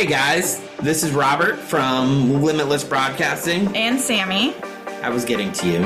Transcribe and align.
Hey 0.00 0.06
guys, 0.06 0.66
this 0.78 1.02
is 1.02 1.12
Robert 1.12 1.56
from 1.58 2.42
Limitless 2.42 2.82
Broadcasting. 2.84 3.76
And 3.76 3.98
Sammi. 3.98 4.54
I 5.02 5.10
was 5.10 5.26
getting 5.26 5.52
to 5.52 5.68
you. 5.68 5.80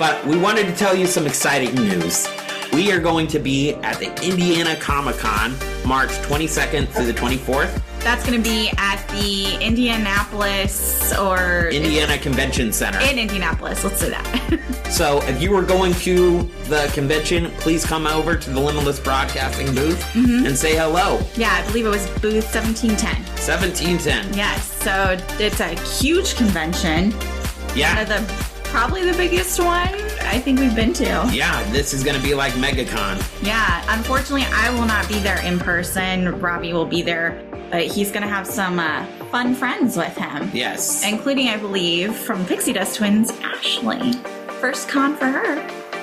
but 0.00 0.26
we 0.26 0.36
wanted 0.36 0.66
to 0.66 0.74
tell 0.74 0.96
you 0.96 1.06
some 1.06 1.28
exciting 1.28 1.72
news. 1.76 2.26
We 2.72 2.90
are 2.90 2.98
going 2.98 3.28
to 3.28 3.38
be 3.38 3.74
at 3.84 4.00
the 4.00 4.06
Indiana 4.28 4.74
Comic 4.80 5.16
Con 5.18 5.52
March 5.86 6.10
22nd 6.10 6.88
through 6.88 7.06
the 7.06 7.12
24th. 7.12 7.80
That's 8.00 8.24
going 8.26 8.42
to 8.42 8.48
be 8.50 8.70
at 8.78 9.06
the 9.08 9.56
Indianapolis 9.64 11.16
or 11.18 11.68
Indiana 11.68 12.18
Convention 12.18 12.72
Center. 12.72 12.98
in 13.00 13.18
Indianapolis. 13.18 13.84
Let's 13.84 14.00
say 14.00 14.10
that. 14.10 14.60
So 14.90 15.22
if 15.28 15.40
you 15.40 15.52
were 15.52 15.62
going 15.62 15.94
to 15.94 16.42
the 16.64 16.90
convention, 16.92 17.52
please 17.58 17.86
come 17.86 18.08
over 18.08 18.34
to 18.34 18.50
the 18.50 18.58
Limitless 18.58 18.98
Broadcasting 18.98 19.72
booth 19.72 20.02
mm-hmm. 20.14 20.44
and 20.46 20.58
say 20.58 20.74
hello. 20.74 21.20
yeah, 21.36 21.62
I 21.62 21.66
believe 21.68 21.86
it 21.86 21.90
was 21.90 22.04
booth 22.20 22.52
1710. 22.52 23.14
1710. 23.38 24.34
Yes, 24.36 24.64
so 24.82 25.16
it's 25.38 25.60
a 25.60 25.68
huge 25.96 26.34
convention. 26.34 27.12
One 27.12 27.78
Yeah. 27.78 28.00
of 28.00 28.08
the 28.08 28.50
probably 28.64 29.08
the 29.08 29.16
biggest 29.16 29.60
one 29.60 29.94
I 30.22 30.40
think 30.40 30.58
we've 30.58 30.74
been 30.74 30.92
to. 30.94 31.28
Yeah, 31.32 31.62
this 31.70 31.94
is 31.94 32.02
going 32.02 32.16
to 32.16 32.22
be 32.22 32.34
like 32.34 32.52
MegaCon. 32.54 33.22
Yeah, 33.44 33.84
unfortunately, 33.88 34.46
I 34.52 34.70
will 34.70 34.86
not 34.86 35.06
be 35.08 35.20
there 35.20 35.40
in 35.42 35.60
person. 35.60 36.40
Robbie 36.40 36.72
will 36.72 36.84
be 36.84 37.00
there, 37.00 37.40
but 37.70 37.82
he's 37.86 38.10
going 38.10 38.22
to 38.22 38.28
have 38.28 38.46
some 38.46 38.78
uh, 38.78 39.06
fun 39.30 39.54
friends 39.54 39.96
with 39.96 40.16
him, 40.16 40.50
Yes. 40.52 41.04
including, 41.04 41.48
I 41.48 41.56
believe, 41.56 42.14
from 42.14 42.44
Pixie 42.46 42.72
Dust 42.72 42.96
Twins, 42.96 43.30
Ashley. 43.42 44.12
First 44.60 44.88
con 44.88 45.16
for 45.16 45.26
her. 45.26 45.58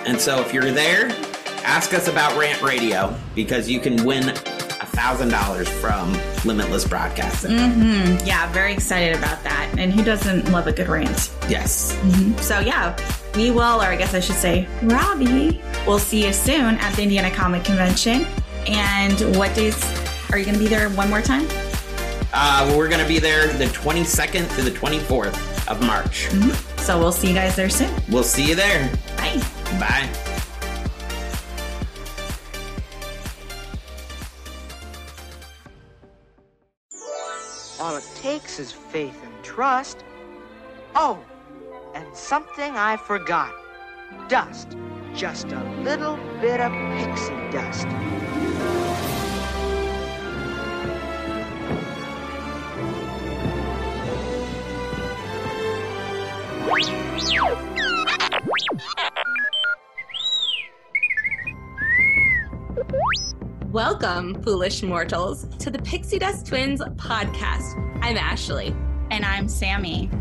And 0.05 0.19
so 0.19 0.39
if 0.41 0.53
you're 0.53 0.71
there, 0.71 1.09
ask 1.63 1.93
us 1.93 2.07
about 2.07 2.37
Rant 2.39 2.61
Radio 2.61 3.13
because 3.35 3.69
you 3.69 3.79
can 3.79 4.03
win 4.05 4.29
a 4.29 4.33
thousand 4.85 5.29
dollars 5.29 5.67
from 5.69 6.11
Limitless 6.45 6.87
Broadcasting. 6.87 7.51
Mm-hmm. 7.51 8.25
Yeah, 8.25 8.51
very 8.51 8.73
excited 8.73 9.15
about 9.15 9.43
that. 9.43 9.75
And 9.77 9.93
who 9.93 10.03
doesn't 10.03 10.49
love 10.51 10.65
a 10.67 10.71
good 10.71 10.87
rant? 10.87 11.31
Yes. 11.49 11.95
So 12.41 12.59
yeah, 12.61 12.97
we 13.35 13.51
will, 13.51 13.77
or 13.81 13.85
I 13.85 13.95
guess 13.95 14.13
I 14.15 14.19
should 14.21 14.37
say, 14.37 14.67
Robbie, 14.83 15.61
we'll 15.85 15.99
see 15.99 16.25
you 16.25 16.33
soon 16.33 16.75
at 16.75 16.95
the 16.95 17.03
Indiana 17.03 17.29
Comic 17.29 17.63
Convention. 17.65 18.25
And 18.65 19.37
what 19.37 19.53
days 19.55 19.75
are 20.31 20.37
you 20.37 20.45
going 20.45 20.57
to 20.57 20.63
be 20.63 20.67
there 20.67 20.89
one 20.89 21.09
more 21.09 21.21
time? 21.21 21.47
Uh, 22.33 22.73
we're 22.77 22.89
going 22.89 23.01
to 23.01 23.07
be 23.07 23.19
there 23.19 23.47
the 23.53 23.65
22nd 23.65 24.53
to 24.55 24.61
the 24.61 24.71
24th 24.71 25.67
of 25.67 25.81
March. 25.81 26.29
So 26.81 26.99
we'll 26.99 27.11
see 27.11 27.29
you 27.29 27.33
guys 27.33 27.55
there 27.55 27.69
soon. 27.69 27.93
We'll 28.09 28.23
see 28.23 28.47
you 28.47 28.55
there. 28.55 28.91
Bye. 29.17 29.41
Bye. 29.79 30.09
All 37.79 37.95
it 37.95 38.09
takes 38.15 38.59
is 38.59 38.71
faith 38.71 39.17
and 39.23 39.43
trust. 39.43 40.03
Oh, 40.95 41.23
and 41.93 42.15
something 42.15 42.75
I 42.75 42.97
forgot. 42.97 43.53
Dust. 44.27 44.75
Just 45.15 45.51
a 45.51 45.63
little 45.81 46.17
bit 46.41 46.59
of 46.59 46.71
pixie 46.97 47.33
dust. 47.51 47.87
Welcome, 63.71 64.41
foolish 64.43 64.83
mortals, 64.83 65.45
to 65.59 65.69
the 65.69 65.79
Pixie 65.83 66.19
Dust 66.19 66.47
Twins 66.47 66.81
podcast. 66.81 67.77
I'm 68.01 68.17
Ashley. 68.17 68.75
And 69.11 69.23
I'm 69.23 69.47
Sammi. 69.47 70.11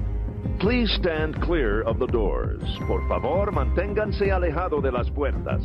Please 0.61 0.89
stand 1.01 1.43
clear 1.43 1.83
of 1.83 1.99
the 1.99 2.07
doors. 2.07 2.63
Por 2.87 3.09
favor, 3.09 3.51
manténganse 3.51 4.31
alejado 4.31 4.81
de 4.81 4.93
las 4.93 5.11
puertas. 5.11 5.63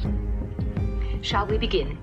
Shall 1.22 1.46
we 1.46 1.60
begin? 1.60 2.00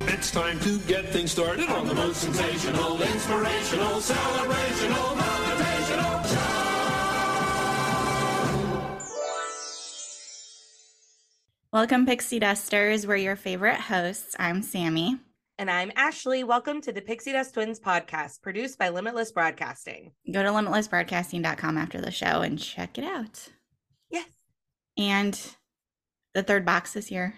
It's 0.00 0.30
time 0.30 0.58
to 0.60 0.78
get 0.86 1.06
things 1.10 1.32
started 1.32 1.68
on 1.68 1.86
the 1.86 1.94
most 1.94 2.22
sensational, 2.22 3.02
inspirational, 3.02 4.00
celebrational, 4.00 5.16
motivational 5.16 6.71
Welcome, 11.72 12.04
Pixie 12.04 12.38
Dusters. 12.38 13.06
We're 13.06 13.16
your 13.16 13.34
favorite 13.34 13.80
hosts. 13.80 14.36
I'm 14.38 14.60
Sammi. 14.60 15.18
And 15.56 15.70
I'm 15.70 15.90
Ashley. 15.96 16.44
Welcome 16.44 16.82
to 16.82 16.92
the 16.92 17.00
Pixie 17.00 17.32
Dust 17.32 17.54
Twins 17.54 17.80
podcast, 17.80 18.42
produced 18.42 18.78
by 18.78 18.90
Limitless 18.90 19.32
Broadcasting. 19.32 20.12
Go 20.30 20.42
to 20.42 20.50
limitlessbroadcasting.com 20.50 21.78
after 21.78 21.98
the 21.98 22.10
show 22.10 22.42
and 22.42 22.58
check 22.58 22.98
it 22.98 23.04
out. 23.04 23.48
Yes. 24.10 24.28
And 24.98 25.40
the 26.34 26.42
third 26.42 26.66
box 26.66 26.92
this 26.92 27.10
year. 27.10 27.36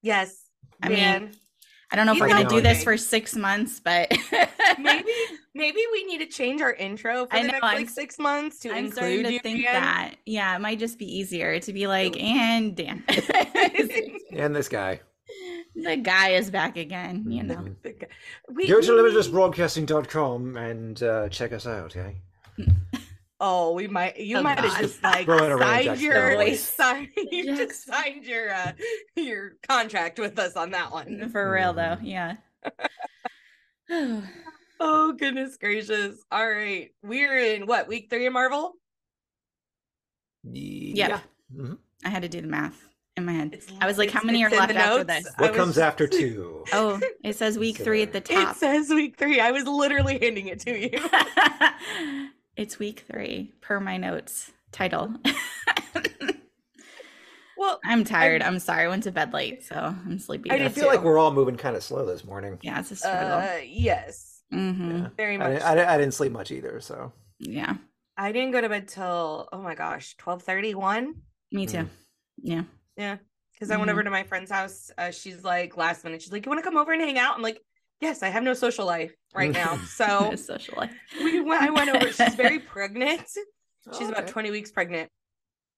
Yes. 0.00 0.42
I 0.82 0.88
mean. 0.88 1.32
I 1.92 1.96
don't 1.96 2.06
know 2.06 2.12
if 2.12 2.16
You 2.16 2.24
we're 2.24 2.28
going 2.30 2.48
to 2.48 2.54
do 2.54 2.62
this 2.62 2.82
for 2.82 2.96
six 2.96 3.36
months, 3.36 3.78
but 3.78 4.10
maybe 4.78 5.04
maybe 5.54 5.80
we 5.92 6.04
need 6.04 6.18
to 6.18 6.26
change 6.26 6.60
our 6.62 6.72
intro 6.72 7.26
for 7.26 7.34
I 7.34 7.40
the 7.42 7.46
know, 7.48 7.52
next 7.52 7.64
I'm 7.64 7.76
like 7.76 7.88
six 7.90 8.18
months 8.18 8.58
to 8.60 8.70
I'm 8.70 8.86
include 8.86 8.92
starting 8.94 9.24
to 9.24 9.32
you 9.32 9.38
think 9.40 9.58
again. 9.60 9.74
that. 9.82 10.14
Yeah, 10.26 10.54
it 10.56 10.60
might 10.60 10.78
just 10.78 10.98
be 10.98 11.06
easier 11.18 11.58
to 11.60 11.72
be 11.72 11.86
like, 11.86 12.20
and 12.20 12.76
Dan. 12.76 13.04
And 14.32 14.54
this 14.54 14.68
guy. 14.68 15.00
the 15.74 15.96
guy 15.96 16.30
is 16.30 16.50
back 16.50 16.76
again, 16.76 17.24
you 17.28 17.42
know. 17.42 17.64
we, 18.54 18.68
Go 18.68 18.80
to 18.80 18.92
we- 19.02 19.10
limitlessbroadcasting.com 19.10 20.56
and 20.56 21.02
uh, 21.02 21.28
check 21.28 21.52
us 21.52 21.66
out, 21.66 21.96
okay? 21.96 22.16
Oh, 23.42 23.72
we 23.72 23.86
might. 23.88 24.18
You 24.18 24.36
Oh, 24.36 24.42
might 24.42 24.58
have 24.58 24.78
just 24.82 25.02
like 25.02 25.24
Throwing 25.24 25.58
signed 25.58 25.98
your 25.98 26.34
voice. 26.36 26.60
signed, 26.62 27.08
you 27.16 27.46
Jack's- 27.46 27.58
just 27.58 27.84
signed 27.86 28.24
your 28.26 28.52
uh, 28.52 28.72
your 29.16 29.52
contract 29.66 30.18
with 30.18 30.38
us 30.38 30.56
on 30.56 30.72
that 30.72 30.92
one. 30.92 31.30
For 31.30 31.50
real 31.50 31.72
though, 31.72 31.96
Mm-hmm. 31.96 32.04
yeah. 32.04 32.36
Oh 34.80 35.12
goodness 35.12 35.56
gracious! 35.58 36.16
All 36.32 36.48
right, 36.48 36.90
we're 37.02 37.38
in 37.38 37.66
what 37.66 37.86
week 37.88 38.08
three 38.10 38.26
of 38.26 38.32
Marvel? 38.32 38.72
Yep. 40.44 41.20
Mhm. 41.54 41.78
I 42.04 42.08
had 42.08 42.22
to 42.22 42.28
do 42.28 42.40
the 42.40 42.48
math 42.48 42.82
in 43.16 43.26
my 43.26 43.32
head. 43.32 43.52
It's- 43.52 43.70
I 43.80 43.86
was 43.86 43.98
like, 43.98 44.10
how 44.10 44.22
many 44.22 44.42
are 44.42 44.48
left 44.50 44.72
the 44.72 44.78
after 44.78 45.04
notes. 45.04 45.24
this? 45.24 45.34
What 45.36 45.50
was 45.50 45.58
comes 45.58 45.78
after 45.78 46.06
two? 46.06 46.64
Oh, 46.72 46.98
it 47.22 47.36
says 47.36 47.58
week 47.58 47.76
So 47.76 47.84
three 47.84 48.02
at 48.02 48.12
the 48.14 48.20
top. 48.22 48.56
It 48.56 48.58
says 48.58 48.88
week 48.88 49.18
three. 49.18 49.38
I 49.40 49.50
was 49.50 49.64
literally 49.66 50.18
handing 50.18 50.46
it 50.46 50.60
to 50.60 50.78
you. 50.78 50.90
it's 52.56 52.78
week 52.78 53.04
three 53.10 53.52
per 53.60 53.80
my 53.80 53.98
notes 53.98 54.50
title. 54.72 55.12
well, 57.58 57.80
I'm 57.84 58.04
tired. 58.04 58.40
I'm 58.42 58.58
sorry. 58.60 58.84
I 58.84 58.88
went 58.88 59.02
to 59.02 59.12
bed 59.12 59.34
late, 59.34 59.62
so 59.64 59.74
I'm 59.76 60.18
sleepy. 60.18 60.50
I 60.50 60.54
I 60.54 60.68
feel 60.70 60.84
too. 60.84 60.90
like 60.90 61.02
we're 61.02 61.18
all 61.18 61.32
moving 61.32 61.56
kind 61.56 61.76
of 61.76 61.82
slow 61.84 62.06
this 62.06 62.24
morning. 62.24 62.58
yeah, 62.62 62.80
it's 62.80 62.90
a 62.92 62.96
struggle. 62.96 63.38
uh, 63.38 63.56
yes, 63.66 64.29
hmm 64.52 64.90
Yeah. 64.90 65.08
very 65.16 65.34
I, 65.34 65.38
much. 65.38 65.48
didn't- 65.52 65.62
I, 65.62 65.74
didn't- 65.74 65.88
I 65.90 65.98
didn't 65.98 66.14
sleep 66.14 66.32
much 66.32 66.50
either, 66.50 66.80
so. 66.80 67.12
Yeah, 67.38 67.74
I 68.16 68.32
didn't 68.32 68.50
go 68.52 68.60
to 68.60 68.68
bed 68.68 68.88
till 68.88 69.48
oh 69.52 69.62
my 69.62 69.74
gosh, 69.74 70.14
twelve 70.18 70.42
thirty 70.42 70.74
one. 70.74 71.14
me 71.52 71.66
too. 71.66 71.78
Mm. 71.78 71.88
Yeah. 72.42 72.62
Yeah, 72.96 73.16
because 73.54 73.70
I 73.70 73.76
went 73.78 73.90
over 73.90 74.02
to 74.04 74.10
my 74.10 74.24
friend's 74.24 74.50
house. 74.50 74.90
Uh, 74.98 75.10
she's 75.10 75.42
like 75.42 75.76
last 75.76 76.04
minute. 76.04 76.20
She's 76.20 76.32
like, 76.32 76.44
"You 76.44 76.50
want 76.50 76.62
to 76.62 76.68
come 76.68 76.76
over 76.76 76.92
and 76.92 77.00
hang 77.00 77.18
out?" 77.18 77.34
I'm 77.34 77.40
like, 77.42 77.58
"Yes, 78.00 78.22
I 78.22 78.28
have 78.28 78.42
no 78.42 78.52
social 78.52 78.84
life 78.84 79.14
right 79.34 79.50
now." 79.52 79.78
So 79.86 80.34
social 80.36 80.74
life. 80.76 80.92
we 81.22 81.40
went. 81.40 81.62
I 81.62 81.70
went 81.70 81.88
over. 81.94 82.12
She's 82.12 82.34
very 82.34 82.58
pregnant. 82.74 83.26
She's 83.96 84.08
about 84.08 84.24
Okay. 84.24 84.32
20 84.32 84.50
weeks 84.50 84.70
pregnant. 84.70 85.08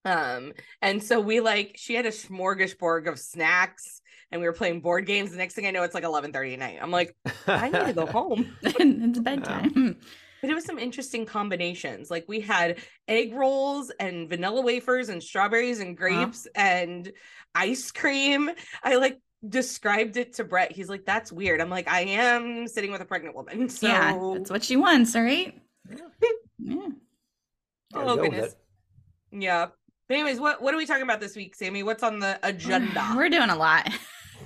Um, 0.04 0.52
and 0.80 1.00
so 1.00 1.20
we 1.20 1.38
like 1.38 1.76
she 1.78 1.94
had 1.94 2.06
a 2.06 2.10
smorgasbord 2.10 3.06
of 3.08 3.20
snacks 3.20 4.00
and 4.32 4.40
we 4.40 4.46
were 4.46 4.52
playing 4.52 4.80
board 4.80 5.06
games. 5.06 5.30
The 5.30 5.36
next 5.36 5.54
thing 5.54 5.66
I 5.66 5.70
know, 5.70 5.82
it's 5.82 5.94
like 5.94 6.04
11 6.04 6.32
30 6.32 6.54
at 6.54 6.58
night. 6.58 6.78
I'm 6.80 6.90
like, 6.90 7.14
I 7.46 7.68
need 7.68 7.86
to 7.86 7.92
go 7.92 8.06
home. 8.06 8.56
it's 8.62 9.18
bedtime. 9.18 9.98
But 10.40 10.50
it 10.50 10.54
was 10.54 10.64
some 10.64 10.78
interesting 10.78 11.24
combinations. 11.24 12.10
Like 12.10 12.24
we 12.26 12.40
had 12.40 12.78
egg 13.06 13.32
rolls 13.32 13.92
and 14.00 14.28
vanilla 14.28 14.62
wafers 14.62 15.08
and 15.08 15.22
strawberries 15.22 15.78
and 15.78 15.90
uh-huh. 15.90 16.08
grapes 16.08 16.48
and 16.56 17.12
ice 17.54 17.92
cream. 17.92 18.50
I 18.82 18.96
like 18.96 19.20
described 19.46 20.16
it 20.16 20.34
to 20.34 20.44
Brett. 20.44 20.72
He's 20.72 20.88
like, 20.88 21.04
that's 21.04 21.30
weird. 21.30 21.60
I'm 21.60 21.70
like, 21.70 21.88
I 21.88 22.00
am 22.00 22.66
sitting 22.66 22.90
with 22.90 23.00
a 23.00 23.04
pregnant 23.04 23.36
woman. 23.36 23.68
So 23.68 23.86
Yeah, 23.86 24.32
that's 24.34 24.50
what 24.50 24.64
she 24.64 24.76
wants, 24.76 25.14
all 25.14 25.22
right? 25.22 25.56
Yeah. 26.58 26.88
Oh 27.94 28.16
goodness. 28.16 28.52
it. 28.52 29.42
Yeah. 29.42 29.66
But 30.08 30.14
anyways, 30.14 30.40
what 30.40 30.60
what 30.60 30.74
are 30.74 30.76
we 30.76 30.86
talking 30.86 31.02
about 31.02 31.20
this 31.20 31.36
week, 31.36 31.54
Sammi? 31.56 31.84
What's 31.84 32.02
on 32.02 32.18
the 32.18 32.38
agenda? 32.46 33.14
We're 33.16 33.28
doing 33.28 33.50
a 33.50 33.56
lot. 33.56 33.88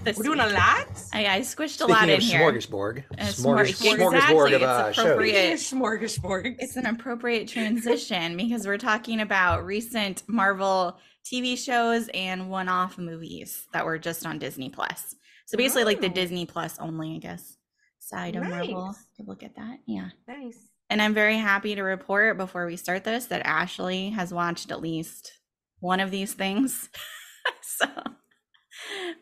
This 0.06 0.16
We're 0.16 0.24
doing 0.24 0.40
a 0.40 0.46
lot. 0.48 0.88
I, 1.12 1.26
I 1.36 1.40
squished 1.40 1.64
a 1.64 1.68
Speaking 1.68 1.94
lot 1.94 2.08
in 2.08 2.16
of 2.16 2.22
here. 2.22 2.40
smorgasbord, 2.40 3.04
Uh, 3.18 3.24
smorgas- 3.24 3.82
smorgasbord 3.82 4.14
exactly, 4.14 4.54
of 4.54 4.62
it's 4.62 4.64
uh, 4.64 4.92
shows. 4.92 5.04
appropriate. 5.04 5.54
Smorgasbord. 5.58 6.56
It's 6.58 6.76
an 6.76 6.86
appropriate 6.94 7.48
transition 7.48 8.36
because 8.36 8.66
we're 8.66 8.78
talking 8.78 9.20
about 9.20 9.64
recent 9.66 10.22
Marvel 10.26 10.98
TV 11.24 11.58
shows 11.58 12.08
and 12.14 12.48
one-off 12.50 12.96
movies 12.98 13.66
that 13.72 13.84
were 13.84 13.98
just 13.98 14.24
on 14.24 14.38
Disney 14.38 14.70
Plus. 14.70 15.14
So 15.46 15.56
basically, 15.56 15.84
like 15.84 16.00
the 16.00 16.06
Oh. 16.08 16.12
Disney 16.14 16.46
Plus 16.46 16.78
only, 16.78 17.14
I 17.16 17.18
guess. 17.18 17.56
side 17.98 18.36
of 18.36 18.44
Marvel 18.44 18.86
Nice. 18.86 19.04
to 19.16 19.22
look 19.24 19.42
at 19.42 19.56
that. 19.56 19.78
Yeah. 19.86 20.10
Nice. 20.28 20.56
And 20.88 21.02
I'm 21.02 21.14
very 21.14 21.36
happy 21.36 21.74
to 21.74 21.82
report 21.82 22.36
before 22.38 22.64
we 22.66 22.76
start 22.76 23.02
this 23.02 23.26
that 23.26 23.44
Ashley 23.44 24.10
has 24.10 24.32
watched 24.32 24.70
at 24.70 24.80
least 24.80 25.32
one 25.80 25.98
of 25.98 26.12
these 26.12 26.32
things. 26.32 26.88
so, 27.62 27.86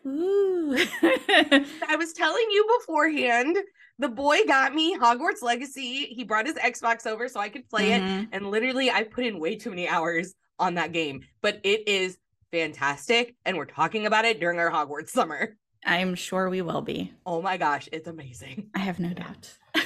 ooh. 0.05 0.75
I 1.03 1.95
was 1.97 2.13
telling 2.13 2.45
you 2.51 2.77
beforehand, 2.79 3.57
the 3.99 4.09
boy 4.09 4.39
got 4.47 4.73
me 4.73 4.97
Hogwarts 4.97 5.41
Legacy. 5.41 6.05
He 6.05 6.23
brought 6.23 6.45
his 6.47 6.55
Xbox 6.55 7.05
over 7.07 7.27
so 7.27 7.39
I 7.39 7.49
could 7.49 7.67
play 7.69 7.93
it. 7.93 8.01
Mhm. 8.01 8.27
And 8.31 8.49
literally, 8.51 8.91
I 8.91 9.03
put 9.03 9.25
in 9.25 9.39
way 9.39 9.55
too 9.55 9.69
many 9.69 9.87
hours 9.87 10.33
on 10.59 10.75
that 10.75 10.91
game, 10.91 11.21
but 11.41 11.59
it 11.63 11.87
is 11.87 12.17
fantastic. 12.51 13.35
And 13.45 13.57
we're 13.57 13.65
talking 13.65 14.05
about 14.05 14.25
it 14.25 14.39
during 14.39 14.59
our 14.59 14.71
Hogwarts 14.71 15.09
summer. 15.09 15.57
I'm 15.85 16.15
sure 16.15 16.49
we 16.49 16.61
will 16.61 16.81
be. 16.81 17.13
Oh 17.25 17.41
my 17.41 17.57
gosh, 17.57 17.87
it's 17.91 18.07
amazing. 18.07 18.69
I 18.73 18.79
have 18.79 18.99
no 18.99 19.13
doubt. 19.13 19.53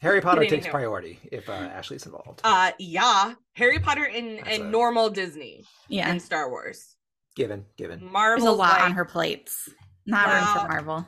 Harry 0.00 0.20
Potter 0.22 0.46
takes 0.46 0.64
know. 0.66 0.70
priority 0.72 1.18
if 1.30 1.48
uh, 1.50 1.52
Ashley's 1.52 2.06
involved. 2.06 2.40
Uh 2.44 2.70
yeah, 2.78 3.34
Harry 3.54 3.78
Potter 3.78 4.04
and, 4.04 4.38
That's 4.38 4.48
and 4.58 4.62
a- 4.64 4.68
normal 4.70 5.10
Disney 5.10 5.64
Yeah. 5.88 6.08
and 6.10 6.22
Star 6.22 6.48
Wars. 6.48 6.96
Given, 7.40 7.64
given. 7.76 8.04
Marvel 8.12 8.44
There's 8.44 8.54
a 8.54 8.56
lot 8.56 8.80
on 8.82 8.92
her 8.92 9.04
plates. 9.04 9.68
Not 10.06 10.26
room 10.28 10.62
for 10.62 10.68
Marvel. 10.68 11.06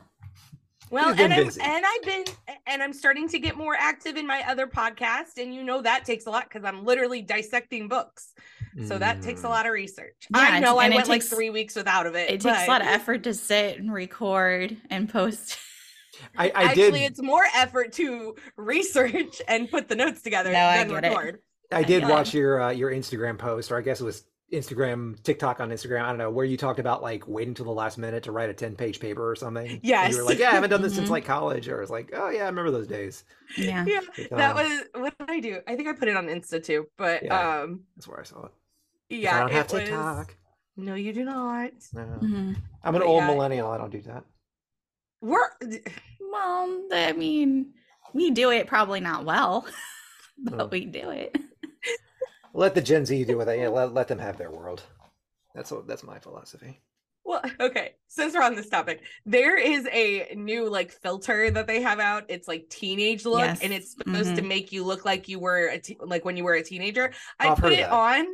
Well, 0.89 1.09
and 1.17 1.33
I'm 1.33 1.45
busy. 1.45 1.59
and 1.61 1.83
I've 1.85 2.03
been 2.03 2.23
and 2.67 2.83
I'm 2.83 2.93
starting 2.93 3.27
to 3.29 3.39
get 3.39 3.57
more 3.57 3.75
active 3.77 4.15
in 4.15 4.27
my 4.27 4.43
other 4.47 4.67
podcast, 4.67 5.37
and 5.41 5.53
you 5.53 5.63
know 5.63 5.81
that 5.81 6.05
takes 6.05 6.25
a 6.27 6.29
lot 6.29 6.43
because 6.43 6.63
I'm 6.63 6.85
literally 6.85 7.21
dissecting 7.21 7.87
books. 7.87 8.33
So 8.87 8.97
that 8.97 9.21
takes 9.21 9.41
a 9.43 9.47
Mm. 9.47 9.49
lot 9.49 9.65
of 9.67 9.71
research. 9.73 10.15
Yeah, 10.33 10.39
I 10.41 10.59
know 10.59 10.77
I 10.79 10.85
and 10.85 10.93
it 10.93 10.97
went 10.97 11.07
like 11.09 11.21
three 11.23 11.49
weeks 11.51 11.75
without 11.75 12.07
of 12.07 12.15
it. 12.15 12.29
It 12.31 12.41
takes 12.41 12.63
a 12.65 12.67
lot 12.67 12.81
of 12.81 12.87
effort 12.87 13.23
to 13.23 13.33
sit 13.35 13.77
and 13.79 13.91
record 13.93 14.75
and 14.89 15.07
post. 15.09 15.57
I, 16.37 16.49
I 16.49 16.63
Actually, 16.65 16.91
did. 16.99 17.11
it's 17.11 17.21
more 17.21 17.43
effort 17.55 17.93
to 17.93 18.35
research 18.55 19.41
and 19.47 19.69
put 19.69 19.87
the 19.89 19.95
notes 19.95 20.21
together 20.23 20.51
No, 20.51 20.59
I 20.59 20.77
than 20.79 20.89
get 20.89 21.05
it. 21.05 21.07
record. 21.09 21.39
I 21.71 21.83
did 21.83 22.01
Yeah. 22.03 22.09
watch 22.09 22.33
your 22.35 22.61
uh, 22.61 22.69
your 22.71 22.91
Instagram 22.91 23.37
post, 23.37 23.71
or 23.71 23.77
I 23.77 23.81
guess 23.81 23.99
it 24.01 24.03
was 24.05 24.23
Instagram, 24.53 25.21
TikTok 25.23 25.59
on 25.59 25.69
Instagram. 25.69 26.03
I 26.03 26.09
don't 26.09 26.17
know 26.17 26.29
where 26.29 26.45
you 26.45 26.55
talked 26.57 26.79
about 26.79 27.01
like 27.01 27.27
waiting 27.27 27.53
till 27.53 27.65
the 27.65 27.71
last 27.71 27.97
minute 27.97 28.23
to 28.23 28.31
write 28.31 28.49
a 28.49 28.53
ten 28.53 28.75
page 28.75 28.99
paper 28.99 29.29
or 29.29 29.35
something. 29.35 29.67
And 29.67 29.79
Yes. 29.83 30.11
you 30.11 30.17
were 30.19 30.23
like, 30.23 30.37
"Yeah, 30.39 30.49
I 30.49 30.53
haven't 30.53 30.69
done 30.69 30.81
this 30.81 30.95
since 30.95 31.07
Mhm. 31.09 31.11
like 31.11 31.25
college," 31.25 31.67
or 31.67 31.81
it's 31.81 31.91
like, 31.91 32.11
"Oh 32.13 32.29
yeah, 32.29 32.43
I 32.43 32.45
remember 32.45 32.71
those 32.71 32.87
days." 32.87 33.25
Yeah. 33.57 33.83
Yeah, 33.85 33.99
Good 34.15 34.29
that 34.31 34.55
was 34.55 34.83
what 34.93 35.17
did 35.17 35.29
I 35.29 35.39
do? 35.39 35.59
I 35.67 35.75
think 35.75 35.87
I 35.89 35.93
put 35.93 36.07
it 36.07 36.15
on 36.15 36.27
Insta 36.27 36.63
too, 36.63 36.87
but 36.97 37.23
Yeah. 37.23 37.61
um, 37.61 37.81
That's 37.95 38.07
where 38.07 38.19
I 38.19 38.23
saw 38.23 38.45
it. 38.45 38.51
yeah, 39.09 39.35
I 39.35 39.39
don't 39.41 39.51
have 39.51 39.65
it 39.65 39.73
was- 39.73 39.81
TikTok. 39.83 40.35
No, 40.77 40.95
you 40.95 41.13
do 41.13 41.23
not. 41.25 41.71
No. 41.93 42.01
Mhm. 42.21 42.55
I'm 42.83 42.95
an 42.95 43.01
But 43.01 43.07
old 43.07 43.21
yeah. 43.23 43.27
millennial. 43.27 43.69
I 43.69 43.77
don't 43.77 43.91
do 43.91 44.01
that. 44.03 44.23
We're 45.21 45.49
Well, 46.31 46.87
I 46.91 47.11
mean, 47.13 47.73
we 48.13 48.31
do 48.31 48.49
it 48.51 48.65
probably 48.67 48.99
not 48.99 49.23
well, 49.23 49.67
but 50.37 50.61
Oh. 50.61 50.65
we 50.65 50.85
do 50.85 51.09
it. 51.11 51.37
Let 52.53 52.75
the 52.75 52.81
Gen 52.81 53.05
Z 53.05 53.25
do 53.25 53.37
what 53.37 53.45
they. 53.45 53.61
Yeah, 53.61 53.69
let, 53.69 53.93
let 53.93 54.07
them 54.07 54.19
have 54.19 54.37
their 54.37 54.51
world. 54.51 54.83
That's 55.55 55.71
what. 55.71 55.87
That's 55.87 56.03
my 56.03 56.19
philosophy. 56.19 56.79
Well, 57.25 57.41
okay. 57.59 57.95
Since 58.07 58.35
we're 58.35 58.43
on 58.43 58.55
this 58.55 58.69
topic, 58.69 59.01
there 59.25 59.57
is 59.57 59.87
a 59.91 60.35
new 60.35 60.69
like 60.69 60.91
filter 60.91 61.49
that 61.51 61.67
they 61.67 61.81
have 61.81 61.99
out. 61.99 62.25
It's 62.29 62.47
like 62.47 62.69
teenage 62.69 63.25
look, 63.25 63.41
and 63.63 63.73
it's 63.73 63.91
supposed 63.97 64.35
to 64.35 64.41
Mhm. 64.41 64.47
make 64.47 64.71
you 64.71 64.83
look 64.83 65.03
like 65.05 65.27
you 65.27 65.39
were 65.39 65.67
a 65.67 65.79
te- 65.79 65.97
like 65.99 66.25
when 66.25 66.37
you 66.37 66.43
were 66.43 66.53
a 66.55 66.63
teenager. 66.63 67.11
I 67.39 67.49
I've 67.49 67.57
put 67.57 67.73
it 67.73 67.77
that. 67.79 67.91
on. 67.91 68.25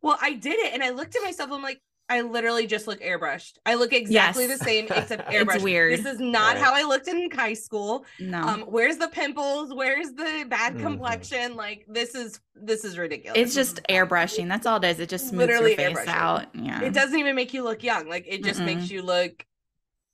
Well, 0.00 0.18
I 0.20 0.32
did 0.34 0.58
it, 0.58 0.72
and 0.74 0.82
I 0.82 0.90
looked 0.90 1.14
at 1.14 1.22
myself. 1.22 1.52
I'm 1.52 1.62
like, 1.62 1.80
I 2.12 2.20
literally 2.20 2.66
just 2.66 2.86
look 2.86 3.00
airbrushed. 3.00 3.54
I 3.64 3.74
look 3.74 3.94
exactly 3.94 4.44
Yes. 4.46 4.58
the 4.58 4.64
same 4.64 4.84
except 4.90 5.32
It's 5.32 5.42
airbrushed. 5.42 5.62
weird. 5.62 5.98
This 5.98 6.04
is 6.04 6.20
not 6.20 6.56
Right. 6.56 6.62
how 6.62 6.74
I 6.74 6.82
looked 6.82 7.08
in 7.08 7.30
high 7.30 7.54
school. 7.54 8.04
No. 8.20 8.42
Um, 8.42 8.60
where's 8.62 8.98
the 8.98 9.08
pimples? 9.08 9.72
Where's 9.72 10.12
the 10.12 10.44
bad 10.48 10.74
Mhm. 10.74 10.82
complexion? 10.82 11.56
Like 11.56 11.86
this 11.88 12.14
is 12.14 12.38
this 12.54 12.84
is 12.84 12.98
ridiculous. 12.98 13.38
it's 13.38 13.54
just 13.54 13.80
airbrushing. 13.88 14.46
That's 14.46 14.66
all 14.66 14.76
it 14.76 14.84
is. 14.84 15.00
It 15.00 15.08
just 15.08 15.28
smooths 15.28 15.46
Literally 15.46 15.70
your 15.80 15.96
face 15.96 16.06
out. 16.08 16.54
Yeah. 16.54 16.82
It 16.82 16.92
doesn't 16.92 17.18
even 17.18 17.34
make 17.34 17.54
you 17.54 17.62
look 17.64 17.82
young. 17.82 18.08
Like 18.08 18.26
it 18.28 18.44
just 18.44 18.60
makes 18.60 18.90
you 18.90 19.00
look 19.02 19.46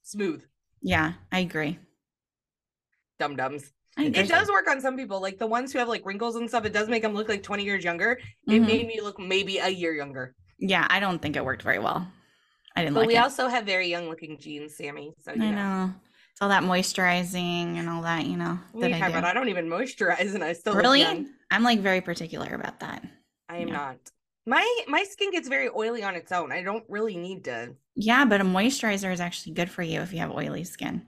smooth. 0.05 0.45
Yeah, 0.81 1.15
I 1.33 1.41
agree. 1.41 1.81
Dum 3.19 3.35
dums. 3.35 3.73
It 3.97 4.29
does 4.29 4.49
work 4.49 4.69
on 4.71 4.81
some 4.81 4.97
people, 4.97 5.21
like 5.21 5.39
the 5.39 5.47
ones 5.49 5.73
who 5.73 5.81
have 5.81 5.89
like 5.89 6.07
wrinkles 6.07 6.37
and 6.37 6.49
stuff. 6.49 6.65
It 6.65 6.73
does 6.73 6.89
make 6.89 7.03
them 7.03 7.15
look 7.15 7.29
like 7.29 7.43
20 7.43 7.65
years 7.65 7.83
younger. 7.83 8.21
It 8.47 8.63
Mhm. 8.63 8.67
made 8.67 8.87
me 8.87 9.01
look 9.01 9.19
maybe 9.19 9.59
a 9.59 9.69
year 9.69 9.93
younger. 9.93 10.37
Yeah, 10.59 10.87
I 10.89 11.01
don't 11.01 11.21
think 11.21 11.37
it 11.37 11.45
worked 11.45 11.63
very 11.63 11.79
well. 11.79 12.07
I 12.77 12.83
didn't 12.83 12.95
But 12.95 13.01
like 13.01 13.09
we 13.09 13.17
it. 13.17 13.21
also 13.21 13.49
have 13.49 13.65
very 13.65 13.89
young 13.89 14.09
looking 14.09 14.39
genes, 14.39 14.77
Sammi. 14.77 15.13
So 15.25 15.33
you 15.33 15.43
I 15.43 15.51
know. 15.51 15.57
know. 15.57 15.95
It's 16.33 16.41
all 16.43 16.49
that 16.51 16.63
moisturizing 16.63 17.79
and 17.79 17.89
all 17.89 18.03
that, 18.03 18.25
you 18.27 18.37
know. 18.37 18.59
That 18.75 18.93
have 18.93 19.15
I 19.15 19.21
do. 19.21 19.27
I 19.27 19.35
don't 19.35 19.49
even 19.49 19.69
moisturize, 19.69 20.35
and 20.35 20.45
I 20.45 20.53
still 20.53 20.75
look 20.75 20.83
really? 20.83 21.27
I'm 21.51 21.63
like 21.65 21.81
very 21.81 22.01
particular 22.01 22.55
about 22.55 22.81
that. 22.81 23.05
I 23.49 23.57
am 23.57 23.69
Yeah. 23.69 23.75
not. 23.75 23.97
My 24.47 24.85
my 24.87 25.03
skin 25.05 25.31
gets 25.33 25.49
very 25.49 25.69
oily 25.75 26.03
on 26.03 26.15
its 26.15 26.31
own. 26.31 26.53
I 26.53 26.63
don't 26.63 26.85
really 26.89 27.17
need 27.17 27.45
to. 27.45 27.75
Yeah, 27.97 28.25
but 28.25 28.41
a 28.41 28.45
moisturizer 28.45 29.13
is 29.13 29.21
actually 29.21 29.55
good 29.55 29.71
for 29.71 29.83
you 29.83 30.01
if 30.01 30.13
you 30.13 30.21
have 30.21 30.31
oily 30.31 30.65
skin. 30.65 31.07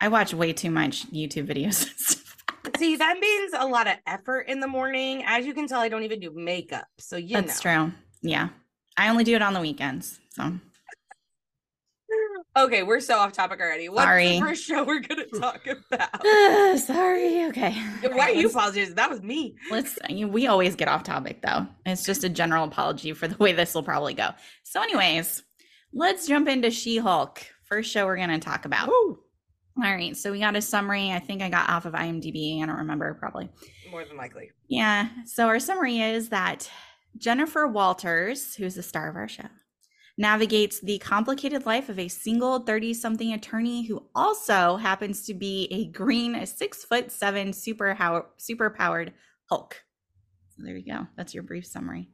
I 0.00 0.08
watch 0.08 0.32
way 0.32 0.52
too 0.52 0.70
much 0.70 1.10
YouTube 1.10 1.46
videos. 1.48 1.88
See, 2.78 2.96
that 2.96 3.18
means 3.18 3.52
a 3.56 3.66
lot 3.66 3.88
of 3.88 3.96
effort 4.06 4.42
in 4.42 4.60
the 4.60 4.68
morning. 4.68 5.24
As 5.26 5.44
you 5.44 5.54
can 5.54 5.66
tell, 5.66 5.80
I 5.80 5.88
don't 5.88 6.04
even 6.04 6.20
do 6.20 6.30
makeup. 6.34 6.86
So 6.98 7.16
you 7.16 7.34
That's 7.34 7.64
know. 7.64 7.88
true. 7.88 7.92
Yeah. 8.22 8.48
I 8.96 9.08
only 9.08 9.24
do 9.24 9.34
it 9.34 9.42
on 9.42 9.54
the 9.54 9.60
weekends. 9.60 10.20
So 10.30 10.52
Okay, 12.54 12.82
we're 12.82 13.00
so 13.00 13.16
off 13.16 13.32
topic 13.32 13.60
already. 13.60 13.88
What's 13.88 14.02
Sorry. 14.04 14.32
the 14.34 14.40
first 14.40 14.64
show 14.64 14.84
we're 14.84 15.00
gonna 15.00 15.24
talk 15.40 15.66
about? 15.66 16.78
sorry. 16.80 17.44
Okay. 17.46 17.72
Why 18.02 18.26
are 18.26 18.30
you 18.30 18.42
Let's- 18.42 18.54
apologizing? 18.54 18.94
That 18.96 19.08
was 19.08 19.22
me. 19.22 19.56
Let's 19.70 19.98
we 20.10 20.46
always 20.48 20.76
get 20.76 20.88
off 20.88 21.02
topic 21.02 21.40
though. 21.40 21.66
It's 21.86 22.04
just 22.04 22.24
a 22.24 22.28
general 22.28 22.64
apology 22.64 23.14
for 23.14 23.26
the 23.26 23.36
way 23.38 23.52
this 23.54 23.74
will 23.74 23.82
probably 23.82 24.12
go. 24.12 24.30
So, 24.64 24.82
anyways, 24.82 25.42
let's 25.94 26.26
jump 26.26 26.46
into 26.46 26.70
She-Hulk. 26.70 27.40
First 27.64 27.90
show 27.90 28.04
we're 28.04 28.16
gonna 28.18 28.38
talk 28.38 28.66
about. 28.66 28.88
Woo! 28.88 29.18
All 29.78 29.90
right, 29.90 30.14
so 30.14 30.30
we 30.30 30.38
got 30.38 30.54
a 30.54 30.60
summary. 30.60 31.10
I 31.10 31.20
think 31.20 31.40
I 31.40 31.48
got 31.48 31.70
off 31.70 31.86
of 31.86 31.94
IMDb. 31.94 32.62
I 32.62 32.66
don't 32.66 32.76
remember 32.76 33.14
probably. 33.14 33.48
More 33.90 34.04
than 34.04 34.18
likely. 34.18 34.50
Yeah. 34.68 35.08
So 35.24 35.46
our 35.46 35.58
summary 35.58 36.00
is 36.00 36.28
that 36.28 36.70
Jennifer 37.16 37.66
Walters, 37.66 38.54
who's 38.54 38.74
the 38.74 38.82
star 38.82 39.08
of 39.08 39.16
our 39.16 39.28
show, 39.28 39.48
navigates 40.18 40.80
the 40.80 40.98
complicated 40.98 41.66
life 41.66 41.88
of 41.88 41.98
a 41.98 42.08
single 42.08 42.60
30 42.60 42.94
something 42.94 43.32
attorney 43.32 43.84
who 43.86 44.06
also 44.14 44.76
happens 44.76 45.24
to 45.26 45.34
be 45.34 45.68
a 45.70 45.86
green, 45.86 46.44
six 46.46 46.84
foot 46.84 47.10
seven, 47.10 47.52
super, 47.52 47.94
how- 47.94 48.26
super 48.38 48.70
powered 48.70 49.12
Hulk. 49.48 49.82
So 50.50 50.62
there 50.64 50.76
you 50.76 50.84
go. 50.92 51.06
That's 51.16 51.34
your 51.34 51.42
brief 51.42 51.66
summary. 51.66 52.10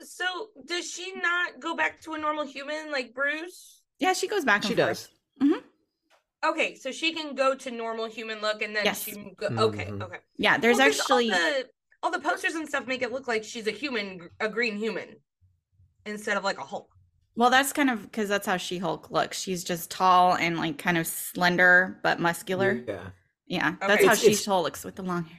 So 0.00 0.24
does 0.66 0.90
she 0.90 1.12
not 1.14 1.60
go 1.60 1.76
back 1.76 2.00
to 2.02 2.14
a 2.14 2.18
normal 2.18 2.44
human 2.44 2.90
like 2.90 3.14
Bruce? 3.14 3.82
Yeah, 3.98 4.14
she 4.14 4.26
goes 4.28 4.44
back 4.44 4.62
and 4.64 4.70
She 4.70 4.74
forth. 4.74 5.08
does. 5.40 5.62
Okay, 6.44 6.74
so 6.74 6.90
she 6.90 7.12
can 7.14 7.36
go 7.36 7.54
to 7.54 7.70
normal 7.70 8.06
human 8.06 8.40
look 8.40 8.62
and 8.62 8.74
then 8.74 8.84
Yes. 8.84 9.04
she 9.04 9.12
go 9.36 9.46
okay, 9.46 9.84
Mhm. 9.86 10.02
okay. 10.02 10.18
Yeah, 10.36 10.58
there's 10.58 10.78
Well, 10.78 10.88
'cause 10.88 11.00
actually. 11.00 11.30
all 11.30 11.38
the, 11.38 11.68
all 12.02 12.10
the 12.10 12.18
posters 12.18 12.54
and 12.54 12.68
stuff 12.68 12.86
make 12.86 13.02
it 13.02 13.12
look 13.12 13.28
like 13.28 13.44
she's 13.44 13.66
a 13.66 13.70
human, 13.70 14.28
a 14.40 14.48
green 14.48 14.76
human, 14.76 15.16
instead 16.06 16.36
of 16.36 16.44
like 16.44 16.58
a 16.58 16.62
Hulk. 16.64 16.88
Well, 17.36 17.48
that's 17.50 17.72
kind 17.72 17.88
of 17.90 18.02
because 18.02 18.28
that's 18.28 18.46
how 18.46 18.56
She 18.58 18.78
Hulk 18.78 19.10
looks. 19.10 19.40
She's 19.40 19.64
just 19.64 19.90
tall 19.90 20.34
and 20.36 20.58
like 20.58 20.78
kind 20.78 20.98
of 20.98 21.06
slender 21.06 21.98
but 22.02 22.20
muscular. 22.20 22.82
Yeah. 22.86 23.00
Yeah, 23.46 23.68
Okay. 23.68 23.86
that's 23.86 24.04
how 24.04 24.12
It's- 24.12 24.38
She 24.40 24.44
Hulk 24.50 24.64
looks 24.64 24.84
with 24.84 24.96
the 24.96 25.02
long 25.02 25.24
hair. 25.24 25.38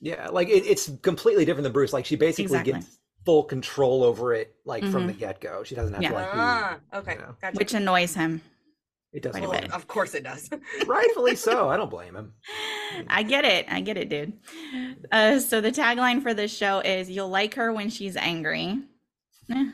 Yeah, 0.00 0.28
like 0.28 0.48
it, 0.48 0.66
it's 0.66 0.90
completely 1.02 1.44
different 1.44 1.64
than 1.64 1.72
Bruce. 1.72 1.92
Like 1.92 2.04
she 2.04 2.16
basically 2.16 2.44
Exactly. 2.44 2.72
gets 2.74 2.98
full 3.24 3.44
control 3.44 4.02
over 4.04 4.34
it, 4.34 4.54
like 4.64 4.82
from 4.84 5.04
Mhm. 5.04 5.06
the 5.08 5.12
get 5.14 5.40
go. 5.40 5.64
She 5.64 5.74
doesn't 5.74 5.94
have 5.94 6.02
Yeah. 6.02 6.08
to 6.10 6.14
like. 6.14 6.24
be- 6.32 6.38
ah, 6.38 6.76
okay, 6.94 7.12
you 7.14 7.18
know. 7.20 7.36
gotcha. 7.40 7.56
which 7.56 7.72
annoys 7.74 8.14
him. 8.14 8.42
It 9.14 9.22
does. 9.22 9.32
quite 9.32 9.44
a 9.44 9.48
Well, 9.48 9.60
bit. 9.60 9.72
of 9.72 9.86
course 9.88 10.14
it 10.14 10.24
does. 10.24 10.50
Rightfully 10.86 11.36
so. 11.36 11.68
I 11.70 11.76
don't 11.76 11.90
blame 11.90 12.14
him. 12.16 12.34
I 13.08 13.22
get 13.22 13.44
it. 13.44 13.66
I 13.70 13.80
get 13.80 13.96
it, 13.96 14.08
dude. 14.10 14.34
Uh, 15.10 15.38
so 15.40 15.60
the 15.60 15.72
tagline 15.72 16.22
for 16.22 16.34
this 16.34 16.54
show 16.54 16.80
is 16.80 17.08
"You'll 17.10 17.28
like 17.30 17.54
her 17.54 17.72
when 17.72 17.88
she's 17.90 18.16
angry." 18.16 18.82
Eh, 19.50 19.70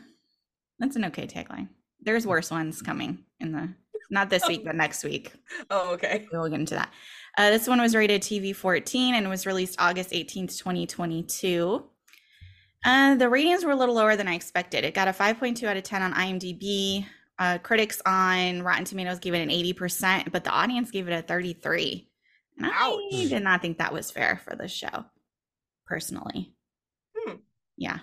that's 0.78 0.97
an 0.97 1.04
okay 1.06 1.26
tagline. 1.26 1.68
There's 2.00 2.26
worse 2.26 2.50
ones 2.50 2.80
coming 2.82 3.25
in 3.40 3.52
the 3.52 3.75
not 4.11 4.28
this 4.30 4.47
week, 4.49 4.64
but 4.64 4.75
next 4.75 5.04
week. 5.04 5.32
oh, 5.70 5.92
okay. 5.94 6.26
We'll 6.32 6.49
get 6.49 6.59
into 6.61 6.75
that. 6.75 6.90
Uh, 7.38 7.50
this 7.50 7.68
one 7.68 7.80
was 7.80 7.94
rated 7.94 8.23
TV 8.23 8.54
14 8.54 9.14
and 9.14 9.28
was 9.28 9.47
released 9.47 9.76
August 9.80 10.11
18th, 10.11 10.59
2022. 10.59 11.85
Uh, 12.85 13.14
the 13.14 13.28
ratings 13.28 13.64
were 13.64 13.70
a 13.70 13.76
little 13.76 13.94
lower 13.94 14.16
than 14.16 14.26
I 14.26 14.35
expected. 14.35 14.85
It 14.85 14.94
got 14.94 15.06
a 15.06 15.12
5.2 15.12 15.62
out 15.64 15.76
of 15.76 15.82
10 15.85 16.02
on 16.02 16.12
IMDb. 16.14 17.06
Uh, 17.40 17.56
critics 17.56 18.02
on 18.04 18.62
Rotten 18.62 18.85
Tomatoes 18.85 19.18
gave 19.18 19.32
it 19.32 19.40
an 19.40 19.49
80%, 19.49 20.30
but 20.30 20.44
the 20.44 20.50
audience 20.50 20.90
gave 20.90 21.09
it 21.09 21.12
a 21.12 21.23
33. 21.23 22.06
And 22.59 22.66
I 22.70 22.99
did 23.11 23.42
not 23.42 23.62
think 23.62 23.78
that 23.78 23.94
was 23.94 24.11
fair 24.11 24.38
for 24.44 24.54
the 24.54 24.68
show, 24.68 25.06
personally. 25.87 26.52
Hmm. 27.16 27.37
Yeah. 27.78 28.00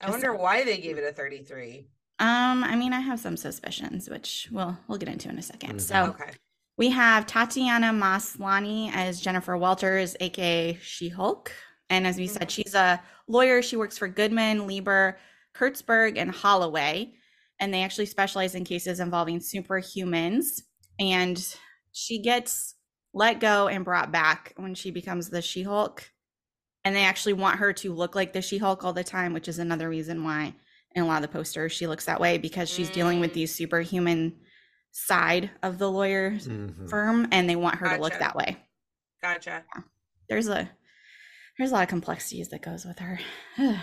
I 0.00 0.06
Just- 0.06 0.12
wonder 0.12 0.34
why 0.34 0.62
they 0.62 0.78
gave 0.78 0.96
it 0.96 1.02
a 1.02 1.12
33. 1.12 1.88
Um, 2.20 2.62
I 2.62 2.76
mean, 2.76 2.92
I 2.92 3.00
have 3.00 3.18
some 3.18 3.36
suspicions, 3.36 4.08
which 4.08 4.46
we'll 4.52 4.78
we'll 4.86 4.98
get 4.98 5.08
into 5.08 5.28
in 5.28 5.38
a 5.38 5.42
2nd 5.42 5.78
Mhm. 5.78 5.80
So 5.80 6.04
Okay. 6.10 6.30
We 6.78 6.90
have 6.90 7.26
Tatiana 7.26 7.88
Maslany 7.92 8.92
as 8.94 9.20
Jennifer 9.20 9.56
Walters, 9.56 10.16
aka 10.20 10.78
She 10.80 11.08
Hulk. 11.08 11.52
And 11.90 12.06
as 12.06 12.16
we 12.16 12.28
said, 12.28 12.48
she's 12.50 12.74
a 12.76 13.02
lawyer. 13.26 13.60
She 13.60 13.74
works 13.76 13.98
for 13.98 14.06
Goodman, 14.06 14.68
Lieber, 14.68 15.18
Kurtzberg, 15.52 16.16
and 16.16 16.30
Holloway. 16.30 17.14
And 17.62 17.72
they 17.72 17.84
actually 17.84 18.06
specialize 18.06 18.56
in 18.56 18.64
cases 18.64 18.98
involving 18.98 19.38
superhumans. 19.38 20.62
And 20.98 21.40
she 21.92 22.18
gets 22.20 22.74
let 23.14 23.38
go 23.38 23.68
and 23.68 23.84
brought 23.84 24.10
back 24.10 24.52
when 24.56 24.74
she 24.74 24.90
becomes 24.90 25.30
the 25.30 25.40
She 25.40 25.62
Hulk. 25.62 26.10
And 26.84 26.96
they 26.96 27.04
actually 27.04 27.34
want 27.34 27.60
her 27.60 27.72
to 27.74 27.94
look 27.94 28.16
like 28.16 28.32
the 28.32 28.42
She 28.42 28.58
Hulk 28.58 28.82
all 28.84 28.92
the 28.92 29.04
time, 29.04 29.32
which 29.32 29.46
is 29.46 29.60
another 29.60 29.88
reason 29.88 30.24
why 30.24 30.54
in 30.96 31.04
a 31.04 31.06
lot 31.06 31.22
of 31.22 31.30
the 31.30 31.38
posters 31.38 31.70
she 31.70 31.86
looks 31.86 32.06
that 32.06 32.20
way 32.20 32.36
because 32.36 32.68
she's 32.68 32.90
dealing 32.90 33.20
with 33.20 33.30
Mm. 33.30 33.34
these 33.34 33.54
superhuman 33.54 34.40
side 34.90 35.48
of 35.62 35.78
the 35.78 35.88
lawyer 35.90 36.32
Mhm. 36.32 36.90
firm 36.90 37.28
and 37.30 37.48
they 37.48 37.54
want 37.56 37.76
her 37.76 37.88
to 37.94 38.02
look 38.02 38.18
that 38.18 38.34
way. 38.34 38.56
Gotcha. 39.22 39.64
There's 40.28 40.48
a 40.48 40.68
there's 41.58 41.70
a 41.70 41.74
lot 41.74 41.84
of 41.84 41.88
complexities 41.88 42.48
that 42.48 42.60
goes 42.62 42.84
with 42.84 42.98
her. 42.98 43.20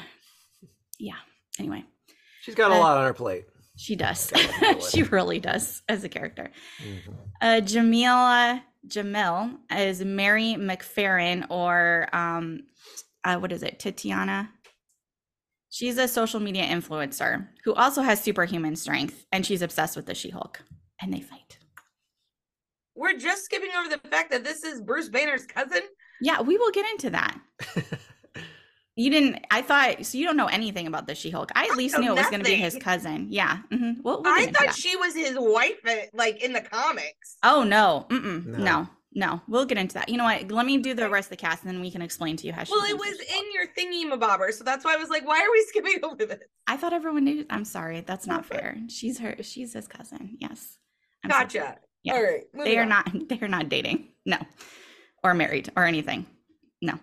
yeah. 1.00 1.16
Anyway, 1.58 1.86
She's 2.42 2.56
got 2.56 2.72
a 2.72 2.76
Uh, 2.76 2.80
lot 2.80 2.98
on 2.98 3.06
her 3.06 3.14
plate. 3.14 3.46
She 3.80 3.96
does. 3.96 4.30
Gotta 4.30 4.60
deal 4.60 4.76
with 4.76 4.90
she 4.90 5.04
really 5.04 5.40
does 5.40 5.84
as 5.88 6.04
a 6.04 6.10
character. 6.10 6.52
Mhm. 6.84 7.14
Uh, 7.42 7.62
Jamila 7.62 8.62
Jamil 8.88 9.58
is 9.72 10.04
Mary 10.04 10.56
MacPherran, 10.60 11.46
or 11.50 12.10
um, 12.12 12.64
uh, 13.24 13.38
what 13.38 13.54
is 13.54 13.64
it, 13.64 13.80
Titiana? 13.80 14.50
She's 15.70 15.98
a 15.98 16.10
social 16.10 16.42
media 16.42 16.64
influencer 16.66 17.48
who 17.64 17.74
also 17.74 18.02
has 18.02 18.22
superhuman 18.22 18.76
strength, 18.76 19.26
and 19.32 19.46
she's 19.46 19.62
obsessed 19.62 19.96
with 19.96 20.08
the 20.08 20.16
She-Hulk, 20.16 20.62
and 21.02 21.14
they 21.14 21.22
fight. 21.22 21.58
We're 22.96 23.18
just 23.18 23.46
skipping 23.46 23.70
over 23.80 23.88
the 23.88 24.10
fact 24.10 24.32
that 24.32 24.44
this 24.44 24.64
is 24.66 24.82
Bruce 24.82 25.08
Banner's 25.08 25.46
cousin. 25.46 25.84
Yeah, 26.22 26.42
we 26.42 26.58
will 26.58 26.72
get 26.72 26.90
into 26.92 27.12
that. 27.12 27.40
You 29.00 29.10
didn't. 29.10 29.46
I 29.50 29.62
thought 29.62 30.06
so. 30.06 30.18
You 30.18 30.26
don't 30.26 30.36
know 30.36 30.48
anything 30.48 30.86
about 30.86 31.08
the 31.08 31.16
She-Hulk. 31.16 31.52
I 31.56 31.68
at 31.72 31.78
least 31.78 31.96
know 31.96 32.02
knew 32.02 32.12
it 32.12 32.18
was 32.18 32.30
going 32.30 32.44
to 32.44 32.50
be 32.50 32.56
his 32.56 32.76
cousin. 32.76 33.28
Yeah. 33.30 33.60
hmm 33.72 33.94
We'll, 34.04 34.22
we'll 34.22 34.34
I 34.34 34.46
thought 34.48 34.66
that. 34.66 34.76
she 34.76 34.96
was 34.98 35.16
his 35.16 35.38
wife, 35.40 35.78
uh, 35.88 35.96
like 36.14 36.44
in 36.44 36.52
the 36.52 36.60
comics. 36.60 37.38
Oh 37.42 37.64
no. 37.64 38.08
Mm-mm. 38.10 38.46
No. 38.46 38.58
No. 38.58 38.90
no, 39.14 39.42
We'll 39.48 39.64
get 39.64 39.78
into 39.78 39.94
that. 39.94 40.10
You 40.10 40.18
know 40.18 40.26
what? 40.26 40.52
Let 40.52 40.66
me 40.66 40.80
do 40.80 40.94
the 40.94 41.10
rest 41.10 41.28
of 41.28 41.30
the 41.38 41.38
cast, 41.38 41.64
and 41.64 41.72
then 41.72 41.80
we 41.80 41.92
can 41.92 42.02
explain 42.02 42.36
to 42.38 42.46
you 42.48 42.52
how 42.52 42.66
she. 42.66 42.74
Well, 42.74 42.84
it 42.84 42.98
was 42.98 43.18
in 43.20 43.44
your 43.54 43.68
thingy 43.68 44.04
mabobber, 44.12 44.52
so 44.52 44.66
that's 44.66 44.84
why 44.84 44.96
I 44.96 44.98
was 44.98 45.10
like, 45.10 45.26
why 45.26 45.40
are 45.44 45.52
we 45.52 45.64
skipping 45.70 46.00
over 46.04 46.26
this? 46.26 46.44
I 46.68 46.76
thought 46.76 46.92
everyone 46.92 47.24
knew. 47.24 47.46
I'm 47.50 47.64
sorry. 47.66 48.02
That's 48.02 48.28
not 48.28 48.46
fair. 48.46 48.78
She's 48.90 49.18
her. 49.20 49.38
She's 49.44 49.72
his 49.74 49.88
cousin. 49.88 50.36
Yes. 50.40 50.78
I'm 51.24 51.30
Gotcha. 51.30 51.60
sorry. 51.60 51.76
Yeah. 52.04 52.14
All 52.16 52.24
right. 52.24 52.44
They 52.66 52.78
are 52.78 52.84
on. 52.84 52.90
not. 52.90 53.08
They 53.30 53.40
are 53.42 53.48
not 53.48 53.70
dating. 53.70 54.10
No, 54.26 54.40
or 55.24 55.34
married 55.34 55.72
or 55.78 55.86
anything. 55.86 56.26
No. 56.82 57.00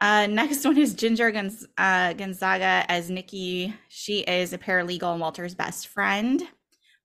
Uh, 0.00 0.26
next 0.28 0.64
one 0.64 0.78
is 0.78 0.94
Ginger 0.94 1.32
Gonz- 1.32 1.66
uh, 1.76 2.12
Gonzaga 2.14 2.84
as 2.88 3.10
Nikki. 3.10 3.74
She 3.88 4.20
is 4.20 4.52
a 4.52 4.58
paralegal 4.58 5.12
and 5.12 5.20
Walter's 5.20 5.54
best 5.54 5.88
friend. 5.88 6.42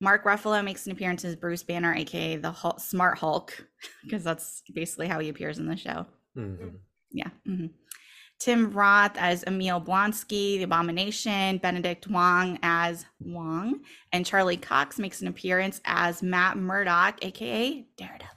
Mark 0.02 0.26
Ruffalo 0.26 0.64
makes 0.64 0.86
an 0.86 0.92
appearance 0.92 1.24
as 1.24 1.36
Bruce 1.36 1.64
Banner, 1.64 1.94
aka 1.96 2.36
the 2.36 2.52
Hulk, 2.52 2.80
Smart 2.80 3.18
Hulk, 3.18 3.66
because 4.04 4.24
that's 4.24 4.62
basically 4.74 5.08
how 5.08 5.20
he 5.20 5.30
appears 5.30 5.60
in 5.60 5.68
the 5.68 5.78
show. 5.78 6.06
Mhm. 6.38 6.78
Yeah. 7.12 7.30
mhm. 7.48 7.70
Tim 8.40 8.72
Roth 8.72 9.16
as 9.16 9.44
Emil 9.48 9.80
Blonsky, 9.80 10.58
The 10.58 10.64
Abomination, 10.64 11.60
Benedict 11.60 12.08
Wong 12.08 12.60
as 12.62 13.06
Wong, 13.22 13.80
and 14.12 14.26
Charlie 14.26 14.58
Cox 14.58 15.00
makes 15.00 15.22
an 15.22 15.30
appearance 15.30 15.80
as 15.86 16.22
Matt 16.22 16.58
Murdock, 16.58 17.24
aka 17.24 17.86
Daredevil. 17.96 18.28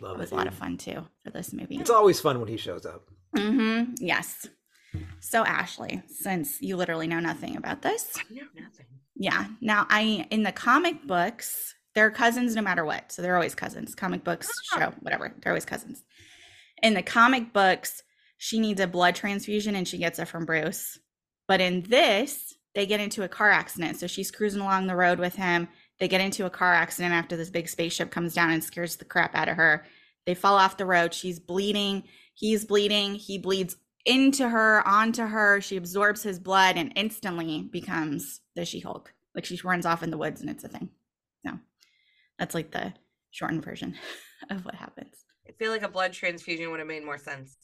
Love 0.00 0.16
That 0.16 0.18
was 0.22 0.32
it, 0.32 0.34
a 0.34 0.36
lot 0.36 0.46
of 0.48 0.54
fun 0.54 0.78
too 0.78 1.06
for 1.22 1.30
this 1.30 1.52
movie. 1.52 1.76
It's 1.76 1.90
always 1.90 2.18
fun 2.20 2.40
when 2.40 2.48
he 2.48 2.56
shows 2.56 2.84
up. 2.84 3.11
Hmm 3.36 3.82
Yes. 3.98 4.48
So 5.20 5.44
Ashley, 5.44 6.02
since 6.08 6.60
you 6.60 6.76
literally 6.76 7.06
know 7.06 7.20
nothing 7.20 7.56
about 7.56 7.82
this, 7.82 8.12
I 8.16 8.22
know 8.34 8.42
nothing. 8.54 8.86
yeah. 9.16 9.46
Now 9.60 9.86
I 9.88 10.26
in 10.30 10.42
the 10.42 10.52
comic 10.52 11.06
books, 11.06 11.74
they're 11.94 12.10
cousins 12.10 12.54
no 12.54 12.62
matter 12.62 12.84
what. 12.84 13.12
So 13.12 13.22
they're 13.22 13.36
always 13.36 13.54
cousins. 13.54 13.94
Comic 13.94 14.24
books, 14.24 14.50
show, 14.74 14.92
whatever. 15.00 15.32
They're 15.40 15.52
always 15.52 15.64
cousins. 15.64 16.02
In 16.82 16.94
the 16.94 17.02
comic 17.02 17.52
books, 17.52 18.02
she 18.38 18.58
needs 18.58 18.80
a 18.80 18.86
blood 18.86 19.14
transfusion 19.14 19.76
and 19.76 19.86
she 19.86 19.98
gets 19.98 20.18
it 20.18 20.26
from 20.28 20.44
Bruce. 20.44 20.98
But 21.46 21.60
in 21.60 21.82
this, 21.82 22.54
they 22.74 22.86
get 22.86 23.00
into 23.00 23.22
a 23.22 23.28
car 23.28 23.50
accident. 23.50 23.98
So 23.98 24.06
she's 24.06 24.30
cruising 24.30 24.60
along 24.60 24.86
the 24.86 24.96
road 24.96 25.18
with 25.18 25.36
him. 25.36 25.68
They 26.00 26.08
get 26.08 26.20
into 26.20 26.46
a 26.46 26.50
car 26.50 26.72
accident 26.74 27.14
after 27.14 27.36
this 27.36 27.50
big 27.50 27.68
spaceship 27.68 28.10
comes 28.10 28.34
down 28.34 28.50
and 28.50 28.64
scares 28.64 28.96
the 28.96 29.04
crap 29.04 29.34
out 29.36 29.48
of 29.48 29.56
her. 29.56 29.84
They 30.26 30.34
fall 30.34 30.56
off 30.56 30.76
the 30.76 30.86
road. 30.86 31.14
She's 31.14 31.38
bleeding. 31.38 32.04
He's 32.34 32.64
bleeding. 32.64 33.14
He 33.14 33.38
bleeds 33.38 33.76
into 34.04 34.48
her, 34.48 34.86
onto 34.86 35.24
her. 35.24 35.60
She 35.60 35.76
absorbs 35.76 36.22
his 36.22 36.38
blood 36.38 36.76
and 36.76 36.92
instantly 36.96 37.68
becomes 37.70 38.40
the 38.56 38.64
She 38.64 38.80
Hulk. 38.80 39.12
Like 39.34 39.44
she 39.44 39.60
runs 39.62 39.86
off 39.86 40.02
in 40.02 40.10
the 40.10 40.18
woods 40.18 40.40
and 40.40 40.50
it's 40.50 40.64
a 40.64 40.68
thing. 40.68 40.90
So 41.46 41.58
that's 42.38 42.54
like 42.54 42.70
the 42.70 42.92
shortened 43.30 43.64
version 43.64 43.96
of 44.50 44.64
what 44.64 44.74
happens. 44.74 45.24
I 45.48 45.52
feel 45.52 45.70
like 45.70 45.82
a 45.82 45.88
blood 45.88 46.12
transfusion 46.12 46.70
would 46.70 46.80
have 46.80 46.88
made 46.88 47.04
more 47.04 47.18
sense. 47.18 47.56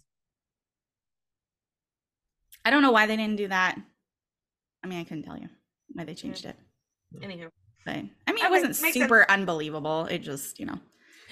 I 2.65 2.71
don't 2.71 2.83
know 2.83 2.93
why 2.93 3.07
they 3.07 3.17
didn't 3.17 3.37
do 3.37 3.49
that. 3.49 3.79
I 4.85 4.87
mean, 4.87 5.01
I 5.01 5.05
couldn't 5.05 5.23
tell 5.25 5.39
you 5.39 5.49
why 5.93 6.05
they 6.05 6.15
changed 6.15 6.45
it. 6.45 6.57
Anywho. 7.23 7.49
But 7.85 7.93
I 7.95 7.97
mean, 7.97 8.11
Okay, 8.29 8.47
it 8.47 8.51
wasn't 8.51 8.77
super 8.77 9.29
unbelievable. 9.31 10.07
It 10.07 10.19
just, 10.19 10.61
you 10.61 10.67
know, 10.67 10.79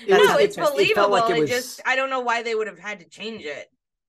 It 0.04 0.08
That's 0.10 0.20
was- 0.20 0.28
no, 0.30 0.38
it- 0.38 0.44
it's 0.44 0.56
it 0.56 0.60
felt 0.60 0.72
believable. 0.74 1.08
like 1.10 1.30
It, 1.30 1.36
it 1.36 1.40
was- 1.40 1.50
just 1.50 1.80
I 1.86 1.96
don't 1.96 2.10
know 2.10 2.20
why 2.20 2.42
they 2.42 2.54
would 2.54 2.66
have 2.66 2.78
had 2.78 3.00
to 3.00 3.06
change 3.08 3.44
it. 3.44 3.68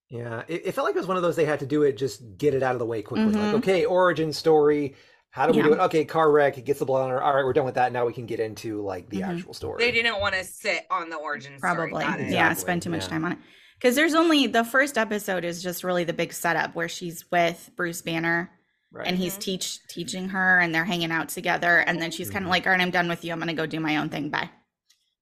Yeah, 0.09 0.43
it, 0.47 0.67
it 0.67 0.71
felt 0.73 0.85
like 0.85 0.95
it 0.95 0.99
was 0.99 1.07
one 1.07 1.17
of 1.17 1.23
those 1.23 1.35
they 1.35 1.45
had 1.45 1.59
to 1.59 1.65
do 1.65 1.83
it, 1.83 1.97
just 1.97 2.21
get 2.37 2.53
it 2.53 2.63
out 2.63 2.73
of 2.73 2.79
the 2.79 2.85
way 2.85 3.01
quickly. 3.01 3.25
Like, 3.33 3.35
Mhm. 3.35 3.57
okay, 3.59 3.85
origin 3.85 4.31
story. 4.31 4.95
How 5.31 5.45
do 5.45 5.53
we 5.57 5.61
do 5.61 5.73
it? 5.73 5.79
Okay, 5.79 6.05
car 6.05 6.31
wreck. 6.31 6.57
It 6.57 6.63
gets 6.65 6.79
the 6.79 6.85
blood 6.85 7.03
on 7.03 7.09
her. 7.11 7.21
All 7.21 7.35
right, 7.35 7.43
we're 7.43 7.53
done 7.53 7.65
with 7.65 7.75
that. 7.75 7.91
Now 7.91 8.05
we 8.05 8.13
can 8.13 8.25
get 8.25 8.39
into 8.39 8.81
like 8.81 9.09
the 9.09 9.19
Mhm. 9.21 9.35
actual 9.35 9.53
story. 9.53 9.83
They 9.83 9.91
didn't 9.91 10.19
want 10.19 10.33
to 10.35 10.43
sit 10.43 10.85
on 10.89 11.09
the 11.09 11.17
origin 11.17 11.57
story. 11.57 11.75
probably. 11.75 12.03
Got. 12.03 12.19
Yeah, 12.19 12.25
Exactly, 12.25 12.61
spend 12.61 12.81
too 12.83 12.89
much 12.89 13.03
yeah. 13.03 13.09
time 13.09 13.25
on 13.25 13.33
it. 13.33 13.37
Because 13.77 13.95
there's 13.95 14.15
only 14.15 14.47
the 14.47 14.63
first 14.63 14.97
episode 14.97 15.43
is 15.45 15.61
just 15.61 15.83
really 15.83 16.05
the 16.05 16.13
big 16.13 16.33
setup 16.33 16.73
where 16.73 16.89
she's 16.89 17.29
with 17.29 17.69
Bruce 17.75 18.01
Banner 18.01 18.49
Right. 18.91 19.05
and 19.05 19.17
he's 19.17 19.37
teach 19.37 19.85
teaching 19.89 20.29
her 20.29 20.59
and 20.59 20.73
they're 20.73 20.85
hanging 20.85 21.11
out 21.11 21.29
together 21.29 21.79
and 21.79 22.01
then 22.01 22.09
she's 22.09 22.29
kind 22.31 22.45
of 22.45 22.47
Mhm. 22.47 22.51
like, 22.53 22.65
all 22.65 22.71
right, 22.71 22.81
I'm 22.81 22.89
done 22.89 23.09
with 23.09 23.23
you. 23.25 23.33
I'm 23.33 23.39
gonna 23.39 23.53
go 23.53 23.65
do 23.67 23.79
my 23.81 23.97
own 23.97 24.09
thing. 24.09 24.29
Bye. 24.29 24.49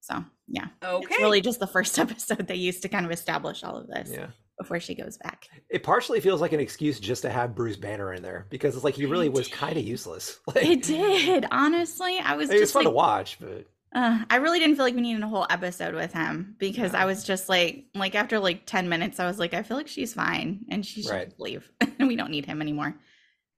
So 0.02 0.24
yeah. 0.48 0.68
Okay. 0.84 1.06
It's 1.10 1.20
really 1.20 1.42
just 1.42 1.60
the 1.60 1.68
first 1.68 1.98
episode 2.06 2.48
they 2.48 2.56
used 2.56 2.82
to 2.84 2.90
kind 2.90 3.06
of 3.06 3.12
establish 3.12 3.64
all 3.64 3.78
of 3.78 3.88
this 3.88 4.10
yeah. 4.12 4.28
before 4.60 4.80
she 4.80 4.96
goes 4.96 5.18
back. 5.18 5.48
It 5.70 5.84
partially 5.84 6.20
feels 6.20 6.42
like 6.42 6.54
an 6.54 6.60
excuse 6.60 7.00
just 7.00 7.24
to 7.24 7.30
have 7.30 7.56
Bruce 7.56 7.78
Banner 7.78 8.14
in 8.14 8.22
there 8.24 8.46
because 8.50 8.76
it's 8.76 8.84
like 8.84 8.96
he 8.96 9.06
really 9.06 9.28
It 9.28 9.34
was 9.34 9.48
kind 9.48 9.78
of 9.78 9.84
useless. 9.84 10.40
Like, 10.48 10.66
It 10.66 10.84
did, 10.84 11.46
honestly. 11.52 12.18
I 12.20 12.36
was 12.36 12.50
It 12.50 12.54
mean, 12.54 12.62
it's 12.62 12.72
just 12.72 12.74
fun 12.74 12.86
like, 12.86 12.92
to 12.92 12.96
watch, 12.96 13.38
but 13.40 13.66
Uh, 13.96 14.24
I 14.30 14.36
really 14.38 14.60
didn't 14.60 14.76
feel 14.76 14.86
like 14.86 14.94
we 14.96 15.02
needed 15.02 15.24
a 15.24 15.28
whole 15.28 15.48
episode 15.50 15.96
with 15.96 16.14
him 16.14 16.56
because 16.60 16.94
No. 16.94 17.00
I 17.00 17.06
was 17.06 17.24
just 17.24 17.50
like, 17.50 17.86
like 17.96 18.14
after 18.16 18.40
like 18.40 18.66
ten 18.66 18.88
minutes, 18.90 19.20
I 19.20 19.26
was 19.28 19.40
like, 19.40 19.54
I 19.54 19.64
feel 19.64 19.78
like 19.78 19.88
she's 19.88 20.14
fine 20.14 20.66
and 20.70 20.86
she 20.86 21.02
should 21.02 21.12
Right. 21.12 21.28
just 21.30 21.40
leave. 21.40 21.70
we 22.00 22.16
don't 22.16 22.32
need 22.32 22.46
him 22.46 22.62
anymore. 22.62 22.96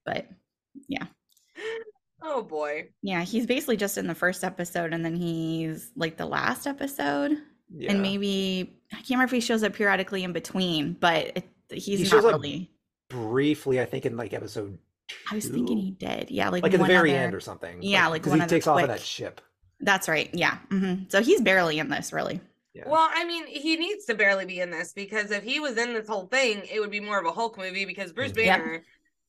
But 0.05 0.27
Oh 2.21 2.41
boy. 2.41 2.89
yeah, 3.01 3.23
he's 3.23 3.45
basically 3.45 3.77
just 3.77 3.97
in 3.97 4.07
the 4.07 4.15
first 4.15 4.43
episode, 4.43 4.93
and 4.93 5.03
then 5.05 5.15
he's 5.15 5.91
like 5.95 6.17
the 6.17 6.25
last 6.25 6.65
episode, 6.67 7.37
yeah. 7.73 7.91
and 7.91 8.01
maybe 8.01 8.73
I 8.91 8.95
can't 8.97 9.09
remember 9.11 9.25
if 9.25 9.31
he 9.31 9.39
shows 9.39 9.63
up 9.63 9.73
periodically 9.73 10.23
in 10.23 10.33
between, 10.33 10.93
but 10.93 11.31
it, 11.37 11.43
he's 11.69 11.99
He 11.99 12.03
not 12.05 12.09
shows 12.09 12.25
up 12.25 12.31
really. 12.33 12.71
briefly, 13.09 13.79
I 13.79 13.85
think 13.85 14.05
in 14.05 14.17
like 14.17 14.33
episode 14.33 14.77
I 15.31 15.35
was 15.35 15.45
thinking 15.47 15.77
he 15.77 15.91
did. 15.91 16.31
Yeah, 16.31 16.49
like 16.49 16.63
like 16.63 16.73
at 16.73 16.79
the 16.79 16.85
very 16.85 17.11
other- 17.11 17.19
end 17.19 17.35
or 17.35 17.39
something. 17.39 17.81
Yeah, 17.81 18.07
like 18.07 18.21
because 18.23 18.31
one 18.31 18.39
he 18.39 18.43
of 18.43 18.49
the 18.49 18.55
takes 18.55 18.67
off 18.67 18.81
of 18.81 18.87
that 18.87 18.99
ship. 19.01 19.41
That's 19.79 20.07
right. 20.09 20.29
Yeah. 20.33 20.57
hmm 20.69 21.03
So 21.09 21.21
he's 21.21 21.39
barely 21.39 21.77
in 21.77 21.87
this, 21.89 22.11
really. 22.11 22.41
Yeah. 22.73 22.89
Well, 22.89 23.07
I 23.11 23.25
mean, 23.25 23.45
he 23.47 23.75
needs 23.75 24.05
to 24.05 24.15
barely 24.15 24.45
be 24.45 24.59
in 24.59 24.69
this 24.71 24.91
because 24.93 25.29
if 25.31 25.43
he 25.43 25.59
was 25.59 25.77
in 25.77 25.93
this 25.93 26.07
whole 26.07 26.25
thing, 26.27 26.63
it 26.71 26.79
would 26.79 26.91
be 26.91 26.99
more 26.99 27.19
of 27.19 27.25
a 27.25 27.31
Hulk 27.31 27.57
movie 27.57 27.85
because 27.85 28.11
Bruce 28.11 28.31
Banner 28.31 28.73
Yep. 28.73 28.83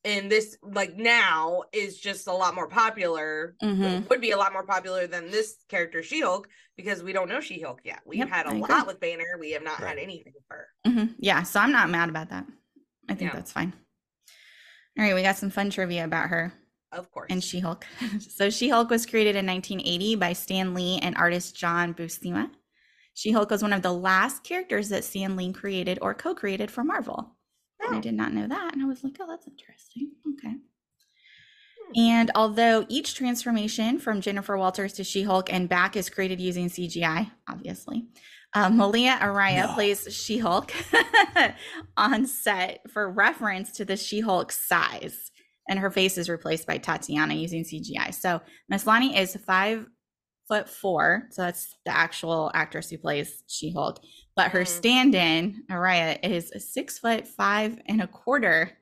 Banner 0.05 0.19
in 0.19 0.29
this 0.29 0.57
like 0.63 0.97
now 0.97 1.63
is 1.73 1.99
just 1.99 2.27
a 2.27 2.33
lot 2.33 2.55
more 2.55 2.69
popular. 2.69 3.55
hmm 3.61 4.01
Would 4.09 4.21
be 4.21 4.31
a 4.33 4.37
lot 4.37 4.53
more 4.53 4.65
popular 4.65 5.07
than 5.07 5.31
this 5.31 5.57
character 5.69 6.03
She-Hulk 6.03 6.49
because 6.77 7.03
we 7.03 7.13
don't 7.13 7.29
know 7.29 7.41
She-Hulk 7.41 7.81
yet. 7.85 8.01
We've 8.07 8.21
Yep, 8.21 8.29
had 8.29 8.47
a 8.47 8.51
I 8.51 8.55
lot 8.55 8.71
agree. 8.71 8.83
with 8.87 9.01
Banner. 9.01 9.37
We 9.39 9.53
have 9.53 9.63
not 9.65 9.81
had 9.81 9.99
anything 9.99 10.33
with 10.35 10.45
her. 10.49 10.69
hmm 10.87 11.13
Yeah, 11.19 11.43
so 11.43 11.61
I'm 11.61 11.73
not 11.73 11.91
mad 11.91 12.09
about 12.09 12.31
that. 12.31 12.47
I 13.09 13.15
think 13.15 13.31
Yeah. 13.31 13.37
that's 13.37 13.53
fine. 13.53 13.73
All 14.99 15.05
right, 15.05 15.15
we 15.15 15.23
got 15.23 15.37
some 15.37 15.51
fun 15.51 15.71
trivia 15.71 16.05
about 16.05 16.29
her 16.29 16.53
Of 16.93 17.11
course. 17.11 17.31
and 17.31 17.43
She 17.43 17.61
Hulk. 17.61 17.87
so 18.21 18.51
She 18.51 18.69
Hulk 18.69 18.91
was 18.91 19.07
created 19.07 19.37
in 19.37 19.47
1980 19.47 20.17
by 20.17 20.33
Stan 20.33 20.75
Lee 20.75 20.99
and 21.03 21.17
artist 21.17 21.57
John 21.57 21.95
Buscema. 21.95 22.51
She 23.15 23.33
Hulk 23.33 23.51
was 23.51 23.63
one 23.63 23.73
of 23.73 23.83
the 23.83 23.93
last 23.93 24.45
characters 24.45 24.89
that 24.91 25.05
Stan 25.05 25.37
Lee 25.37 25.53
created 25.53 25.99
or 26.03 26.15
co 26.15 26.35
created 26.35 26.71
for 26.71 26.85
Marvel. 26.85 27.37
And 27.81 27.95
I 27.95 27.99
Oh. 27.99 28.01
did 28.01 28.15
not 28.15 28.33
know 28.33 28.47
that. 28.47 28.73
And 28.75 28.83
I 28.83 28.87
was 28.87 29.05
like, 29.05 29.17
oh, 29.21 29.27
that's 29.29 29.47
interesting. 29.47 30.13
Okay. 30.35 30.55
And 31.97 32.31
although 32.35 32.85
each 32.89 33.15
transformation 33.15 33.99
from 33.99 34.21
Jennifer 34.21 34.59
Walters 34.59 34.93
to 34.95 35.05
She 35.05 35.23
Hulk 35.23 35.51
and 35.53 35.69
back 35.69 35.97
is 35.97 36.11
created 36.11 36.39
using 36.41 36.69
CGI, 36.69 37.31
obviously, 37.49 38.07
uh, 38.55 38.69
Malia 38.69 39.17
Araya 39.21 39.73
plays 39.75 40.07
She 40.15 40.39
Hulk 40.39 40.71
on 41.97 42.27
set 42.27 42.81
for 42.91 43.11
reference 43.11 43.73
to 43.73 43.85
the 43.85 43.97
She 43.97 44.21
Hulk 44.21 44.53
size. 44.53 45.31
And 45.71 45.79
her 45.79 45.91
face 45.91 46.17
is 46.19 46.29
replaced 46.31 46.67
by 46.67 46.79
Tatiana 46.79 47.35
using 47.35 47.63
CGI. 47.65 48.13
So 48.15 48.41
Maslany 48.73 49.19
is 49.19 49.37
five 49.47 49.87
foot 50.47 50.69
four. 50.69 51.25
So 51.31 51.43
that's 51.43 51.75
the 51.85 51.95
actual 51.95 52.51
actress 52.55 52.89
who 52.91 52.97
plays 52.99 53.43
She 53.49 53.71
Hulk. 53.73 53.99
But 54.39 54.53
her 54.53 54.61
Mhm. 54.61 54.69
stand 54.69 55.15
in, 55.17 55.65
Araya, 55.69 56.17
is 56.25 56.53
six 56.73 56.97
foot 56.97 57.27
five 57.27 57.81
and 57.87 58.01
a 58.01 58.07
quarter. 58.07 58.79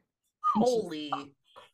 Holy. 0.54 1.10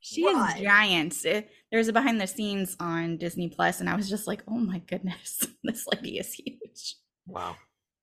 she 0.05 0.25
Right. 0.25 0.57
is 0.57 0.63
giant. 0.63 1.27
Eh, 1.27 1.43
There's 1.73 1.87
a 1.89 1.93
behind 1.93 2.21
the 2.21 2.27
scenes 2.29 2.77
on 2.81 3.17
Disney 3.19 3.49
Plus, 3.49 3.81
and 3.81 3.89
I 3.89 3.95
was 3.97 4.09
just 4.09 4.27
like, 4.29 4.43
oh 4.49 4.57
my 4.59 4.79
goodness, 4.81 5.45
this 5.65 5.85
lady 5.93 6.19
is 6.19 6.33
huge. 6.33 6.97
Wow. 7.27 7.57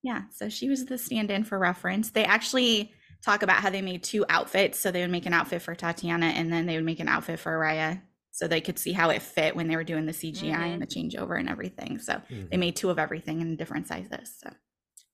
Yeah, 0.04 0.24
so 0.32 0.48
she 0.50 0.68
was 0.70 0.86
the 0.86 0.98
stand 0.98 1.30
in 1.32 1.44
for 1.46 1.58
reference. 1.60 2.10
They 2.12 2.24
actually 2.26 2.94
talk 3.22 3.42
about 3.42 3.62
how 3.62 3.70
they 3.70 3.82
made 3.82 4.04
two 4.04 4.26
outfits. 4.30 4.80
So 4.80 4.92
they 4.92 5.02
would 5.02 5.12
make 5.12 5.26
an 5.26 5.34
outfit 5.34 5.62
for 5.62 5.76
Tatiana, 5.76 6.28
and 6.28 6.52
then 6.52 6.66
they 6.66 6.76
would 6.76 6.86
make 6.86 7.00
an 7.02 7.08
outfit 7.10 7.40
for 7.40 7.52
Araya. 7.58 8.02
So 8.32 8.48
they 8.50 8.62
could 8.62 8.80
see 8.80 8.92
how 8.94 9.10
it 9.12 9.22
fit 9.22 9.56
when 9.56 9.68
they 9.70 9.76
were 9.78 9.84
doing 9.86 10.06
the 10.06 10.14
CGI 10.14 10.68
and 10.74 10.82
the 10.82 10.88
changeover 10.88 11.38
and 11.40 11.50
everything. 11.50 12.00
So 12.00 12.22
they 12.30 12.56
Mhm. 12.58 12.60
made 12.60 12.76
two 12.78 12.90
of 12.90 13.00
everything 13.00 13.40
in 13.42 13.56
different 13.58 13.88
sizes. 13.88 14.38
So 14.40 14.54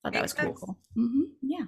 thought 0.06 0.14
that 0.14 0.22
was 0.22 0.34
cool. 0.34 0.46
sense. 0.48 0.60
cool. 0.60 0.78
hmm 0.96 1.22
Yeah. 1.42 1.66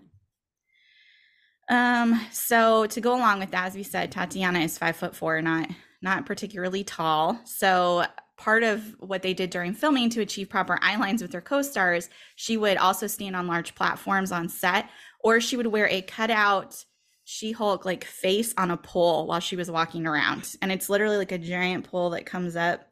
Um. 1.70 2.20
So 2.32 2.86
to 2.88 3.01
go 3.01 3.15
along 3.15 3.39
with 3.39 3.51
that, 3.51 3.65
as 3.67 3.75
we 3.75 3.84
said, 3.84 4.12
Tatiana 4.12 4.60
is 4.60 4.77
five 4.77 4.96
foot 4.96 5.15
four, 5.15 5.41
not 5.41 5.70
not 6.01 6.25
particularly 6.25 6.84
tall. 6.84 7.39
So 7.46 8.06
part 8.38 8.63
of 8.63 8.96
what 9.00 9.22
they 9.24 9.34
did 9.34 9.50
during 9.50 9.74
filming 9.74 10.10
to 10.12 10.22
achieve 10.22 10.48
proper 10.50 10.77
eye 10.82 10.96
lines 10.96 11.22
with 11.24 11.34
her 11.34 11.41
co-stars, 11.41 12.10
she 12.36 12.56
would 12.56 12.77
also 12.77 13.08
stand 13.08 13.36
on 13.36 13.48
large 13.48 13.74
platforms 13.74 14.32
on 14.32 14.48
set, 14.48 14.89
or 15.24 15.41
she 15.41 15.58
would 15.58 15.65
wear 15.67 15.88
a 15.89 16.03
cutout 16.03 16.86
She-Hulk 17.25 17.84
like 17.84 18.06
face 18.06 18.53
on 18.58 18.70
a 18.70 18.77
pole 18.77 19.25
while 19.25 19.39
she 19.39 19.56
was 19.56 19.72
walking 19.72 20.06
around, 20.06 20.56
and 20.62 20.72
it's 20.72 20.88
literally 20.88 21.17
like 21.17 21.32
a 21.32 21.38
giant 21.39 21.89
pole 21.89 22.12
that 22.12 22.27
comes 22.27 22.56
up 22.56 22.88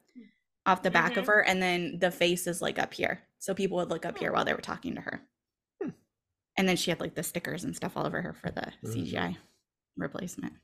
off 0.66 0.82
the 0.82 0.90
back 0.90 1.16
of 1.16 1.24
Mhm. 1.24 1.28
her, 1.28 1.40
and 1.44 1.62
then 1.62 1.98
the 2.00 2.10
face 2.10 2.48
is 2.48 2.60
like 2.60 2.78
up 2.80 2.92
here, 2.92 3.22
so 3.38 3.54
people 3.54 3.76
would 3.78 3.88
look 3.88 4.04
up 4.04 4.18
here 4.18 4.32
while 4.32 4.44
they 4.44 4.52
were 4.52 4.60
talking 4.60 4.96
to 4.96 5.00
her. 5.00 5.20
And 6.58 6.68
then 6.68 6.76
she 6.76 6.90
had 6.90 7.00
like 7.00 7.14
the 7.14 7.22
stickers 7.22 7.64
and 7.64 7.76
stuff 7.76 7.96
all 7.96 8.06
over 8.06 8.22
her 8.22 8.32
for 8.32 8.50
the 8.50 8.72
Mm. 8.84 8.92
CGI 8.94 9.36
replacement. 9.96 10.54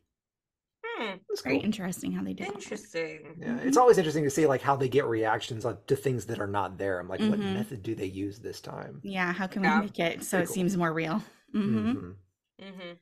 Hmm. 0.84 1.16
That's 1.28 1.42
Very 1.42 1.56
cool. 1.56 1.64
interesting 1.64 2.12
how 2.12 2.22
they 2.22 2.32
did. 2.34 2.46
all 2.48 2.52
that. 2.54 2.62
Interesting. 2.62 3.36
Yeah, 3.40 3.58
it's 3.58 3.76
always 3.76 3.98
interesting 3.98 4.24
to 4.24 4.30
see 4.30 4.46
like 4.46 4.62
how 4.62 4.76
they 4.76 4.88
get 4.88 5.04
reactions 5.06 5.64
on, 5.64 5.78
to 5.86 5.96
things 5.96 6.26
that 6.26 6.38
are 6.38 6.46
not 6.46 6.78
there. 6.78 6.98
I'm 7.00 7.08
like, 7.08 7.20
what 7.20 7.40
Mhm. 7.40 7.54
method 7.54 7.82
do 7.82 7.94
they 7.94 8.06
use 8.06 8.38
this 8.38 8.60
time? 8.60 9.00
Yeah, 9.02 9.32
how 9.32 9.46
can 9.46 9.64
Yeah. 9.64 9.80
we 9.80 9.86
make 9.86 9.98
it 9.98 10.22
so 10.22 10.36
Pretty 10.38 10.44
it 10.44 10.46
cool. 10.46 10.54
seems 10.54 10.76
more 10.76 10.92
real? 10.92 11.22
hmm 11.52 11.90
Mhm. 11.92 12.14
Mm-hmm. 12.60 12.92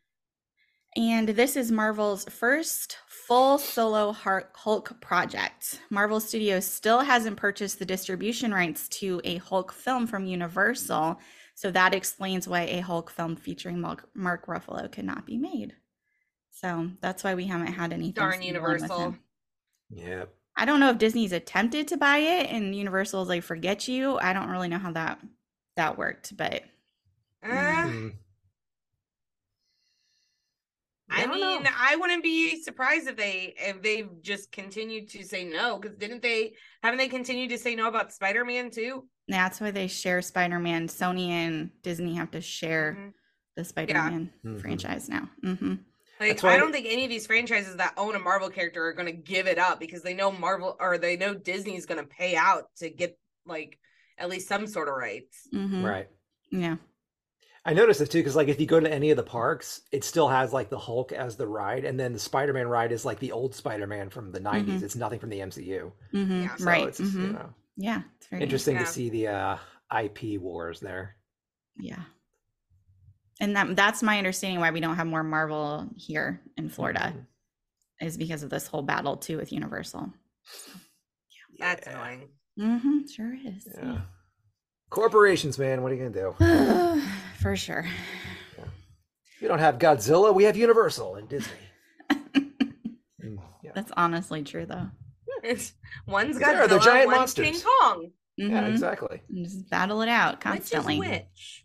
And 0.96 1.28
this 1.28 1.56
is 1.56 1.70
Marvel's 1.70 2.24
first 2.24 2.96
full 3.06 3.58
solo 3.58 4.10
Hulk 4.12 5.00
project. 5.00 5.80
Marvel 5.90 6.18
Studios 6.18 6.64
still 6.66 7.00
hasn't 7.00 7.36
purchased 7.36 7.78
the 7.78 7.84
distribution 7.86 8.52
rights 8.52 8.88
to 8.88 9.20
a 9.22 9.36
Hulk 9.36 9.72
film 9.72 10.06
from 10.08 10.24
Universal, 10.26 11.20
so 11.60 11.70
that 11.72 11.94
explains 11.94 12.48
why 12.48 12.62
a 12.62 12.80
Hulk 12.80 13.10
film 13.10 13.36
featuring 13.36 13.82
Mark, 13.82 14.08
Mark 14.14 14.46
Ruffalo 14.46 14.90
could 14.90 15.04
not 15.04 15.26
be 15.26 15.36
made. 15.36 15.74
So 16.52 16.88
that's 17.02 17.22
why 17.22 17.34
we 17.34 17.44
haven't 17.48 17.74
had 17.74 17.92
anything. 17.92 18.14
Darn 18.14 18.32
standalone 18.32 18.38
with 18.38 18.46
Universal. 18.46 18.98
him. 19.00 19.20
Yeah. 19.90 20.24
I 20.56 20.64
don't 20.64 20.80
know 20.80 20.88
if 20.88 20.96
Disney's 20.96 21.32
attempted 21.32 21.88
to 21.88 21.98
buy 21.98 22.16
it 22.16 22.46
and 22.50 22.74
Universal's 22.74 23.28
like 23.28 23.42
forget 23.42 23.88
you. 23.88 24.18
I 24.18 24.32
don't 24.32 24.48
really 24.48 24.68
know 24.68 24.78
how 24.78 24.92
that 24.92 25.20
that 25.76 25.98
worked, 25.98 26.34
but 26.34 26.62
Uh. 27.44 28.08
I 31.12 31.26
don't 31.26 31.34
mean, 31.34 31.62
know. 31.64 31.70
I 31.76 31.96
wouldn't 31.96 32.22
be 32.22 32.62
surprised 32.62 33.06
if 33.06 33.16
they 33.16 33.52
if 33.58 33.82
they 33.82 34.06
just 34.22 34.50
continued 34.50 35.10
to 35.10 35.24
say 35.24 35.44
no 35.44 35.78
because 35.78 35.98
didn't 35.98 36.22
they 36.22 36.54
haven't 36.82 36.96
they 36.96 37.08
continued 37.08 37.50
to 37.50 37.58
say 37.58 37.74
no 37.74 37.86
about 37.88 38.14
Spider 38.14 38.46
Man 38.46 38.70
too? 38.70 39.06
That's 39.32 39.60
why 39.60 39.70
they 39.70 39.86
share 39.86 40.22
Spider-Man. 40.22 40.88
Sony 40.88 41.28
and 41.28 41.70
Disney 41.82 42.14
have 42.14 42.30
to 42.32 42.40
share 42.40 42.96
Mhm. 42.98 43.12
the 43.56 43.64
Spider-Man 43.64 44.32
Mhm. 44.44 44.60
franchise 44.60 45.08
now. 45.08 45.28
hmm 45.42 45.74
Like 46.18 46.42
why- 46.42 46.54
I 46.54 46.56
don't 46.58 46.72
think 46.72 46.86
any 46.86 47.04
of 47.04 47.10
these 47.10 47.26
franchises 47.26 47.76
that 47.76 47.94
own 47.96 48.14
a 48.14 48.18
Marvel 48.18 48.50
character 48.50 48.84
are 48.86 48.92
going 48.92 49.06
to 49.06 49.12
give 49.12 49.46
it 49.46 49.58
up 49.58 49.80
because 49.80 50.02
they 50.02 50.12
know 50.14 50.30
Marvel 50.30 50.76
or 50.78 50.98
they 50.98 51.16
know 51.16 51.34
Disney's 51.34 51.86
going 51.86 52.00
to 52.00 52.06
pay 52.06 52.36
out 52.36 52.74
to 52.76 52.90
get 52.90 53.18
like 53.46 53.78
at 54.18 54.28
least 54.28 54.46
some 54.48 54.66
sort 54.66 54.88
of 54.88 54.94
rights. 54.96 55.48
hmm 55.50 55.82
Right. 55.82 56.08
Yeah. 56.50 56.76
I 57.64 57.74
noticed 57.74 58.00
this 58.00 58.08
too 58.08 58.18
because 58.20 58.36
like 58.36 58.48
if 58.48 58.58
you 58.60 58.66
go 58.66 58.80
to 58.80 58.90
any 58.90 59.10
of 59.10 59.16
the 59.18 59.22
parks, 59.22 59.82
it 59.92 60.02
still 60.04 60.28
has 60.28 60.52
like 60.52 60.70
the 60.70 60.78
Hulk 60.78 61.12
as 61.12 61.36
the 61.36 61.46
ride, 61.46 61.84
and 61.84 61.98
then 62.00 62.12
the 62.14 62.18
Spider-Man 62.18 62.68
ride 62.68 62.90
is 62.92 63.04
like 63.04 63.18
the 63.18 63.32
old 63.32 63.54
Spider-Man 63.54 64.08
from 64.10 64.32
the 64.32 64.40
'90s. 64.40 64.80
Mhm. 64.80 64.82
It's 64.82 64.96
nothing 64.96 65.18
from 65.20 65.28
the 65.30 65.40
MCU. 65.40 65.92
hmm 66.10 66.42
Yeah, 66.42 66.56
So 66.56 66.64
right. 66.64 66.88
It's, 66.88 67.00
you 67.00 67.06
mhm. 67.06 67.32
know, 67.32 67.54
Yeah. 67.76 68.02
It's 68.16 68.26
very 68.28 68.42
interesting 68.42 68.76
Yeah. 68.76 68.80
to 68.84 68.86
see 68.86 69.08
the 69.10 69.28
uh, 69.28 69.56
IP 70.02 70.38
wars 70.40 70.80
there. 70.80 71.16
Yeah. 71.78 72.02
And 73.40 73.56
that 73.56 73.74
that's 73.76 74.02
my 74.02 74.18
understanding 74.18 74.60
why 74.60 74.70
we 74.70 74.80
don't 74.80 74.96
have 74.96 75.06
more 75.06 75.22
Marvel 75.22 75.88
here 75.96 76.42
in 76.56 76.68
Florida 76.68 77.14
Mhm. 77.16 78.06
is 78.06 78.16
because 78.18 78.42
of 78.42 78.50
this 78.50 78.66
whole 78.66 78.82
battle 78.82 79.16
too 79.16 79.36
with 79.38 79.52
Universal. 79.52 80.12
That's 81.58 81.86
Yeah. 81.86 81.92
annoying. 81.92 82.28
Mm-hmm. 82.58 83.06
Sure 83.06 83.34
is. 83.34 83.66
Yeah. 83.74 84.02
Corporations, 84.90 85.58
man. 85.58 85.82
What 85.82 85.92
are 85.92 85.94
you 85.94 86.08
gonna 86.10 86.34
do? 86.36 87.02
For 87.40 87.56
sure. 87.56 87.86
We 89.40 89.48
don't 89.48 89.58
have 89.60 89.78
Godzilla. 89.78 90.34
We 90.34 90.44
have 90.44 90.56
Universal 90.56 91.14
and 91.16 91.28
Disney. 91.28 91.52
Mm, 93.22 93.38
yeah. 93.62 93.72
That's 93.74 93.92
honestly 93.98 94.42
true 94.42 94.64
though. 94.64 94.88
One's 96.06 96.38
There 96.38 96.46
got 96.54 96.56
are 96.56 96.68
the 96.68 96.78
giant 96.78 97.10
one's 97.10 97.34
King 97.34 97.44
monsters. 97.52 97.64
Kong. 97.80 98.10
yeah, 98.36 98.46
Mhm. 98.64 98.68
exactly. 98.70 99.22
And 99.28 99.44
Just 99.44 99.68
battle 99.70 100.02
it 100.02 100.08
out 100.08 100.40
constantly. 100.40 100.98
Which 100.98 101.08
is 101.08 101.14
which? 101.20 101.64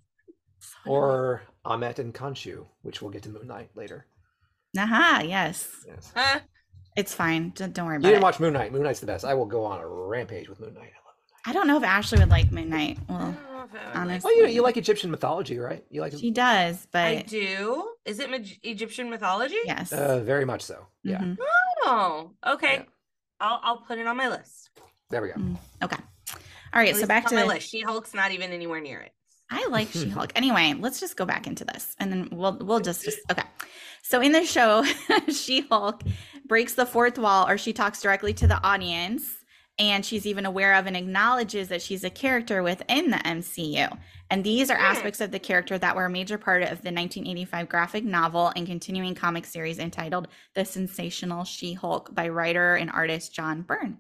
Or 0.86 1.42
Ammit 1.66 2.00
and 2.00 2.14
Khonshu, 2.14 2.66
which 2.82 3.02
we'll 3.02 3.12
get 3.12 3.24
to 3.24 3.30
Moon 3.30 3.48
Knight 3.48 3.70
later. 3.76 4.06
Aha, 4.78 5.22
yes. 5.26 5.68
Yes. 5.88 6.12
Huh? 6.16 6.40
It's 6.96 7.14
fine. 7.14 7.52
Don't, 7.56 7.74
don't 7.74 7.86
worry 7.86 7.96
You 7.96 8.00
about 8.00 8.10
didn't 8.10 8.22
it. 8.22 8.24
watch 8.24 8.40
Moon 8.40 8.54
Knight. 8.54 8.72
Moon 8.72 8.84
Knight's 8.84 9.00
the 9.00 9.06
best. 9.06 9.26
I 9.26 9.34
will 9.34 9.46
go 9.46 9.64
on 9.66 9.80
a 9.82 9.88
rampage 9.88 10.48
with 10.50 10.60
Moon 10.60 10.74
Knight. 10.74 10.92
I 10.94 11.08
love 11.08 11.16
I 11.48 11.54
don't 11.54 11.68
know 11.68 11.78
if 11.78 11.84
Ashley 11.84 12.20
would 12.20 12.30
like 12.30 12.52
Moon 12.52 12.70
Knight. 12.70 12.98
Well, 13.10 13.20
don't 13.20 13.34
know 13.34 13.64
if 13.64 13.74
I 13.74 13.78
would 13.78 13.86
like- 13.88 13.96
honestly. 13.96 14.32
Oh, 14.36 14.40
you, 14.42 14.48
you 14.48 14.62
like 14.64 14.78
Egyptian 14.78 15.12
mythology, 15.12 15.58
right? 15.60 15.84
You 15.90 16.02
like 16.02 16.14
she 16.14 16.32
does, 16.32 16.88
but 16.92 17.06
I 17.06 17.22
do. 17.24 17.92
Is 18.06 18.20
it 18.20 18.30
Mag- 18.30 18.60
Egyptian 18.64 19.10
mythology? 19.10 19.58
yes. 19.66 19.92
uh, 19.92 20.20
very 20.22 20.46
much 20.46 20.62
so. 20.62 20.88
Yeah. 21.04 21.20
Mhm. 21.20 21.38
Oh, 21.84 22.32
okay. 22.46 22.74
Yeah. 22.78 22.84
I'll 23.40 23.60
I'll 23.64 23.78
put 23.78 23.98
it 23.98 24.08
on 24.08 24.18
my 24.18 24.30
list. 24.30 24.70
There 25.10 25.22
we 25.22 25.30
go. 25.30 25.36
Mm, 25.36 25.58
Okay. 25.84 25.98
All 26.74 26.82
right. 26.82 26.90
At 26.94 27.00
So 27.00 27.08
back 27.08 27.28
to 27.28 27.36
on 27.36 27.48
my 27.48 27.54
list. 27.54 27.70
She 27.70 27.82
Hulk's 27.82 28.14
not 28.14 28.32
even 28.32 28.52
anywhere 28.52 28.82
near 28.82 29.00
it. 29.00 29.12
I 29.50 29.68
like 29.68 29.90
She-Hulk. 29.92 30.32
Anyway, 30.36 30.74
let's 30.80 31.00
just 31.00 31.16
go 31.18 31.26
back 31.26 31.46
into 31.48 31.64
this, 31.66 31.96
and 32.00 32.12
then 32.12 32.30
we'll 32.32 32.58
we'll 32.60 32.80
just, 32.80 33.04
just 33.04 33.20
okay. 33.32 33.44
So 34.02 34.22
in 34.22 34.32
the 34.32 34.44
show, 34.46 34.84
She-Hulk 35.30 36.02
breaks 36.48 36.74
the 36.74 36.86
fourth 36.86 37.18
wall, 37.18 37.48
or 37.48 37.58
she 37.58 37.74
talks 37.74 38.02
directly 38.02 38.34
to 38.36 38.48
the 38.48 38.62
audience, 38.64 39.36
and 39.78 40.06
she's 40.06 40.26
even 40.26 40.46
aware 40.46 40.74
of 40.76 40.88
and 40.88 40.96
acknowledges 40.96 41.68
that 41.68 41.82
she's 41.82 42.04
a 42.04 42.10
character 42.10 42.64
within 42.64 43.12
the 43.12 43.18
MCU. 43.18 43.98
And 44.30 44.44
these 44.44 44.70
are 44.72 44.78
Hmm. 44.78 44.84
aspects 44.84 45.22
of 45.22 45.32
the 45.32 45.40
character 45.40 45.78
that 45.78 45.96
were 45.96 46.06
a 46.06 46.10
major 46.10 46.38
part 46.38 46.64
of 46.64 46.82
the 46.82 46.92
1985 46.92 47.68
graphic 47.70 48.04
novel 48.04 48.52
and 48.56 48.66
continuing 48.66 49.16
comic 49.16 49.46
series 49.46 49.78
entitled 49.80 50.28
"The 50.54 50.66
Sensational 50.66 51.44
She-Hulk" 51.44 52.16
by 52.16 52.30
writer 52.30 52.76
and 52.76 52.90
artist 52.90 53.34
John 53.34 53.62
Byrne. 53.64 54.00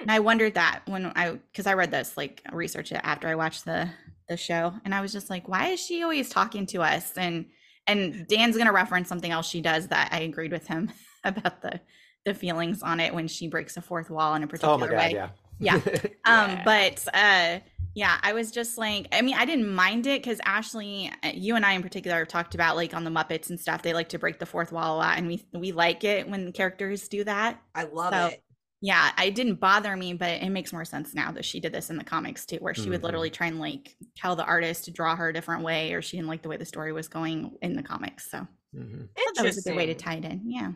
And 0.00 0.10
I 0.10 0.18
wondered 0.20 0.54
that 0.54 0.82
when 0.86 1.06
I 1.16 1.32
because 1.32 1.66
I 1.66 1.74
read 1.74 1.90
this 1.90 2.16
like 2.16 2.42
research 2.52 2.92
it 2.92 3.00
after 3.02 3.28
I 3.28 3.34
watched 3.36 3.64
the 3.64 3.88
the 4.28 4.36
show 4.36 4.74
and 4.84 4.94
I 4.94 5.00
was 5.00 5.12
just 5.12 5.30
like 5.30 5.48
why 5.48 5.68
is 5.68 5.80
she 5.80 6.02
always 6.02 6.28
talking 6.30 6.66
to 6.66 6.82
us 6.82 7.12
and 7.16 7.46
and 7.86 8.26
Dan's 8.26 8.56
going 8.56 8.66
to 8.66 8.72
reference 8.72 9.08
something 9.08 9.30
else 9.30 9.46
she 9.48 9.60
does 9.60 9.88
that 9.88 10.08
I 10.12 10.20
agreed 10.20 10.52
with 10.52 10.66
him 10.66 10.90
about 11.24 11.60
the 11.62 11.80
the 12.24 12.34
feelings 12.34 12.82
on 12.82 13.00
it 13.00 13.14
when 13.14 13.28
she 13.28 13.48
breaks 13.48 13.76
a 13.76 13.82
fourth 13.82 14.10
wall 14.10 14.34
in 14.34 14.42
a 14.42 14.46
particular 14.46 14.74
Oh 14.74 14.78
my 14.78 14.86
god, 14.88 14.96
way. 14.96 15.12
yeah. 15.14 15.28
Yeah. 15.58 15.80
Um 16.26 16.60
but 16.64 17.06
uh 17.14 17.60
yeah, 17.96 18.18
I 18.24 18.32
was 18.32 18.50
just 18.50 18.76
like 18.76 19.06
I 19.12 19.22
mean 19.22 19.34
I 19.36 19.44
didn't 19.44 19.72
mind 19.72 20.06
it 20.06 20.24
cuz 20.24 20.40
Ashley 20.44 21.12
uh, 21.22 21.30
you 21.34 21.54
and 21.54 21.64
I 21.64 21.74
in 21.74 21.82
particular 21.82 22.18
have 22.18 22.28
talked 22.28 22.54
about 22.54 22.76
like 22.76 22.94
on 22.94 23.04
the 23.04 23.10
Muppets 23.10 23.50
and 23.50 23.60
stuff 23.60 23.82
they 23.82 23.92
like 23.94 24.08
to 24.10 24.18
break 24.18 24.38
the 24.38 24.46
fourth 24.46 24.72
wall 24.72 24.96
a 24.96 24.98
lot 24.98 25.18
and 25.18 25.26
we 25.28 25.44
we 25.52 25.72
like 25.72 26.02
it 26.02 26.28
when 26.28 26.50
characters 26.52 27.08
do 27.08 27.24
that. 27.24 27.60
I 27.74 27.84
love 27.84 28.12
So- 28.14 28.26
it. 28.28 28.40
Yeah, 28.80 29.12
it 29.22 29.34
didn't 29.34 29.60
bother 29.60 29.96
me, 29.96 30.12
but 30.12 30.28
it 30.42 30.50
makes 30.50 30.70
more 30.70 30.84
sense 30.84 31.14
now 31.14 31.32
that 31.32 31.46
she 31.46 31.58
did 31.58 31.72
this 31.72 31.88
in 31.88 31.96
the 31.96 32.04
comics 32.04 32.44
too, 32.44 32.56
where 32.56 32.74
she 32.74 32.90
would 32.90 33.00
Mhm. 33.00 33.04
literally 33.04 33.30
try 33.30 33.46
and 33.46 33.58
like 33.58 33.96
tell 34.14 34.36
the 34.36 34.44
artist 34.44 34.84
to 34.84 34.90
draw 34.90 35.16
her 35.16 35.28
a 35.30 35.32
different 35.32 35.62
way, 35.62 35.94
or 35.94 36.02
she 36.02 36.18
didn't 36.18 36.28
like 36.28 36.42
the 36.42 36.50
way 36.50 36.58
the 36.58 36.66
story 36.66 36.92
was 36.92 37.08
going 37.08 37.56
in 37.62 37.76
the 37.76 37.82
comics. 37.82 38.30
So 38.30 38.46
Mhm. 38.76 39.08
That 39.36 39.44
was 39.44 39.56
a 39.56 39.62
good 39.62 39.76
way 39.76 39.86
to 39.86 39.94
tie 39.94 40.16
it 40.16 40.24
in. 40.26 40.42
Yeah. 40.50 40.72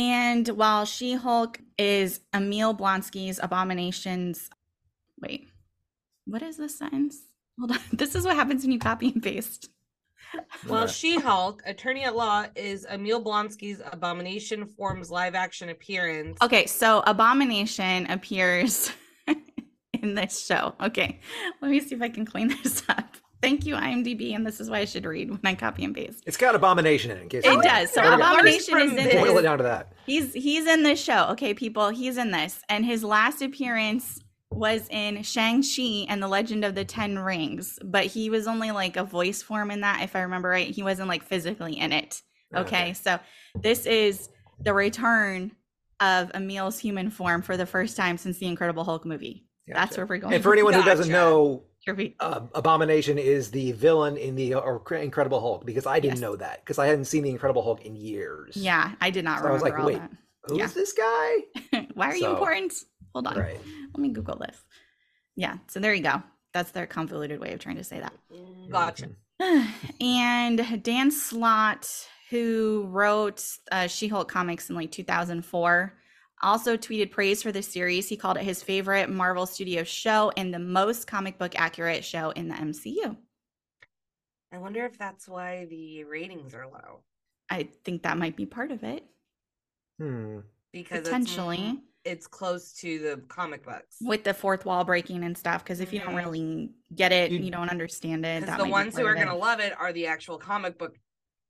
And 0.00 0.48
while 0.48 0.86
She 0.86 1.12
Hulk 1.12 1.60
is 1.76 2.20
Emil 2.32 2.74
Blonsky's 2.74 3.38
Abominations. 3.42 4.48
Wait, 5.20 5.48
what 6.24 6.40
is 6.40 6.56
this 6.56 6.78
sentence? 6.78 7.18
Hold 7.58 7.72
on. 7.72 7.78
This 7.92 8.14
is 8.14 8.24
what 8.24 8.34
happens 8.34 8.62
when 8.62 8.72
you 8.72 8.78
copy 8.78 9.10
and 9.10 9.22
paste. 9.22 9.68
Well, 10.66 10.86
She 10.86 11.16
Hulk, 11.16 11.62
attorney 11.66 12.04
at 12.04 12.16
law, 12.16 12.46
is 12.54 12.86
Emil 12.90 13.22
Blonsky's 13.22 13.82
Abomination 13.92 14.64
Forms 14.64 15.10
live 15.10 15.34
action 15.34 15.68
appearance. 15.68 16.38
Okay, 16.40 16.64
so 16.64 17.02
Abomination 17.06 18.10
appears 18.10 18.90
in 19.92 20.14
this 20.14 20.46
show. 20.46 20.76
Okay, 20.80 21.20
let 21.60 21.70
me 21.70 21.78
see 21.78 21.94
if 21.94 22.00
I 22.00 22.08
can 22.08 22.24
clean 22.24 22.48
this 22.62 22.82
up. 22.88 23.18
Thank 23.42 23.64
you, 23.64 23.74
IMDb, 23.74 24.34
and 24.34 24.46
this 24.46 24.60
is 24.60 24.68
why 24.68 24.80
I 24.80 24.84
should 24.84 25.04
read 25.06 25.30
when 25.30 25.40
I 25.44 25.54
copy 25.54 25.84
and 25.84 25.94
paste. 25.94 26.22
It's 26.26 26.36
got 26.36 26.54
abomination 26.54 27.10
in 27.10 27.18
it. 27.18 27.22
in 27.22 27.28
case 27.30 27.42
It 27.44 27.62
does. 27.62 27.90
So 27.90 28.02
There. 28.02 28.12
Abomination 28.12 28.78
is 28.78 28.90
in 28.90 28.96
this. 28.96 29.14
Boil 29.14 29.38
it 29.38 29.42
down 29.42 29.58
to 29.58 29.64
that. 29.64 29.92
He's 30.06 30.32
he's 30.34 30.66
in 30.66 30.82
this 30.82 31.02
show. 31.02 31.28
Okay, 31.30 31.54
people, 31.54 31.88
he's 31.88 32.18
in 32.18 32.30
this, 32.32 32.60
and 32.68 32.84
his 32.84 33.02
last 33.02 33.40
appearance 33.40 34.20
was 34.50 34.86
in 34.90 35.22
Shang 35.22 35.62
Chi 35.62 36.06
and 36.08 36.22
the 36.22 36.28
Legend 36.28 36.64
of 36.64 36.74
the 36.74 36.84
Ten 36.84 37.18
Rings, 37.18 37.78
but 37.84 38.04
he 38.06 38.28
was 38.30 38.46
only 38.46 38.72
like 38.72 38.96
a 38.96 39.04
voice 39.04 39.42
form 39.42 39.70
in 39.70 39.80
that, 39.82 40.02
if 40.02 40.14
I 40.16 40.20
remember 40.22 40.48
right. 40.48 40.68
He 40.68 40.82
wasn't 40.82 41.08
like 41.08 41.22
physically 41.22 41.78
in 41.78 41.92
it. 41.92 42.20
Okay, 42.54 42.60
Okay. 42.60 42.92
so 42.94 43.20
this 43.54 43.86
is 43.86 44.28
the 44.60 44.74
return 44.74 45.52
of 46.00 46.30
Emil's 46.34 46.78
human 46.80 47.10
form 47.10 47.42
for 47.42 47.56
the 47.56 47.64
first 47.66 47.96
time 47.96 48.18
since 48.18 48.38
the 48.38 48.46
Incredible 48.46 48.82
Hulk 48.84 49.06
movie. 49.06 49.46
That's 49.68 49.96
where 49.96 50.04
we're 50.04 50.18
going. 50.18 50.34
And 50.34 50.42
for 50.42 50.52
anyone 50.52 50.74
who 50.74 50.82
doesn't 50.82 51.10
know, 51.12 51.62
Your 51.98 52.10
uh, 52.20 52.40
Abomination 52.54 53.18
is 53.18 53.50
the 53.50 53.72
villain 53.72 54.16
in 54.16 54.34
the 54.36 54.54
uh, 54.54 54.78
Incredible 54.90 55.40
Hulk 55.40 55.64
because 55.66 55.86
I 55.86 56.00
didn't 56.00 56.16
Yes. 56.16 56.20
know 56.20 56.36
that 56.36 56.60
because 56.64 56.78
I 56.78 56.86
hadn't 56.86 57.06
seen 57.06 57.22
the 57.22 57.30
Incredible 57.30 57.62
Hulk 57.62 57.84
in 57.84 57.96
years. 57.96 58.56
Yeah, 58.56 58.92
I 59.00 59.10
did 59.10 59.24
not 59.24 59.40
So 59.40 59.46
I 59.46 59.52
was 59.52 59.62
like, 59.62 59.78
all 59.78 59.86
wait, 59.86 60.00
Who's 60.44 60.58
Yeah. 60.58 60.66
this 60.68 60.92
guy? 60.92 61.86
Why 61.94 62.08
are 62.08 62.16
you 62.16 62.28
important? 62.28 62.72
Hold 63.14 63.26
on. 63.26 63.38
Right. 63.38 63.60
Let 63.94 63.98
me 64.00 64.08
Google 64.10 64.36
this. 64.38 64.56
Yeah, 65.36 65.58
so 65.68 65.80
there 65.80 65.94
you 65.94 66.02
go. 66.02 66.22
That's 66.52 66.70
their 66.72 66.86
convoluted 66.86 67.40
way 67.40 67.52
of 67.52 67.60
trying 67.60 67.76
to 67.76 67.84
say 67.84 68.00
that. 68.00 68.12
Gotcha. 68.70 69.10
and 70.00 70.82
Dan 70.82 71.10
Slott, 71.10 71.88
who 72.30 72.86
wrote 72.88 73.44
uh, 73.72 73.86
She 73.86 74.08
Hulk 74.08 74.28
comics 74.30 74.68
in 74.70 74.76
like 74.76 74.90
2004, 74.90 75.92
also 76.42 76.76
tweeted 76.76 77.10
praise 77.10 77.42
for 77.42 77.52
the 77.52 77.62
series. 77.62 78.08
He 78.08 78.16
called 78.16 78.36
it 78.36 78.44
his 78.44 78.62
favorite 78.62 79.10
Marvel 79.10 79.46
Studios 79.46 79.88
show 79.88 80.32
and 80.36 80.52
the 80.52 80.58
most 80.58 81.06
comic 81.06 81.38
book 81.38 81.52
accurate 81.58 82.04
show 82.04 82.30
in 82.30 82.48
the 82.48 82.54
MCU. 82.54 83.16
I 84.52 84.58
wonder 84.58 84.84
if 84.84 84.98
that's 84.98 85.28
why 85.28 85.66
the 85.66 86.04
ratings 86.04 86.54
are 86.54 86.66
low. 86.66 87.00
I 87.50 87.68
think 87.84 88.02
that 88.02 88.18
might 88.18 88.36
be 88.36 88.46
part 88.46 88.70
of 88.72 88.82
it, 88.84 89.04
Hmm. 89.98 90.38
Because 90.72 91.00
potentially, 91.02 91.80
it's, 92.04 92.22
it's 92.22 92.26
close 92.26 92.72
to 92.74 92.98
the 93.00 93.20
comic 93.28 93.64
books. 93.64 93.96
with 94.00 94.22
the 94.24 94.32
fourth 94.32 94.64
wall 94.64 94.84
breaking 94.84 95.24
and 95.24 95.36
stuff. 95.36 95.62
Because 95.64 95.80
if 95.80 95.92
you 95.92 95.98
don't 95.98 96.14
Mhm. 96.14 96.24
really 96.24 96.70
get 96.94 97.10
it, 97.12 97.32
You- 97.32 97.40
you 97.40 97.50
don't 97.50 97.68
understand 97.68 98.24
it. 98.24 98.40
Because 98.40 98.50
That 98.50 98.58
the 98.58 98.64
might 98.64 98.68
be 98.68 98.72
ones 98.72 98.96
who 98.96 99.04
are 99.04 99.14
going 99.14 99.26
to 99.26 99.34
love 99.34 99.58
it 99.60 99.72
are 99.78 99.92
the 99.92 100.06
actual 100.06 100.38
comic 100.38 100.78
book 100.78 100.96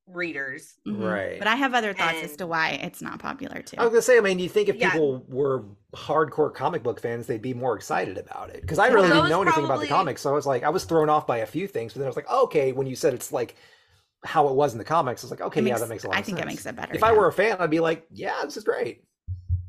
readers. 0.07 0.73
Mhm. 0.87 1.01
Right. 1.09 1.39
But 1.39 1.47
I 1.47 1.55
have 1.55 1.73
other 1.73 1.93
thoughts 1.93 2.21
as 2.23 2.35
to 2.37 2.47
why 2.47 2.71
it's 2.81 3.01
not 3.01 3.19
popular 3.19 3.61
too. 3.61 3.77
I 3.79 3.83
was 3.83 3.91
gonna 3.91 4.01
say, 4.01 4.17
I 4.17 4.21
mean, 4.21 4.39
you 4.39 4.49
think 4.49 4.67
if 4.69 4.75
Yeah. 4.75 4.91
people 4.91 5.23
were 5.27 5.63
hardcore 5.95 6.53
comic 6.53 6.83
book 6.83 6.99
fans, 6.99 7.27
they'd 7.27 7.41
be 7.41 7.53
more 7.53 7.75
excited 7.75 8.17
about 8.17 8.49
it. 8.49 8.61
Because 8.61 8.79
I 8.79 8.87
Yeah. 8.87 8.93
really 8.95 9.09
didn't 9.09 9.29
know 9.29 9.41
anything 9.41 9.65
about 9.65 9.79
the 9.79 9.87
comics, 9.87 10.21
so 10.21 10.29
I 10.29 10.33
was 10.33 10.45
like, 10.45 10.63
I 10.63 10.69
was 10.69 10.83
thrown 10.85 11.09
off 11.09 11.25
by 11.27 11.37
a 11.37 11.45
few 11.45 11.67
things. 11.67 11.93
But 11.93 11.99
then 11.99 12.07
I 12.07 12.09
was 12.09 12.15
like, 12.15 12.27
oh, 12.29 12.43
okay, 12.43 12.71
when 12.71 12.87
you 12.87 12.95
said 12.95 13.13
it's 13.13 13.31
like 13.31 13.55
how 14.23 14.47
it 14.49 14.53
was 14.55 14.73
in 14.73 14.77
the 14.79 14.85
comics, 14.85 15.23
I 15.23 15.25
was 15.25 15.31
like, 15.31 15.41
okay, 15.41 15.61
It 15.61 15.67
yeah, 15.67 15.77
that 15.77 15.89
makes 15.89 16.03
a 16.03 16.07
lot. 16.07 16.13
Of 16.13 16.17
sense. 16.17 16.17
I 16.17 16.19
of 16.19 16.25
think 16.25 16.37
it 16.37 16.41
sense. 16.41 16.51
makes 16.51 16.65
it 16.65 16.75
better. 16.75 16.93
If 16.95 17.03
I 17.03 17.11
were 17.13 17.27
a 17.27 17.33
fan, 17.33 17.57
I'd 17.59 17.69
be 17.69 17.79
like, 17.79 18.05
yeah, 18.11 18.41
this 18.43 18.57
is 18.57 18.63
great. 18.63 19.03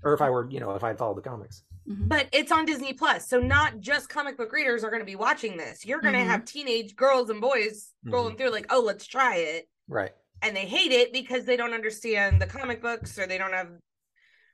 Or 0.04 0.12
if 0.14 0.20
I 0.20 0.30
were, 0.30 0.50
you 0.50 0.58
know, 0.60 0.72
if 0.72 0.82
I'd 0.82 0.98
followed 0.98 1.16
the 1.16 1.22
comics. 1.22 1.62
Mhm. 1.88 2.08
But 2.08 2.26
it's 2.32 2.50
on 2.52 2.64
Disney 2.66 2.92
Plus. 2.92 3.28
So 3.28 3.38
not 3.40 3.78
just 3.80 4.08
comic 4.08 4.36
book 4.36 4.52
readers 4.52 4.84
are 4.84 4.90
going 4.90 5.00
to 5.00 5.06
be 5.06 5.16
watching 5.16 5.56
this. 5.56 5.84
You're 5.86 6.00
going 6.00 6.14
to 6.14 6.20
Mhm. 6.20 6.26
have 6.26 6.44
teenage 6.44 6.96
girls 6.96 7.30
and 7.30 7.40
boys 7.40 7.92
scrolling 8.06 8.36
through 8.36 8.50
like, 8.50 8.66
"Oh, 8.70 8.80
let's 8.80 9.06
try 9.06 9.36
it." 9.36 9.68
Right. 9.88 10.12
And 10.42 10.56
they 10.56 10.66
hate 10.66 10.90
it 10.92 11.12
because 11.12 11.44
they 11.44 11.56
don't 11.56 11.72
understand 11.72 12.42
the 12.42 12.46
comic 12.46 12.82
books 12.82 13.18
or 13.18 13.26
they 13.26 13.38
don't 13.38 13.52
have 13.52 13.68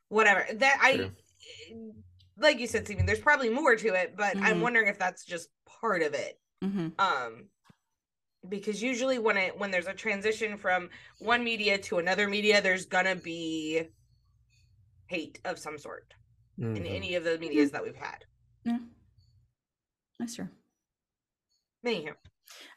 whatever. 0.08 0.46
That 0.54 0.78
I 0.82 0.96
True. 0.96 1.94
like 2.36 2.60
you 2.60 2.66
said 2.66 2.84
Steven, 2.84 3.06
there's 3.06 3.18
probably 3.20 3.48
more 3.48 3.74
to 3.74 3.94
it, 3.94 4.14
but 4.16 4.36
I'm 4.36 4.58
Mhm. 4.58 4.62
wondering 4.62 4.88
if 4.88 4.98
that's 4.98 5.24
just 5.24 5.48
part 5.66 6.02
of 6.02 6.14
it. 6.14 6.38
Mhm. 6.62 6.92
um 7.00 7.48
because 8.48 8.82
usually 8.82 9.18
when 9.18 9.36
it 9.36 9.56
when 9.58 9.70
there's 9.70 9.86
a 9.86 9.94
transition 9.94 10.56
from 10.56 10.90
one 11.20 11.42
media 11.44 11.78
to 11.78 11.98
another 11.98 12.28
media 12.28 12.60
there's 12.60 12.84
gonna 12.86 13.14
be 13.16 13.88
hate 15.06 15.40
of 15.44 15.58
some 15.58 15.78
sort 15.78 16.14
in 16.56 16.74
Mhm. 16.74 16.90
any 16.90 17.14
of 17.14 17.22
the 17.24 17.38
medias 17.38 17.70
that 17.72 17.82
we've 17.84 17.96
had 17.96 18.24
Yeah. 18.64 18.78
That's 20.18 20.34
true. 20.34 20.48
anyhow 21.84 22.14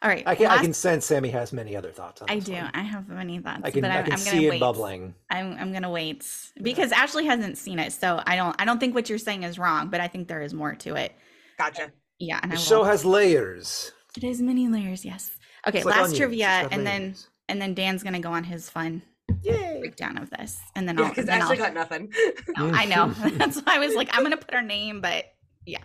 All 0.02 0.10
right. 0.10 0.24
I 0.26 0.36
can, 0.36 0.48
I 0.48 0.58
can 0.62 0.74
sense 0.74 1.06
Sammi 1.10 1.30
has 1.32 1.54
many 1.54 1.76
other 1.76 1.92
thoughts 1.92 2.22
on 2.22 2.30
I 2.30 2.36
this 2.36 2.46
do. 2.46 2.54
one. 2.54 2.72
I 2.74 2.82
have 2.82 3.08
many 3.08 3.40
thoughts, 3.40 3.62
I 3.64 3.72
can, 3.72 3.82
but 3.82 3.92
I 3.92 3.98
I'm, 4.00 4.04
can 4.06 4.14
I'm 4.14 4.20
gonna 4.20 4.32
see 4.32 4.50
wait. 4.50 4.56
it 4.58 4.60
bubbling. 4.60 5.14
I'm 5.30 5.56
I'm 5.60 5.72
gonna 5.74 5.90
wait 5.92 6.26
because 6.62 6.92
Ashley 6.92 7.26
hasn't 7.26 7.58
seen 7.58 7.78
it, 7.80 7.94
so 7.94 8.22
I 8.26 8.36
don't 8.36 8.56
I 8.60 8.66
don't 8.66 8.80
think 8.80 8.96
what 8.96 9.10
you're 9.10 9.18
saying 9.20 9.44
is 9.44 9.60
wrong, 9.60 9.90
but 9.90 10.00
I 10.02 10.08
think 10.08 10.28
there 10.28 10.42
is 10.42 10.54
more 10.54 10.74
to 10.76 10.96
it. 10.96 11.14
gotcha 11.58 11.92
Yeah, 12.20 12.40
and 12.42 12.52
The 12.52 12.56
I 12.56 12.60
show 12.60 12.84
has 12.84 13.06
layers. 13.06 13.92
It 14.18 14.24
has 14.24 14.42
many 14.42 14.68
layers. 14.68 15.06
Yes. 15.06 15.32
Okay. 15.68 15.78
It's 15.80 15.86
like 15.86 15.96
last 15.96 16.04
onions, 16.06 16.18
trivia, 16.18 16.62
it's 16.66 16.74
and 16.74 16.86
then 16.88 17.16
and 17.48 17.62
then 17.62 17.74
Dan's 17.76 18.02
gonna 18.04 18.20
go 18.20 18.32
on 18.32 18.44
his 18.44 18.70
fun 18.70 19.04
Yay. 19.44 19.78
breakdown 19.80 20.18
of 20.18 20.30
this, 20.32 20.60
and 20.76 20.88
then 20.90 20.98
yeah 20.98 21.04
I'll. 21.06 21.10
because 21.10 21.30
ashley 21.30 21.58
I'll- 21.60 21.64
got 21.66 21.74
nothing 21.76 22.12
No, 22.58 22.72
I 22.74 22.86
know. 22.86 23.08
That's 23.38 23.60
why 23.62 23.76
I 23.76 23.80
was 23.80 23.94
like, 23.96 24.10
I'm 24.14 24.24
gonna 24.24 24.36
put 24.38 24.54
her 24.54 24.62
name, 24.64 25.00
but 25.02 25.26
yeah. 25.66 25.84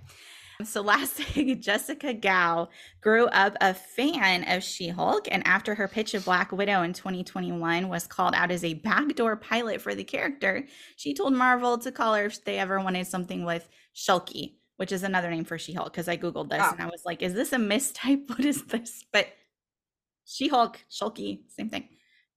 So 0.65 0.81
last 0.81 1.13
thing, 1.15 1.61
Jessica 1.61 2.15
Gao 2.15 2.69
grew 3.03 3.27
up 3.27 3.57
a 3.61 3.75
fan 3.75 4.45
of 4.49 4.63
She-Hulk, 4.63 5.29
and 5.31 5.47
after 5.47 5.75
her 5.75 5.87
pitch 5.89 6.15
of 6.15 6.25
Black 6.25 6.51
Widow 6.53 6.83
in 6.83 6.93
2021 6.93 7.89
was 7.89 8.07
called 8.07 8.35
out 8.35 8.51
as 8.51 8.65
a 8.65 8.75
backdoor 8.75 9.37
pilot 9.37 9.81
for 9.81 9.95
the 9.95 10.05
character, 10.05 10.67
she 10.97 11.13
told 11.15 11.35
Marvel 11.35 11.77
to 11.79 11.93
call 11.93 12.15
her 12.15 12.25
if 12.27 12.45
they 12.45 12.59
ever 12.59 12.81
wanted 12.81 13.07
something 13.07 13.45
with 13.45 13.69
Shulky, 13.95 14.55
which 14.77 14.93
is 14.93 15.03
another 15.03 15.31
name 15.31 15.45
for 15.45 15.59
She-Hulk. 15.59 15.93
Because 15.93 16.09
I 16.09 16.17
googled 16.17 16.49
this 16.51 16.63
Oh. 16.63 16.71
and 16.73 16.83
I 16.83 16.87
was 16.87 17.03
like, 17.05 17.23
is 17.23 17.35
this 17.35 17.53
a 17.53 17.57
mistype? 17.59 18.29
What 18.31 18.45
is 18.45 18.63
this? 18.65 19.05
But 19.13 19.29
She-Hulk, 20.25 20.79
Shulky, 20.91 21.41
same 21.49 21.69
thing. 21.69 21.89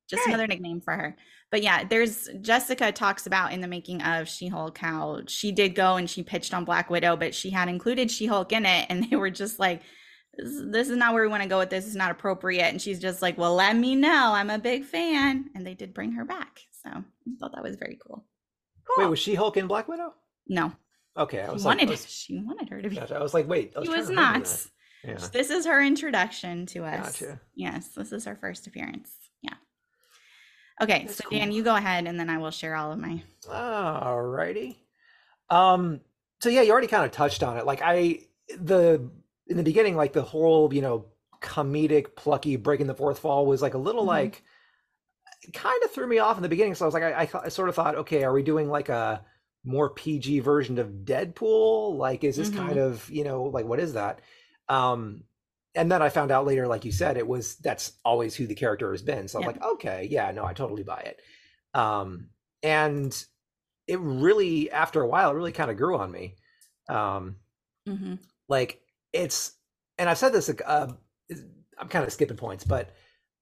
Just 0.09 0.21
Right. 0.25 0.29
another 0.33 0.47
nickname 0.47 0.81
for 0.81 0.93
her. 0.93 1.15
But 1.51 1.63
yeah, 1.63 1.83
there's 1.83 2.29
Jessica 2.41 2.91
talks 2.91 3.25
about 3.25 3.53
in 3.53 3.61
the 3.61 3.67
making 3.67 4.01
of 4.03 4.27
She-Hulk 4.27 4.77
how 4.77 5.21
she 5.27 5.51
did 5.51 5.73
go 5.73 5.95
and 5.95 6.09
she 6.09 6.21
pitched 6.21 6.53
on 6.53 6.65
Black 6.65 6.89
Widow, 6.89 7.15
but 7.15 7.33
she 7.33 7.49
had 7.49 7.69
included 7.69 8.11
She-Hulk 8.11 8.51
in 8.51 8.65
it, 8.65 8.85
and 8.89 9.03
they 9.09 9.15
were 9.15 9.31
just 9.31 9.59
like, 9.59 9.81
"This, 10.37 10.61
this 10.71 10.89
is 10.89 10.97
not 10.97 11.13
where 11.13 11.23
we 11.23 11.29
want 11.29 11.43
to 11.43 11.49
go 11.49 11.59
with 11.59 11.69
this. 11.69 11.87
It's 11.87 11.95
not 11.95 12.11
appropriate." 12.11 12.67
And 12.67 12.81
she's 12.81 12.99
just 12.99 13.21
like, 13.21 13.37
"Well, 13.37 13.55
let 13.55 13.75
me 13.75 13.95
know. 13.95 14.33
I'm 14.33 14.49
a 14.49 14.59
big 14.59 14.85
fan." 14.85 15.49
And 15.55 15.65
they 15.65 15.73
did 15.73 15.93
bring 15.93 16.11
her 16.13 16.25
back, 16.25 16.59
so 16.83 16.89
I 16.89 17.03
thought 17.39 17.53
that 17.55 17.63
was 17.63 17.77
very 17.77 17.97
cool. 18.05 18.25
Wait, 18.97 19.07
was 19.07 19.19
she 19.19 19.35
Hulk 19.35 19.57
in 19.57 19.67
Black 19.67 19.87
Widow? 19.87 20.13
No, 20.47 20.73
Okay, 21.19 21.41
I 21.41 21.47
she 21.47 21.51
was 21.51 21.65
like, 21.65 21.73
I 21.73 21.75
wanted 21.75 21.89
oh. 21.89 21.91
was, 21.91 22.09
she 22.09 22.39
wanted 22.39 22.69
her 22.69 22.81
to 22.81 22.89
be. 22.89 22.95
gotcha, 22.95 23.15
I 23.15 23.21
was 23.21 23.33
like, 23.33 23.47
wait, 23.47 23.73
I 23.75 23.83
She 23.83 23.89
was 23.89 24.09
not. 24.09 24.47
Yeah. 25.03 25.17
This 25.31 25.49
is 25.49 25.65
her 25.65 25.81
introduction 25.81 26.65
to 26.67 26.83
us. 26.83 27.19
Gotcha. 27.19 27.41
Yes, 27.55 27.89
this 27.89 28.11
is 28.11 28.25
her 28.25 28.35
first 28.35 28.67
appearance. 28.67 29.11
Okay, 30.81 31.03
That's 31.05 31.17
so 31.17 31.29
Dan, 31.29 31.51
you 31.51 31.63
go 31.63 31.75
ahead, 31.75 32.07
and 32.07 32.19
then 32.19 32.29
I 32.29 32.37
will 32.37 32.51
share 32.51 32.75
all 32.75 32.91
of 32.91 32.99
my. 32.99 33.21
Alrighty. 33.47 34.75
Um. 35.49 36.01
So 36.41 36.49
yeah, 36.49 36.61
you 36.61 36.71
already 36.71 36.87
kind 36.87 37.03
of 37.05 37.11
touched 37.11 37.43
on 37.43 37.57
it. 37.57 37.65
Like 37.65 37.81
I, 37.83 38.19
the 38.57 39.09
in 39.47 39.57
the 39.57 39.63
beginning, 39.63 39.95
like 39.95 40.13
the 40.13 40.21
whole 40.21 40.73
you 40.73 40.81
know 40.81 41.05
comedic, 41.41 42.15
plucky 42.15 42.55
breaking 42.55 42.87
the 42.87 42.93
fourth 42.95 43.19
fall 43.19 43.45
was 43.45 43.61
like 43.61 43.73
a 43.73 43.77
little 43.79 44.03
Mhm. 44.03 44.07
like 44.07 44.43
kind 45.53 45.81
of 45.83 45.91
threw 45.91 46.07
me 46.07 46.19
off 46.19 46.37
in 46.37 46.43
the 46.43 46.49
beginning. 46.49 46.75
So 46.75 46.85
I 46.85 46.87
was 46.87 46.93
like, 46.93 47.03
I, 47.03 47.21
I, 47.21 47.25
th- 47.25 47.43
I 47.45 47.49
sort 47.49 47.69
of 47.69 47.75
thought, 47.75 47.95
okay, 47.95 48.23
are 48.23 48.33
we 48.33 48.43
doing 48.43 48.69
like 48.69 48.89
a 48.89 49.23
more 49.63 49.89
PG 49.89 50.39
version 50.41 50.77
of 50.79 50.87
Deadpool? 51.03 51.95
Like, 51.97 52.23
is 52.23 52.35
this 52.37 52.49
kind 52.49 52.77
of 52.77 53.09
you 53.09 53.23
know 53.23 53.43
like 53.43 53.65
what 53.65 53.79
is 53.79 53.93
that? 53.93 54.19
Um. 54.69 55.23
And 55.75 55.91
then 55.91 56.01
I 56.01 56.09
found 56.09 56.31
out 56.31 56.45
later, 56.45 56.67
like 56.67 56.85
you 56.85 56.91
said, 56.91 57.17
it 57.17 57.27
was 57.27 57.55
that's 57.57 57.93
always 58.03 58.35
who 58.35 58.47
the 58.47 58.55
character 58.55 58.91
has 58.91 59.01
been. 59.01 59.27
So 59.27 59.39
Yeah. 59.39 59.47
like, 59.47 59.61
okay, 59.61 60.07
yeah, 60.09 60.31
no, 60.31 60.45
I 60.45 60.53
totally 60.53 60.83
buy 60.83 60.99
it. 61.01 61.21
Um, 61.77 62.29
and 62.63 63.15
it 63.87 63.99
really 63.99 64.71
after 64.71 65.01
a 65.01 65.07
while 65.07 65.31
it 65.31 65.35
really 65.35 65.51
kind 65.51 65.71
of 65.71 65.77
grew 65.77 65.97
on 65.97 66.11
me 66.11 66.35
um 66.89 67.37
hmm 67.85 68.19
like 68.47 68.81
it's 69.13 69.53
and 69.97 70.09
i've 70.09 70.17
said 70.17 70.33
this 70.33 70.49
uh, 70.65 70.87
i'm 71.77 71.87
kind 71.87 72.05
of 72.05 72.11
skipping 72.13 72.37
points 72.37 72.63
but 72.63 72.91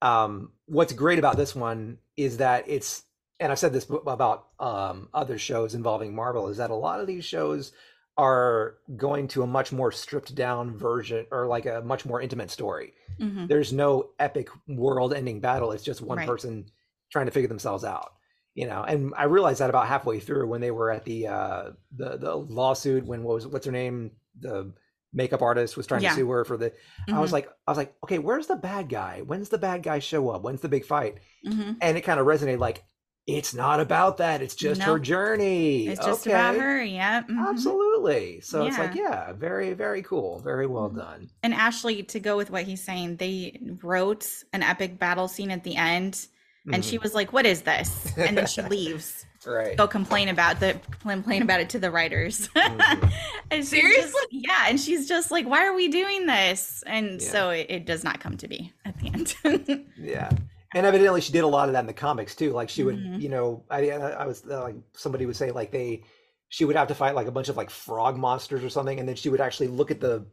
um 0.01 0.51
what's 0.65 0.93
great 0.93 1.19
about 1.19 1.37
this 1.37 1.55
one 1.55 1.97
is 2.15 2.37
that 2.37 2.63
it's 2.67 3.03
and 3.39 3.51
i've 3.51 3.59
said 3.59 3.73
this 3.73 3.87
about 4.05 4.47
um 4.59 5.09
other 5.13 5.37
shows 5.37 5.75
involving 5.75 6.13
marvel 6.13 6.47
is 6.49 6.57
that 6.57 6.69
a 6.69 6.75
lot 6.75 6.99
of 6.99 7.07
these 7.07 7.25
shows 7.25 7.71
are 8.17 8.77
going 8.95 9.27
to 9.27 9.43
a 9.43 9.47
much 9.47 9.71
more 9.71 9.91
stripped 9.91 10.33
down 10.35 10.75
version 10.77 11.25
or 11.31 11.47
like 11.47 11.65
a 11.65 11.81
much 11.81 12.05
more 12.05 12.21
intimate 12.21 12.49
story 12.51 12.93
hmm 13.19 13.45
there's 13.47 13.73
no 13.73 14.09
epic 14.19 14.49
world 14.67 15.13
ending 15.13 15.39
battle 15.39 15.71
it's 15.71 15.83
just 15.83 16.01
one 16.01 16.17
Right. 16.19 16.27
person 16.27 16.65
trying 17.11 17.25
to 17.27 17.31
figure 17.31 17.47
themselves 17.47 17.83
out 17.83 18.13
you 18.55 18.65
know, 18.65 18.81
and 18.81 19.13
I 19.15 19.25
realized 19.25 19.59
that 19.61 19.69
about 19.69 19.85
halfway 19.85 20.19
through 20.19 20.47
when 20.47 20.61
they 20.61 20.71
were 20.71 20.89
at 20.89 21.05
the 21.05 21.27
uh 21.27 21.71
the 21.95 22.17
the 22.17 22.35
lawsuit 22.35 23.05
when 23.05 23.21
what 23.21 23.35
was 23.35 23.45
what's 23.47 23.67
her 23.67 23.71
name 23.71 24.13
the 24.39 24.73
makeup 25.13 25.43
artist 25.43 25.77
was 25.77 25.85
trying 25.85 26.01
Yeah. 26.01 26.09
to 26.09 26.15
sue 26.15 26.29
her 26.31 26.43
for 26.43 26.57
the 26.57 26.73
I 27.07 27.19
was 27.19 27.29
Mhm. 27.29 27.33
like 27.33 27.49
I 27.67 27.71
was 27.71 27.77
like 27.77 27.93
okay 28.03 28.17
where's 28.17 28.47
the 28.47 28.55
bad 28.55 28.89
guy 28.89 29.21
when's 29.21 29.49
the 29.49 29.59
bad 29.59 29.83
guy 29.83 29.99
show 29.99 30.29
up 30.31 30.41
when's 30.41 30.61
the 30.61 30.69
big 30.69 30.85
fight 30.85 31.19
Mhm. 31.45 31.77
and 31.81 31.97
it 31.97 32.01
kind 32.01 32.19
of 32.19 32.25
resonated 32.25 32.57
like 32.57 32.83
it's 33.27 33.53
not 33.53 33.79
about 33.81 34.17
that 34.17 34.41
it's 34.41 34.55
just 34.55 34.81
her 34.81 34.97
journey 34.97 35.87
It's 35.87 36.03
just 36.03 36.25
about 36.25 36.55
her. 36.55 36.81
Yeah. 36.81 37.23
mhm. 37.23 37.45
absolutely 37.49 38.39
so 38.41 38.65
it's 38.65 38.77
like 38.77 38.95
Yeah. 38.95 39.25
yeah 39.27 39.33
very 39.33 39.73
very 39.73 40.01
cool 40.01 40.39
very 40.39 40.65
well 40.65 40.89
Mhm. 40.89 40.95
done 40.97 41.29
And 41.43 41.53
Ashley, 41.53 42.03
to 42.03 42.19
go 42.21 42.37
with 42.37 42.49
what 42.49 42.63
he's 42.63 42.81
saying, 42.83 43.17
they 43.17 43.59
wrote 43.83 44.25
an 44.53 44.63
epic 44.63 44.97
battle 44.97 45.27
scene 45.27 45.51
at 45.51 45.63
the 45.63 45.75
end, 45.75 46.27
and 46.71 46.83
she 46.83 46.97
was 46.97 47.13
like, 47.13 47.31
"What 47.31 47.45
is 47.45 47.61
this?" 47.61 47.89
And 48.17 48.37
then 48.37 48.47
she 48.47 48.61
leaves. 48.75 49.07
Mm-hmm. 49.11 49.49
right 49.51 49.77
Go 49.77 49.87
complain 49.87 50.27
about 50.29 50.59
the 50.59 50.77
complain 51.01 51.41
about 51.41 51.59
it 51.61 51.69
to 51.69 51.79
the 51.79 51.91
writers. 51.91 52.47
Mhm. 52.55 53.11
and 53.51 53.65
Seriously? 53.65 54.01
just- 54.01 54.27
yeah, 54.31 54.65
and 54.69 54.79
she's 54.79 55.07
just 55.07 55.31
like, 55.31 55.45
"Why 55.45 55.65
are 55.67 55.73
we 55.73 55.87
doing 55.87 56.25
this?" 56.25 56.83
And 56.85 57.21
Yeah. 57.21 57.29
so 57.33 57.49
it, 57.51 57.67
it 57.69 57.85
does 57.85 58.03
not 58.03 58.19
come 58.19 58.35
to 58.37 58.47
be 58.47 58.73
at 58.85 58.95
the 58.99 59.07
end. 59.07 59.85
Yeah, 59.97 60.31
and 60.75 60.85
evidently 60.85 61.21
she 61.21 61.31
did 61.31 61.43
a 61.43 61.47
lot 61.47 61.69
of 61.69 61.73
that 61.73 61.79
in 61.81 61.87
the 61.87 61.93
comics 61.93 62.35
too. 62.35 62.51
Like 62.51 62.69
she 62.69 62.83
would, 62.83 62.97
Mhm. 62.97 63.21
you 63.21 63.29
know, 63.29 63.63
I 63.69 63.89
I 63.91 64.25
was 64.25 64.43
uh, 64.49 64.61
like 64.63 64.75
somebody 64.93 65.25
would 65.25 65.35
say 65.35 65.51
like 65.51 65.71
they 65.71 66.03
she 66.49 66.65
would 66.65 66.75
have 66.75 66.87
to 66.87 66.95
fight 66.95 67.15
like 67.15 67.27
a 67.27 67.31
bunch 67.31 67.49
of 67.49 67.57
like 67.57 67.69
frog 67.69 68.17
monsters 68.17 68.63
or 68.63 68.69
something, 68.69 68.99
and 68.99 69.07
then 69.07 69.15
she 69.15 69.29
would 69.29 69.41
actually 69.41 69.67
look 69.67 69.91
at 69.91 69.99
the 69.99 70.25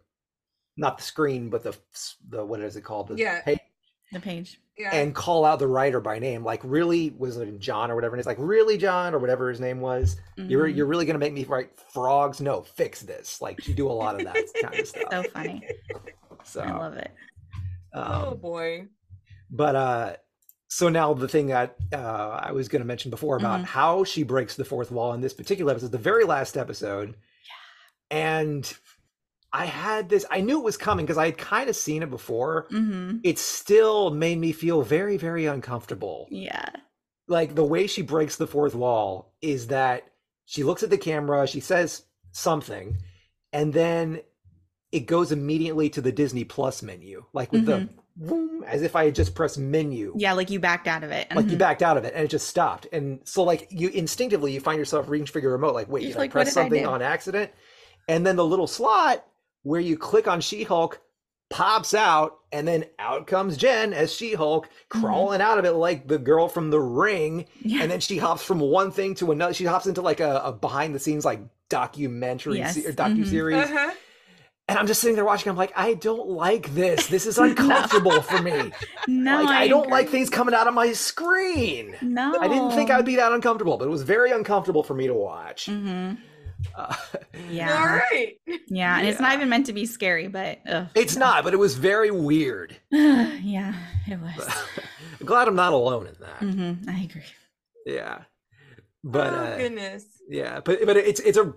not 0.77 0.99
the 0.99 1.05
screen 1.05 1.51
but 1.51 1.63
the 1.63 1.77
the 2.29 2.45
what 2.45 2.61
is 2.61 2.77
it 2.77 2.83
called 2.83 3.09
the 3.09 3.15
Yeah. 3.17 3.43
page 3.43 3.59
the 4.13 4.21
page. 4.21 4.61
Yeah. 4.77 4.91
and 4.93 5.15
call 5.15 5.45
out 5.45 5.61
the 5.61 5.69
writer 5.69 6.01
by 6.01 6.19
name. 6.19 6.43
Like 6.45 6.61
really 6.65 7.11
was 7.17 7.37
it 7.37 7.61
John 7.61 7.93
or 7.93 7.95
whatever? 7.95 8.15
And 8.17 8.19
it's 8.21 8.27
like 8.27 8.39
really 8.41 8.77
John 8.77 9.15
or 9.15 9.21
whatever 9.21 9.49
his 9.49 9.61
name 9.61 9.81
was. 9.81 10.17
You're 10.37 10.67
Mhm. 10.69 10.75
you're 10.77 10.87
really 10.87 11.07
gonna 11.07 11.21
make 11.21 11.33
me 11.33 11.45
write 11.45 11.79
frogs? 11.93 12.41
No, 12.41 12.63
fix 12.63 13.01
this. 13.03 13.41
Like 13.41 13.69
you 13.69 13.75
do 13.75 13.89
a 13.89 13.93
lot 13.93 14.17
of 14.17 14.25
that 14.25 14.37
kind 14.63 14.75
of 14.81 14.87
stuff. 14.89 15.03
so 15.13 15.23
funny. 15.31 15.63
So 16.47 16.61
I 16.61 16.73
love 16.73 16.95
it. 16.95 17.11
oh 17.95 18.33
um, 18.33 18.37
boy. 18.39 18.89
but 19.51 19.75
uh 19.77 20.17
so 20.77 20.89
now 20.89 21.15
the 21.15 21.29
thing 21.29 21.47
that 21.49 21.77
uh 21.93 22.41
i 22.49 22.51
was 22.53 22.69
going 22.69 22.81
to 22.83 22.87
mention 22.93 23.11
before 23.11 23.37
about 23.37 23.61
Mhm. 23.61 23.65
how 23.79 24.05
she 24.05 24.23
breaks 24.23 24.55
the 24.57 24.65
fourth 24.65 24.91
wall 24.91 25.13
in 25.13 25.21
this 25.21 25.35
particular 25.35 25.71
episode 25.73 25.93
the 25.93 25.99
very 26.11 26.25
last 26.25 26.57
episode. 26.57 27.15
And 28.11 28.71
i 29.53 29.67
had 29.67 30.09
this 30.09 30.27
i 30.31 30.41
knew 30.41 30.59
it 30.59 30.65
was 30.65 30.77
coming 30.77 31.05
because 31.07 31.19
i 31.19 31.27
had 31.27 31.39
kind 31.39 31.71
of 31.71 31.77
seen 31.77 32.03
it 32.03 32.11
before. 32.11 32.67
Hmm 32.71 33.19
it 33.23 33.39
still 33.39 34.11
made 34.11 34.39
me 34.39 34.53
feel 34.53 34.83
very 34.83 35.17
very 35.17 35.47
uncomfortable. 35.47 36.27
Yeah. 36.31 36.69
like 37.29 37.55
the 37.55 37.65
way 37.75 37.87
she 37.87 38.03
breaks 38.03 38.37
the 38.37 38.47
fourth 38.47 38.75
wall 38.75 39.33
is 39.41 39.69
that 39.69 40.01
she 40.45 40.63
looks 40.65 40.83
at 40.83 40.91
the 40.91 40.99
camera 40.99 41.47
she 41.47 41.61
says 41.61 42.03
something 42.33 42.97
and 43.53 43.73
then 43.73 44.21
it 44.93 45.07
goes 45.07 45.31
immediately 45.33 45.89
to 45.91 46.01
the 46.03 46.13
disney 46.13 46.45
plus 46.45 46.83
menu 46.83 47.25
like 47.33 47.51
with 47.53 47.65
the 47.67 47.89
boom, 48.17 48.63
as 48.67 48.83
if 48.83 48.95
i 48.97 49.05
had 49.07 49.15
just 49.15 49.35
pressed 49.35 49.59
menu 49.59 50.11
Mm-hmm. 50.11 50.21
Yeah, 50.21 50.33
like 50.35 50.51
you 50.51 50.61
backed 50.61 50.87
out 50.87 51.03
of 51.05 51.11
it. 51.11 51.27
like 51.35 51.47
you 51.47 51.57
Mhm. 51.57 51.59
backed 51.59 51.83
out 51.83 51.97
of 51.97 52.05
it 52.05 52.15
and 52.15 52.25
it 52.25 52.29
just 52.29 52.47
stopped 52.49 52.87
and 52.93 53.21
so 53.25 53.43
like 53.43 53.67
you 53.71 53.89
instinctively 53.89 54.53
you 54.53 54.61
find 54.61 54.79
yourself 54.79 55.09
reaching 55.09 55.27
for 55.27 55.41
your 55.41 55.53
remote 55.53 55.75
like 55.75 55.89
wait 55.89 56.03
You're 56.05 56.13
did 56.13 56.21
i 56.21 56.29
press 56.29 56.47
did 56.49 56.53
something 56.55 56.83
do?" 56.85 56.89
on 56.89 57.03
accident 57.03 57.51
and 58.09 58.25
then 58.27 58.37
the 58.37 58.45
little 58.45 58.67
slot 58.67 59.25
where 59.63 59.81
you 59.81 59.97
click 59.97 60.29
on 60.29 60.41
she-hulk 60.41 61.01
pops 61.51 61.93
out 61.95 62.39
and 62.53 62.67
then 62.67 62.85
out 62.99 63.27
comes 63.27 63.57
jen 63.57 63.93
as 63.93 64.13
she-hulk 64.15 64.69
crawling 64.89 65.41
out 65.41 65.59
of 65.59 65.65
it 65.65 65.73
like 65.73 66.07
the 66.09 66.19
girl 66.19 66.49
from 66.49 66.71
the 66.71 66.81
ring 66.81 67.47
Mm-hmm. 67.59 67.69
Yeah. 67.69 67.83
and 67.83 67.91
then 67.91 68.01
she 68.01 68.19
hops 68.19 68.43
from 68.43 68.61
one 68.61 68.91
thing 68.93 69.15
to 69.17 69.33
another 69.33 69.55
she 69.55 69.65
hops 69.65 69.87
into 69.87 70.03
like 70.03 70.21
a, 70.21 70.37
a 70.45 70.53
behind 70.53 70.95
the 70.95 70.99
scenes 70.99 71.25
like 71.25 71.41
documentary 71.69 72.59
Yes, 72.59 72.75
se- 72.77 72.87
or 72.87 72.93
mhm. 72.93 72.97
docu-series 73.25 73.57
Uh-huh. 73.71 73.91
And 74.69 74.79
i'm 74.79 74.87
just 74.87 75.01
sitting 75.01 75.15
there 75.15 75.25
watching 75.25 75.51
i'm 75.51 75.57
like 75.57 75.73
i 75.77 75.95
don't 75.95 76.29
like 76.29 76.73
this 76.75 77.07
this 77.09 77.27
is 77.27 77.39
uncomfortable 77.47 78.23
for 78.23 78.39
me 78.41 78.73
no, 79.07 79.37
like 79.43 79.49
I, 79.49 79.69
don't 79.69 79.91
like 79.91 80.09
things 80.09 80.31
coming 80.31 80.55
out 80.55 80.67
of 80.67 80.73
my 80.73 80.93
screen. 80.93 81.95
No, 82.01 82.39
I 82.41 82.49
didn't 82.49 82.71
think 82.71 82.91
I'd 82.91 83.05
be 83.05 83.17
that 83.17 83.33
uncomfortable, 83.33 83.77
but 83.77 83.85
it 83.87 83.91
was 83.91 84.03
very 84.03 84.31
uncomfortable 84.31 84.83
for 84.83 84.95
me 84.95 85.07
to 85.07 85.15
watch. 85.15 85.67
hmm 85.67 86.13
Uh, 86.75 86.95
Yeah, 87.51 87.77
All 87.79 87.87
right. 87.87 88.37
yeah, 88.69 88.99
and 88.99 89.07
it's 89.07 89.21
not 89.21 89.35
even 89.35 89.51
meant 89.51 89.67
to 89.67 89.73
be 89.75 89.85
scary, 89.85 90.29
but 90.29 90.61
ugh. 90.67 90.87
it's 90.95 91.17
not, 91.17 91.45
but 91.45 91.53
it 91.53 91.59
was 91.59 91.75
very 91.75 92.11
weird. 92.11 92.77
yeah, 92.91 93.75
it 94.09 94.19
was. 94.19 94.49
I'm 95.21 95.27
glad 95.27 95.49
I'm 95.49 95.57
not 95.57 95.75
alone 95.75 96.07
in 96.07 96.15
that. 96.21 96.39
hmm 96.39 96.89
I 96.89 97.03
agree. 97.03 97.23
Yeah, 97.85 98.23
but 99.07 99.33
oh 99.33 99.37
uh, 99.37 99.57
goodness. 99.59 100.07
yeah, 100.29 100.61
but 100.65 100.79
but 100.87 100.97
it's 100.97 101.21
it's 101.21 101.37
a 101.39 101.53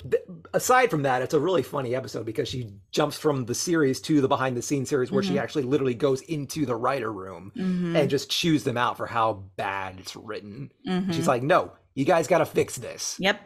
aside 0.54 0.90
from 0.92 1.04
that, 1.04 1.22
it's 1.22 1.34
a 1.34 1.40
really 1.40 1.64
funny 1.64 1.96
episode 1.96 2.26
because 2.26 2.48
she 2.50 2.70
jumps 2.92 3.18
from 3.18 3.46
the 3.46 3.56
series 3.56 4.02
to 4.02 4.20
the 4.20 4.28
behind 4.28 4.58
the 4.58 4.62
scenes 4.62 4.90
series 4.90 5.12
where 5.12 5.24
she 5.24 5.36
Mhm. 5.36 5.42
actually 5.42 5.64
literally 5.64 5.94
goes 5.96 6.22
into 6.24 6.66
the 6.66 6.76
writer 6.76 7.12
room 7.12 7.52
hmm 7.56 7.96
and 7.96 8.10
just 8.10 8.30
chews 8.30 8.64
them 8.66 8.76
out 8.78 8.98
for 8.98 9.06
how 9.08 9.46
bad 9.56 10.00
it's 10.00 10.16
written. 10.16 10.72
hmm 10.86 11.10
She's 11.12 11.28
like, 11.28 11.42
"No, 11.42 11.72
you 11.96 12.04
guys 12.06 12.28
got 12.28 12.40
to 12.40 12.46
fix 12.46 12.76
this." 12.76 13.16
"Yep, 13.20 13.40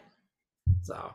So 0.81 1.13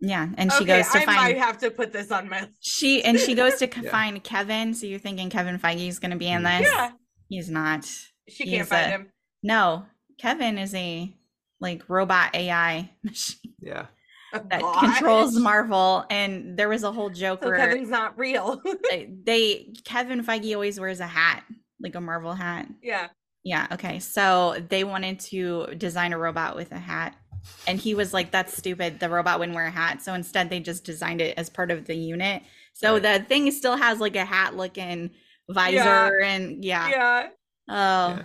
yeah," 0.00 0.28
and 0.36 0.52
she 0.52 0.64
okay, 0.64 0.78
goes 0.82 0.88
to 0.90 0.98
I 0.98 1.04
find 1.04 1.16
might 1.16 1.38
have 1.38 1.58
to 1.58 1.70
put 1.70 1.92
this 1.92 2.10
on 2.10 2.28
my 2.28 2.48
she 2.60 3.02
and 3.04 3.18
she 3.18 3.34
goes 3.34 3.54
to 3.56 3.68
Yeah. 3.82 3.90
find 3.90 4.22
Kevin. 4.22 4.74
So 4.74 4.86
you're 4.86 4.98
thinking 4.98 5.30
Kevin 5.30 5.58
Feige 5.58 5.88
is 5.88 5.98
going 5.98 6.10
to 6.10 6.16
be 6.16 6.28
in 6.28 6.42
Mhm. 6.42 6.58
this? 6.58 6.68
Yeah. 6.72 6.90
he's 7.28 7.50
not. 7.50 7.84
She 8.28 8.44
He 8.44 8.50
can't 8.56 8.68
find 8.68 8.86
a- 8.86 8.88
him. 8.90 9.10
No, 9.42 9.86
Kevin 10.18 10.58
is 10.58 10.74
a 10.74 11.14
like 11.64 11.82
robot 11.88 12.34
AI 12.36 12.88
machine 13.02 13.54
yeah. 13.58 13.86
that 14.32 14.60
Gosh. 14.60 14.80
controls 14.98 15.36
Marvel, 15.36 16.04
and 16.10 16.56
there 16.56 16.68
was 16.68 16.84
a 16.84 16.92
whole 16.92 17.10
joke 17.10 17.40
So 17.42 17.48
where 17.48 17.56
Kevin's 17.58 17.88
not 17.90 18.16
real. 18.16 18.62
they- 18.90 19.04
uh, 19.10 19.10
they 19.24 19.74
Kevin 19.84 20.24
Feige 20.24 20.54
always 20.54 20.78
wears 20.78 21.00
a 21.00 21.06
hat, 21.06 21.42
like 21.80 21.94
a 21.96 22.00
Marvel 22.00 22.34
hat. 22.34 22.68
yeah. 22.82 23.08
Yeah, 23.46 23.66
okay. 23.72 23.98
So 23.98 24.56
they 24.70 24.84
wanted 24.84 25.20
to 25.20 25.66
design 25.76 26.14
a 26.14 26.18
robot 26.18 26.56
with 26.56 26.72
a 26.72 26.78
hat. 26.78 27.14
And 27.66 27.78
he 27.78 27.94
was 27.94 28.14
like, 28.14 28.30
that's 28.30 28.56
stupid. 28.56 29.00
The 29.00 29.10
robot 29.10 29.38
wouldn't 29.38 29.54
wear 29.54 29.66
a 29.66 29.70
hat. 29.70 30.00
So 30.00 30.14
instead, 30.14 30.48
they 30.48 30.60
just 30.60 30.82
designed 30.82 31.20
it 31.20 31.36
as 31.36 31.50
part 31.50 31.70
of 31.70 31.84
the 31.84 31.94
unit. 31.94 32.42
So 32.72 32.94
Right. 32.94 33.02
the 33.02 33.24
thing 33.26 33.50
still 33.50 33.76
has 33.76 34.00
like 34.00 34.16
a 34.16 34.24
hat 34.24 34.56
looking 34.56 35.10
visor 35.50 36.20
and 36.22 36.64
yeah. 36.64 36.88
Yeah. 36.88 37.28
Oh, 37.68 38.08
yeah. 38.16 38.22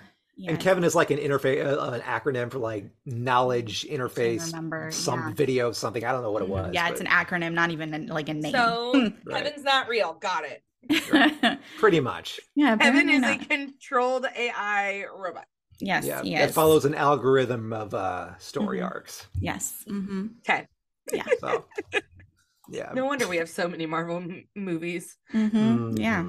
And 0.48 0.60
Kevin 0.60 0.84
is 0.84 0.96
like 0.96 1.12
an 1.12 1.18
interface, 1.18 1.66
uh, 1.66 1.92
an 1.92 2.02
acronym 2.02 2.50
for 2.52 2.60
like 2.60 2.86
knowledge 3.06 3.86
interface, 3.90 4.46
remember, 4.48 4.90
some 4.92 5.20
yeah. 5.20 5.34
video, 5.34 5.72
something. 5.72 6.04
I 6.06 6.12
don't 6.12 6.22
know 6.24 6.32
what 6.32 6.42
it 6.44 6.48
Mhm. 6.48 6.52
was. 6.52 6.72
Yeah, 6.74 6.88
it's 6.90 7.02
but 7.02 7.08
an 7.08 7.14
acronym, 7.14 7.54
not 7.54 7.72
even 7.72 7.94
an- 7.94 8.08
like 8.08 8.30
a 8.30 8.34
name. 8.34 8.54
So 8.54 8.94
Right. 9.26 9.44
Kevin's 9.44 9.64
not 9.64 9.88
real. 9.90 10.14
Got 10.14 10.46
it. 10.46 11.60
pretty 11.78 12.00
much. 12.00 12.40
yeah, 12.56 12.78
Kevin 12.78 13.10
is 13.10 13.22
not. 13.22 13.42
a 13.42 13.46
controlled 13.46 14.26
AI 14.34 15.06
robot. 15.14 15.46
yes, 15.82 16.06
yeah, 16.06 16.22
he 16.24 16.36
that 16.36 16.50
is. 16.50 16.56
follows 16.56 16.86
an 16.86 16.96
algorithm 16.96 17.74
of 17.74 17.94
uh, 17.94 18.38
story 18.38 18.80
Mhm. 18.80 18.86
arcs. 18.86 19.28
Yes. 19.42 19.84
Mm-hmm. 19.90 20.28
Okay. 20.40 20.68
Yeah. 21.14 21.26
So, 21.42 21.66
yeah. 22.70 22.92
No 22.94 23.06
wonder 23.06 23.28
we 23.28 23.38
have 23.38 23.50
so 23.50 23.68
many 23.68 23.86
Marvel 23.86 24.18
m- 24.18 24.48
movies. 24.56 25.18
hmm 25.32 25.92
Yeah. 25.98 26.26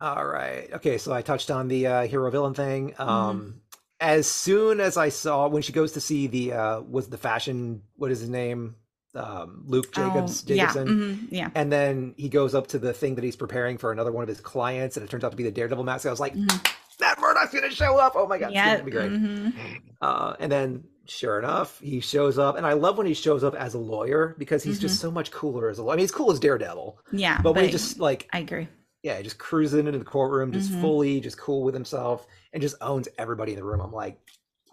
All 0.00 0.24
right. 0.26 0.68
Okay, 0.74 0.98
so 0.98 1.12
I 1.12 1.22
touched 1.22 1.50
on 1.50 1.68
the 1.68 1.86
uh, 1.86 2.06
hero 2.06 2.30
villain 2.30 2.54
thing. 2.54 2.92
Mm-hmm. 2.92 3.02
Um, 3.02 3.60
As 4.00 4.26
soon 4.28 4.80
as 4.80 4.96
I 4.96 5.08
saw 5.08 5.48
when 5.48 5.62
she 5.62 5.72
goes 5.72 5.92
to 5.92 6.00
see 6.00 6.26
the 6.28 6.52
uh, 6.52 6.80
was 6.82 7.08
the 7.08 7.18
fashion 7.18 7.82
what 7.96 8.10
is 8.12 8.20
his 8.20 8.28
name 8.28 8.76
um, 9.14 9.64
Luke 9.66 9.92
Jacobs 9.92 10.44
Oh, 10.48 10.54
yeah. 10.54 10.66
Jacobson. 10.66 10.88
mhm, 10.88 11.28
Yeah. 11.30 11.50
And 11.56 11.72
then 11.72 12.14
he 12.16 12.28
goes 12.28 12.54
up 12.54 12.68
to 12.68 12.78
the 12.78 12.92
thing 12.92 13.16
that 13.16 13.24
he's 13.24 13.34
preparing 13.36 13.76
for 13.78 13.90
another 13.90 14.12
one 14.12 14.22
of 14.22 14.28
his 14.28 14.40
clients, 14.40 14.96
and 14.96 15.04
it 15.04 15.10
turns 15.10 15.24
out 15.24 15.30
to 15.32 15.36
be 15.36 15.42
the 15.42 15.50
Daredevil 15.50 15.82
mask. 15.82 16.06
I 16.06 16.10
was 16.10 16.20
like, 16.20 16.34
Mhm. 16.34 16.74
that 17.00 17.18
Murdock's 17.18 17.52
gonna 17.52 17.70
show 17.70 17.98
up! 17.98 18.12
Oh 18.14 18.26
my 18.28 18.38
god, 18.38 18.52
Yeah. 18.52 18.72
it's 18.74 18.80
gonna 18.80 18.84
be 18.84 18.90
great. 18.96 19.10
mhm. 19.10 19.52
Uh, 20.00 20.34
and 20.38 20.52
then, 20.52 20.84
sure 21.06 21.38
enough, 21.40 21.80
he 21.80 21.98
shows 22.00 22.38
up, 22.38 22.56
and 22.56 22.64
I 22.66 22.74
love 22.74 22.98
when 22.98 23.06
he 23.08 23.14
shows 23.14 23.42
up 23.42 23.54
as 23.56 23.74
a 23.74 23.78
lawyer 23.78 24.36
because 24.38 24.62
he's 24.62 24.76
Mm-hmm. 24.76 24.82
just 24.82 25.00
so 25.00 25.10
much 25.10 25.32
cooler 25.32 25.68
as 25.70 25.78
a 25.78 25.82
lawyer. 25.82 25.94
I 25.94 25.96
mean, 25.96 26.02
he's 26.04 26.12
cool 26.12 26.30
as 26.30 26.38
Daredevil, 26.38 27.00
Yeah. 27.10 27.40
but 27.42 27.54
when 27.54 27.64
he 27.64 27.70
just 27.70 27.98
like, 27.98 28.28
I 28.32 28.40
agree. 28.40 28.68
Yeah, 29.02 29.20
just 29.22 29.38
cruising 29.38 29.86
into 29.86 29.98
the 29.98 30.04
courtroom, 30.04 30.52
just 30.52 30.70
Mhm. 30.70 30.80
fully, 30.80 31.20
just 31.20 31.38
cool 31.38 31.62
with 31.62 31.74
himself, 31.74 32.26
and 32.52 32.60
just 32.60 32.76
owns 32.80 33.08
everybody 33.18 33.52
in 33.52 33.58
the 33.58 33.64
room. 33.64 33.80
I'm 33.80 33.92
like, 33.92 34.18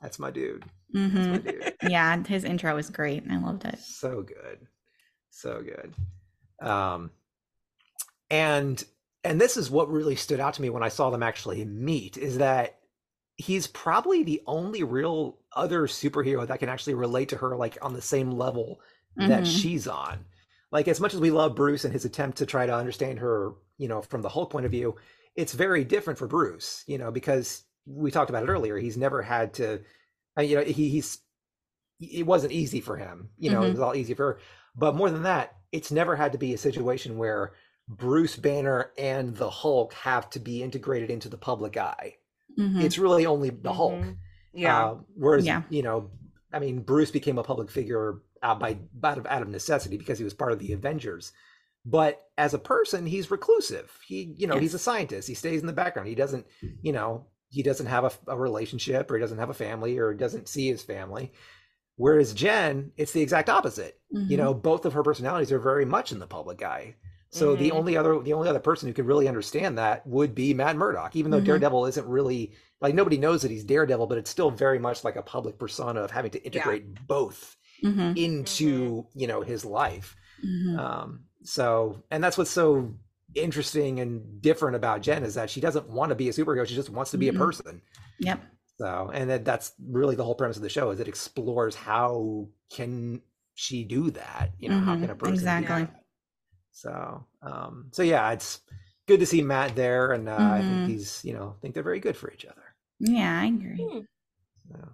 that's 0.02 0.20
my 0.20 0.32
dude. 0.32 0.66
That's 0.94 1.28
my 1.30 1.38
dude. 1.38 1.74
Yeah, 1.82 2.24
his 2.24 2.44
intro 2.44 2.76
was 2.76 2.90
great. 2.90 3.24
And 3.24 3.32
I 3.32 3.38
loved 3.40 3.66
it. 3.66 3.80
so 3.80 4.22
good 4.24 4.68
so 5.30 5.62
good 5.62 5.94
um 6.66 7.12
and 8.30 8.84
and 9.24 9.40
this 9.42 9.58
is 9.58 9.70
what 9.70 9.92
really 9.92 10.16
stood 10.16 10.40
out 10.40 10.54
to 10.54 10.62
me 10.62 10.70
when 10.70 10.84
i 10.84 10.88
saw 10.88 11.10
them 11.10 11.24
actually 11.24 11.64
meet 11.66 12.18
is 12.18 12.38
that 12.38 12.80
he's 13.36 13.68
probably 13.68 14.24
the 14.24 14.42
only 14.48 14.84
real 14.84 15.38
other 15.54 15.88
superhero 15.88 16.48
that 16.48 16.60
can 16.60 16.70
actually 16.70 16.94
relate 16.94 17.30
to 17.30 17.36
her 17.38 17.56
like 17.56 17.78
on 17.82 17.94
the 17.94 18.02
same 18.02 18.32
level 18.32 18.80
that 19.18 19.44
Mhm. 19.44 19.46
she's 19.46 19.88
on 19.88 20.26
like 20.76 20.88
as 20.88 21.00
much 21.00 21.14
as 21.16 21.20
we 21.20 21.32
love 21.32 21.56
bruce 21.56 21.84
and 21.86 21.94
his 21.94 22.06
attempt 22.06 22.38
to 22.38 22.46
try 22.46 22.66
to 22.66 22.76
understand 22.84 23.20
her 23.20 23.54
you 23.78 23.88
know 23.88 24.02
from 24.02 24.22
the 24.22 24.30
hulk 24.36 24.50
point 24.52 24.66
of 24.66 24.72
view 24.72 24.96
it's 25.36 25.54
very 25.54 25.84
different 25.84 26.20
for 26.20 26.28
bruce 26.28 26.84
you 26.88 26.98
know 26.98 27.12
because 27.12 27.64
we 27.88 28.10
talked 28.10 28.32
about 28.32 28.42
it 28.44 28.50
earlier. 28.50 28.80
He's 28.80 28.98
never 28.98 29.22
had 29.22 29.54
to, 29.56 29.80
uh, 30.38 30.42
you 30.42 30.56
know, 30.56 30.64
he, 30.64 30.90
he's 30.90 31.20
it 32.00 32.26
wasn't 32.26 32.52
easy 32.52 32.82
for 32.82 32.98
him. 32.98 33.30
You 33.38 33.52
know, 33.52 33.62
it 33.62 33.68
Mhm. 33.68 33.72
was 33.74 33.80
all 33.80 33.96
easy 33.96 34.16
for 34.16 34.26
her. 34.34 34.40
But 34.76 34.96
more 34.96 35.12
than 35.12 35.22
that, 35.22 35.56
it's 35.72 35.92
never 35.92 36.16
had 36.16 36.32
to 36.32 36.40
be 36.40 36.52
a 36.56 36.58
situation 36.58 37.20
where 37.20 37.54
Bruce 37.88 38.38
Banner 38.38 38.92
and 38.98 39.38
the 39.38 39.52
Hulk 39.52 39.94
have 39.94 40.32
to 40.32 40.40
be 40.40 40.64
integrated 40.64 41.12
into 41.12 41.30
the 41.30 41.38
public 41.38 41.78
eye. 41.78 42.16
Mhm. 42.58 42.82
It's 42.84 42.98
really 42.98 43.28
only 43.28 43.52
the 43.52 43.74
Hulk. 43.74 44.02
Mhm. 44.04 44.18
Yeah. 44.54 44.86
Uh, 44.86 44.98
whereas, 45.14 45.46
Yeah. 45.46 45.62
you 45.70 45.84
know, 45.84 46.10
I 46.52 46.58
mean, 46.58 46.82
Bruce 46.82 47.12
became 47.12 47.38
a 47.38 47.44
public 47.44 47.70
figure 47.70 48.20
uh, 48.42 48.56
by 48.56 48.78
out 49.04 49.18
of, 49.18 49.26
out 49.28 49.42
of 49.42 49.50
necessity 49.50 49.98
because 49.98 50.18
he 50.18 50.24
was 50.24 50.34
part 50.34 50.52
of 50.52 50.60
the 50.60 50.74
Avengers. 50.74 51.32
But 51.86 52.30
as 52.38 52.54
a 52.54 52.60
person, 52.60 53.06
he's 53.06 53.30
reclusive. 53.30 53.92
He, 54.06 54.34
you 54.38 54.48
know, 54.48 54.58
he's 54.58 54.74
a 54.74 54.80
scientist. 54.80 55.28
He 55.28 55.36
stays 55.36 55.62
in 55.62 55.68
the 55.68 55.74
background. 55.74 56.08
He 56.08 56.16
doesn't, 56.16 56.48
you 56.82 56.92
know, 56.92 57.28
he 57.50 57.62
doesn't 57.62 57.86
have 57.86 58.06
a, 58.06 58.12
a 58.32 58.38
relationship 58.38 59.10
or 59.10 59.16
he 59.16 59.22
doesn't 59.22 59.38
have 59.38 59.52
a 59.52 59.54
family 59.54 59.98
or 60.00 60.12
he 60.12 60.18
doesn't 60.18 60.48
see 60.48 60.68
his 60.68 60.82
family. 60.82 61.32
Whereas 61.98 62.34
Jen, 62.34 62.92
it's 62.98 63.12
the 63.12 63.22
exact 63.22 63.50
opposite. 63.50 64.00
You 64.28 64.38
Mhm. 64.38 64.40
know, 64.40 64.54
both 64.54 64.86
of 64.86 64.94
her 64.94 65.04
personalities 65.04 65.52
are 65.52 65.60
very 65.60 65.86
much 65.86 66.12
in 66.12 66.20
the 66.20 66.28
public 66.28 66.64
eye. 66.64 66.96
So 67.30 67.56
the 67.56 67.70
Mhm. 67.70 67.72
only 67.72 67.98
other 67.98 68.20
the 68.20 68.34
only 68.34 68.50
other 68.50 68.60
person 68.60 68.88
who 68.88 68.94
could 68.94 69.06
really 69.06 69.28
understand 69.28 69.78
that 69.78 70.06
would 70.08 70.34
be 70.34 70.54
Matt 70.54 70.78
Murdock, 70.78 71.16
even 71.16 71.32
though 71.32 71.42
Mhm. 71.42 71.46
Daredevil 71.46 71.86
isn't 71.86 72.08
really 72.08 72.54
like 72.82 72.96
nobody 72.96 73.18
knows 73.18 73.42
that 73.42 73.52
he's 73.52 73.64
Daredevil, 73.64 74.08
but 74.08 74.18
it's 74.18 74.30
still 74.30 74.50
very 74.52 74.80
much 74.80 75.04
like 75.04 75.18
a 75.18 75.22
public 75.22 75.58
persona 75.58 76.02
of 76.02 76.12
having 76.12 76.32
to 76.32 76.44
integrate 76.44 77.08
both 77.08 77.58
Mhm. 77.86 78.18
into 78.18 79.06
you 79.16 79.28
know 79.28 79.42
his 79.42 79.66
life. 79.66 80.16
Mhm. 80.46 80.80
Um, 80.80 81.26
so 81.44 82.04
and 82.12 82.24
that's 82.24 82.38
what's 82.38 82.52
so 82.52 82.94
interesting 83.36 84.00
and 84.00 84.42
different 84.42 84.76
about 84.76 85.02
Jen 85.02 85.24
is 85.24 85.36
that 85.36 85.50
she 85.50 85.62
doesn't 85.62 85.90
want 85.90 86.10
to 86.10 86.16
be 86.16 86.30
a 86.30 86.34
superhero; 86.34 86.66
she 86.68 86.76
just 86.76 86.90
wants 86.90 87.12
to 87.12 87.18
be 87.18 87.28
Mhm. 87.28 87.30
a 87.30 87.34
person. 87.34 87.82
Yep. 88.20 88.42
So, 88.78 89.12
and 89.14 89.30
that 89.30 89.46
that's 89.46 89.74
really 89.82 90.16
the 90.16 90.24
whole 90.24 90.36
premise 90.36 90.58
of 90.58 90.64
the 90.64 90.70
show 90.70 90.92
is 90.92 91.00
it 91.00 91.08
explores 91.08 91.76
how 91.76 92.48
can 92.70 93.22
she 93.56 93.84
do 93.86 94.12
that? 94.12 94.52
You 94.60 94.70
know, 94.70 94.80
how 94.80 94.96
Mhm. 94.96 95.02
can 95.02 95.10
a 95.12 95.16
person 95.16 95.34
do 95.56 95.66
Exactly. 95.66 95.84
that? 95.84 96.04
So, 96.72 97.26
um, 97.42 97.90
so 97.92 98.04
yeah, 98.04 98.32
it's 98.32 98.62
good 99.08 99.20
to 99.22 99.26
see 99.26 99.42
Matt 99.42 99.76
there, 99.76 100.12
and 100.14 100.28
uh, 100.30 100.50
I 100.52 100.62
think 100.62 100.86
he's, 100.86 101.24
you 101.24 101.34
know, 101.34 101.56
I 101.58 101.62
think 101.62 101.74
they're 101.74 101.84
very 101.84 102.00
good 102.02 102.18
for 102.18 102.32
each 102.32 102.46
other. 102.46 102.76
Yeah, 103.00 103.40
I 103.42 103.46
agree. 103.48 103.90
Hmm. 103.92 104.00
So, 104.72 104.90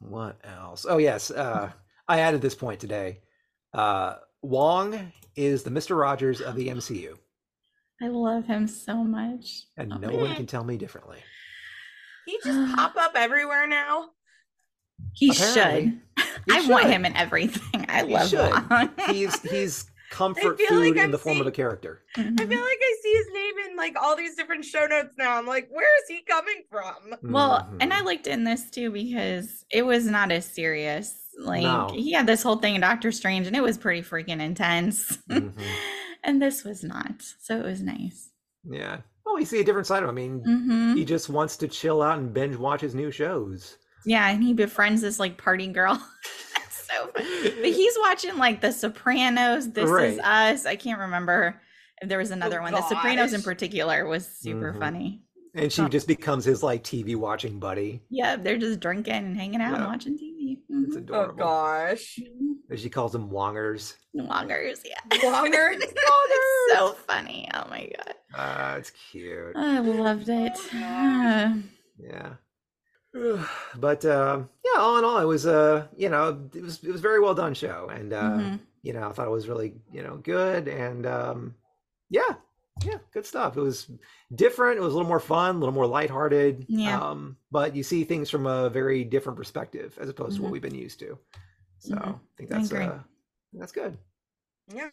what 0.00 0.38
else? 0.44 0.86
Oh 0.88 0.98
yes, 0.98 1.30
uh, 1.30 1.70
I 2.06 2.20
added 2.20 2.40
this 2.40 2.54
point 2.54 2.80
today. 2.80 3.20
Uh, 3.74 4.14
Wong 4.42 5.12
is 5.36 5.62
the 5.62 5.70
Mister 5.70 5.94
Rogers 5.96 6.40
of 6.40 6.54
the 6.56 6.68
MCU, 6.68 7.16
I 8.02 8.08
love 8.08 8.44
him 8.46 8.66
so 8.66 9.02
much. 9.04 9.64
and 9.76 9.92
Oh 9.92 9.98
no 9.98 10.08
my 10.10 10.14
one 10.16 10.34
can 10.36 10.46
tell 10.46 10.64
me 10.64 10.76
differently. 10.76 11.18
He 12.26 12.38
just 12.44 12.74
pop 12.76 12.94
up 12.96 13.12
everywhere 13.14 13.66
now. 13.66 14.10
He 15.14 15.30
Apparently. 15.30 16.00
should. 16.16 16.26
He 16.46 16.52
I 16.52 16.66
want 16.68 16.84
should. 16.84 16.92
him 16.92 17.04
in 17.06 17.16
everything. 17.16 17.86
I 17.88 18.04
He 18.04 18.12
love 18.14 18.28
should. 18.28 18.70
Wong. 18.70 18.90
He's 19.08 19.40
he's 19.42 19.90
comfort 20.10 20.58
feel 20.58 20.74
like 20.74 20.88
food 20.88 20.96
in 20.96 21.04
I'm 21.04 21.10
the 21.10 21.18
form 21.18 21.40
of 21.40 21.46
a 21.46 21.50
character. 21.50 22.02
I 22.16 22.22
feel 22.22 22.34
like 22.36 22.48
I 22.50 22.96
see 23.02 23.12
his 23.12 23.26
name 23.32 23.54
in 23.70 23.76
like 23.76 23.94
all 24.00 24.16
these 24.16 24.34
different 24.36 24.64
show 24.64 24.86
notes 24.86 25.14
now. 25.18 25.36
I'm 25.38 25.46
like, 25.46 25.68
where 25.70 25.88
is 26.02 26.08
he 26.08 26.22
coming 26.22 26.62
from? 26.70 27.14
Well, 27.22 27.68
and 27.80 27.92
I 27.92 28.00
liked 28.02 28.26
in 28.26 28.44
this 28.44 28.70
too 28.70 28.90
because 28.90 29.64
it 29.70 29.82
was 29.82 30.06
not 30.06 30.32
as 30.32 30.44
serious. 30.46 31.14
Like 31.38 31.62
No. 31.62 31.88
he 31.94 32.12
had 32.12 32.26
this 32.26 32.42
whole 32.42 32.56
thing 32.56 32.74
in 32.74 32.80
Doctor 32.80 33.12
Strange, 33.12 33.46
and 33.46 33.54
it 33.54 33.62
was 33.62 33.78
pretty 33.78 34.02
freaking 34.02 34.40
intense. 34.40 35.18
Mhm. 35.30 35.52
and 36.24 36.42
this 36.42 36.64
was 36.64 36.82
not, 36.82 37.22
so 37.40 37.58
it 37.58 37.64
was 37.64 37.82
nice. 37.82 38.30
yeah. 38.68 38.98
Oh, 39.30 39.36
you 39.36 39.44
see 39.44 39.60
a 39.60 39.64
different 39.64 39.86
side 39.86 40.02
of 40.02 40.08
him. 40.08 40.16
I 40.16 40.20
mean, 40.20 40.40
hmm 40.40 40.94
he 40.96 41.04
just 41.04 41.28
wants 41.28 41.56
to 41.58 41.68
chill 41.68 42.00
out 42.02 42.18
and 42.18 42.32
binge 42.32 42.56
watch 42.56 42.80
his 42.80 42.94
new 42.94 43.10
shows. 43.10 43.76
Yeah, 44.06 44.26
and 44.30 44.42
he 44.42 44.54
befriends 44.54 45.02
this 45.02 45.20
like 45.20 45.36
party 45.36 45.66
girl. 45.68 46.02
That's 46.88 47.00
so 47.00 47.06
fun. 47.12 47.52
But 47.60 47.70
he's 47.70 47.96
watching 48.00 48.36
like 48.38 48.60
The 48.60 48.72
Sopranos, 48.72 49.70
This 49.72 49.90
Is 49.90 50.18
Us. 50.20 50.66
I 50.66 50.76
can't 50.76 51.00
remember 51.00 51.60
if 52.02 52.08
there 52.08 52.18
was 52.18 52.30
another 52.30 52.60
one. 52.62 52.72
The 52.72 52.86
Sopranos 52.88 53.32
in 53.32 53.42
particular 53.42 54.06
was 54.06 54.26
super 54.26 54.72
Mhm. 54.72 54.78
funny. 54.78 55.22
and 55.54 55.72
she 55.72 55.82
Oh. 55.82 55.88
just 55.88 56.06
becomes 56.06 56.44
his 56.44 56.62
like 56.62 56.84
TV 56.84 57.16
watching 57.16 57.58
buddy. 57.58 58.02
Yeah, 58.10 58.36
they're 58.36 58.58
just 58.58 58.78
drinking 58.80 59.14
and 59.14 59.36
hanging 59.36 59.60
out 59.60 59.74
and 59.74 59.86
watching 59.86 60.16
TV. 60.16 60.58
It's 60.86 60.94
adorable. 60.94 61.32
Oh 61.34 61.36
gosh. 61.36 62.18
And 62.70 62.78
She 62.78 62.90
calls 62.90 63.12
them 63.12 63.30
Wongers. 63.30 63.96
Wongers, 64.14 64.80
yeah. 64.84 65.00
Wongers. 65.10 65.78
It's 65.82 66.78
so 66.78 66.92
funny. 67.08 67.48
Oh 67.54 67.64
my 67.70 67.90
god. 67.96 68.14
Ah, 68.34 68.74
it's 68.76 68.90
cute. 69.10 69.56
I 69.56 69.78
loved 69.80 70.28
it. 70.28 70.52
Oh, 70.74 71.62
Yeah. 71.98 72.34
But 73.76 74.04
um, 74.04 74.48
yeah, 74.64 74.80
all 74.80 74.98
in 74.98 75.04
all, 75.04 75.18
it 75.18 75.24
was 75.24 75.46
uh, 75.46 75.86
you 75.96 76.08
know, 76.08 76.48
it 76.54 76.62
was 76.62 76.82
it 76.82 76.90
was 76.90 77.00
a 77.00 77.02
very 77.02 77.20
well 77.20 77.34
done 77.34 77.54
show, 77.54 77.88
and 77.92 78.12
uh, 78.12 78.30
Mhm. 78.38 78.60
you 78.82 78.92
know, 78.92 79.08
I 79.08 79.12
thought 79.12 79.26
it 79.26 79.30
was 79.30 79.48
really 79.48 79.74
you 79.92 80.02
know 80.02 80.16
good, 80.16 80.68
and 80.68 81.06
um, 81.06 81.54
yeah, 82.10 82.34
yeah, 82.84 82.98
good 83.12 83.26
stuff. 83.26 83.56
It 83.56 83.60
was 83.60 83.90
different. 84.34 84.78
It 84.78 84.82
was 84.82 84.92
a 84.92 84.96
little 84.96 85.08
more 85.08 85.20
fun, 85.20 85.56
a 85.56 85.58
little 85.58 85.74
more 85.74 85.86
lighthearted. 85.86 86.66
Yeah. 86.68 87.00
Um, 87.00 87.36
but 87.50 87.74
you 87.74 87.82
see 87.82 88.04
things 88.04 88.30
from 88.30 88.46
a 88.46 88.68
very 88.70 89.04
different 89.04 89.36
perspective 89.38 89.96
as 90.00 90.08
opposed 90.08 90.36
to 90.36 90.42
what 90.42 90.48
Mhm. 90.48 90.52
we've 90.52 90.62
been 90.62 90.74
used 90.74 90.98
to. 91.00 91.18
So 91.78 91.94
Mhm. 91.94 92.14
I 92.14 92.20
think 92.36 92.50
that's 92.50 92.70
agree. 92.70 92.84
uh, 92.86 92.98
that's 93.54 93.72
good. 93.72 93.98
Yeah. 94.74 94.90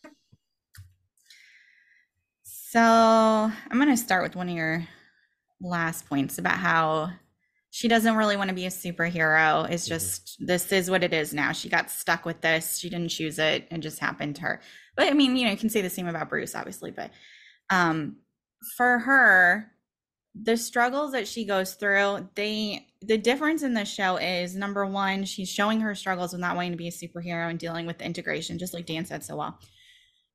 So 2.44 2.80
I'm 2.82 3.52
going 3.78 3.88
to 3.90 3.98
start 3.98 4.24
with 4.24 4.36
one 4.36 4.50
of 4.50 4.56
your 4.56 4.86
last 5.62 6.08
points 6.08 6.38
about 6.38 6.58
how 6.58 7.12
she 7.76 7.90
doesn't 7.90 8.16
really 8.16 8.38
want 8.38 8.48
to 8.48 8.56
be 8.56 8.66
a 8.66 8.70
superhero. 8.70 9.70
It's 9.70 9.84
Mhm. 9.84 9.90
just, 9.90 10.38
this 10.40 10.72
is 10.72 10.90
what 10.90 11.04
it 11.04 11.14
is 11.14 11.34
now. 11.34 11.52
She 11.52 11.68
got 11.68 11.92
stuck 11.92 12.24
with 12.24 12.40
this. 12.40 12.78
She 12.78 12.90
didn't 12.90 13.10
choose 13.10 13.38
it. 13.38 13.68
It 13.70 13.80
just 13.80 14.00
happened 14.00 14.38
to 14.38 14.44
her. 14.44 14.62
But 14.96 15.10
I 15.10 15.12
mean, 15.12 15.36
you 15.36 15.44
know, 15.44 15.52
you 15.52 15.58
can 15.58 15.70
say 15.70 15.82
the 15.82 15.90
same 15.90 16.08
about 16.08 16.30
Bruce, 16.30 16.56
obviously. 16.56 16.92
But 16.92 17.12
um, 17.70 18.16
for 18.78 19.00
her, 19.00 19.74
the 20.42 20.56
struggles 20.56 21.12
that 21.12 21.28
she 21.28 21.44
goes 21.44 21.74
through, 21.74 22.30
they, 22.36 22.88
the 23.02 23.18
difference 23.18 23.62
in 23.62 23.74
the 23.74 23.84
show 23.84 24.16
is 24.16 24.56
number 24.56 24.86
one, 24.86 25.26
she's 25.26 25.50
showing 25.50 25.82
her 25.82 25.96
struggles 25.96 26.32
with 26.32 26.40
not 26.40 26.56
wanting 26.56 26.72
to 26.72 26.78
be 26.78 26.88
a 26.88 26.92
superhero 26.92 27.50
and 27.50 27.60
dealing 27.60 27.86
with 27.86 27.98
the 27.98 28.06
integration, 28.06 28.58
just 28.58 28.74
like 28.74 28.86
Dan 28.86 29.04
said 29.04 29.22
so 29.22 29.36
well. 29.36 29.60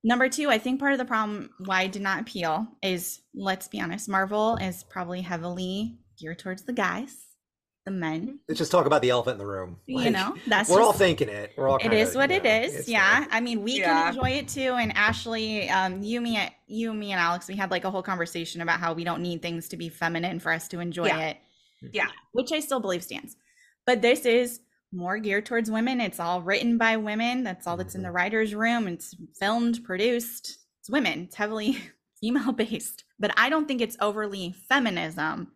Number 0.04 0.28
two, 0.28 0.50
I 0.50 0.58
think 0.58 0.78
part 0.78 0.92
of 0.92 0.98
the 0.98 1.06
problem 1.06 1.48
why 1.64 1.84
it 1.84 1.92
did 1.92 2.02
not 2.02 2.20
appeal 2.20 2.66
is 2.82 3.22
let's 3.34 3.66
be 3.66 3.80
honest, 3.80 4.10
Marvel 4.10 4.56
is 4.56 4.84
probably 4.84 5.22
heavily 5.22 6.00
geared 6.18 6.38
towards 6.38 6.64
the 6.64 6.74
guys, 6.74 7.16
the 7.84 7.90
men. 7.90 8.40
Let's 8.48 8.58
just 8.58 8.70
talk 8.70 8.86
about 8.86 9.02
the 9.02 9.10
elephant 9.10 9.34
in 9.34 9.38
the 9.38 9.46
room. 9.46 9.78
you 9.86 10.10
know, 10.10 10.34
that's 10.46 10.68
we're 10.68 10.82
all 10.82 10.92
thinking 10.92 11.28
it. 11.28 11.52
We're 11.56 11.68
all. 11.68 11.76
it 11.76 11.82
kinda, 11.82 12.10
what 12.14 12.30
it 12.30 12.44
know, 12.44 12.50
is. 12.50 12.74
it's 12.74 12.88
Yeah. 12.88 13.20
there. 13.20 13.28
I 13.30 13.40
mean, 13.40 13.62
we 13.62 13.78
Yeah. 13.78 13.86
can 14.04 14.14
enjoy 14.14 14.30
it 14.30 14.48
too. 14.48 14.74
And 14.74 14.92
Ashley, 14.96 15.68
um, 15.70 16.02
you, 16.02 16.20
me, 16.20 16.38
you, 16.66 16.92
me, 16.92 17.12
and 17.12 17.20
Alex, 17.20 17.48
we 17.48 17.56
had 17.56 17.70
like 17.70 17.84
a 17.84 17.90
whole 17.90 18.02
conversation 18.02 18.60
about 18.60 18.80
how 18.80 18.92
we 18.92 19.04
don't 19.04 19.22
need 19.22 19.40
things 19.42 19.68
to 19.68 19.76
be 19.76 19.88
feminine 19.88 20.40
for 20.40 20.52
us 20.52 20.68
to 20.68 20.80
enjoy 20.80 21.06
Yeah. 21.06 21.18
it. 21.28 21.36
Yeah. 21.92 22.08
Which 22.32 22.52
I 22.52 22.60
still 22.60 22.80
believe 22.80 23.02
stands. 23.02 23.36
But 23.86 24.02
this 24.02 24.26
is 24.26 24.60
more 24.92 25.18
geared 25.18 25.46
towards 25.46 25.70
women. 25.70 26.00
It's 26.00 26.20
all 26.20 26.42
written 26.42 26.76
by 26.76 26.96
women. 26.98 27.44
That's 27.44 27.66
all 27.66 27.76
that's 27.78 27.94
in 27.94 28.02
the 28.02 28.10
writer's 28.12 28.54
room. 28.54 28.86
It's 28.88 29.14
filmed, 29.38 29.82
produced. 29.84 30.58
It's 30.80 30.90
women. 30.90 31.20
It's 31.24 31.36
heavily 31.36 31.78
female 32.20 32.52
based. 32.52 33.04
But 33.18 33.32
I 33.38 33.48
don't 33.48 33.66
think 33.66 33.80
it's 33.80 33.96
overly 34.00 34.52
feminism, 34.68 35.52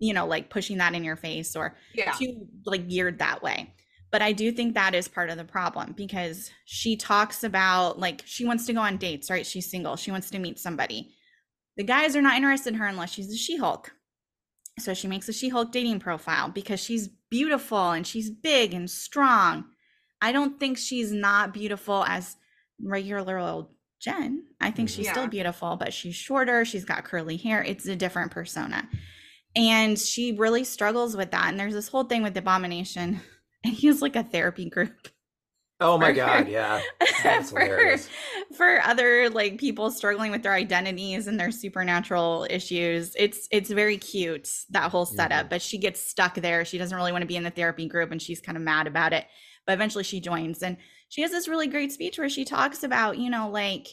you 0.00 0.12
know, 0.14 0.26
like 0.26 0.50
pushing 0.50 0.78
that 0.78 0.94
in 0.94 1.04
your 1.04 1.16
face 1.16 1.54
or 1.54 1.76
Yeah. 1.94 2.12
too 2.12 2.48
like 2.64 2.88
geared 2.88 3.18
that 3.18 3.42
way. 3.42 3.72
But 4.10 4.22
I 4.22 4.32
do 4.32 4.50
think 4.50 4.74
that 4.74 4.94
is 4.94 5.06
part 5.06 5.30
of 5.30 5.36
the 5.36 5.44
problem 5.44 5.92
because 5.92 6.50
she 6.64 6.96
talks 6.96 7.44
about 7.44 8.00
like 8.00 8.22
she 8.24 8.44
wants 8.44 8.66
to 8.66 8.72
go 8.72 8.80
on 8.80 8.96
dates, 8.96 9.30
right? 9.30 9.46
She's 9.46 9.70
single. 9.70 9.96
She 9.96 10.10
wants 10.10 10.30
to 10.30 10.38
meet 10.38 10.58
somebody. 10.58 11.14
The 11.76 11.84
guys 11.84 12.16
are 12.16 12.22
not 12.22 12.36
interested 12.36 12.72
in 12.72 12.80
her 12.80 12.86
unless 12.86 13.12
she's 13.12 13.32
a 13.32 13.36
She-Hulk. 13.36 13.92
So 14.80 14.94
she 14.94 15.06
makes 15.06 15.28
a 15.28 15.32
She-Hulk 15.32 15.70
dating 15.70 16.00
profile 16.00 16.48
because 16.48 16.80
she's 16.80 17.08
beautiful 17.30 17.90
and 17.90 18.06
she's 18.06 18.30
big 18.30 18.74
and 18.74 18.90
strong. 18.90 19.66
I 20.20 20.32
don't 20.32 20.58
think 20.58 20.76
she's 20.76 21.12
not 21.12 21.54
beautiful 21.54 22.04
as 22.04 22.36
regular 22.82 23.38
old 23.38 23.68
Jen. 24.00 24.44
I 24.60 24.70
think 24.70 24.88
mm-hmm. 24.88 25.02
she's 25.02 25.10
still 25.10 25.28
beautiful, 25.28 25.76
but 25.76 25.92
she's 25.92 26.14
shorter. 26.16 26.64
She's 26.64 26.84
got 26.84 27.04
curly 27.04 27.36
hair. 27.36 27.62
It's 27.62 27.86
a 27.86 27.96
different 27.96 28.32
persona. 28.32 28.88
And 29.56 29.98
she 29.98 30.32
really 30.32 30.64
struggles 30.64 31.16
with 31.16 31.30
that. 31.32 31.48
And 31.48 31.58
there's 31.58 31.74
this 31.74 31.88
whole 31.88 32.04
thing 32.04 32.22
with 32.22 32.36
Abomination. 32.36 33.20
And 33.62 33.74
he 33.74 33.88
has 33.88 34.00
like 34.00 34.16
a 34.16 34.22
therapy 34.24 34.70
group 34.70 35.08
Oh 35.80 35.98
my 35.98 36.12
god, 36.12 36.48
yeah. 36.48 36.80
That's 37.22 37.50
for 37.50 37.60
hilarious. 37.60 38.08
for 38.56 38.80
other 38.82 39.28
like 39.28 39.58
people 39.58 39.90
struggling 39.90 40.30
with 40.30 40.42
their 40.42 40.54
identities 40.54 41.26
and 41.26 41.38
their 41.38 41.50
supernatural 41.50 42.46
issues. 42.48 43.14
It's 43.18 43.48
it's 43.50 43.70
very 43.70 43.98
cute 43.98 44.48
that 44.70 44.90
whole 44.90 45.04
setup, 45.04 45.46
Mhm. 45.46 45.50
but 45.50 45.60
she 45.62 45.76
gets 45.76 46.00
stuck 46.02 46.36
there. 46.36 46.64
She 46.64 46.78
doesn't 46.78 46.96
really 46.96 47.12
want 47.12 47.20
to 47.20 47.26
be 47.26 47.36
in 47.36 47.42
the 47.44 47.50
therapy 47.50 47.86
group 47.86 48.10
and 48.12 48.20
she's 48.22 48.40
kind 48.40 48.56
of 48.56 48.64
mad 48.64 48.86
about 48.86 49.12
it. 49.12 49.26
But 49.66 49.74
eventually 49.74 50.04
she 50.04 50.20
joins 50.20 50.62
and 50.62 50.78
she 51.10 51.20
has 51.20 51.30
this 51.30 51.48
really 51.48 51.66
great 51.66 51.92
speech 51.92 52.18
where 52.18 52.30
she 52.30 52.46
talks 52.46 52.82
about, 52.82 53.18
you 53.18 53.28
know, 53.28 53.50
like 53.50 53.88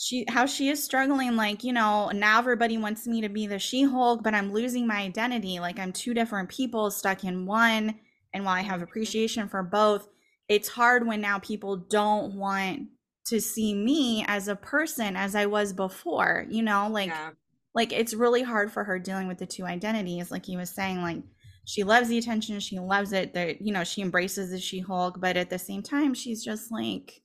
she 0.00 0.24
how 0.28 0.46
she 0.46 0.70
is 0.70 0.82
struggling 0.82 1.36
like 1.36 1.62
you 1.62 1.74
know 1.74 2.08
now 2.14 2.38
everybody 2.38 2.78
wants 2.78 3.06
me 3.06 3.20
to 3.20 3.28
be 3.28 3.46
the 3.46 3.58
she-hulk 3.58 4.22
but 4.22 4.32
i'm 4.32 4.50
losing 4.50 4.86
my 4.86 4.96
identity. 4.96 5.60
Like 5.60 5.78
i'm 5.78 5.92
two 5.92 6.14
different 6.14 6.48
people 6.48 6.90
stuck 6.90 7.22
in 7.22 7.44
one 7.44 8.00
and 8.32 8.44
while 8.44 8.54
i 8.54 8.62
have 8.62 8.76
mm-hmm. 8.76 8.84
appreciation 8.84 9.48
for 9.48 9.62
both 9.62 10.08
it's 10.48 10.68
hard 10.68 11.06
when 11.06 11.20
now 11.20 11.38
people 11.38 11.76
don't 11.76 12.34
want 12.34 12.88
to 13.26 13.40
see 13.42 13.74
me 13.74 14.24
as 14.26 14.48
a 14.48 14.56
person 14.56 15.16
as 15.16 15.34
i 15.34 15.44
was 15.44 15.74
before 15.74 16.46
you 16.48 16.62
know? 16.62 16.88
Like 16.90 17.08
Yeah. 17.08 17.32
like 17.74 17.92
it's 17.92 18.14
really 18.14 18.42
hard 18.42 18.72
for 18.72 18.84
her 18.84 18.98
dealing 18.98 19.28
with 19.28 19.36
the 19.36 19.46
two 19.46 19.66
identities 19.66 20.30
like 20.30 20.46
he 20.46 20.56
was 20.56 20.70
saying 20.70 21.02
like 21.02 21.22
she 21.66 21.84
loves 21.84 22.08
the 22.08 22.16
attention 22.16 22.58
she 22.58 22.78
loves 22.78 23.12
it 23.12 23.34
that 23.34 23.60
you 23.60 23.70
know 23.70 23.84
she 23.84 24.00
embraces 24.00 24.50
the 24.50 24.58
she-hulk 24.58 25.20
but 25.20 25.36
at 25.36 25.50
the 25.50 25.58
same 25.58 25.82
time 25.82 26.14
she's 26.14 26.42
just 26.42 26.72
like 26.72 27.20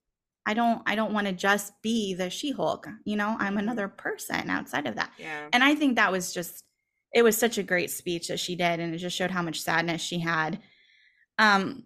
i 0.46 0.54
don't 0.54 0.82
i 0.86 0.96
don't 0.96 1.14
want 1.14 1.28
to 1.28 1.34
just 1.34 1.74
be 1.82 2.14
the 2.14 2.30
she-hulk 2.30 2.88
you 3.04 3.16
know? 3.16 3.36
I'm 3.40 3.58
another 3.58 3.88
person 3.88 4.50
outside 4.50 4.88
of 4.88 4.96
that. 4.96 5.12
Yeah. 5.18 5.48
and 5.54 5.64
i 5.64 5.76
think 5.76 5.96
that 5.96 6.12
was 6.12 6.34
just 6.34 6.62
it 7.14 7.24
was 7.24 7.38
such 7.38 7.58
a 7.58 7.64
great 7.64 7.90
speech 7.90 8.28
that 8.28 8.40
she 8.40 8.56
did 8.56 8.80
and 8.80 8.94
it 8.94 8.98
just 8.98 9.16
showed 9.16 9.32
how 9.32 9.42
much 9.42 9.62
sadness 9.62 10.02
she 10.02 10.20
had. 10.20 10.60
Um 11.40 11.86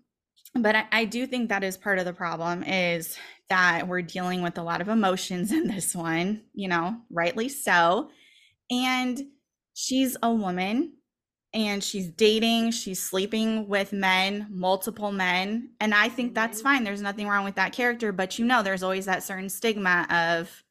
but 0.55 0.75
I, 0.75 0.85
I 0.91 1.05
do 1.05 1.27
think 1.27 1.49
that 1.49 1.63
is 1.63 1.77
part 1.77 1.99
of 1.99 2.05
the 2.05 2.13
problem 2.13 2.63
is 2.63 3.15
that 3.49 3.87
we're 3.87 4.01
dealing 4.01 4.41
with 4.41 4.57
a 4.57 4.63
lot 4.63 4.81
of 4.81 4.89
emotions 4.89 5.51
in 5.51 5.67
this 5.67 5.95
one 5.95 6.41
you 6.53 6.67
know? 6.67 6.97
Rightly 7.11 7.49
so. 7.49 8.09
And 8.71 9.19
she's 9.73 10.17
a 10.21 10.31
woman 10.31 10.93
and 11.53 11.83
she's 11.83 12.07
dating 12.09 12.69
she's 12.71 13.01
sleeping 13.01 13.67
with 13.67 13.91
men 13.91 14.45
multiple 14.51 15.11
men 15.11 15.69
and 15.79 15.93
i 15.95 16.07
think 16.07 16.35
that's 16.35 16.59
Mhm. 16.59 16.63
fine 16.63 16.83
there's 16.83 17.01
nothing 17.01 17.27
wrong 17.27 17.43
with 17.43 17.55
that 17.55 17.73
character 17.73 18.11
but 18.11 18.37
you 18.37 18.45
know 18.45 18.61
there's 18.61 18.83
always 18.83 19.05
that 19.05 19.23
certain 19.23 19.49
stigma 19.49 20.05
of 20.11 20.63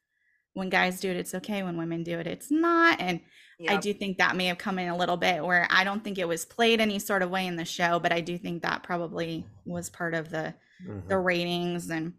when 0.53 0.69
guys 0.69 0.99
do 1.01 1.09
it 1.09 1.17
it's 1.17 1.35
okay 1.35 1.63
when 1.63 1.77
women 1.77 2.03
do 2.03 2.17
it 2.19 2.27
it's 2.27 2.49
not 2.49 2.99
and 3.01 3.19
I 3.67 3.75
do 3.75 3.93
think 3.93 4.19
that 4.19 4.37
may 4.37 4.45
have 4.45 4.57
come 4.57 4.79
in 4.79 4.87
a 4.87 4.95
little 4.95 5.17
bit 5.17 5.43
where 5.43 5.67
I 5.69 5.83
don't 5.83 6.01
think 6.01 6.17
it 6.17 6.25
was 6.29 6.45
played 6.45 6.79
any 6.79 6.97
sort 6.97 7.21
of 7.21 7.29
way 7.29 7.45
in 7.45 7.57
the 7.57 7.65
show, 7.65 7.99
but 7.99 8.13
I 8.13 8.21
do 8.21 8.37
think 8.37 8.61
that 8.63 8.83
probably 8.83 9.45
was 9.65 9.89
part 9.89 10.13
of 10.13 10.29
the 10.29 10.53
Mhm. 10.81 11.09
the 11.09 11.17
ratings 11.17 11.89
and 11.89 12.13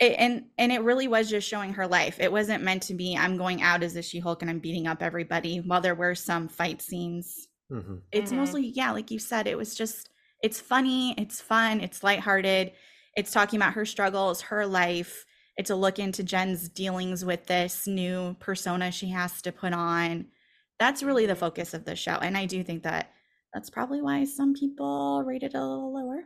it, 0.00 0.14
and 0.18 0.46
and 0.56 0.72
it 0.72 0.80
really 0.80 1.08
was 1.08 1.28
just 1.28 1.46
showing 1.46 1.74
her 1.74 1.86
life. 1.86 2.18
It 2.20 2.32
wasn't 2.32 2.64
meant 2.64 2.84
to 2.84 2.94
be 2.94 3.14
I'm 3.14 3.36
going 3.36 3.60
out 3.60 3.82
as 3.82 3.96
a 3.96 4.02
She-Hulk 4.02 4.40
and 4.40 4.50
I'm 4.50 4.60
beating 4.60 4.86
up 4.86 5.02
everybody. 5.02 5.58
While 5.60 5.82
there 5.82 5.94
were 5.94 6.14
some 6.14 6.48
fight 6.48 6.80
scenes, 6.80 7.48
Mhm. 7.70 8.02
it's 8.12 8.32
Mhm. 8.32 8.32
mostly 8.32 8.68
yeah, 8.68 8.92
like 8.92 9.10
you 9.10 9.18
said, 9.18 9.46
it 9.46 9.56
was 9.56 9.74
just 9.74 10.10
it's 10.42 10.60
funny, 10.60 11.14
it's 11.18 11.40
fun, 11.40 11.80
it's 11.80 12.02
lighthearted. 12.02 12.72
It's 13.16 13.30
talking 13.32 13.58
about 13.58 13.74
her 13.74 13.86
struggles, 13.86 14.40
her 14.42 14.66
life. 14.66 15.24
It's 15.56 15.70
a 15.70 15.76
look 15.76 15.98
into 15.98 16.22
Jen's 16.24 16.68
dealings 16.68 17.24
with 17.24 17.46
this 17.46 17.86
new 17.86 18.34
persona 18.40 18.90
she 18.90 19.08
has 19.10 19.42
to 19.42 19.52
put 19.52 19.72
on. 19.72 20.30
That's 20.78 21.02
really 21.02 21.26
the 21.26 21.36
focus 21.36 21.74
of 21.74 21.84
the 21.84 21.96
show, 21.96 22.14
and 22.14 22.36
I 22.36 22.46
do 22.46 22.64
think 22.64 22.82
that 22.84 23.12
that's 23.54 23.70
probably 23.70 24.00
why 24.02 24.24
some 24.24 24.54
people 24.54 25.22
rate 25.24 25.42
it 25.42 25.54
a 25.54 25.60
little 25.66 25.92
lower, 25.92 26.24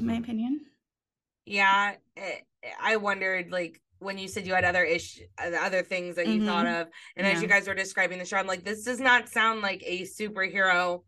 in 0.00 0.06
my 0.06 0.14
Mhm. 0.14 0.16
opinion. 0.16 0.66
Yeah, 1.44 1.96
eh, 2.16 2.40
I 2.80 2.96
wondered 2.96 3.50
like 3.52 3.80
when 3.98 4.18
you 4.18 4.28
said 4.28 4.46
you 4.46 4.54
had 4.54 4.64
other 4.64 4.84
ish 4.84 5.20
other 5.38 5.82
things 5.82 6.16
that 6.16 6.26
you 6.26 6.44
thought 6.44 6.66
of 6.66 6.88
and 7.16 7.26
as 7.26 7.40
you 7.40 7.48
guys 7.48 7.66
were 7.66 7.74
describing 7.74 8.18
the 8.18 8.24
show 8.24 8.36
I'm 8.36 8.46
like 8.46 8.64
this 8.64 8.84
does 8.84 9.00
not 9.00 9.28
sound 9.28 9.62
like 9.62 9.82
a 9.86 10.02
superhero 10.02 11.02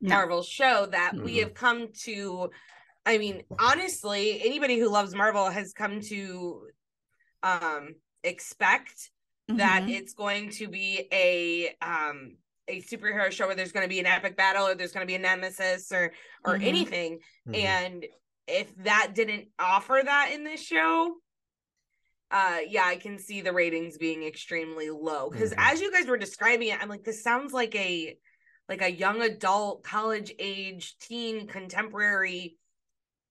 No. 0.00 0.14
Marvel 0.16 0.42
show 0.42 0.86
that 0.86 1.14
we 1.16 1.36
Mhm. 1.36 1.40
have 1.40 1.54
come 1.54 1.88
to 2.04 2.50
I 3.06 3.18
mean 3.18 3.42
honestly 3.58 4.42
anybody 4.44 4.78
who 4.78 4.88
loves 4.88 5.14
Marvel 5.14 5.48
has 5.50 5.72
come 5.72 6.00
to 6.02 6.68
um 7.42 7.94
expect 8.24 9.10
that 9.48 9.82
Mhm. 9.84 9.90
it's 9.90 10.14
going 10.14 10.50
to 10.50 10.68
be 10.68 11.08
a 11.12 11.74
um 11.80 12.36
a 12.68 12.80
superhero 12.82 13.30
show 13.30 13.46
where 13.46 13.56
there's 13.56 13.72
going 13.72 13.84
to 13.84 13.88
be 13.88 13.98
an 14.00 14.06
epic 14.06 14.36
battle 14.36 14.66
or 14.66 14.74
there's 14.74 14.92
going 14.92 15.02
to 15.06 15.10
be 15.10 15.16
a 15.16 15.18
nemesis 15.18 15.90
or 15.92 16.12
or 16.44 16.58
Mhm. 16.58 16.66
anything 16.66 17.18
Mhm. 17.48 17.54
and 17.56 18.06
if 18.46 18.74
that 18.76 19.12
didn't 19.14 19.48
offer 19.58 20.00
that 20.04 20.30
in 20.32 20.42
this 20.44 20.60
show 20.60 21.16
uh 22.32 22.58
yeah 22.66 22.84
i 22.86 22.96
can 22.96 23.18
see 23.18 23.40
the 23.42 23.52
ratings 23.52 23.98
being 23.98 24.24
extremely 24.24 24.90
low 24.90 25.30
because 25.30 25.52
Mhm. 25.52 25.56
as 25.58 25.80
you 25.80 25.92
guys 25.92 26.06
were 26.06 26.16
describing 26.16 26.68
it 26.68 26.82
i'm 26.82 26.88
like 26.88 27.04
this 27.04 27.22
sounds 27.22 27.52
like 27.52 27.74
a 27.76 28.16
like 28.68 28.82
a 28.82 28.90
young 28.90 29.22
adult 29.22 29.84
college 29.84 30.32
age 30.38 30.96
teen 30.98 31.46
contemporary 31.46 32.56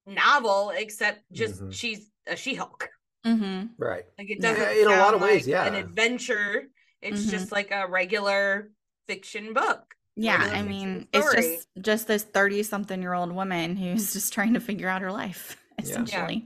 novel 0.05 0.71
except 0.75 1.21
just 1.31 1.61
Mhm. 1.61 1.73
she's 1.73 2.09
a 2.27 2.35
she-hulk 2.35 2.89
Mhm. 3.25 3.71
Right. 3.77 4.05
like 4.17 4.29
it 4.29 4.37
Yeah. 4.39 4.53
doesn't 4.53 4.77
in 4.81 4.87
a 4.87 4.91
lot 4.91 4.99
sound 5.11 5.15
of 5.15 5.21
ways, 5.21 5.47
yeah 5.47 5.65
an 5.65 5.75
adventure 5.75 6.67
it's 7.01 7.25
Mhm. 7.25 7.29
just 7.31 7.51
like 7.51 7.71
a 7.71 7.87
regular 7.87 8.71
fiction 9.07 9.53
book 9.53 9.95
Yeah, 10.15 10.37
regular 10.37 10.51
I 10.53 10.57
fiction 10.57 10.67
mean, 10.67 11.07
it's 11.13 11.33
just 11.33 11.67
just 11.81 12.07
this 12.07 12.23
30 12.23 12.63
something 12.63 13.01
year 13.01 13.13
old 13.13 13.31
woman 13.31 13.75
who's 13.75 14.13
just 14.13 14.33
trying 14.33 14.53
to 14.53 14.59
figure 14.59 14.87
out 14.87 15.01
her 15.01 15.11
life, 15.11 15.57
Yeah. 15.83 16.41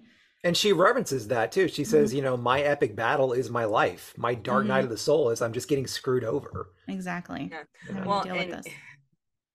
Essentially. 0.46 0.50
And 0.50 0.58
she 0.58 0.74
references 0.74 1.28
that 1.30 1.52
too. 1.52 1.68
She 1.68 1.84
says, 1.84 2.10
Mm-hmm. 2.10 2.18
you 2.18 2.22
know, 2.24 2.38
my 2.38 2.62
epic 2.62 2.96
battle 2.96 3.34
is 3.34 3.50
my 3.50 3.66
life. 3.66 4.14
My 4.18 4.34
dark 4.36 4.66
night 4.66 4.82
Mhm. 4.82 4.86
of 4.86 4.90
the 4.92 4.98
soul 4.98 5.30
is 5.32 5.42
I'm 5.42 5.54
just 5.54 5.68
getting 5.68 5.88
screwed 5.88 6.24
over. 6.24 6.72
Exactly. 6.88 7.50
Yeah. 7.52 7.64
Having 7.88 8.06
well 8.06 8.24
deal 8.24 8.34
with 8.34 8.42
and 8.44 8.54
this. 8.54 8.74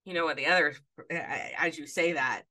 you 0.05 0.13
know 0.13 0.25
what 0.25 0.35
the 0.37 0.47
other 0.47 0.73
as 1.57 1.77
you 1.77 1.85
say 1.87 2.13
that 2.13 2.43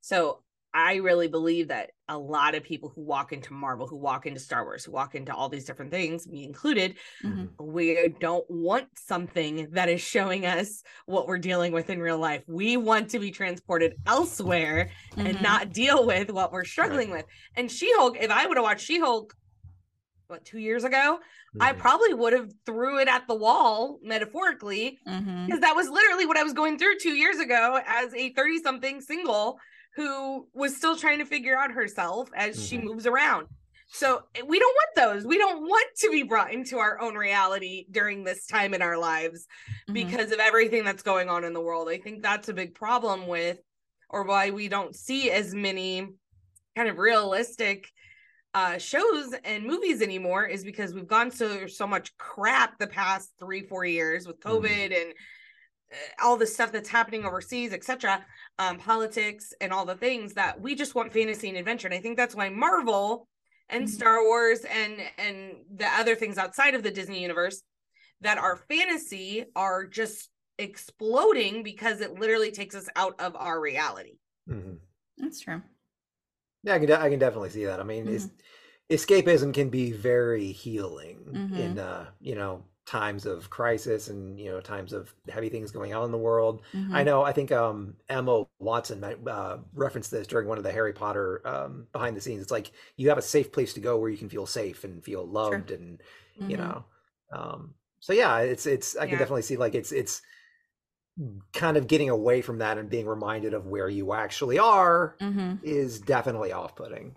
so 0.00 0.42
i 0.78 0.94
really 0.96 1.26
believe 1.26 1.68
that 1.68 1.90
a 2.08 2.16
lot 2.16 2.54
of 2.54 2.62
people 2.62 2.88
who 2.94 3.02
walk 3.02 3.32
into 3.32 3.52
marvel 3.52 3.86
who 3.86 3.96
walk 3.96 4.26
into 4.26 4.38
star 4.38 4.62
wars 4.64 4.84
who 4.84 4.92
walk 4.92 5.14
into 5.16 5.34
all 5.34 5.48
these 5.48 5.64
different 5.64 5.90
things 5.90 6.26
me 6.28 6.44
included 6.44 6.96
Mhm. 7.24 7.48
we 7.58 8.14
don't 8.20 8.48
want 8.48 8.86
something 8.96 9.68
that 9.72 9.88
is 9.88 10.00
showing 10.00 10.46
us 10.46 10.82
what 11.06 11.26
we're 11.26 11.38
dealing 11.38 11.72
with 11.72 11.90
in 11.90 12.00
real 12.00 12.18
life 12.18 12.44
we 12.46 12.76
want 12.76 13.10
to 13.10 13.18
be 13.18 13.30
transported 13.32 13.94
elsewhere 14.06 14.88
and 15.16 15.36
Mhm. 15.38 15.42
not 15.42 15.72
deal 15.72 16.06
with 16.06 16.30
what 16.30 16.52
we're 16.52 16.64
struggling 16.64 17.10
with 17.10 17.26
and 17.56 17.70
she-hulk 17.70 18.16
if 18.20 18.30
i 18.30 18.46
would 18.46 18.56
have 18.56 18.64
watched 18.64 18.86
she-hulk 18.86 19.34
what 20.28 20.44
two 20.44 20.58
years 20.58 20.84
ago 20.84 21.18
i 21.60 21.72
Mhm. 21.72 21.78
probably 21.78 22.14
would 22.14 22.34
have 22.34 22.50
threw 22.66 22.98
it 23.00 23.08
at 23.08 23.26
the 23.26 23.34
wall 23.34 23.98
metaphorically 24.02 24.98
Mhm. 25.08 25.46
because 25.46 25.60
that 25.60 25.74
was 25.74 25.88
literally 25.88 26.26
what 26.26 26.36
I 26.36 26.42
was 26.44 26.52
going 26.52 26.78
through 26.78 26.98
two 26.98 27.14
years 27.14 27.38
ago 27.40 27.80
as 27.86 28.14
a 28.14 28.32
30 28.34 28.58
something 28.62 29.00
single 29.00 29.58
who 29.96 30.48
was 30.54 30.76
still 30.76 30.96
trying 30.96 31.18
to 31.18 31.24
figure 31.24 31.56
out 31.56 31.72
herself 31.72 32.30
as 32.34 32.64
she 32.66 32.78
Mhm. 32.78 32.84
moves 32.84 33.06
around. 33.06 33.48
So 33.90 34.22
eh, 34.34 34.42
we 34.46 34.58
don't 34.58 34.74
want 34.74 34.94
those. 34.94 35.26
We 35.26 35.38
don't 35.38 35.62
want 35.62 35.88
to 35.96 36.10
be 36.10 36.22
brought 36.22 36.52
into 36.52 36.78
our 36.78 37.00
own 37.00 37.14
reality 37.14 37.86
during 37.90 38.22
this 38.22 38.46
time 38.46 38.74
in 38.74 38.82
our 38.82 38.98
lives 38.98 39.46
Mhm. 39.88 39.94
because 39.94 40.30
of 40.30 40.38
everything 40.40 40.84
that's 40.84 41.02
going 41.02 41.28
on 41.28 41.42
in 41.44 41.52
the 41.54 41.60
world. 41.60 41.88
I 41.88 41.98
think 41.98 42.22
that's 42.22 42.48
a 42.48 42.54
big 42.54 42.74
problem 42.74 43.26
with, 43.26 43.58
or 44.10 44.24
why 44.24 44.50
we 44.50 44.68
don't 44.68 44.94
see 44.94 45.30
as 45.30 45.54
many 45.54 46.06
kind 46.76 46.88
of 46.88 46.98
realistic 46.98 47.90
uh 48.54 48.78
shows 48.78 49.34
and 49.44 49.64
movies 49.64 50.00
anymore 50.00 50.46
is 50.46 50.64
because 50.64 50.94
we've 50.94 51.06
gone 51.06 51.30
so 51.30 51.66
so 51.66 51.86
much 51.86 52.16
crap 52.16 52.78
the 52.78 52.86
past 52.86 53.34
three 53.38 53.60
four 53.66 53.84
years 53.84 54.26
with 54.26 54.40
Mhm. 54.40 54.50
covid 54.50 55.02
and 55.02 55.10
uh, 55.10 55.14
all 56.22 56.36
the 56.36 56.46
stuff 56.46 56.72
that's 56.72 56.88
happening 56.88 57.24
overseas 57.24 57.72
etc 57.72 58.24
um 58.58 58.78
politics 58.78 59.52
and 59.60 59.72
all 59.72 59.84
the 59.86 59.94
things 59.94 60.34
that 60.34 60.60
we 60.60 60.74
just 60.74 60.94
want 60.94 61.12
fantasy 61.12 61.48
and 61.48 61.56
adventure 61.58 61.86
and 61.88 61.94
i 61.94 62.00
think 62.00 62.16
that's 62.16 62.34
why 62.34 62.48
marvel 62.48 63.26
and 63.68 63.84
Mhm. 63.84 63.88
star 63.88 64.22
wars 64.24 64.60
and 64.64 65.00
and 65.18 65.64
the 65.74 65.86
other 65.86 66.14
things 66.14 66.38
outside 66.38 66.74
of 66.74 66.82
the 66.82 66.90
disney 66.90 67.22
universe 67.22 67.62
that 68.20 68.38
are 68.38 68.56
fantasy 68.56 69.44
are 69.54 69.86
just 69.86 70.30
exploding 70.58 71.62
because 71.62 72.00
it 72.00 72.18
literally 72.18 72.50
takes 72.50 72.74
us 72.74 72.88
out 72.96 73.20
of 73.20 73.36
our 73.36 73.60
reality 73.60 74.14
Mhm. 74.48 74.78
That's 75.18 75.40
true. 75.40 75.62
Yeah, 76.64 76.74
I 76.74 76.78
can, 76.78 76.88
de- 76.88 77.00
I 77.00 77.10
can 77.10 77.18
definitely 77.18 77.50
see 77.50 77.64
that. 77.66 77.80
I 77.80 77.84
mean, 77.84 78.08
es- 78.08 78.30
escapism 78.90 79.54
can 79.54 79.68
be 79.68 79.92
very 79.92 80.52
healing 80.52 81.48
in, 81.56 81.74
Mhm. 81.74 81.78
uh, 81.78 82.06
you 82.20 82.34
know, 82.34 82.64
times 82.88 83.26
of 83.26 83.50
crisis 83.50 84.08
and, 84.08 84.40
you 84.40 84.50
know, 84.50 84.60
times 84.60 84.94
of 84.94 85.14
heavy 85.28 85.50
things 85.50 85.70
going 85.70 85.92
on 85.92 86.06
in 86.06 86.10
the 86.10 86.16
world. 86.16 86.62
I 86.90 87.02
Mhm. 87.02 87.04
know, 87.04 87.22
I 87.22 87.32
think 87.32 87.52
um, 87.52 87.96
Emma 88.08 88.46
Watson 88.60 89.04
uh, 89.04 89.58
referenced 89.74 90.10
this 90.10 90.26
during 90.26 90.48
one 90.48 90.56
of 90.56 90.64
the 90.64 90.72
Harry 90.72 90.94
Potter 90.94 91.42
um, 91.46 91.86
behind 91.92 92.16
the 92.16 92.20
scenes. 92.22 92.40
It's 92.40 92.50
like 92.50 92.72
you 92.96 93.10
have 93.10 93.18
a 93.18 93.22
safe 93.22 93.52
place 93.52 93.74
to 93.74 93.80
go 93.80 93.98
where 93.98 94.08
you 94.08 94.16
can 94.16 94.30
feel 94.30 94.46
safe 94.46 94.84
and 94.84 95.04
feel 95.04 95.26
loved 95.26 95.70
and, 95.70 96.00
you 96.46 96.56
Mhm. 96.56 96.58
know. 96.58 96.84
Um, 97.30 97.74
so 98.00 98.14
yeah, 98.14 98.38
it's, 98.38 98.64
it's, 98.64 98.96
I 98.96 99.06
can 99.06 99.18
definitely 99.18 99.42
see 99.42 99.58
like 99.58 99.74
it's, 99.74 99.92
it's, 99.92 100.22
kind 101.52 101.76
of 101.76 101.86
getting 101.88 102.10
away 102.10 102.40
from 102.40 102.58
that 102.58 102.78
and 102.78 102.88
being 102.88 103.06
reminded 103.06 103.52
of 103.54 103.66
where 103.66 103.88
you 103.88 104.12
actually 104.12 104.58
are 104.58 105.16
Mhm. 105.20 105.58
is 105.62 105.98
definitely 105.98 106.52
off-putting. 106.52 107.14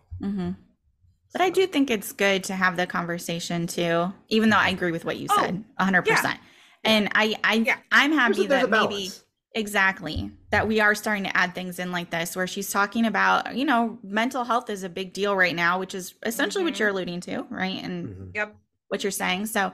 But 1.31 1.41
I 1.41 1.49
do 1.49 1.65
think 1.67 1.89
it's 1.89 2.11
good 2.11 2.43
to 2.45 2.55
have 2.55 2.75
the 2.77 2.85
conversation 2.85 3.67
too, 3.67 4.13
even 4.29 4.49
though 4.49 4.57
I 4.57 4.69
agree 4.69 4.91
with 4.91 5.05
what 5.05 5.17
you 5.17 5.27
Oh, 5.29 5.35
said, 5.35 5.63
a 5.77 5.85
hundred 5.85 6.05
yeah. 6.07 6.15
percent. 6.15 6.39
And 6.83 7.09
I, 7.15 7.35
I, 7.43 7.53
Yeah. 7.55 7.77
I'm 7.91 8.11
happy 8.11 8.47
there's 8.47 8.63
a 8.63 8.67
that 8.67 8.69
maybe 8.89 9.11
exactly 9.53 10.31
that 10.49 10.67
we 10.67 10.79
are 10.79 10.95
starting 10.95 11.23
to 11.25 11.37
add 11.37 11.53
things 11.53 11.77
in 11.79 11.91
like 11.91 12.09
this, 12.09 12.35
where 12.35 12.47
she's 12.47 12.71
talking 12.71 13.05
about, 13.05 13.55
you 13.55 13.65
know, 13.65 13.99
mental 14.03 14.43
health 14.43 14.69
is 14.69 14.83
a 14.83 14.89
big 14.89 15.13
deal 15.13 15.35
right 15.35 15.55
now, 15.55 15.79
which 15.79 15.93
is 15.95 16.15
essentially 16.25 16.63
what 16.63 16.73
Mhm. 16.73 16.79
you're 16.79 16.89
alluding 16.89 17.21
to, 17.21 17.43
right? 17.49 17.81
And 17.83 18.07
Mhm. 18.09 18.31
yep 18.35 18.55
what 18.87 19.03
you're 19.03 19.11
saying. 19.11 19.45
So, 19.45 19.71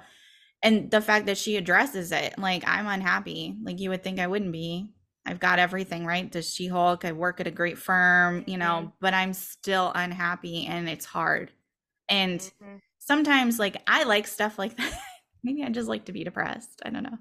and 0.62 0.92
the 0.92 1.02
fact 1.02 1.26
that 1.28 1.38
she 1.38 1.56
addresses 1.58 2.12
it, 2.12 2.38
like 2.38 2.64
I'm 2.68 2.88
unhappy. 2.88 3.56
Like 3.64 3.80
you 3.80 3.90
would 3.90 4.04
think 4.04 4.20
I 4.20 4.28
wouldn't 4.28 4.52
be. 4.52 4.92
I've 5.28 5.40
got 5.40 5.60
everything 5.60 6.06
right. 6.06 6.32
The 6.32 6.42
She 6.42 6.68
Hulk. 6.68 7.06
I 7.06 7.12
work 7.12 7.40
at 7.40 7.48
a 7.48 7.52
great 7.52 7.78
firm, 7.78 8.44
you 8.48 8.58
know, 8.58 8.92
Mhm. 8.92 8.98
but 9.02 9.14
I'm 9.14 9.34
still 9.34 9.92
unhappy, 9.96 10.66
and 10.68 10.90
it's 10.90 11.06
hard. 11.06 11.52
And 12.10 12.50
Mhm. 12.62 12.80
sometimes, 13.00 13.60
like 13.60 13.82
I 13.88 14.04
like 14.04 14.28
stuff 14.28 14.60
like 14.60 14.78
that. 14.78 15.00
Maybe 15.44 15.64
I 15.64 15.70
just 15.70 15.88
like 15.90 16.06
to 16.06 16.14
be 16.14 16.24
depressed. 16.24 16.82
I 16.86 16.90
don't 16.90 17.04
know. 17.04 17.18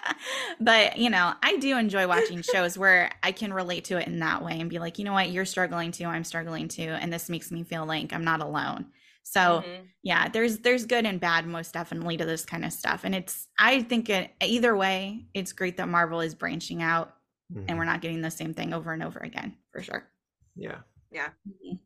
but, 0.60 0.96
you 0.98 1.10
know, 1.10 1.34
I 1.42 1.56
do 1.58 1.76
enjoy 1.76 2.06
watching 2.08 2.42
shows 2.42 2.78
where 2.78 3.10
I 3.22 3.32
can 3.32 3.52
relate 3.52 3.84
to 3.86 3.98
it 3.98 4.06
in 4.06 4.20
that 4.20 4.44
way 4.44 4.60
and 4.60 4.70
be 4.70 4.78
like, 4.78 4.98
you 4.98 5.04
know 5.04 5.12
what, 5.12 5.30
you're 5.30 5.44
struggling 5.44 5.92
too, 5.92 6.06
I'm 6.06 6.24
struggling 6.24 6.68
too, 6.68 6.82
and 6.90 7.12
this 7.12 7.28
makes 7.28 7.50
me 7.50 7.64
feel 7.64 7.84
like 7.86 8.12
I'm 8.12 8.24
not 8.24 8.40
alone. 8.40 8.92
So, 9.22 9.64
Mhm. 9.64 9.94
yeah, 10.02 10.28
there's 10.28 10.58
there's 10.60 10.86
good 10.86 11.04
and 11.04 11.20
bad 11.20 11.46
most 11.46 11.72
definitely 11.74 12.16
to 12.18 12.24
this 12.24 12.44
kind 12.44 12.64
of 12.64 12.72
stuff. 12.72 13.02
And 13.04 13.14
it's 13.14 13.48
I 13.58 13.82
think 13.82 14.08
it 14.08 14.30
either 14.40 14.76
way, 14.76 15.26
it's 15.34 15.52
great 15.52 15.76
that 15.78 15.88
Marvel 15.88 16.20
is 16.20 16.34
branching 16.34 16.82
out 16.82 17.15
and 17.54 17.68
Mhm. 17.68 17.76
we're 17.76 17.84
not 17.84 18.00
getting 18.00 18.20
the 18.20 18.30
same 18.30 18.54
thing 18.54 18.72
over 18.72 18.92
and 18.92 19.02
over 19.02 19.18
again, 19.20 19.56
for 19.72 19.82
sure. 19.82 20.10
Yeah. 20.54 20.80
Mhm. 21.12 21.78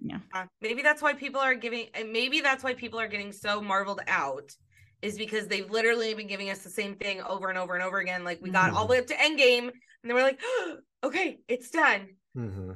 Yeah. 0.00 0.18
Uh, 0.32 0.46
maybe 0.60 0.82
that's 0.82 1.02
why 1.02 1.12
people 1.14 1.40
are 1.40 1.54
giving 1.54 1.88
and 1.94 2.12
maybe 2.12 2.40
that's 2.40 2.64
why 2.64 2.74
people 2.74 2.98
are 2.98 3.06
getting 3.08 3.32
so 3.32 3.60
marveled 3.60 4.00
out 4.08 4.50
is 5.00 5.16
because 5.16 5.46
they've 5.46 5.70
literally 5.70 6.14
been 6.14 6.26
giving 6.26 6.50
us 6.50 6.64
the 6.64 6.70
same 6.70 6.96
thing 6.96 7.20
over 7.22 7.48
and 7.48 7.58
over 7.58 7.74
and 7.74 7.84
over 7.84 7.98
again 7.98 8.24
like 8.24 8.40
we 8.40 8.50
got 8.50 8.72
all 8.72 8.86
the 8.86 8.92
way 8.92 8.98
up 8.98 9.06
to 9.06 9.14
endgame 9.14 9.68
and 9.68 9.72
then 10.04 10.14
we're 10.14 10.22
like 10.22 10.40
okay 11.04 11.40
it's 11.46 11.70
done 11.70 12.16
hmm 12.34 12.72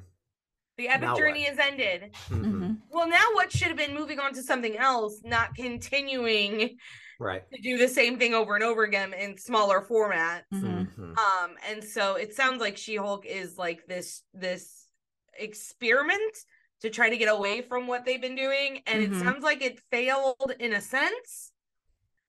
the 0.77 0.89
epic 0.89 1.03
Now 1.03 1.17
journey 1.17 1.45
is 1.45 1.59
ended 1.59 2.15
well 2.91 3.09
now 3.09 3.25
what 3.33 3.51
should 3.51 3.69
have 3.69 3.77
been 3.77 3.95
moving 3.95 4.21
on 4.21 4.33
to 4.35 4.43
something 4.43 4.77
else 4.77 5.21
not 5.25 5.55
continuing 5.55 6.77
Right. 7.19 7.43
to 7.53 7.61
do 7.63 7.79
the 7.79 7.89
same 7.89 8.19
thing 8.19 8.35
over 8.35 8.55
and 8.57 8.65
over 8.65 8.83
again 8.85 9.15
in 9.15 9.39
smaller 9.39 9.81
formats 9.81 10.43
Mhm. 10.53 10.95
Mhm. 10.97 11.19
um 11.19 11.57
and 11.69 11.83
so 11.83 12.17
it 12.17 12.35
sounds 12.35 12.61
like 12.61 12.77
she-hulk 12.77 13.25
is 13.27 13.57
like 13.57 13.87
this 13.87 14.23
this 14.35 14.87
experiment 15.39 16.37
to 16.83 16.91
try 16.91 17.09
to 17.09 17.17
get 17.17 17.29
away 17.33 17.63
from 17.63 17.87
what 17.87 18.05
they've 18.05 18.21
been 18.21 18.35
doing 18.37 18.83
and 18.87 19.03
Mhm. 19.07 19.17
it 19.17 19.21
sounds 19.25 19.43
like 19.43 19.63
it 19.63 19.81
failed 19.91 20.53
in 20.59 20.73
a 20.75 20.81
sense 20.81 21.53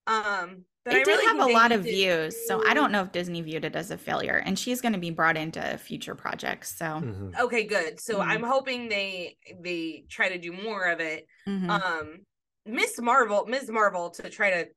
um 0.06 0.64
but 0.84 0.94
it 0.94 1.00
I 1.00 1.04
did 1.04 1.10
really 1.10 1.26
have 1.26 1.50
a 1.50 1.52
lot 1.52 1.70
of 1.70 1.82
did- 1.82 1.90
views, 1.92 2.46
so 2.46 2.66
I 2.66 2.72
don't 2.72 2.90
know 2.90 3.02
if 3.02 3.12
Disney 3.12 3.42
viewed 3.42 3.66
it 3.66 3.76
as 3.76 3.90
a 3.90 3.98
failure. 3.98 4.36
And 4.46 4.58
she's 4.58 4.80
going 4.80 4.94
to 4.94 4.98
be 4.98 5.10
brought 5.10 5.36
into 5.36 5.76
future 5.76 6.14
projects. 6.14 6.74
So, 6.78 6.86
Mhm. 6.86 7.38
okay 7.38 7.64
good 7.64 8.00
so 8.00 8.18
Mhm. 8.20 8.26
i'm 8.26 8.42
hoping 8.42 8.88
they 8.88 9.36
they 9.60 10.06
try 10.08 10.30
to 10.30 10.38
do 10.38 10.50
more 10.50 10.84
of 10.86 11.00
it 11.00 11.26
mhm. 11.46 11.68
um 11.68 12.26
miss 12.64 12.98
marvel 13.00 13.44
miss 13.46 13.68
marvel 13.68 14.08
to 14.12 14.30
try 14.30 14.48
to 14.50 14.68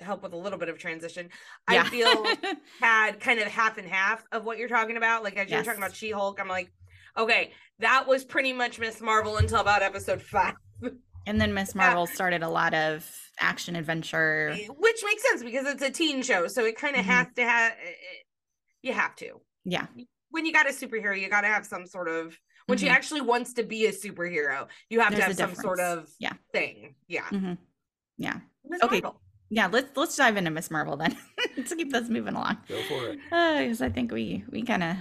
help 0.00 0.22
with 0.22 0.32
a 0.32 0.36
little 0.36 0.58
bit 0.58 0.68
of 0.68 0.78
transition 0.78 1.28
i 1.68 1.82
feel 1.88 2.24
had 2.80 3.18
kind 3.20 3.40
of 3.40 3.46
half 3.46 3.78
and 3.78 3.88
half 3.88 4.22
of 4.32 4.44
what 4.44 4.58
you're 4.58 4.68
talking 4.68 4.96
about. 4.96 5.22
Like 5.24 5.36
as 5.36 5.50
you're 5.50 5.62
talking 5.62 5.78
about 5.82 5.94
She 5.96 6.10
Hulk, 6.10 6.38
I'm 6.40 6.48
like, 6.48 6.70
okay, 7.16 7.52
that 7.78 8.06
was 8.06 8.24
pretty 8.24 8.52
much 8.52 8.78
Miss 8.78 9.00
Marvel 9.00 9.38
until 9.38 9.58
about 9.60 9.82
episode 9.82 10.20
five, 10.22 10.54
and 11.26 11.40
then 11.40 11.54
Miss 11.54 11.74
Marvel 11.74 12.06
started 12.06 12.42
a 12.42 12.48
lot 12.48 12.74
of 12.74 13.08
action 13.40 13.74
adventure. 13.76 14.54
which 14.78 15.02
makes 15.04 15.22
sense 15.30 15.42
because 15.42 15.66
it's 15.66 15.82
a 15.82 15.90
teen 15.90 16.22
show, 16.22 16.46
so 16.46 16.64
it 16.64 16.76
kind 16.76 16.96
of 16.96 17.02
Mhm. 17.04 17.08
has 17.08 17.26
to 17.36 17.44
have. 17.44 17.72
You 18.82 18.92
have 18.92 19.16
to 19.16 19.40
Yeah. 19.64 19.86
when 20.30 20.44
you 20.46 20.52
got 20.52 20.66
a 20.68 20.72
superhero, 20.72 21.18
you 21.18 21.28
got 21.28 21.40
to 21.42 21.48
have 21.48 21.64
some 21.66 21.86
sort 21.86 22.08
of 22.08 22.38
when 22.66 22.78
she 22.78 22.86
Mhm. 22.86 22.90
actually 22.92 23.20
wants 23.22 23.52
to 23.54 23.62
be 23.62 23.86
a 23.86 23.92
superhero, 23.92 24.68
you 24.90 25.00
have 25.00 25.12
There's 25.16 25.36
to 25.36 25.42
have 25.42 25.54
some 25.54 25.62
sort 25.62 25.80
of. 25.80 26.08
Yeah. 26.18 26.32
thing. 26.52 26.94
Yeah, 27.08 27.26
hmm 27.28 27.54
Yeah. 28.18 28.40
Miss 28.64 28.82
Okay. 28.82 29.00
Marvel. 29.00 29.22
Yeah. 29.50 29.68
Let's 29.68 29.96
let's 29.96 30.16
dive 30.16 30.36
into 30.36 30.50
Miss 30.50 30.70
Marvel 30.70 30.96
then 30.96 31.16
to 31.56 31.76
keep 31.76 31.92
this 31.92 32.08
moving 32.08 32.34
along. 32.34 32.58
Go 32.68 32.80
for 32.88 33.08
it. 33.10 33.18
Uh, 33.30 33.58
because 33.60 33.82
I 33.82 33.90
think 33.90 34.12
we 34.12 34.44
we 34.50 34.62
kind 34.62 34.82
of 34.82 34.96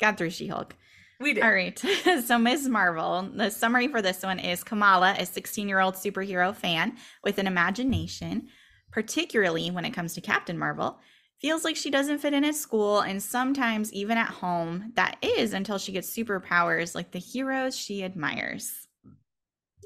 got 0.00 0.18
through 0.18 0.30
She 0.30 0.48
Hulk. 0.48 0.74
we 1.20 1.34
did. 1.34 1.44
All 1.44 1.52
right. 1.52 1.78
so, 2.26 2.38
Ms. 2.38 2.68
Marvel, 2.68 3.22
the 3.34 3.50
summary 3.50 3.88
for 3.88 4.02
this 4.02 4.22
one 4.22 4.38
is 4.38 4.64
Kamala, 4.64 5.14
a 5.18 5.24
16 5.26 5.68
year 5.68 5.80
old 5.80 5.94
superhero 5.94 6.54
fan 6.54 6.96
with 7.22 7.38
an 7.38 7.46
imagination, 7.46 8.48
particularly 8.90 9.70
when 9.70 9.84
it 9.84 9.92
comes 9.92 10.14
to 10.14 10.20
Captain 10.20 10.58
Marvel, 10.58 10.98
feels 11.40 11.62
like 11.64 11.76
she 11.76 11.90
doesn't 11.90 12.18
fit 12.18 12.32
in 12.34 12.44
at 12.44 12.54
school 12.54 13.00
and 13.00 13.22
sometimes 13.22 13.92
even 13.92 14.18
at 14.18 14.28
home. 14.28 14.92
That 14.96 15.16
is 15.22 15.52
until 15.52 15.78
she 15.78 15.92
gets 15.92 16.10
superpowers 16.14 16.94
like 16.94 17.12
the 17.12 17.18
heroes 17.20 17.76
she 17.78 18.02
admires. 18.02 18.72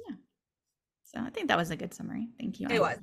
Yeah. 0.08 0.16
So, 1.04 1.20
I 1.20 1.30
think 1.30 1.48
that 1.48 1.58
was 1.58 1.70
a 1.70 1.76
good 1.76 1.92
summary. 1.92 2.28
Thank 2.40 2.58
you. 2.60 2.68
It 2.70 2.80
was. 2.80 2.98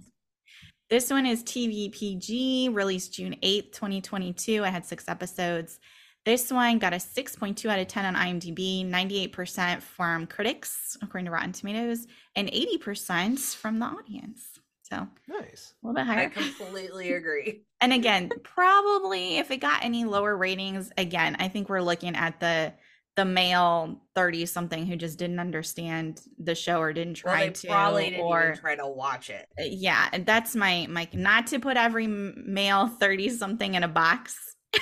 This 0.87 1.09
one 1.09 1.25
is 1.25 1.43
TVPG, 1.43 2.73
released 2.73 3.13
June 3.13 3.35
8th, 3.41 3.71
2022. 3.71 4.63
I 4.63 4.69
had 4.69 4.85
six 4.85 5.05
episodes. 5.07 5.79
This 6.25 6.51
one 6.51 6.77
got 6.77 6.93
a 6.93 6.97
6.2 6.97 7.69
out 7.69 7.79
of 7.79 7.87
10 7.87 8.05
on 8.05 8.15
IMDb, 8.15 8.87
98% 8.87 9.81
from 9.81 10.27
critics, 10.27 10.95
according 11.01 11.25
to 11.25 11.31
Rotten 11.31 11.53
Tomatoes, 11.53 12.05
and 12.35 12.49
80% 12.49 13.55
from 13.55 13.79
the 13.79 13.85
audience. 13.85 14.59
So 14.83 15.07
nice. 15.27 15.73
a 15.83 15.87
little 15.87 15.95
bit 15.95 16.05
higher. 16.05 16.19
I 16.19 16.39
higher. 16.39 16.53
completely 16.57 17.13
agree. 17.13 17.63
And 17.81 17.91
again, 17.91 18.29
probably 18.43 19.37
if 19.39 19.49
it 19.49 19.57
got 19.57 19.83
any 19.83 20.05
lower 20.05 20.37
ratings, 20.37 20.91
again, 20.99 21.35
I 21.39 21.47
think 21.47 21.67
we're 21.67 21.81
looking 21.81 22.15
at 22.15 22.39
the 22.39 22.73
the 23.15 23.25
male 23.25 24.01
30 24.13 24.45
something 24.45 24.85
who 24.85 24.95
just 24.97 25.17
didn't 25.17 25.39
understand 25.39 26.21
the 26.37 26.53
show 26.55 26.79
or 26.81 26.91
didn't 26.93 27.21
Well, 27.23 27.33
try 27.33 27.45
they 27.47 27.51
to 27.53 27.67
probably 27.67 28.09
didn't 28.09 28.25
or 28.25 28.43
even 28.49 28.57
try 28.57 28.75
to 28.75 28.87
watch 28.87 29.29
it. 29.29 29.47
Uh, 29.59 29.63
yeah 29.65 30.09
and 30.11 30.25
that's 30.25 30.55
my 30.55 30.85
my 30.89 31.07
not 31.13 31.47
to 31.47 31.59
put 31.59 31.77
every 31.77 32.07
male 32.07 32.87
30 32.87 33.29
something 33.29 33.73
in 33.75 33.83
a 33.83 33.87
box 33.87 34.55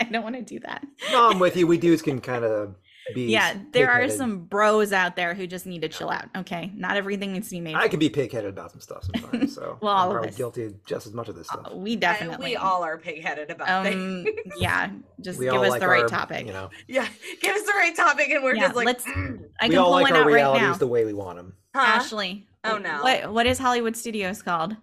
i 0.00 0.04
don't 0.10 0.22
want 0.22 0.36
to 0.36 0.42
do 0.42 0.58
that 0.60 0.84
No, 1.12 1.28
I'm 1.30 1.38
with 1.38 1.56
you. 1.56 1.66
We 1.66 1.76
dudes 1.78 2.02
can 2.02 2.20
kind 2.20 2.44
of 2.44 2.74
be. 3.14 3.22
yeah 3.26 3.56
there 3.72 3.88
are 3.90 4.00
pig-headed. 4.00 4.16
some 4.16 4.40
bros 4.44 4.92
out 4.92 5.16
there 5.16 5.34
who 5.34 5.46
just 5.46 5.66
need 5.66 5.82
to 5.82 5.88
chill 5.88 6.10
out 6.10 6.26
okay 6.36 6.70
not 6.74 6.96
everything 6.96 7.32
needs 7.32 7.48
to 7.48 7.56
be 7.56 7.60
made 7.60 7.74
I 7.74 7.88
can 7.88 7.98
be 7.98 8.08
pig-headed 8.10 8.48
about 8.50 8.70
some 8.70 8.80
stuff 8.80 9.04
sometimes. 9.04 9.54
So 9.54 9.78
Well, 9.82 9.92
all 9.92 10.02
I'm 10.04 10.08
of 10.08 10.12
probably 10.14 10.28
us. 10.30 10.36
guilty 10.36 10.64
of 10.64 10.84
just 10.84 11.06
as 11.06 11.12
much 11.12 11.28
of 11.28 11.34
this 11.36 11.46
stuff. 11.48 11.66
Uh, 11.72 11.76
we 11.76 11.92
I- 11.92 11.96
definitely 11.96 12.50
we 12.50 12.56
all 12.56 12.82
are 12.84 12.98
pig-headed 12.98 13.50
about 13.50 13.68
um 13.68 13.84
things. 13.84 14.28
yeah 14.58 14.90
just 15.20 15.38
we 15.38 15.46
give 15.46 15.60
us 15.62 15.70
like 15.70 15.80
the 15.80 15.88
right 15.88 16.02
our, 16.02 16.08
topic 16.08 16.46
You 16.46 16.52
know, 16.52 16.70
Yeah, 16.88 17.08
give 17.40 17.54
us 17.56 17.62
the 17.62 17.72
right 17.72 17.94
topic, 17.96 18.28
and 18.30 18.42
we're 18.44 18.54
Yeah, 18.54 18.62
just 18.66 18.76
like, 18.76 18.86
let's- 18.86 19.04
"Mm, 19.04 19.44
i 19.60 19.66
we 19.66 19.70
can 19.70 19.78
all 19.78 19.84
pull 19.86 19.92
like 19.92 20.02
one 20.04 20.12
our 20.14 20.20
out 20.20 20.26
right 20.26 20.34
realities 20.34 20.62
now 20.62 20.74
the 20.74 20.86
way 20.86 21.04
we 21.04 21.12
want 21.12 21.36
them. 21.36 21.54
huh? 21.74 21.82
ashley 21.82 22.46
Oh, 22.64 22.76
no. 22.78 23.02
what 23.02 23.32
what 23.32 23.46
is 23.46 23.58
hollywood 23.58 23.96
studios 23.96 24.42
called 24.42 24.76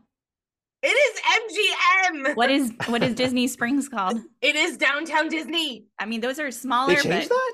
It 0.84 0.88
is 0.88 1.22
MGM. 1.38 2.36
what 2.36 2.50
is 2.50 2.72
what 2.88 3.04
is 3.04 3.14
disney 3.16 3.48
springs 3.48 3.88
called 3.90 4.20
It 4.42 4.56
is 4.56 4.78
downtown 4.78 5.30
Disney. 5.30 5.86
i 6.00 6.06
mean 6.06 6.22
those 6.22 6.40
are 6.40 6.50
smaller 6.52 6.96
They 6.96 7.02
changed 7.02 7.30
but 7.30 7.36
that? 7.36 7.54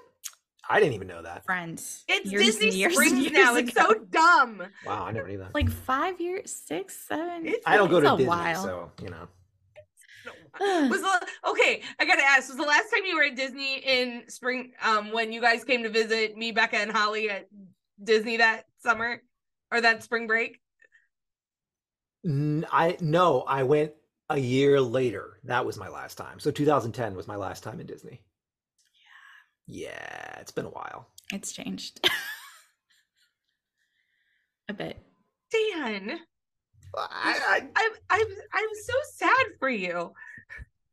I 0.69 0.79
didn't 0.79 0.93
even 0.93 1.07
know 1.07 1.21
that. 1.21 1.43
friends 1.45 2.03
It's 2.07 2.31
years 2.31 2.57
Disney 2.57 2.77
years 2.77 2.93
Springs 2.93 3.19
years 3.19 3.31
now. 3.33 3.55
It's 3.55 3.73
so 3.73 3.93
dumb. 3.93 4.63
Wow, 4.85 5.05
I 5.05 5.11
never 5.11 5.27
knew 5.27 5.37
that. 5.39 5.53
like 5.53 5.69
five 5.69 6.21
years, 6.21 6.51
six, 6.51 6.97
seven. 7.07 7.45
It's 7.45 7.63
I 7.65 7.75
don't 7.75 7.89
go 7.89 7.97
it's 7.97 8.07
to 8.07 8.13
a 8.13 8.17
Disney, 8.17 8.29
while. 8.29 8.63
so 8.63 8.91
you 9.01 9.09
know. 9.09 9.27
was 10.89 11.01
the, 11.01 11.27
okay. 11.49 11.81
I 11.99 12.05
gotta 12.05 12.23
ask. 12.23 12.47
Was 12.47 12.57
the 12.57 12.63
last 12.63 12.89
time 12.91 13.05
you 13.05 13.15
were 13.15 13.23
at 13.23 13.35
Disney 13.35 13.77
in 13.79 14.23
spring? 14.29 14.71
Um, 14.81 15.11
when 15.11 15.33
you 15.33 15.41
guys 15.41 15.63
came 15.63 15.83
to 15.83 15.89
visit 15.89 16.37
me, 16.37 16.51
Becca, 16.51 16.77
and 16.77 16.91
Holly 16.91 17.29
at 17.29 17.47
Disney 18.01 18.37
that 18.37 18.65
summer 18.79 19.21
or 19.71 19.81
that 19.81 20.03
spring 20.03 20.27
break? 20.27 20.59
N- 22.25 22.65
I 22.71 22.97
no, 23.01 23.41
I 23.41 23.63
went 23.63 23.93
a 24.29 24.37
year 24.37 24.79
later. 24.79 25.39
That 25.43 25.65
was 25.65 25.77
my 25.77 25.89
last 25.89 26.15
time. 26.17 26.39
So 26.39 26.51
2010 26.51 27.15
was 27.15 27.27
my 27.27 27.35
last 27.35 27.63
time 27.63 27.79
in 27.81 27.85
Disney. 27.87 28.21
Yeah. 29.67 29.89
Yeah, 29.89 30.39
it's 30.39 30.51
been 30.51 30.65
a 30.65 30.69
while. 30.69 31.07
It's 31.31 31.51
changed 31.51 31.99
a 34.69 34.73
bit. 34.73 34.97
Dan, 35.51 36.19
I, 36.95 37.39
I 37.47 37.57
I'm 37.75 37.91
I'm 38.09 38.27
I'm 38.53 38.69
so 38.85 38.93
sad 39.15 39.45
for 39.59 39.69
you. 39.69 40.13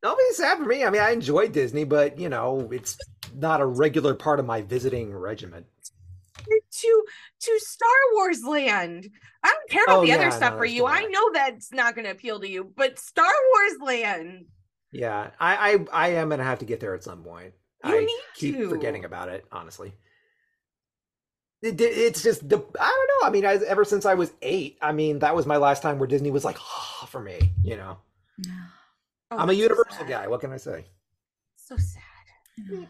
don't 0.02 0.18
be 0.18 0.34
sad 0.34 0.58
for 0.58 0.64
me. 0.64 0.84
I 0.84 0.90
mean, 0.90 1.02
I 1.02 1.10
enjoy 1.10 1.48
Disney, 1.48 1.84
but 1.84 2.18
you 2.18 2.28
know, 2.28 2.68
it's 2.72 2.96
not 3.34 3.60
a 3.60 3.66
regular 3.66 4.14
part 4.14 4.40
of 4.40 4.46
my 4.46 4.62
visiting 4.62 5.14
regiment. 5.14 5.66
to 6.72 7.02
to 7.40 7.60
Star 7.60 7.88
Wars 8.14 8.42
Land. 8.44 9.08
I 9.42 9.48
don't 9.48 9.70
care 9.70 9.84
about 9.84 9.98
Oh, 9.98 10.02
the 10.02 10.08
yeah, 10.08 10.14
other 10.16 10.30
no, 10.30 10.30
stuff 10.30 10.56
for 10.56 10.64
you. 10.64 10.86
I 10.86 11.02
know 11.02 11.32
that's 11.32 11.72
not 11.72 11.94
going 11.94 12.04
to 12.06 12.10
appeal 12.12 12.40
to 12.40 12.48
you, 12.48 12.72
but 12.76 12.98
Star 12.98 13.24
Wars 13.26 13.80
Land. 13.82 14.46
Yeah, 14.92 15.30
I 15.38 15.74
I, 15.92 15.92
I 15.92 16.08
am 16.14 16.30
gonna 16.30 16.44
have 16.44 16.58
to 16.60 16.64
get 16.64 16.80
there 16.80 16.94
at 16.94 17.04
some 17.04 17.22
point. 17.22 17.52
You 17.84 17.94
I 17.96 18.00
need 18.00 18.20
keep 18.34 18.56
to. 18.56 18.68
forgetting 18.68 19.04
about 19.04 19.28
it, 19.28 19.44
honestly. 19.52 19.92
It, 21.62 21.80
it- 21.80 21.84
it's 21.98 22.22
just 22.22 22.48
the 22.48 22.56
I 22.78 23.06
don't 23.08 23.22
know. 23.22 23.26
I 23.28 23.30
mean, 23.30 23.44
I, 23.46 23.54
ever 23.66 23.84
since 23.84 24.04
I 24.06 24.14
was 24.14 24.32
eight, 24.42 24.78
I 24.82 24.92
mean, 24.92 25.18
that 25.20 25.34
was 25.34 25.46
my 25.46 25.56
last 25.58 25.82
time 25.82 25.98
where 25.98 26.08
Disney 26.08 26.30
was 26.30 26.44
like 26.44 26.58
for 27.08 27.20
me. 27.20 27.38
You 27.62 27.76
know, 27.76 27.98
Oh, 29.32 29.36
I'm 29.38 29.48
a 29.48 29.52
it's 29.52 29.58
so 29.60 29.62
Universal 29.62 30.04
guy. 30.06 30.26
What 30.26 30.40
can 30.40 30.52
I 30.52 30.56
say? 30.56 30.84
So 31.56 31.76
sad. 31.76 32.88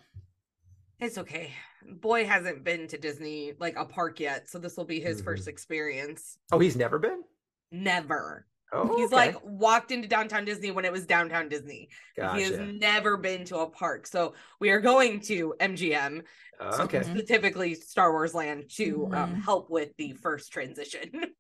It's 0.99 1.19
okay. 1.19 1.53
Boy 1.87 2.25
hasn't 2.27 2.63
been 2.65 2.87
to 2.89 2.99
Disney 2.99 3.53
like 3.59 3.77
a 3.77 3.85
park 3.85 4.21
yet, 4.21 4.49
so 4.49 4.59
this 4.59 4.77
will 4.77 4.85
be 4.85 5.01
his 5.01 5.21
Mhm. 5.21 5.25
first 5.25 5.49
experience. 5.49 6.39
Oh, 6.53 6.59
he's 6.59 6.77
never 6.77 6.99
been. 6.99 7.25
Never. 7.73 8.47
Oh, 8.73 8.97
He's 8.97 9.07
okay. 9.07 9.17
like 9.17 9.37
walked 9.45 9.91
into 9.91 10.07
downtown 10.07 10.45
Disney 10.45 10.71
when 10.71 10.85
it 10.85 10.93
was 10.93 11.05
downtown 11.07 11.49
Disney. 11.49 11.89
He 12.15 12.23
has 12.43 12.59
never 12.59 13.17
been 13.17 13.45
to 13.47 13.59
a 13.59 13.69
park. 13.71 14.07
So 14.07 14.35
we 14.61 14.71
are 14.71 14.81
going 14.81 15.21
to 15.23 15.55
MGM, 15.61 16.23
Uh, 16.61 16.79
okay. 16.83 17.03
specifically 17.03 17.75
Star 17.75 18.13
Wars 18.13 18.35
Land, 18.35 18.71
to 18.77 19.07
um, 19.13 19.35
Mhm. 19.37 19.43
help 19.43 19.71
with 19.71 19.97
the 19.97 20.13
first 20.15 20.53
transition. 20.53 21.11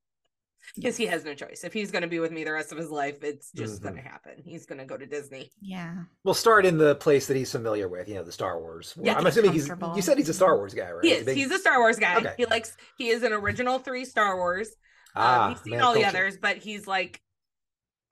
Because 0.76 0.96
he 0.96 1.06
has 1.06 1.24
no 1.24 1.34
choice. 1.34 1.64
If 1.64 1.72
he's 1.72 1.90
going 1.90 2.02
to 2.02 2.08
be 2.08 2.20
with 2.20 2.30
me 2.30 2.44
the 2.44 2.52
rest 2.52 2.70
of 2.70 2.78
his 2.78 2.90
life, 2.90 3.24
it's 3.24 3.50
just 3.50 3.80
Mhm. 3.80 3.82
going 3.82 3.94
to 3.96 4.02
happen. 4.02 4.34
He's 4.44 4.66
going 4.66 4.78
to 4.78 4.84
go 4.84 4.96
to 4.96 5.04
Disney. 5.06 5.50
Yeah. 5.60 5.94
We'll 6.22 6.34
start 6.34 6.64
in 6.64 6.78
the 6.78 6.94
place 6.94 7.26
that 7.26 7.36
he's 7.36 7.50
familiar 7.50 7.88
with, 7.88 8.08
you 8.08 8.14
know, 8.14 8.22
the 8.22 8.30
Star 8.30 8.60
Wars. 8.60 8.94
Yeah, 9.00 9.16
I'm 9.18 9.26
assuming 9.26 9.52
he's. 9.52 9.66
You 9.68 10.02
said 10.02 10.16
he's 10.18 10.28
a 10.28 10.34
Star 10.34 10.56
Wars 10.58 10.72
guy, 10.74 10.92
right? 10.92 11.04
He 11.04 11.12
a 11.12 11.16
is. 11.16 11.24
big- 11.24 11.36
He's 11.38 11.50
a 11.50 11.58
Star 11.58 11.78
Wars 11.80 11.98
guy. 11.98 12.18
Okay. 12.18 12.34
He 12.36 12.44
likes. 12.46 12.76
He 12.98 13.08
is 13.08 13.24
an 13.24 13.32
original 13.32 13.80
three 13.80 14.04
Star 14.04 14.36
Wars. 14.36 14.68
Ah, 15.16 15.46
um, 15.46 15.52
he's 15.52 15.60
seen 15.62 15.72
man 15.72 15.82
all 15.82 15.94
the 15.94 16.04
others, 16.04 16.36
but 16.36 16.56
he's 16.58 16.86
like, 16.86 17.20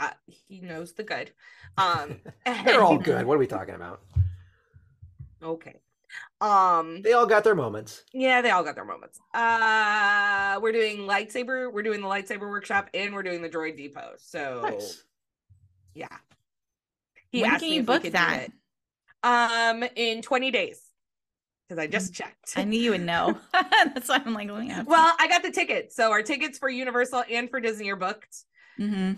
uh, 0.00 0.10
he 0.26 0.60
knows 0.60 0.92
the 0.92 1.02
good. 1.04 1.30
Um, 1.76 2.20
They're 2.64 2.82
all 2.82 2.98
good. 2.98 3.26
What 3.26 3.34
are 3.34 3.38
we 3.38 3.46
talking 3.46 3.74
about? 3.74 4.02
okay. 5.42 5.76
Um, 6.40 7.02
They 7.02 7.12
all 7.12 7.26
got 7.26 7.44
their 7.44 7.54
moments. 7.54 8.04
yeah, 8.12 8.40
they 8.40 8.50
all 8.50 8.64
got 8.64 8.74
their 8.76 8.84
moments. 8.84 9.20
Uh, 9.34 10.58
we're 10.62 10.72
doing 10.72 10.98
lightsaber. 11.00 11.70
We're 11.72 11.82
doing 11.82 12.00
the 12.00 12.06
lightsaber 12.06 12.48
workshop, 12.48 12.88
and 12.94 13.12
we're 13.14 13.22
doing 13.24 13.42
the 13.42 13.48
droid 13.48 13.76
depot. 13.76 14.12
So 14.18 14.62
Nice. 14.62 15.04
yeah, 15.94 16.06
he 17.30 17.42
when 17.42 17.50
asked 17.50 17.60
can 17.60 17.70
me 17.70 17.76
you 17.76 17.82
book 17.82 18.04
that? 18.04 18.48
Um, 19.22 19.84
in 19.96 20.22
twenty 20.22 20.50
days, 20.50 20.80
because 21.68 21.82
I 21.82 21.86
just 21.86 22.14
checked. 22.14 22.54
I 22.56 22.64
knew 22.64 22.80
you 22.80 22.92
would 22.92 23.02
know. 23.02 23.38
That's 23.52 24.08
why 24.08 24.22
I'm 24.24 24.34
like, 24.34 24.48
yeah. 24.48 24.82
Well, 24.86 25.14
I 25.18 25.28
got 25.28 25.42
the 25.42 25.50
tickets. 25.50 25.94
So 25.94 26.10
our 26.10 26.22
tickets 26.22 26.58
for 26.58 26.68
Universal 26.68 27.24
and 27.30 27.50
for 27.50 27.60
Disney 27.60 27.90
are 27.90 27.96
booked. 27.96 28.44
Mm-hmm. 28.80 29.14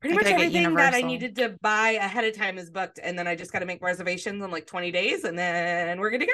Pretty 0.00 0.14
I 0.14 0.16
much 0.16 0.32
everything 0.32 0.74
that 0.74 0.94
I 0.94 1.02
needed 1.02 1.36
to 1.36 1.56
buy 1.60 1.90
ahead 1.90 2.24
of 2.24 2.34
time 2.34 2.56
is 2.56 2.70
booked, 2.70 2.98
and 3.02 3.18
then 3.18 3.26
I 3.26 3.36
just 3.36 3.52
got 3.52 3.58
to 3.58 3.66
make 3.66 3.82
reservations 3.82 4.42
in 4.42 4.50
like 4.50 4.66
20 4.66 4.90
days, 4.90 5.24
and 5.24 5.38
then 5.38 6.00
we're 6.00 6.10
good 6.10 6.20
to 6.20 6.26
go. 6.26 6.32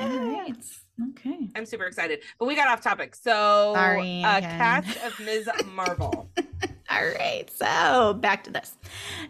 All 0.00 0.08
right. 0.08 0.56
Okay. 1.10 1.48
I'm 1.54 1.64
super 1.64 1.84
excited. 1.84 2.20
But 2.40 2.46
we 2.46 2.56
got 2.56 2.66
off 2.66 2.80
topic. 2.80 3.14
So, 3.14 3.72
Sorry 3.74 4.22
a 4.24 4.38
again. 4.38 4.58
cast 4.58 5.04
of 5.04 5.18
Ms. 5.20 5.48
Marvel. 5.74 6.28
All 6.98 7.04
right, 7.04 7.48
so 7.50 8.14
back 8.14 8.42
to 8.44 8.50
this. 8.50 8.76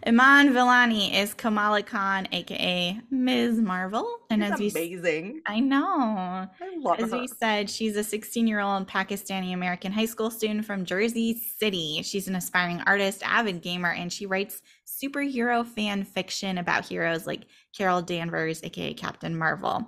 Iman 0.07 0.55
Vellani 0.55 1.13
is 1.13 1.35
Kamala 1.35 1.83
Khan, 1.83 2.27
aka 2.33 2.99
Ms. 3.11 3.59
Marvel, 3.59 4.09
and 4.31 4.43
She's 4.43 4.53
as 4.53 4.59
we, 4.59 4.69
amazing. 4.71 5.43
I 5.47 5.61
know, 5.61 5.85
I 5.87 6.49
love 6.79 6.99
as 7.01 7.11
her. 7.11 7.19
we 7.19 7.27
said, 7.27 7.69
she's 7.69 7.97
a 7.97 8.01
16-year-old 8.01 8.89
Pakistani 8.89 9.53
American 9.53 9.93
high 9.93 10.07
school 10.07 10.31
student 10.31 10.65
from 10.65 10.87
Jersey 10.87 11.35
City. 11.59 12.01
She's 12.03 12.27
an 12.27 12.37
aspiring 12.37 12.81
artist, 12.87 13.23
avid 13.23 13.61
gamer, 13.61 13.93
and 13.93 14.11
she 14.11 14.25
writes 14.25 14.63
superhero 14.87 15.67
fan 15.67 16.05
fiction 16.05 16.57
about 16.57 16.87
heroes 16.87 17.27
like 17.27 17.43
Carol 17.77 18.01
Danvers, 18.01 18.63
aka 18.63 18.95
Captain 18.95 19.37
Marvel. 19.37 19.87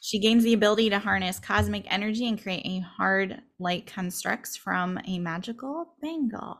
She 0.00 0.18
gains 0.18 0.42
the 0.44 0.54
ability 0.54 0.90
to 0.90 0.98
harness 0.98 1.38
cosmic 1.38 1.84
energy 1.92 2.26
and 2.26 2.42
create 2.42 2.66
a 2.66 2.80
hard 2.80 3.40
light 3.60 3.86
constructs 3.86 4.56
from 4.56 4.98
a 5.06 5.18
magical 5.18 5.94
bangle. 6.00 6.58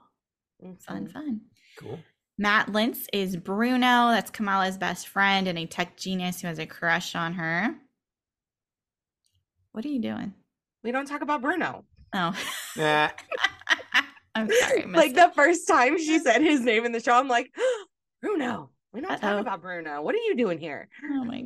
Fun, 0.81 1.07
Mhm. 1.09 1.13
fun. 1.13 1.41
Cool. 1.77 1.99
Matt 2.39 2.69
Lintz 2.69 3.07
is 3.13 3.37
Bruno. 3.37 4.09
That's 4.11 4.31
Kamala's 4.31 4.79
best 4.79 5.09
friend 5.09 5.47
and 5.49 5.59
a 5.59 5.67
tech 5.67 5.97
genius 5.97 6.41
who 6.41 6.49
has 6.49 6.59
a 6.59 6.67
crush 6.67 7.15
on 7.15 7.35
her. 7.35 7.75
What 9.73 9.85
are 9.85 9.89
you 9.89 10.01
doing? 10.01 10.35
We 10.83 10.93
don't 10.93 11.07
talk 11.07 11.23
about 11.23 11.43
Bruno. 11.43 11.85
Oh, 12.15 12.37
Nah. 12.77 13.11
I'm 14.35 14.51
sorry. 14.51 14.85
I 14.85 14.87
Like 14.89 15.11
it. 15.13 15.17
the 15.17 15.31
first 15.35 15.67
time 15.69 15.99
she 15.99 16.19
said 16.19 16.41
his 16.43 16.61
name 16.61 16.85
in 16.85 16.93
the 16.93 17.01
show, 17.01 17.13
I'm 17.15 17.29
like, 17.29 17.55
Bruno. 18.23 18.71
We 18.93 19.01
don't 19.01 19.11
Uh-oh. 19.13 19.19
talk 19.21 19.41
about 19.41 19.63
Bruno. 19.63 20.03
What 20.03 20.15
are 20.15 20.19
you 20.19 20.37
doing 20.37 20.59
here? 20.59 20.89
Oh 21.11 21.25
my 21.25 21.43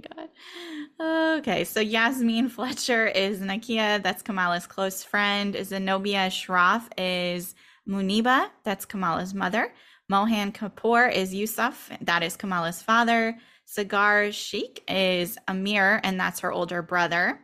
god. 0.98 1.38
Okay, 1.38 1.62
so 1.62 1.80
Yasmeen 1.80 2.50
Fletcher 2.56 3.06
is 3.06 3.38
Nakia. 3.40 4.02
That's 4.02 4.22
Kamala's 4.22 4.66
close 4.66 5.04
friend. 5.04 5.56
Zenobia 5.64 6.26
Shroff 6.28 6.88
is 6.98 7.54
Muniba. 7.88 8.48
That's 8.64 8.84
Kamala's 8.84 9.34
mother. 9.34 9.72
Mohan 10.08 10.52
Kapoor 10.52 11.12
is 11.12 11.34
Yusuf. 11.34 11.90
That 12.00 12.22
is 12.22 12.36
Kamala's 12.36 12.82
father. 12.82 13.38
Sagar 13.64 14.30
Sheikh 14.30 14.84
is 14.88 15.36
Amir, 15.48 16.00
and 16.04 16.18
that's 16.18 16.40
her 16.40 16.52
older 16.52 16.82
brother. 16.82 17.40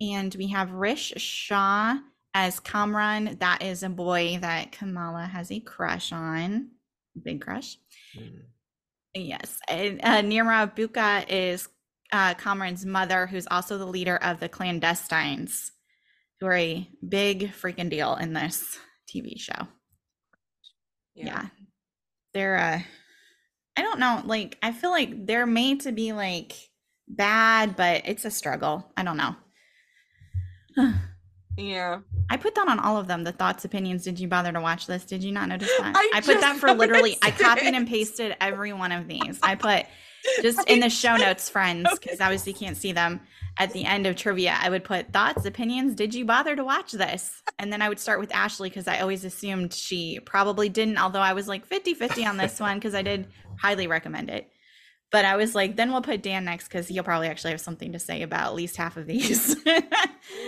And 0.00 0.34
we 0.34 0.48
have 0.48 0.72
Rish 0.72 1.12
Shah 1.16 1.98
as 2.32 2.60
Kamran. 2.60 3.36
That 3.40 3.62
is 3.62 3.82
a 3.82 3.88
boy 3.88 4.38
that 4.40 4.72
Kamala 4.72 5.26
has 5.26 5.50
a 5.50 5.60
crush 5.60 6.12
on. 6.12 6.70
Big 7.20 7.42
crush. 7.42 7.76
Mm. 8.16 8.42
Yes. 9.14 9.58
And 9.68 10.00
uh, 10.02 10.22
Nimra 10.22 10.74
Bucha 10.74 11.28
is 11.28 11.68
uh, 12.12 12.34
Kamran's 12.34 12.86
mother, 12.86 13.26
who's 13.26 13.48
also 13.50 13.76
the 13.76 13.86
leader 13.86 14.16
of 14.16 14.40
the 14.40 14.48
clandestines, 14.48 15.70
who 16.40 16.46
are 16.46 16.56
a 16.56 16.88
big 17.06 17.52
freaking 17.52 17.90
deal 17.90 18.14
in 18.14 18.32
this 18.32 18.78
TV 19.08 19.38
show. 19.38 19.66
Yeah. 21.14 21.46
They're, 22.34 22.56
uh, 22.56 22.80
I 23.76 23.82
don't 23.82 23.98
know. 23.98 24.22
Like, 24.24 24.58
I 24.62 24.72
feel 24.72 24.90
like 24.90 25.26
they're 25.26 25.46
made 25.46 25.80
to 25.82 25.92
be 25.92 26.12
like 26.12 26.52
bad, 27.08 27.76
but 27.76 28.02
it's 28.04 28.24
a 28.24 28.30
struggle. 28.30 28.90
I 28.96 29.02
don't 29.02 29.16
know. 29.16 29.36
Yeah. 31.58 31.98
I 32.30 32.36
put 32.36 32.54
that 32.54 32.68
on 32.68 32.78
all 32.78 32.96
of 32.96 33.08
them. 33.08 33.24
The 33.24 33.32
thoughts, 33.32 33.64
opinions. 33.64 34.04
Did 34.04 34.20
you 34.20 34.28
bother 34.28 34.52
to 34.52 34.60
watch 34.60 34.86
this? 34.86 35.04
Did 35.04 35.24
you 35.24 35.32
not 35.32 35.48
notice 35.48 35.68
that? 35.78 35.92
I 35.96 36.10
I, 36.14 36.20
put 36.20 36.40
that 36.40 36.56
for 36.56 36.72
literally. 36.72 37.18
I 37.20 37.32
copied 37.32 37.74
and 37.74 37.86
pasted 37.86 38.36
every 38.40 38.72
one 38.72 38.92
of 38.92 39.08
these. 39.08 39.40
I 39.42 39.56
put 39.56 39.86
just 40.42 40.58
in 40.68 40.80
the 40.80 40.90
show 40.90 41.16
notes, 41.16 41.48
friends, 41.48 41.88
because 42.00 42.20
obviously 42.20 42.52
you 42.52 42.58
can't 42.58 42.76
see 42.76 42.92
them. 42.92 43.20
At 43.60 43.72
the 43.72 43.84
end 43.84 44.06
of 44.06 44.14
trivia, 44.14 44.56
I 44.60 44.70
would 44.70 44.84
put 44.84 45.12
thoughts, 45.12 45.44
opinions. 45.44 45.96
Did 45.96 46.14
you 46.14 46.24
bother 46.24 46.54
to 46.54 46.62
watch 46.62 46.92
this? 46.92 47.42
And 47.58 47.72
then 47.72 47.82
I 47.82 47.88
would 47.88 47.98
start 47.98 48.20
with 48.20 48.32
Ashley 48.32 48.68
because 48.68 48.86
I 48.86 49.00
always 49.00 49.24
assumed 49.24 49.74
she 49.74 50.20
probably 50.20 50.68
didn't, 50.68 50.96
although 50.96 51.20
I 51.20 51.32
was 51.32 51.48
like 51.48 51.66
50 51.66 51.94
50 51.94 52.24
on 52.24 52.36
this 52.36 52.60
one 52.60 52.76
because 52.76 52.94
I 52.94 53.02
did 53.02 53.26
highly 53.60 53.88
recommend 53.88 54.30
it. 54.30 54.48
But 55.10 55.24
I 55.24 55.36
was 55.36 55.56
like, 55.56 55.74
then 55.74 55.90
we'll 55.90 56.02
put 56.02 56.22
Dan 56.22 56.44
next 56.44 56.68
because 56.68 56.86
he'll 56.86 57.02
probably 57.02 57.28
actually 57.28 57.50
have 57.50 57.60
something 57.60 57.92
to 57.92 57.98
say 57.98 58.22
about 58.22 58.48
at 58.48 58.54
least 58.54 58.76
half 58.76 58.96
of 58.96 59.06
these. 59.06 59.56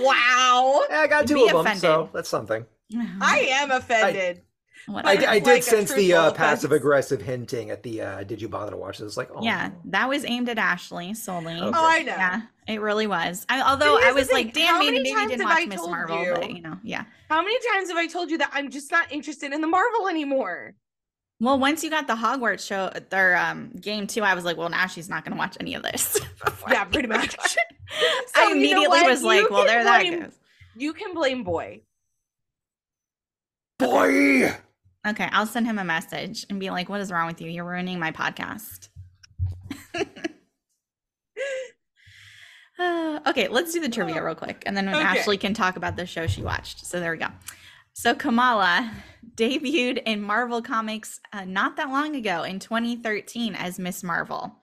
Wow. 0.01 0.83
Yeah, 0.91 1.01
I 1.01 1.07
got 1.07 1.27
two 1.27 1.35
Be 1.35 1.49
of 1.49 1.65
them, 1.65 1.77
so 1.77 2.11
that's 2.13 2.29
something. 2.29 2.67
I 3.21 3.49
am 3.51 3.71
offended. 3.71 4.43
I, 4.89 5.13
I 5.13 5.39
did 5.39 5.47
like 5.47 5.63
sense 5.63 5.93
the 5.93 6.13
uh, 6.15 6.33
passive 6.33 6.73
aggressive 6.73 7.21
hinting 7.23 7.71
at 7.71 7.83
the 7.83 8.03
uh, 8.03 8.23
"Did 8.25 8.41
you 8.43 8.49
bother 8.49 8.73
to 8.73 8.77
watch 8.77 8.99
this?" 8.99 9.17
Like, 9.17 9.31
oh, 9.35 9.43
Yeah, 9.43 9.71
that 9.87 10.09
was 10.09 10.25
aimed 10.25 10.49
at 10.49 10.59
Ashley 10.59 11.15
solely. 11.15 11.55
Okay. 11.55 11.65
Oh, 11.67 11.71
I 11.75 12.03
know. 12.03 12.17
Yeah, 12.17 12.43
it 12.67 12.81
really 12.81 13.07
was. 13.07 13.47
I, 13.49 13.63
although 13.63 13.99
I 14.03 14.13
was 14.13 14.31
like, 14.31 14.53
damn, 14.53 14.79
maybe, 14.79 14.93
many 14.93 15.03
maybe 15.05 15.15
times 15.15 15.31
didn't 15.31 15.47
I 15.47 15.61
watch 15.61 15.67
Miss 15.69 15.87
Marvel, 15.87 16.25
you? 16.25 16.35
but 16.35 16.51
you 16.53 16.63
know, 16.63 16.79
yeah. 16.83 17.05
How 17.29 17.43
many 17.43 17.59
times 17.73 17.89
have 17.89 17.99
I 17.99 18.07
told 18.07 18.31
you 18.31 18.39
that 18.39 18.51
I'm 18.53 18.71
just 18.71 18.91
not 18.91 19.11
interested 19.13 19.53
in 19.53 19.61
the 19.61 19.67
Marvel 19.69 20.09
anymore? 20.09 20.75
Well, 21.43 21.59
once 21.59 21.83
you 21.83 21.89
got 21.89 22.07
the 22.07 22.15
Hogwarts 22.17 22.67
show, 22.67 22.91
their 23.09 23.35
um, 23.37 23.71
game 23.81 24.07
two, 24.07 24.23
I 24.23 24.35
was 24.35 24.45
like, 24.45 24.59
well, 24.59 24.69
now 24.69 24.87
she's 24.87 25.09
not 25.09 25.25
going 25.25 25.33
to 25.33 25.39
watch 25.39 25.57
any 25.59 25.75
of 25.75 25.83
this. 25.83 26.21
Yeah, 26.71 26.85
pretty 26.85 27.09
much. 27.09 27.37
I 27.41 27.47
So, 28.27 28.43
you 28.43 28.49
know 28.49 28.53
immediately 28.53 28.87
what? 28.89 29.07
was 29.11 29.21
You 29.23 29.27
like, 29.27 29.51
well, 29.51 29.61
can 29.65 29.67
there 29.67 29.85
that 29.85 30.01
blame- 30.03 30.21
goes. 30.21 30.33
You 30.77 30.93
can 30.93 31.15
blame 31.15 31.43
boy. 31.45 31.81
boy. 33.79 34.55
Okay, 35.07 35.29
I'll 35.33 35.47
send 35.47 35.67
him 35.67 35.79
a 35.79 35.85
message 35.85 36.45
and 36.51 36.61
be 36.61 36.71
like, 36.71 36.89
what 36.89 37.01
is 37.01 37.11
wrong 37.11 37.27
with 37.27 37.41
you? 37.41 37.49
You're 37.51 37.65
ruining 37.65 37.99
my 37.99 38.13
podcast. 38.13 38.89
Uh, 42.79 43.21
okay, 43.27 43.49
let's 43.49 43.73
do 43.73 43.81
the 43.81 43.89
trivia 43.89 44.23
real 44.23 44.35
quick, 44.35 44.63
and 44.67 44.77
then 44.77 44.89
Okay. 44.89 44.99
Ashley 44.99 45.39
can 45.39 45.55
talk 45.55 45.77
about 45.77 45.97
the 45.97 46.07
show 46.07 46.27
she 46.27 46.43
watched. 46.43 46.85
So 46.85 47.01
there 47.01 47.13
we 47.13 47.19
go. 47.19 47.29
So 47.93 48.15
Kamala 48.15 48.91
debuted 49.37 50.03
in 50.05 50.23
Marvel 50.23 50.63
Comics 50.63 51.21
uh, 51.33 51.45
not 51.45 51.77
that 51.77 51.89
long 51.89 52.15
ago 52.15 52.43
in 52.45 52.59
2013 52.59 53.55
as 53.55 53.79
Miss 53.79 54.03
Marvel. 54.03 54.55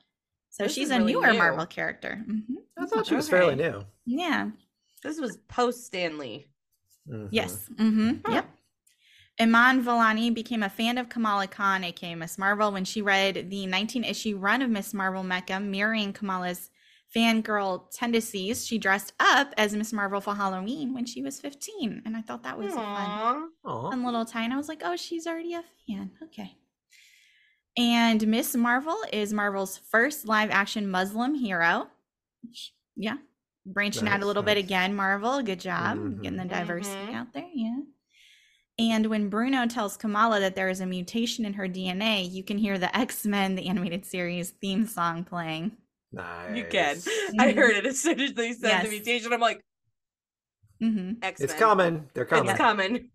So 0.50 0.64
This 0.64 0.74
she's 0.74 0.90
a 0.92 0.98
really 1.00 1.14
newer 1.14 1.32
new. 1.32 1.38
Marvel 1.38 1.66
character. 1.66 2.24
Mhm. 2.28 2.44
I 2.80 2.86
thought 2.86 3.06
she 3.08 3.16
was 3.16 3.28
Okay. 3.28 3.38
fairly 3.38 3.56
new. 3.56 3.84
Yeah. 4.06 4.50
This 5.04 5.20
was 5.20 5.38
post 5.50 5.86
Stan 5.86 6.18
Lee. 6.18 6.48
Mhm. 7.08 7.28
Yes. 7.32 7.70
Mm-hmm. 7.76 8.12
Huh. 8.26 8.34
Yep. 8.34 8.50
Iman 9.40 9.84
Vellani 9.84 10.34
became 10.34 10.64
a 10.64 10.70
fan 10.70 10.98
of 10.98 11.10
Kamala 11.10 11.48
Khan, 11.48 11.84
aka 11.84 12.16
Miss 12.16 12.38
Marvel, 12.38 12.72
when 12.72 12.86
she 12.86 13.02
read 13.04 13.50
the 13.52 13.68
19 13.68 14.04
issue 14.04 14.38
run 14.38 14.62
of 14.64 14.70
Miss 14.72 14.94
Marvel 14.94 15.24
Mecha, 15.24 15.64
mirroring 15.64 16.12
Kamala's 16.12 16.70
fangirl 17.16 17.86
tendencies. 17.94 18.66
She 18.66 18.78
dressed 18.80 19.14
up 19.20 19.54
as 19.58 19.74
Miss 19.76 19.94
Marvel 19.94 20.20
for 20.22 20.34
Halloween 20.34 20.94
when 20.94 21.06
she 21.06 21.22
was 21.22 21.40
15. 21.40 22.02
And 22.06 22.18
I 22.18 22.22
thought 22.22 22.44
that 22.44 22.58
was 22.58 22.74
a 22.74 22.76
fun, 22.78 22.86
Aw. 22.86 23.46
Aw. 23.66 23.90
fun 23.92 24.04
little 24.04 24.26
tie. 24.26 24.44
And 24.44 24.54
I 24.54 24.58
was 24.58 24.68
like, 24.68 24.82
oh, 24.84 24.96
she's 24.96 25.28
already 25.28 25.54
a 25.54 25.64
fan. 25.88 26.12
Okay. 26.24 26.58
And 27.78 28.26
Miss 28.28 28.56
Marvel 28.56 28.98
is 29.14 29.32
Marvel's 29.34 29.78
first 29.78 30.28
live 30.28 30.50
action 30.50 30.90
Muslim 30.90 31.36
hero. 31.36 31.88
Yeah. 32.96 33.18
Branching 33.68 34.08
out 34.08 34.24
a 34.24 34.26
little 34.26 34.42
bit 34.44 34.58
again, 34.58 34.96
Marvel. 34.96 35.42
Good 35.44 35.60
job 35.60 36.24
getting 36.24 36.38
the 36.40 36.46
diversity 36.46 37.12
Mhm. 37.12 37.16
out 37.16 37.34
there. 37.34 37.48
Yeah. 37.54 37.80
And 38.80 39.08
when 39.08 39.30
Bruno 39.30 39.66
tells 39.66 39.98
Kamala 39.98 40.40
that 40.40 40.56
there 40.56 40.70
is 40.70 40.82
a 40.82 40.86
mutation 40.86 41.46
in 41.46 41.54
her 41.54 41.68
DNA, 41.68 42.30
you 42.32 42.44
can 42.44 42.58
hear 42.58 42.78
the 42.78 42.96
X 42.96 43.26
Men, 43.26 43.56
the 43.56 43.68
animated 43.68 44.06
series 44.06 44.52
theme 44.52 44.86
song 44.86 45.24
playing. 45.24 45.72
Nice. 46.12 46.56
You 46.56 46.64
can. 46.66 46.98
I 47.40 47.54
Mhm. 47.54 47.56
heard 47.56 47.76
it 47.76 47.86
as 47.86 48.00
soon 48.02 48.20
as 48.20 48.34
they 48.34 48.54
said 48.54 48.70
Yes. 48.70 48.84
the 48.86 48.90
mutation. 48.92 49.34
I'm 49.34 49.40
like, 49.40 49.62
hmm 50.80 51.14
X 51.22 51.42
It's 51.42 51.54
coming. 51.54 52.08
They're 52.14 52.26
coming. 52.26 52.50
It's 52.52 52.58
coming. 52.58 53.10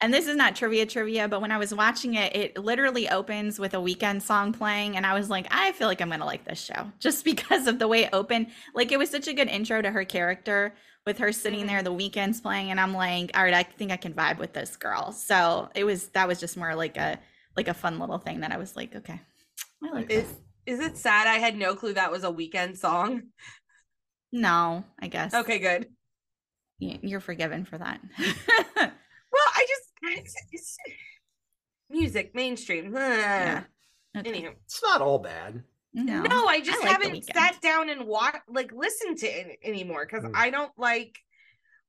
And 0.00 0.14
this 0.14 0.28
is 0.28 0.36
not 0.36 0.54
trivia 0.54 0.86
trivia, 0.86 1.26
but 1.26 1.40
when 1.40 1.50
I 1.50 1.58
was 1.58 1.74
watching 1.74 2.14
it, 2.14 2.34
it 2.36 2.56
literally 2.56 3.08
opens 3.10 3.58
with 3.58 3.74
a 3.74 3.78
Weeknd 3.78 4.22
song 4.22 4.52
playing. 4.52 4.96
And 4.96 5.04
I 5.04 5.12
was 5.14 5.28
like, 5.28 5.48
I 5.50 5.72
feel 5.72 5.88
like 5.88 6.00
I'm 6.00 6.06
going 6.08 6.20
to 6.20 6.26
like 6.26 6.44
this 6.44 6.60
show 6.60 6.92
just 7.00 7.24
because 7.24 7.66
of 7.66 7.80
the 7.80 7.88
way 7.88 8.04
it 8.04 8.10
opened. 8.12 8.46
Like, 8.74 8.92
it 8.92 8.98
was 8.98 9.10
such 9.10 9.26
a 9.26 9.34
good 9.34 9.48
intro 9.48 9.82
to 9.82 9.90
her 9.90 10.04
character 10.04 10.74
with 11.08 11.18
her 11.18 11.32
sitting 11.32 11.66
there, 11.66 11.82
the 11.82 11.90
Weeknd's 11.92 12.40
playing. 12.40 12.70
And 12.70 12.78
I'm 12.78 12.92
like, 12.92 13.30
all 13.34 13.42
right, 13.42 13.54
I 13.54 13.62
think 13.62 13.90
I 13.90 13.96
can 13.96 14.12
vibe 14.12 14.38
with 14.38 14.52
this 14.52 14.76
girl. 14.76 15.10
So 15.12 15.70
it 15.74 15.84
was, 15.84 16.08
that 16.08 16.28
was 16.28 16.38
just 16.38 16.54
more 16.56 16.74
like 16.74 16.98
a, 16.98 17.18
like 17.56 17.66
a 17.66 17.74
fun 17.74 17.98
little 17.98 18.18
thing 18.18 18.40
that 18.40 18.52
I 18.52 18.58
was 18.58 18.76
like, 18.76 18.94
okay, 18.94 19.18
I 19.82 19.90
like 19.90 20.10
Is 20.10 20.24
this. 20.24 20.34
is 20.66 20.80
it 20.80 20.96
sad? 20.98 21.26
I 21.26 21.38
had 21.38 21.56
no 21.56 21.74
clue 21.74 21.94
that 21.94 22.12
was 22.12 22.24
a 22.24 22.28
Weeknd 22.30 22.76
song. 22.76 23.22
No, 24.30 24.84
I 25.00 25.08
guess. 25.08 25.32
Okay, 25.32 25.58
good. 25.58 25.86
You're 26.78 27.20
forgiven 27.20 27.64
for 27.64 27.78
that. 27.78 28.00
Well, 29.30 29.48
I 29.54 29.66
just 29.68 30.18
it's, 30.18 30.34
it's 30.52 30.76
music 31.90 32.34
mainstream. 32.34 32.94
yeah. 32.94 33.64
Okay. 34.16 34.28
Anyhow, 34.30 34.50
It's 34.64 34.82
not 34.82 35.02
all 35.02 35.18
bad. 35.18 35.62
No. 35.94 36.22
no, 36.22 36.46
I 36.46 36.60
just 36.60 36.82
like 36.82 36.90
haven't 36.92 37.24
sat 37.24 37.60
down 37.60 37.88
and 37.88 38.06
watch 38.06 38.36
like 38.48 38.70
listened 38.72 39.18
to 39.18 39.26
it 39.26 39.58
anymore 39.64 40.06
because 40.06 40.24
Mm. 40.24 40.32
I 40.34 40.50
don't 40.50 40.72
like 40.78 41.18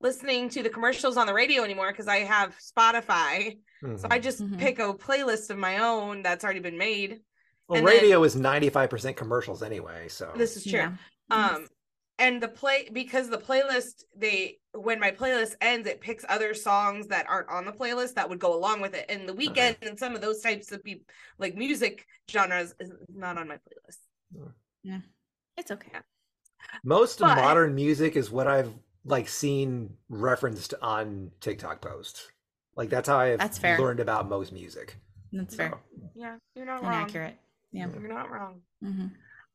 listening 0.01 0.49
to 0.49 0.63
the 0.63 0.69
commercials 0.69 1.17
on 1.17 1.27
the 1.27 1.33
radio 1.33 1.63
anymore 1.63 1.91
because 1.91 2.07
I 2.07 2.19
have 2.19 2.55
Spotify. 2.59 3.57
So 3.81 4.07
I 4.09 4.19
Mhm. 4.19 4.23
just 4.23 4.41
Mhm. 4.41 4.57
pick 4.59 4.79
a 4.79 4.93
playlist 4.93 5.49
of 5.49 5.57
my 5.57 5.79
own 5.79 6.21
that's 6.21 6.43
already 6.43 6.59
been 6.61 6.77
made. 6.77 7.21
well, 7.67 7.77
and 7.77 7.87
then- 7.87 7.95
radio 7.97 8.23
is 8.23 8.35
95% 8.35 9.15
commercials 9.15 9.61
anyway. 9.61 10.07
So 10.07 10.31
This 10.35 10.57
is 10.57 10.63
true. 10.63 10.71
Yeah. 10.79 10.93
um 11.29 11.67
and 12.17 12.41
the 12.41 12.47
play 12.47 12.89
because 12.91 13.29
the 13.29 13.37
playlist 13.37 14.03
they 14.15 14.58
when 14.73 14.99
my 14.99 15.11
playlist 15.11 15.55
ends 15.61 15.87
it 15.87 15.99
picks 16.01 16.23
other 16.29 16.53
songs 16.53 17.07
that 17.07 17.25
aren't 17.27 17.49
on 17.49 17.65
the 17.65 17.71
playlist 17.71 18.13
that 18.13 18.29
would 18.29 18.39
go 18.39 18.55
along 18.55 18.81
with 18.81 18.93
it 18.93 19.05
and 19.09 19.27
the 19.27 19.33
Weeknd 19.33 19.75
and 19.81 19.97
some 19.97 20.13
of 20.15 20.21
those 20.21 20.41
types 20.41 20.71
of 20.71 20.83
people 20.83 21.05
like 21.39 21.55
music 21.55 22.05
genres 22.29 22.75
is 22.79 22.91
not 23.13 23.37
on 23.37 23.47
my 23.47 23.55
playlist 23.55 23.97
Yeah, 24.83 24.99
It's 25.57 25.71
okay. 25.71 25.91
most 26.83 27.19
but- 27.19 27.35
modern 27.35 27.73
music 27.75 28.15
is 28.15 28.29
what 28.29 28.47
I've 28.47 28.71
like 29.05 29.27
seen 29.27 29.95
referenced 30.09 30.73
on 30.81 31.31
TikTok 31.39 31.81
posts. 31.81 32.27
Like 32.75 32.89
that's 32.89 33.07
how 33.09 33.17
I've 33.17 33.39
That's 33.39 33.57
fair. 33.57 33.79
learned 33.79 34.01
about 34.01 34.29
most 34.29 34.51
music. 34.51 34.97
That's 35.31 35.55
fair 35.55 35.73
yeah 36.15 36.35
you're 36.55 36.65
not 36.65 36.79
and 36.79 36.87
wrong 36.89 37.01
accurate. 37.03 37.35
Yeah. 37.71 37.87
you're 37.87 38.07
not 38.07 38.29
wrong 38.31 38.61
hmm 38.83 39.07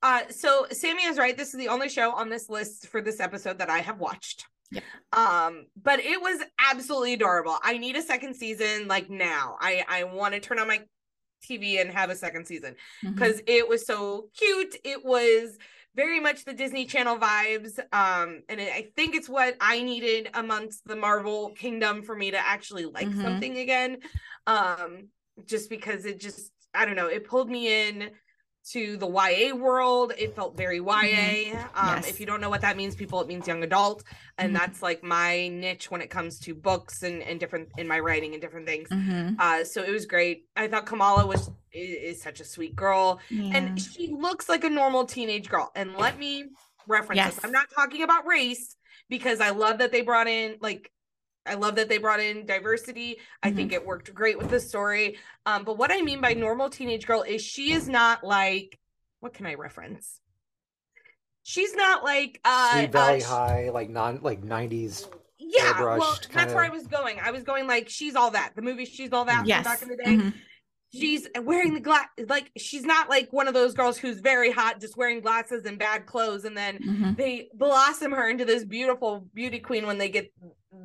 uh 0.02 0.20
so 0.30 0.66
sammy 0.70 1.04
is 1.04 1.18
right 1.18 1.36
this 1.36 1.48
is 1.52 1.58
the 1.58 1.68
only 1.68 1.88
show 1.88 2.12
on 2.12 2.28
this 2.28 2.48
list 2.48 2.86
for 2.88 3.00
this 3.00 3.18
episode 3.20 3.58
that 3.58 3.68
i 3.70 3.78
have 3.78 3.98
watched 3.98 4.46
Yep. 4.70 4.82
um 5.12 5.66
but 5.82 6.00
it 6.00 6.20
was 6.20 6.40
absolutely 6.58 7.12
adorable 7.12 7.56
i 7.62 7.76
need 7.78 7.96
a 7.96 8.02
second 8.02 8.34
season 8.34 8.88
like 8.88 9.08
now 9.10 9.56
i 9.60 9.84
i 9.88 10.04
want 10.04 10.34
to 10.34 10.40
turn 10.40 10.58
on 10.58 10.66
my 10.66 10.80
tv 11.46 11.80
and 11.80 11.90
have 11.90 12.10
a 12.10 12.16
second 12.16 12.46
season 12.46 12.74
Mm-hmm. 13.04 13.14
because 13.14 13.42
it 13.46 13.68
was 13.68 13.86
so 13.86 14.28
cute. 14.36 14.76
It 14.82 15.04
was 15.04 15.58
very 15.94 16.18
much 16.18 16.44
the 16.44 16.54
Disney 16.54 16.86
Channel 16.86 17.18
vibes. 17.18 17.78
Um, 17.92 18.40
and 18.48 18.58
it, 18.60 18.72
I 18.72 18.88
think 18.96 19.14
it's 19.14 19.28
what 19.28 19.54
I 19.60 19.82
needed 19.82 20.30
amongst 20.34 20.84
the 20.88 20.96
Marvel 20.96 21.50
kingdom 21.50 22.02
for 22.02 22.16
me 22.16 22.30
to 22.32 22.38
actually 22.38 22.86
like 22.86 23.06
Mhm. 23.08 23.22
something 23.22 23.58
again. 23.58 23.98
Um, 24.46 25.08
just 25.46 25.68
because 25.70 26.04
it 26.06 26.18
just, 26.18 26.50
I 26.74 26.84
don't 26.86 26.96
know, 26.96 27.06
it 27.08 27.28
pulled 27.28 27.48
me 27.50 27.88
in 27.88 28.10
to 28.72 28.96
the 28.96 29.06
YA 29.06 29.54
world. 29.54 30.12
It 30.16 30.34
felt 30.34 30.56
very 30.56 30.78
YA. 30.78 30.84
Um, 30.84 31.04
Mm-hmm. 31.04 31.86
Yes. 31.88 32.08
if 32.08 32.18
you 32.20 32.26
don't 32.26 32.40
know 32.40 32.50
what 32.50 32.62
that 32.62 32.76
means, 32.76 32.94
people, 32.94 33.20
it 33.20 33.26
means 33.28 33.46
young 33.46 33.62
adult. 33.62 34.02
And 34.38 34.54
Mhm. 34.54 34.58
that's 34.58 34.82
like 34.82 35.02
my 35.02 35.48
niche 35.48 35.90
when 35.90 36.00
it 36.00 36.10
comes 36.10 36.38
to 36.40 36.54
books 36.54 37.02
and, 37.02 37.22
and 37.22 37.38
different 37.38 37.68
in 37.76 37.86
my 37.86 38.00
writing 38.00 38.32
and 38.32 38.40
different 38.40 38.66
things. 38.66 38.88
hmm 38.90 39.34
Uh, 39.38 39.64
so 39.64 39.82
it 39.82 39.90
was 39.90 40.06
great. 40.06 40.46
I 40.56 40.68
thought 40.68 40.86
Kamala 40.86 41.26
was 41.26 41.50
is, 41.72 42.16
is 42.16 42.22
such 42.22 42.40
a 42.40 42.44
sweet 42.44 42.74
girl, 42.76 43.20
Yeah. 43.30 43.56
and 43.56 43.80
she 43.80 44.08
looks 44.12 44.48
like 44.48 44.64
a 44.64 44.70
normal 44.70 45.04
teenage 45.06 45.48
girl. 45.48 45.70
And 45.74 45.96
let 45.96 46.18
me 46.18 46.44
reference 46.86 47.16
Yes. 47.16 47.34
this. 47.34 47.44
I'm 47.44 47.52
not 47.52 47.66
talking 47.74 48.02
about 48.02 48.26
race 48.26 48.76
because 49.08 49.40
I 49.40 49.50
love 49.50 49.78
that 49.78 49.90
they 49.92 50.00
brought 50.02 50.28
in 50.28 50.56
like 50.60 50.90
I 51.46 51.54
love 51.54 51.74
that 51.76 51.88
they 51.88 51.98
brought 51.98 52.20
in 52.20 52.46
diversity. 52.46 53.18
I 53.42 53.48
Mm-hmm. 53.48 53.56
think 53.56 53.72
it 53.72 53.86
worked 53.86 54.12
great 54.14 54.38
with 54.38 54.50
the 54.50 54.60
story. 54.60 55.18
Um, 55.46 55.64
but 55.64 55.76
what 55.78 55.90
I 55.92 56.00
mean 56.02 56.20
by 56.20 56.32
normal 56.34 56.70
teenage 56.70 57.06
girl 57.06 57.22
is 57.22 57.42
she 57.42 57.72
is 57.72 57.88
not 57.88 58.24
like 58.24 58.78
what 59.20 59.32
can 59.34 59.46
I 59.46 59.54
reference? 59.54 60.20
She's 61.42 61.74
not 61.74 62.04
like 62.04 62.40
uh, 62.44 62.78
Sweet 62.78 62.92
Valley 62.92 63.22
uh, 63.22 63.26
High, 63.26 63.70
like 63.70 63.90
non 63.90 64.20
like 64.22 64.42
90s. 64.42 65.06
yeah, 65.38 65.78
well, 65.80 65.98
airbrushed 66.00 66.28
that's 66.32 66.54
where 66.54 66.64
I 66.64 66.70
was 66.70 66.86
going. 66.86 67.18
I 67.22 67.30
was 67.30 67.42
going 67.42 67.66
like 67.66 67.88
she's 67.88 68.14
all 68.16 68.30
that. 68.30 68.52
The 68.56 68.62
movie 68.62 68.84
She's 68.86 69.12
All 69.12 69.24
That 69.26 69.40
from 69.40 69.48
yes. 69.48 69.64
back 69.64 69.82
in 69.82 69.88
the 69.88 69.96
day 69.96 70.04
Mhm. 70.16 70.32
she's 70.94 71.26
wearing 71.42 71.74
the 71.74 71.80
glass 71.80 72.06
like 72.28 72.50
she's 72.56 72.84
not 72.84 73.10
like 73.10 73.30
one 73.32 73.48
of 73.48 73.52
those 73.54 73.74
girls 73.74 73.98
who's 73.98 74.20
very 74.20 74.50
hot 74.50 74.80
just 74.80 74.96
wearing 74.96 75.20
glasses 75.20 75.64
and 75.66 75.78
bad 75.78 76.06
clothes 76.06 76.44
and 76.44 76.56
then 76.56 76.78
Mhm. 76.78 77.16
they 77.16 77.48
blossom 77.54 78.12
her 78.12 78.28
into 78.30 78.44
this 78.44 78.64
beautiful 78.64 79.26
beauty 79.34 79.58
queen 79.58 79.86
when 79.86 79.98
they 79.98 80.08
get 80.08 80.32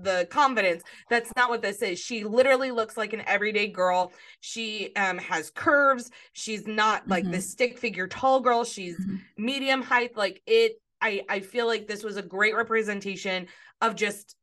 the 0.01 0.27
confidence 0.31 0.83
that's 1.09 1.31
not 1.35 1.49
what 1.49 1.61
this 1.61 1.81
is 1.81 1.99
she 1.99 2.23
literally 2.23 2.71
looks 2.71 2.95
like 2.97 3.13
an 3.13 3.21
everyday 3.27 3.67
girl 3.67 4.11
she 4.39 4.93
um 4.95 5.17
has 5.17 5.49
curves 5.49 6.11
she's 6.33 6.65
not 6.67 7.07
like 7.07 7.25
Mhm. 7.25 7.31
this 7.31 7.49
stick 7.51 7.77
figure 7.77 8.07
tall 8.07 8.39
girl 8.39 8.63
she's 8.63 8.97
Mhm. 8.97 9.19
medium 9.37 9.81
height 9.81 10.15
like 10.15 10.41
it 10.45 10.73
i 11.01 11.21
i 11.29 11.39
feel 11.39 11.67
like 11.67 11.87
this 11.87 12.03
was 12.03 12.17
a 12.17 12.21
great 12.21 12.55
representation 12.55 13.47
of 13.81 13.95
just 13.95 14.35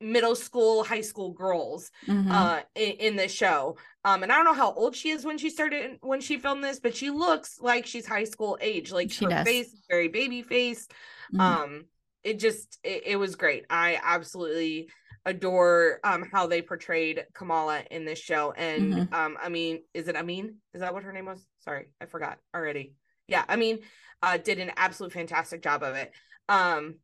middle 0.00 0.34
school 0.36 0.84
high 0.84 1.00
school 1.00 1.32
girls 1.32 1.90
Mhm. 2.06 2.30
uh 2.30 2.60
in, 2.74 2.90
in 2.92 3.16
this 3.16 3.32
show 3.32 3.76
um 4.04 4.22
and 4.22 4.30
i 4.30 4.36
don't 4.36 4.44
know 4.44 4.52
how 4.52 4.72
old 4.74 4.94
she 4.94 5.08
is 5.10 5.24
when 5.24 5.38
she 5.38 5.48
started 5.48 5.98
when 6.02 6.20
she 6.20 6.36
filmed 6.38 6.62
this 6.62 6.80
but 6.80 6.94
she 6.94 7.08
looks 7.08 7.58
like 7.60 7.86
she's 7.86 8.06
high 8.06 8.24
school 8.24 8.58
age 8.60 8.92
like 8.92 9.10
She 9.10 9.24
her 9.24 9.30
does. 9.30 9.46
face 9.46 9.72
is 9.72 9.82
very 9.88 10.08
baby 10.08 10.42
face 10.42 10.86
Mhm. 11.32 11.40
um 11.40 11.84
it 12.26 12.40
just 12.40 12.78
it, 12.82 13.02
it 13.06 13.16
was 13.16 13.36
great. 13.36 13.64
I 13.70 14.00
absolutely 14.02 14.90
adore 15.24 16.00
um 16.04 16.24
how 16.32 16.46
they 16.46 16.60
portrayed 16.60 17.24
kamala 17.34 17.82
in 17.90 18.04
this 18.04 18.18
show. 18.18 18.52
And 18.52 18.94
Mhm. 18.94 19.12
um 19.12 19.36
i 19.42 19.48
mean 19.48 19.82
is 19.94 20.08
it 20.08 20.16
amin? 20.16 20.56
Is 20.74 20.80
that 20.80 20.92
what 20.92 21.04
her 21.04 21.12
name 21.12 21.26
was? 21.26 21.46
Sorry 21.60 21.86
i 22.00 22.06
forgot 22.06 22.38
already. 22.54 22.94
Yeah 23.28 23.44
i 23.48 23.56
mean 23.56 23.78
uh 24.22 24.36
did 24.38 24.58
an 24.58 24.72
absolute 24.76 25.12
fantastic 25.12 25.62
job 25.62 25.82
of 25.82 25.94
it. 25.94 26.12
Um 26.48 26.96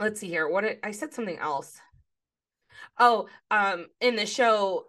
let's 0.00 0.20
see 0.20 0.28
here. 0.28 0.48
What 0.48 0.62
did, 0.64 0.78
i 0.82 0.90
said 0.90 1.14
something 1.14 1.38
else. 1.38 1.72
Oh 2.98 3.28
um 3.50 3.86
in 4.00 4.16
the 4.16 4.26
show 4.26 4.86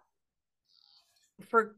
for 1.48 1.76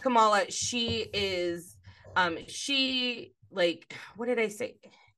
kamala 0.00 0.50
she 0.50 1.06
is 1.12 1.76
um 2.14 2.38
she 2.48 3.34
like 3.50 3.94
what 4.16 4.26
did 4.26 4.38
i 4.38 4.48
say 4.48 4.76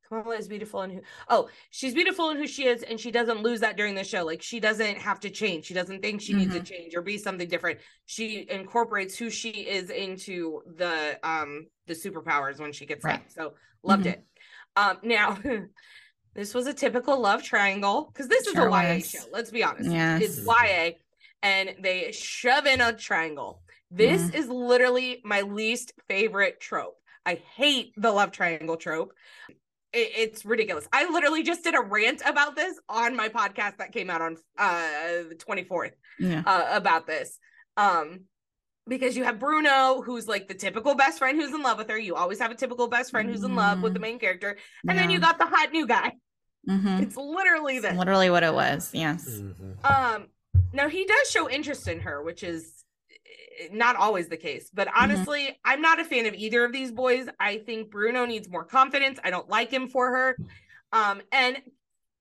kamala 0.09 0.37
is 0.37 0.49
beautiful 0.49 0.81
and 0.83 0.93
who 0.93 1.01
oh 1.29 1.49
she's 1.71 1.95
beautiful 1.95 2.31
in 2.31 2.37
who 2.37 2.47
she 2.47 2.67
is 2.67 2.83
and 2.83 2.99
she 2.99 3.11
doesn't 3.11 3.43
lose 3.43 3.61
that 3.61 3.77
during 3.77 3.95
the 3.95 4.05
show 4.05 4.25
like 4.25 4.43
she 4.43 4.61
doesn't 4.61 4.97
have 4.99 5.21
to 5.21 5.31
change 5.31 5.65
she 5.67 5.75
doesn't 5.75 6.01
think 6.03 6.21
she 6.21 6.33
needs 6.35 6.55
to 6.55 6.63
change 6.63 6.95
or 6.95 7.03
be 7.03 7.19
something 7.19 7.49
different 7.49 7.79
she 8.07 8.47
incorporates 8.51 9.17
who 9.17 9.31
she 9.31 9.51
is 9.51 9.91
into 9.91 10.63
the 10.77 11.19
um 11.23 11.67
the 11.87 11.95
superpowers 11.95 12.59
when 12.59 12.73
she 12.73 12.87
gets 12.87 13.05
Right. 13.05 13.23
that 13.25 13.33
so 13.33 13.55
loved 13.83 14.05
Mhm. 14.05 14.13
it 14.13 14.25
um 14.77 14.99
now 15.03 15.39
this 16.35 16.55
was 16.55 16.67
a 16.67 16.75
typical 16.75 17.21
love 17.21 17.43
triangle 17.43 18.11
because 18.13 18.29
this 18.29 18.45
Sure 18.45 18.53
is 18.53 18.59
a 18.59 18.63
YA 18.71 18.95
was. 18.97 19.11
show 19.11 19.25
let's 19.33 19.51
be 19.51 19.63
honest 19.65 19.91
Yes. 19.91 20.23
it's 20.23 20.39
YA 20.47 20.93
and 21.43 21.75
they 21.81 22.13
shove 22.13 22.67
in 22.67 22.81
a 22.81 22.93
triangle 22.93 23.63
this 23.91 24.31
Mhm. 24.31 24.35
is 24.35 24.49
literally 24.49 25.21
my 25.25 25.43
least 25.43 25.93
favorite 26.09 26.61
trope 26.61 26.97
I 27.27 27.35
hate 27.57 27.93
the 27.97 28.11
love 28.11 28.31
triangle 28.33 28.77
trope 28.77 29.13
it, 29.93 30.11
it's 30.17 30.45
ridiculous. 30.45 30.89
I 30.93 31.11
literally 31.11 31.43
just 31.43 31.65
did 31.65 31.75
a 31.75 31.81
rant 31.81 32.23
about 32.27 32.57
this 32.57 32.79
on 32.89 33.17
my 33.17 33.29
podcast 33.29 33.79
that 33.79 33.93
came 33.93 34.11
out 34.11 34.21
on 34.21 34.37
uh 34.59 35.25
the 35.29 35.37
24th 35.39 35.93
Yeah. 36.19 36.43
uh, 36.47 36.69
about 36.73 37.07
this. 37.07 37.39
Um 37.77 38.21
because 38.87 39.17
you 39.17 39.25
have 39.25 39.39
Bruno 39.39 40.01
who's 40.03 40.27
like 40.27 40.49
the 40.49 40.55
typical 40.55 40.95
best 40.95 41.19
friend 41.19 41.39
who's 41.39 41.53
in 41.55 41.63
love 41.63 41.77
with 41.79 41.91
her. 41.91 41.99
You 41.99 42.15
always 42.15 42.39
have 42.39 42.51
a 42.51 42.55
typical 42.55 42.89
best 42.89 43.11
friend 43.11 43.29
who's 43.29 43.45
in 43.45 43.55
love 43.55 43.83
with 43.83 43.93
the 43.93 43.99
Mhm. 43.99 44.03
main 44.03 44.19
character. 44.19 44.57
And 44.89 44.99
then 44.99 45.11
you 45.11 45.19
got 45.21 45.39
the 45.39 45.45
hot 45.47 45.73
new 45.73 45.87
guy. 45.87 46.13
Mhm. 46.69 47.03
It's 47.03 47.17
literally 47.17 47.79
this. 47.81 47.97
literally 47.97 48.31
what 48.31 48.43
it 48.43 48.53
was. 48.55 48.91
Yes. 48.95 49.27
Mhm. 49.29 49.85
Um, 49.85 50.27
now 50.73 50.89
he 50.89 51.05
does 51.05 51.31
show 51.31 51.49
interest 51.51 51.87
in 51.87 52.01
her, 52.01 52.23
which 52.23 52.43
is 52.43 52.78
not 53.73 53.97
always 53.97 54.29
the 54.29 54.37
case. 54.37 54.71
But 54.73 54.89
Mm-hmm. 54.89 55.03
honestly, 55.03 55.59
I'm 55.65 55.81
not 55.83 56.01
a 56.01 56.05
fan 56.05 56.27
of 56.27 56.35
either 56.35 56.65
of 56.65 56.73
these 56.73 56.93
boys. 56.93 57.29
I 57.41 57.59
think 57.59 57.91
Bruno 57.91 58.25
needs 58.25 58.49
more 58.49 58.65
confidence. 58.65 59.19
I 59.25 59.31
don't 59.31 59.49
like 59.49 59.71
him 59.71 59.89
for 59.89 60.11
her. 60.11 60.39
Um, 60.93 61.21
and 61.33 61.61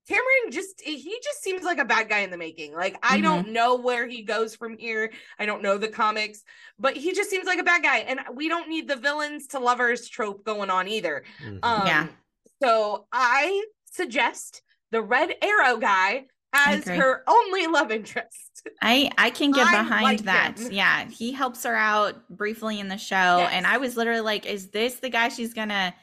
Cameron 0.07 0.51
just 0.51 0.79
he 0.81 1.19
just 1.21 1.43
seems 1.43 1.63
like 1.63 1.79
a 1.79 1.85
bad 1.85 2.07
guy 2.07 2.19
in 2.19 2.31
the 2.31 2.37
making. 2.37 2.73
Like 2.73 2.97
I 3.03 3.19
Mhm. 3.19 3.23
don't 3.23 3.49
know 3.49 3.75
where 3.75 4.07
he 4.07 4.23
goes 4.23 4.55
from 4.55 4.77
here. 4.77 5.11
I 5.37 5.45
don't 5.45 5.61
know 5.61 5.77
the 5.77 5.89
comics, 5.89 6.43
but 6.79 6.95
he 6.95 7.13
just 7.13 7.29
seems 7.29 7.45
like 7.45 7.59
a 7.59 7.63
bad 7.63 7.83
guy. 7.83 7.97
And 7.99 8.21
we 8.33 8.47
don't 8.47 8.69
need 8.69 8.87
the 8.87 8.95
villains 8.95 9.47
to 9.47 9.59
lovers 9.59 10.07
trope 10.07 10.45
going 10.45 10.69
on 10.69 10.87
either. 10.87 11.25
Mhm. 11.43 11.59
Um 11.61 11.85
Yeah. 11.85 12.07
so 12.63 13.07
I 13.11 13.65
suggest 13.91 14.61
the 14.91 15.01
Red 15.01 15.35
Arrow 15.41 15.75
guy 15.77 16.27
as 16.53 16.85
her 16.85 17.23
only 17.27 17.67
love 17.67 17.91
interest. 17.91 18.67
I 18.81 19.09
I 19.17 19.29
can 19.29 19.51
get 19.51 19.67
I 19.67 19.77
behind 19.83 20.03
like 20.03 20.21
that. 20.23 20.57
him. 20.59 20.71
Yeah, 20.71 21.05
he 21.09 21.31
helps 21.31 21.63
her 21.63 21.75
out 21.75 22.27
briefly 22.29 22.79
in 22.79 22.87
the 22.87 22.97
show, 22.97 23.37
Yes. 23.39 23.51
and 23.53 23.67
I 23.67 23.77
was 23.77 23.95
literally 23.97 24.21
like, 24.21 24.45
"Is 24.45 24.69
this 24.69 24.95
the 24.95 25.09
guy 25.09 25.29
she's 25.29 25.53
gonna?" 25.53 25.93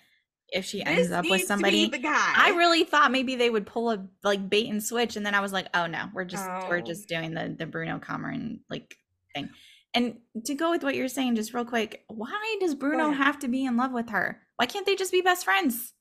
If 0.52 0.64
she 0.66 0.84
ends 0.84 1.10
up 1.10 1.24
with 1.24 1.32
needs 1.32 1.42
to 1.42 1.44
be 1.44 1.46
somebody, 1.48 1.88
the 1.88 1.98
guy. 1.98 2.32
I 2.36 2.50
really 2.50 2.84
thought 2.84 3.10
maybe 3.10 3.34
they 3.34 3.50
would 3.50 3.66
pull 3.66 3.90
a 3.90 4.06
like 4.22 4.48
bait 4.48 4.68
and 4.68 4.80
switch, 4.82 5.16
and 5.16 5.24
then 5.26 5.34
I 5.34 5.40
was 5.40 5.52
like, 5.52 5.66
"Oh 5.74 5.86
no, 5.86 6.08
we're 6.12 6.24
just 6.26 6.46
we're 6.68 6.78
Oh. 6.78 6.80
just 6.82 7.08
doing 7.08 7.34
the 7.34 7.54
the 7.58 7.66
Bruno 7.66 7.98
Cameron 7.98 8.60
like 8.70 8.96
thing." 9.34 9.48
And 9.94 10.18
to 10.44 10.54
go 10.54 10.70
with 10.70 10.82
what 10.84 10.94
you're 10.96 11.08
saying, 11.08 11.36
just 11.36 11.54
real 11.54 11.64
quick, 11.64 12.04
why 12.08 12.56
does 12.60 12.74
Bruno 12.74 13.10
have 13.12 13.38
to 13.40 13.48
be 13.48 13.64
in 13.64 13.76
love 13.76 13.92
with 13.92 14.10
her? 14.10 14.42
Why 14.56 14.66
can't 14.66 14.84
they 14.86 14.96
just 14.96 15.12
be 15.12 15.22
best 15.22 15.44
friends? 15.44 15.92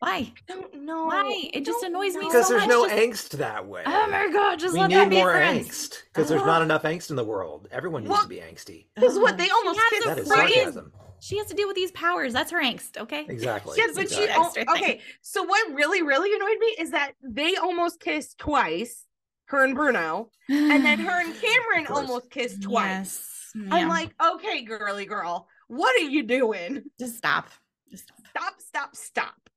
Why? 0.00 0.16
I 0.16 0.32
don't 0.48 0.74
know. 0.84 1.04
Why? 1.04 1.50
It 1.52 1.64
just 1.64 1.82
annoys 1.84 2.14
me. 2.14 2.26
Because 2.26 2.48
so 2.48 2.54
there's 2.54 2.66
much, 2.66 2.70
no 2.70 2.88
just- 2.88 2.96
angst 3.34 3.38
that 3.38 3.60
oh 3.60 3.66
way. 3.66 3.82
Oh 3.86 4.06
my 4.10 4.28
god, 4.32 4.58
just 4.58 4.72
we 4.74 4.80
let 4.80 4.88
need 4.88 4.96
them 4.96 5.08
be 5.10 5.16
more 5.16 5.32
friends. 5.32 5.68
angst 5.68 6.02
because 6.12 6.28
there's 6.28 6.44
not 6.44 6.62
enough 6.62 6.82
angst 6.84 7.10
in 7.10 7.16
the 7.16 7.24
world. 7.24 7.68
Everyone 7.70 8.02
needs 8.02 8.10
Well, 8.12 8.22
to 8.22 8.28
be 8.28 8.36
angsty. 8.36 8.86
Because 8.94 9.18
what 9.18 9.32
Ugh. 9.34 9.38
they 9.38 9.44
She 9.44 9.50
almost 9.52 9.78
has 9.78 9.90
kissed 9.90 10.06
a 10.06 10.08
That 10.08 10.18
is 10.18 10.28
friend. 10.28 10.50
sarcasm. 10.52 10.92
She 11.22 11.36
has 11.36 11.46
to 11.48 11.54
deal 11.54 11.66
with 11.68 11.76
these 11.76 11.90
powers. 11.92 12.32
That's 12.32 12.50
her 12.50 12.62
angst. 12.62 12.96
Okay. 12.96 13.26
Exactly. 13.28 13.74
Yes, 13.76 13.90
but 13.94 14.08
she. 14.10 14.26
Oh, 14.30 14.44
Extra 14.46 14.64
thing. 14.64 14.74
okay, 14.74 15.00
so 15.20 15.42
what 15.44 15.74
really, 15.74 16.00
really 16.02 16.34
annoyed 16.34 16.58
me 16.58 16.76
is 16.78 16.92
that 16.92 17.12
they 17.22 17.56
almost 17.56 18.00
kissed 18.00 18.38
twice, 18.38 19.04
her 19.46 19.62
and 19.62 19.74
Bruno, 19.74 20.30
and 20.48 20.82
then 20.82 20.98
her 21.00 21.20
and 21.20 21.34
Cameron 21.42 21.86
almost 21.94 22.30
kissed 22.30 22.62
twice. 22.62 23.52
Yes. 23.54 23.66
I'm 23.70 23.88
like, 23.88 24.14
okay, 24.34 24.62
girly 24.62 25.04
girl, 25.04 25.46
what 25.68 25.94
are 26.00 26.04
you 26.08 26.22
doing? 26.22 26.84
just 26.98 27.18
stop. 27.18 27.48
Just 27.90 28.04
stop. 28.04 28.16
Stop, 28.30 28.54
stop, 28.62 28.96
stop. 28.96 29.49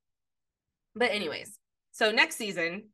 But 0.95 1.11
anyways, 1.11 1.57
so 1.91 2.11
next 2.11 2.35
season, 2.35 2.89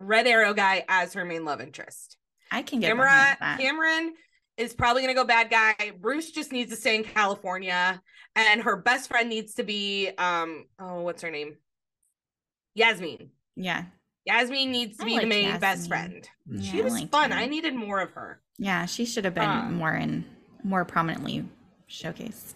Red 0.00 0.26
Arrow 0.26 0.54
guy 0.54 0.84
as 0.88 1.14
her 1.14 1.24
main 1.24 1.44
love 1.44 1.60
interest. 1.60 2.16
I 2.50 2.62
can 2.62 2.80
get 2.80 2.96
that. 2.96 3.58
Cameron 3.60 4.14
is 4.56 4.74
probably 4.74 5.02
gonna 5.02 5.14
go 5.14 5.24
bad 5.24 5.50
guy. 5.50 5.92
Bruce 6.00 6.30
just 6.30 6.50
needs 6.52 6.70
to 6.70 6.76
stay 6.76 6.96
in 6.96 7.04
California, 7.04 8.00
and 8.34 8.62
her 8.62 8.76
best 8.76 9.08
friend 9.08 9.28
needs 9.28 9.54
to 9.54 9.62
be 9.64 10.10
um 10.18 10.64
oh 10.80 11.02
what's 11.02 11.22
her 11.22 11.30
name? 11.30 11.56
Yasmin. 12.74 13.30
yeah. 13.56 13.84
Yasmin 14.24 14.70
needs 14.70 14.98
to 14.98 15.04
I 15.04 15.06
be 15.06 15.12
the 15.12 15.18
like 15.20 15.28
main 15.28 15.58
best 15.58 15.88
friend. 15.88 16.28
Mm. 16.50 16.62
Yeah, 16.62 16.70
She 16.70 16.80
I 16.80 16.84
was 16.84 17.02
fun. 17.04 17.30
her. 17.30 17.38
I 17.38 17.46
needed 17.46 17.74
more 17.74 18.00
of 18.00 18.10
her. 18.12 18.42
Yeah, 18.58 18.84
she 18.84 19.04
should 19.06 19.24
have 19.24 19.34
been 19.34 19.48
Uh, 19.48 19.70
more 19.70 19.94
in 19.94 20.24
more 20.62 20.84
prominently 20.84 21.44
showcased. 21.88 22.54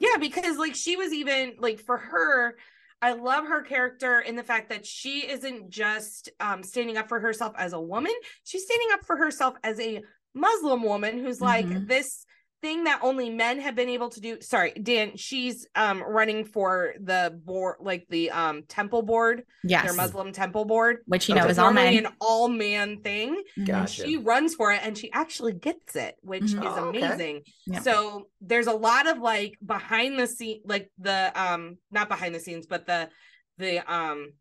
Yeah, 0.00 0.16
because 0.18 0.56
like 0.58 0.74
she 0.74 0.96
was 0.96 1.12
even 1.12 1.54
like 1.58 1.78
for 1.78 1.96
her, 1.96 2.56
I 3.02 3.12
love 3.14 3.46
her 3.48 3.62
character 3.62 4.20
in 4.20 4.36
the 4.36 4.44
fact 4.44 4.68
that 4.70 4.86
she 4.86 5.28
isn't 5.28 5.68
just 5.70 6.30
um 6.40 6.62
standing 6.62 6.96
up 6.96 7.08
for 7.08 7.18
herself 7.20 7.52
as 7.58 7.72
a 7.72 7.80
woman, 7.80 8.12
she's 8.44 8.64
standing 8.64 8.88
up 8.92 9.04
for 9.04 9.16
herself 9.16 9.54
as 9.64 9.78
a 9.80 10.02
Muslim 10.34 10.82
woman 10.82 11.18
who's 11.18 11.40
like 11.40 11.66
Mhm. 11.66 11.86
this 11.88 12.24
thing 12.62 12.84
that 12.84 13.00
only 13.02 13.28
men 13.28 13.58
have 13.60 13.74
been 13.74 13.88
able 13.88 14.08
to 14.10 14.20
do. 14.20 14.40
Sorry, 14.40 14.72
Dan, 14.72 15.16
she's 15.16 15.66
um 15.74 16.00
running 16.02 16.44
for 16.44 16.94
the 17.02 17.38
board 17.44 17.76
like 17.80 18.06
the 18.08 18.30
um 18.30 18.62
temple 18.68 19.02
board, 19.02 19.42
Yes. 19.64 19.84
their 19.84 19.92
Muslim 19.92 20.32
temple 20.32 20.64
board. 20.64 20.98
Which 21.06 21.28
you 21.28 21.34
know 21.34 21.46
is 21.46 21.58
all 21.58 21.72
normally 21.72 21.96
men. 21.96 22.06
an 22.06 22.12
all 22.20 22.48
man 22.48 23.02
thing. 23.02 23.42
Mhm. 23.58 23.66
Gotcha. 23.66 24.04
She 24.04 24.16
runs 24.16 24.54
for 24.54 24.72
it 24.72 24.80
and 24.82 24.96
she 24.96 25.10
actually 25.12 25.52
gets 25.54 25.96
it, 25.96 26.14
which 26.22 26.44
Mhm. 26.44 26.64
is 26.64 26.76
Oh, 26.78 26.88
okay. 26.88 27.02
amazing. 27.02 27.42
So 27.82 28.28
there's 28.40 28.68
a 28.68 28.72
lot 28.72 29.06
of 29.08 29.18
like 29.18 29.58
behind 29.64 30.18
the 30.18 30.26
scene, 30.26 30.62
like 30.64 30.90
the 30.98 31.32
um 31.34 31.76
not 31.90 32.08
behind 32.08 32.34
the 32.34 32.40
scenes, 32.40 32.66
but 32.66 32.86
the 32.86 33.10
the 33.58 33.80
um 33.92 34.32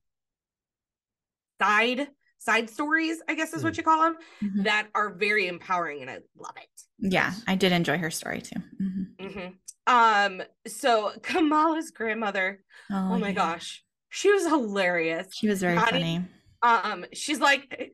side 1.60 2.08
side 2.42 2.70
stories, 2.70 3.22
I 3.30 3.36
guess 3.36 3.54
is 3.54 3.64
what 3.64 3.78
you 3.78 3.84
call 3.84 4.02
them, 4.02 4.18
Mhm. 4.42 4.64
that 4.64 4.88
are 4.96 5.14
very 5.14 5.48
empowering, 5.48 6.02
and 6.02 6.10
I 6.10 6.20
love 6.36 6.56
it. 6.58 6.70
Yeah, 7.14 7.34
I 7.48 7.56
did 7.56 7.72
enjoy 7.72 7.98
her 8.00 8.10
story 8.12 8.42
too. 8.42 8.60
Mhm. 8.82 9.06
hmm 9.34 9.48
Um, 9.88 10.42
so 10.68 11.12
Kamala's 11.24 11.92
grandmother, 11.92 12.64
oh, 12.92 13.18
my 13.20 13.28
yeah. 13.30 13.34
gosh, 13.34 13.84
she 14.10 14.32
was 14.32 14.46
hilarious. 14.48 15.28
She 15.34 15.48
was 15.48 15.60
very 15.62 15.78
Connie- 15.78 15.92
funny. 15.92 16.26
um 16.64 17.06
she's 17.14 17.40
like 17.40 17.94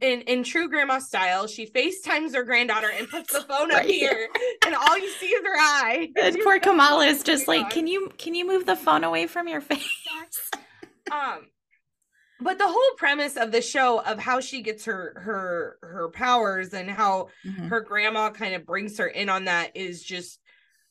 in 0.00 0.22
in 0.22 0.42
true 0.42 0.68
grandma 0.68 0.98
style 0.98 1.46
she 1.46 1.64
facetimes 1.66 2.34
her 2.34 2.42
granddaughter 2.42 2.90
and 2.92 3.08
puts 3.08 3.32
the 3.32 3.40
phone 3.48 3.70
up 3.70 3.78
Right. 3.78 3.88
here 3.88 4.28
and 4.66 4.74
all 4.74 4.98
you 4.98 5.08
see 5.20 5.26
is 5.26 5.40
her 5.44 5.54
eye 5.56 6.08
And 6.20 6.36
poor 6.42 6.58
Kamala 6.66 7.06
is 7.06 7.20
"Oh 7.20 7.24
just 7.24 7.46
my 7.46 7.54
like, 7.58 7.62
God." 7.66 7.72
can 7.72 7.86
you 7.86 8.10
can 8.18 8.34
you 8.34 8.44
move 8.46 8.66
the 8.66 8.74
phone 8.74 9.04
away 9.04 9.28
from 9.28 9.46
your 9.46 9.60
face? 9.60 9.88
um 11.12 11.46
but 12.40 12.58
the 12.58 12.66
whole 12.68 12.90
premise 12.96 13.36
of 13.36 13.50
the 13.52 13.60
show 13.62 14.00
of 14.02 14.18
how 14.18 14.40
she 14.40 14.62
gets 14.62 14.84
her 14.84 15.14
her 15.24 15.78
her 15.82 16.08
powers 16.10 16.72
and 16.74 16.90
how 16.90 17.28
Mhm. 17.44 17.68
her 17.68 17.80
grandma 17.80 18.30
kind 18.30 18.54
of 18.54 18.64
brings 18.64 18.96
her 18.98 19.06
in 19.08 19.28
on 19.28 19.44
that 19.46 19.76
is 19.76 20.02
just 20.02 20.40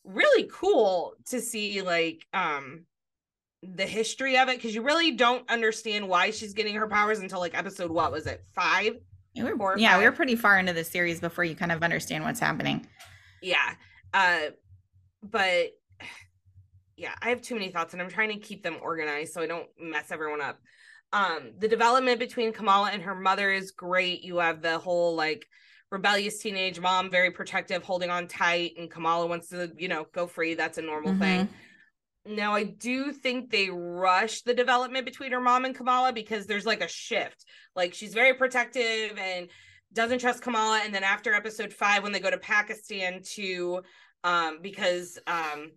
really 0.03 0.49
cool 0.51 1.13
to 1.27 1.39
see 1.41 1.81
like 1.81 2.25
um 2.33 2.85
the 3.63 3.85
history 3.85 4.37
of 4.37 4.49
it 4.49 4.57
because 4.57 4.75
you 4.75 4.81
really 4.81 5.11
don't 5.11 5.49
understand 5.49 6.07
why 6.07 6.31
she's 6.31 6.53
getting 6.53 6.75
her 6.75 6.87
powers 6.87 7.19
until 7.19 7.39
like 7.39 7.57
episode 7.57 7.91
what 7.91 8.11
was 8.11 8.27
it 8.27 8.43
five 8.53 8.95
We 9.35 9.43
were- 9.43 9.57
Four 9.57 9.77
yeah, 9.77 9.97
we 9.97 10.03
were 10.05 10.11
five. 10.11 10.17
pretty 10.17 10.35
far 10.35 10.59
into 10.59 10.73
the 10.73 10.83
series 10.83 11.19
before 11.19 11.43
you 11.43 11.55
kind 11.55 11.71
of 11.71 11.81
understand 11.83 12.23
what's 12.23 12.39
happening. 12.39 12.87
yeah 13.41 13.73
uh 14.13 14.39
but 15.23 15.71
yeah 16.95 17.13
i 17.21 17.29
have 17.29 17.41
too 17.41 17.55
many 17.55 17.69
thoughts 17.69 17.93
and 17.93 18.01
i'm 18.01 18.09
trying 18.09 18.29
to 18.29 18.37
keep 18.39 18.63
them 18.63 18.77
organized 18.81 19.33
so 19.33 19.41
i 19.41 19.47
don't 19.47 19.67
mess 19.79 20.11
everyone 20.11 20.41
up 20.41 20.59
um 21.17 21.51
the 21.57 21.67
development 21.67 22.19
between 22.19 22.53
kamala 22.53 22.91
and 22.91 23.01
her 23.01 23.15
mother 23.15 23.51
is 23.51 23.71
great. 23.71 24.23
You 24.23 24.37
have 24.37 24.61
the 24.61 24.77
whole 24.77 25.15
like 25.15 25.45
rebellious 25.89 26.39
teenage 26.39 26.79
mom 26.79 27.09
very 27.09 27.31
protective 27.31 27.81
holding 27.81 28.09
on 28.09 28.27
tight 28.27 28.73
and 28.77 28.91
kamala 28.91 29.25
wants 29.25 29.49
to 29.49 29.71
you 29.77 29.87
know 29.87 30.05
go 30.13 30.27
free. 30.27 30.53
That's 30.53 30.77
a 30.77 30.81
normal 30.81 31.15
thing. 31.15 31.49
Now 32.25 32.53
i 32.53 32.63
do 32.65 33.13
think 33.13 33.49
they 33.49 33.69
rush 33.69 34.41
the 34.41 34.53
development 34.53 35.05
between 35.05 35.31
her 35.31 35.39
mom 35.39 35.65
and 35.65 35.73
kamala 35.73 36.11
because 36.13 36.45
there's 36.45 36.65
like 36.65 36.81
a 36.81 36.87
shift. 36.87 37.45
Like 37.75 37.93
she's 37.93 38.13
very 38.13 38.33
protective 38.33 39.17
and 39.17 39.47
doesn't 39.93 40.19
trust 40.19 40.43
kamala. 40.43 40.81
And 40.83 40.93
then 40.93 41.03
after 41.03 41.33
episode 41.33 41.73
five 41.73 42.03
when 42.03 42.11
they 42.11 42.19
go 42.19 42.29
to 42.29 42.37
pakistan 42.37 43.21
to 43.35 43.81
um 44.23 44.59
because 44.61 45.17
um 45.25 45.71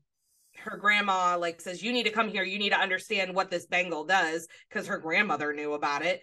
her 0.61 0.77
grandma 0.77 1.37
like 1.39 1.61
says 1.61 1.83
you 1.83 1.93
need 1.93 2.05
to 2.05 2.11
come 2.11 2.29
here 2.29 2.43
you 2.43 2.59
need 2.59 2.71
to 2.71 2.79
understand 2.79 3.35
what 3.35 3.51
this 3.51 3.67
bangle 3.67 4.05
does 4.05 4.49
because 4.69 4.87
her 4.87 4.99
grandmother 4.99 5.53
knew 5.53 5.73
about 5.75 6.05
it 6.05 6.21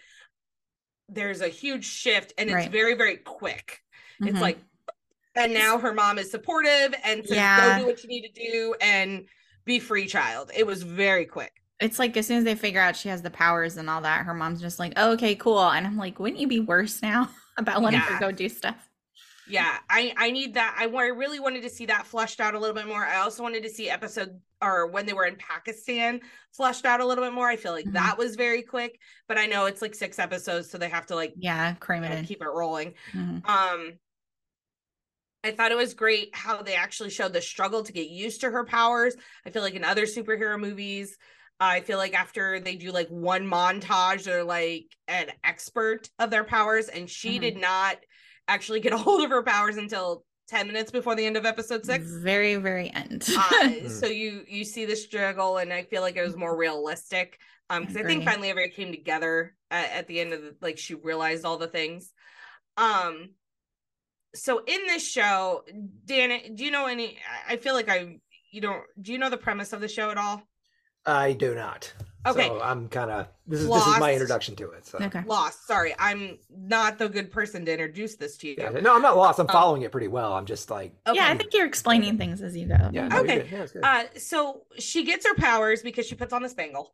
there's 1.10 1.42
a 1.42 1.48
huge 1.48 1.86
shift 1.86 2.34
and 2.38 2.50
it's 2.50 2.56
Right. 2.56 2.72
very 2.72 2.94
very 2.96 3.18
quick 3.18 3.82
it's 4.22 4.38
Mhm. 4.38 4.42
like 4.42 4.60
and 5.36 5.54
now 5.54 5.78
her 5.78 5.94
mom 5.94 6.18
is 6.18 6.32
supportive 6.32 6.94
and 7.04 7.26
says 7.26 7.38
Yeah. 7.38 7.76
go 7.76 7.82
do 7.82 7.86
what 7.86 8.04
you 8.04 8.10
need 8.10 8.32
to 8.34 8.52
do 8.52 8.76
and 8.82 9.26
be 9.66 9.80
free 9.80 10.08
child 10.08 10.52
it 10.56 10.66
was 10.66 10.84
very 10.84 11.26
quick 11.26 11.52
It's 11.80 12.00
like 12.00 12.18
as 12.18 12.26
soon 12.28 12.38
as 12.38 12.44
they 12.44 12.56
figure 12.56 12.82
out 12.82 12.96
she 12.96 13.10
has 13.10 13.22
the 13.22 13.30
powers 13.30 13.78
and 13.78 13.90
all 13.90 14.02
that, 14.02 14.26
her 14.26 14.34
mom's 14.34 14.60
just 14.60 14.80
like, 14.80 14.94
oh, 14.96 15.12
okay, 15.12 15.36
cool. 15.36 15.62
And 15.62 15.86
I'm 15.86 15.96
like, 15.96 16.20
wouldn't 16.20 16.42
you 16.42 16.48
be 16.48 16.60
worse 16.60 17.04
now 17.04 17.30
about 17.58 17.84
letting 17.84 18.00
her 18.00 18.20
go 18.20 18.32
do 18.32 18.50
stuff? 18.50 18.87
Yeah 19.50 19.78
i 19.90 20.14
i 20.18 20.32
need 20.32 20.56
that 20.56 20.76
i 20.78 20.86
I 20.86 21.08
really 21.08 21.40
wanted 21.40 21.64
to 21.64 21.70
see 21.70 21.86
that 21.88 22.06
flushed 22.06 22.40
out 22.40 22.56
a 22.56 22.60
little 22.60 22.76
bit 22.76 22.88
more 22.88 23.06
i 23.06 23.18
also 23.18 23.44
wanted 23.44 23.64
to 23.64 23.70
see 23.70 23.90
episode 23.90 24.40
or 24.62 24.88
when 24.88 25.06
they 25.06 25.14
were 25.14 25.26
in 25.26 25.36
pakistan 25.36 26.22
flushed 26.56 26.86
out 26.86 27.00
a 27.02 27.06
little 27.06 27.24
bit 27.24 27.34
more 27.34 27.48
i 27.48 27.56
feel 27.56 27.72
like 27.72 27.86
Mhm. 27.86 27.94
that 27.94 28.18
was 28.18 28.36
very 28.36 28.62
quick 28.64 29.00
but 29.28 29.38
i 29.38 29.46
know 29.46 29.66
it's 29.66 29.82
like 29.82 29.96
six 29.96 30.20
episodes 30.20 30.70
so 30.70 30.78
they 30.78 30.90
have 30.90 31.06
to 31.08 31.16
like 31.16 31.34
Yeah, 31.38 31.76
cram 31.76 32.04
you 32.04 32.10
it 32.10 32.22
know, 32.22 32.28
keep 32.28 32.42
it 32.42 32.48
rolling 32.48 32.94
Mhm. 33.14 33.48
um 33.48 33.94
i 35.44 35.52
thought 35.52 35.72
it 35.72 35.78
was 35.78 35.94
great 35.94 36.36
how 36.36 36.62
they 36.62 36.76
actually 36.76 37.10
showed 37.10 37.34
the 37.34 37.42
struggle 37.42 37.84
to 37.84 37.94
get 37.94 38.10
used 38.10 38.42
to 38.42 38.50
her 38.50 38.66
powers 38.66 39.16
i 39.46 39.50
feel 39.50 39.62
like 39.62 39.76
in 39.76 39.84
other 39.84 40.06
superhero 40.06 40.60
movies 40.60 41.18
i 41.60 41.80
feel 41.82 41.98
like 41.98 42.14
after 42.14 42.60
they 42.60 42.76
do 42.76 42.92
like 42.92 43.08
one 43.10 43.46
montage 43.46 44.24
they're 44.24 44.44
like 44.44 44.86
an 45.08 45.28
expert 45.44 46.10
of 46.20 46.30
their 46.30 46.44
powers 46.44 46.88
and 46.88 47.10
she 47.10 47.38
Mhm. 47.38 47.42
did 47.42 47.58
not 47.58 47.98
actually 48.48 48.80
get 48.80 48.94
a 48.94 48.98
hold 48.98 49.24
of 49.24 49.30
her 49.30 49.44
powers 49.44 49.78
until 49.78 50.24
10 50.48 50.68
minutes 50.68 50.92
before 50.92 51.16
the 51.16 51.26
end 51.26 51.36
of 51.36 51.46
episode 51.46 51.86
six 51.86 52.10
Very, 52.10 52.56
very 52.56 52.90
end. 52.94 53.28
uh, 53.38 53.70
so 53.90 54.08
you 54.08 54.44
you 54.48 54.64
see 54.64 54.86
the 54.86 54.96
struggle 54.96 55.58
and 55.58 55.74
i 55.74 55.84
feel 55.84 56.02
like 56.02 56.16
it 56.16 56.24
was 56.24 56.38
more 56.38 56.56
realistic 56.56 57.40
um 57.70 57.82
because 57.82 57.98
I, 57.98 58.04
think 58.04 58.24
finally 58.24 58.50
everybody 58.50 58.74
came 58.74 58.92
together 58.92 59.56
at, 59.70 59.92
at 59.92 60.08
the 60.08 60.20
end 60.22 60.34
of 60.34 60.42
the 60.42 60.56
like 60.62 60.78
she 60.78 60.94
realized 60.96 61.44
all 61.44 61.58
the 61.58 61.68
things 61.68 62.14
um 62.78 63.32
so 64.36 64.60
in 64.66 64.88
this 64.88 65.06
show 65.06 65.64
dan 66.06 66.56
do 66.56 66.64
you 66.64 66.72
know 66.72 66.86
any 66.86 67.18
I- 67.50 67.54
i 67.54 67.58
feel 67.58 67.74
like 67.74 67.90
i 67.90 68.20
you 68.52 68.62
don't 68.62 68.84
do 69.02 69.12
you 69.12 69.18
know 69.18 69.30
the 69.30 69.38
premise 69.38 69.74
of 69.74 69.82
the 69.82 69.88
show 69.90 70.10
at 70.12 70.18
all 70.18 70.42
I 71.10 71.32
do 71.32 71.56
not. 71.56 71.94
Okay. 72.32 72.48
So 72.48 72.62
I'm 72.62 72.88
kind 72.90 73.10
of 73.12 73.28
this 73.46 73.62
is 73.62 73.68
this 73.70 73.88
is 73.88 74.00
my 74.00 74.12
introduction 74.14 74.56
to 74.58 74.72
it. 74.72 74.86
So 74.86 74.98
Okay. 75.00 75.24
Lost. 75.26 75.66
Sorry, 75.68 75.94
I'm 76.00 76.38
not 76.50 76.98
the 77.00 77.08
good 77.10 77.32
person 77.32 77.66
to 77.66 77.72
introduce 77.72 78.16
this 78.16 78.38
to 78.38 78.48
you. 78.48 78.56
yeah, 78.58 78.70
no, 78.70 78.96
I'm 78.96 79.02
not 79.02 79.16
lost. 79.18 79.40
I'm 79.40 79.48
Um, 79.50 79.54
following 79.54 79.82
it 79.84 79.92
pretty 79.92 80.08
well. 80.08 80.34
I'm 80.34 80.46
just 80.46 80.70
like 80.70 80.94
Okay. 81.08 81.18
Yeah, 81.18 81.30
I 81.30 81.38
think 81.38 81.54
you're 81.54 81.66
explaining 81.68 82.18
things 82.18 82.42
as 82.42 82.56
you 82.58 82.68
go. 82.68 82.90
yeah. 82.92 83.08
no, 83.08 83.20
Okay. 83.22 83.48
Yeah. 83.52 83.66
Uh, 83.84 84.04
so 84.20 84.64
she 84.78 85.04
gets 85.04 85.26
her 85.28 85.36
powers 85.36 85.82
because 85.82 86.06
she 86.06 86.16
puts 86.16 86.34
on 86.34 86.44
a 86.44 86.50
spangle 86.50 86.94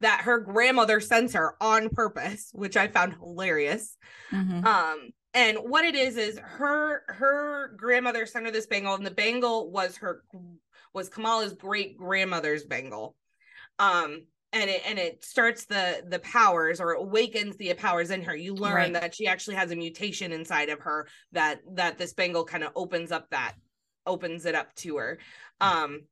that 0.00 0.22
her 0.22 0.38
grandmother 0.40 1.00
sends 1.00 1.34
her 1.34 1.54
on 1.62 1.88
purpose, 1.88 2.50
which 2.52 2.76
I 2.76 2.88
found 2.88 3.14
hilarious. 3.14 3.96
Mhm. 4.32 4.64
Um, 4.66 5.10
and 5.32 5.58
what 5.58 5.84
it 5.84 5.94
is 5.94 6.16
is 6.16 6.38
her 6.38 7.02
her 7.08 7.74
grandmother 7.76 8.26
sent 8.26 8.44
her 8.46 8.52
this 8.52 8.66
bangle, 8.66 8.94
and 8.94 9.06
the 9.06 9.10
bangle 9.10 9.70
was 9.70 9.96
her 9.98 10.22
was 10.92 11.08
Kamala's 11.08 11.52
great 11.54 11.96
grandmother's 11.96 12.64
bangle. 12.64 13.16
Um, 13.80 14.26
and 14.54 14.70
it 14.70 14.82
and 14.86 14.98
it 14.98 15.24
starts 15.24 15.66
the 15.66 16.04
the 16.08 16.20
powers 16.20 16.80
or 16.80 16.92
awakens 16.92 17.56
the 17.56 17.74
powers 17.74 18.10
in 18.10 18.22
her. 18.22 18.34
You 18.36 18.54
learn 18.54 18.74
Right. 18.74 18.92
that 18.94 19.14
she 19.14 19.26
actually 19.26 19.56
has 19.56 19.70
a 19.72 19.76
mutation 19.76 20.32
inside 20.32 20.68
of 20.68 20.80
her 20.80 21.08
that 21.32 21.60
that 21.72 21.98
this 21.98 22.14
bangle 22.14 22.44
kind 22.44 22.64
of 22.64 22.72
opens 22.76 23.12
up 23.12 23.28
that 23.30 23.54
opens 24.06 24.46
it 24.46 24.54
up 24.54 24.74
to 24.76 24.96
her. 24.96 25.18
Um, 25.60 26.02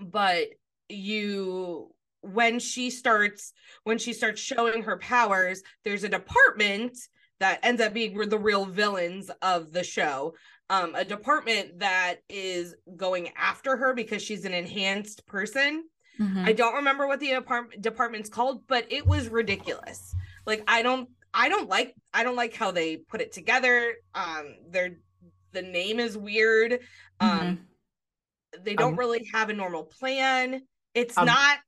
but 0.00 0.48
you 0.88 1.94
when 2.22 2.58
she 2.58 2.90
starts 2.90 3.52
when 3.84 3.98
she 3.98 4.12
starts 4.12 4.40
showing 4.40 4.82
her 4.82 4.96
powers 4.98 5.62
there's 5.84 6.04
a 6.04 6.08
department 6.08 6.96
that 7.40 7.58
ends 7.62 7.80
up 7.80 7.92
being 7.92 8.16
the 8.28 8.38
real 8.38 8.64
villains 8.64 9.30
of 9.42 9.72
the 9.72 9.82
show 9.82 10.34
um 10.70 10.94
a 10.94 11.04
department 11.04 11.80
that 11.80 12.16
is 12.28 12.74
going 12.96 13.30
after 13.36 13.76
her 13.76 13.94
because 13.94 14.22
she's 14.22 14.44
an 14.44 14.54
enhanced 14.54 15.26
person 15.26 15.84
Mhm. 16.20 16.46
i 16.46 16.52
don't 16.52 16.74
remember 16.74 17.06
what 17.06 17.20
the 17.20 17.32
apart- 17.32 17.80
department's 17.80 18.28
called 18.28 18.66
but 18.66 18.86
it 18.90 19.06
was 19.06 19.28
ridiculous 19.28 20.14
like 20.46 20.62
i 20.68 20.82
don't 20.82 21.08
i 21.32 21.48
don't 21.48 21.68
like 21.68 21.94
i 22.12 22.22
don't 22.22 22.36
like 22.36 22.54
how 22.54 22.70
they 22.70 22.96
put 22.98 23.20
it 23.20 23.32
together 23.32 23.94
um 24.14 24.54
they're 24.70 24.96
the 25.52 25.62
name 25.62 25.98
is 26.00 26.16
weird 26.16 26.80
um 27.20 27.66
they 28.62 28.74
don't 28.74 28.92
Um, 28.94 28.98
really 28.98 29.24
have 29.32 29.48
a 29.48 29.54
normal 29.54 29.84
plan 29.84 30.62
it's 30.94 31.16
um, 31.16 31.26
not 31.26 31.58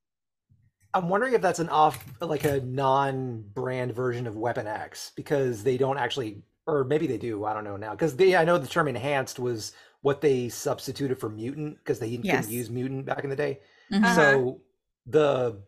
I'm 0.97 1.09
wondering 1.09 1.35
if 1.35 1.43
that's 1.43 1.59
an 1.59 1.71
off, 1.71 2.05
like 2.21 2.45
a 2.45 2.61
non-brand 2.61 3.93
version 3.97 4.29
of 4.29 4.37
Weapon 4.37 4.69
X, 4.69 5.11
because 5.17 5.65
they 5.65 5.77
don't 5.77 5.99
actually, 5.99 6.43
or 6.69 6.85
maybe 6.85 7.09
they 7.09 7.19
do. 7.19 7.45
I 7.45 7.53
don't 7.53 7.65
know 7.65 7.77
now, 7.77 7.91
because 7.97 8.15
they. 8.15 8.37
I 8.37 8.45
know 8.45 8.59
the 8.59 8.69
term 8.69 8.87
enhanced 8.87 9.41
was 9.41 9.73
what 10.03 10.21
they 10.21 10.49
substituted 10.49 11.19
for 11.19 11.29
mutant 11.29 11.79
because 11.79 11.99
they 11.99 12.07
Yes. 12.23 12.45
couldn't 12.45 12.53
use 12.57 12.71
mutant 12.71 13.07
back 13.07 13.25
in 13.25 13.31
the 13.31 13.35
day. 13.35 13.59
Mhm. 13.93 14.05
Uh-huh. 14.05 14.15
So 14.15 14.61
the 15.07 15.63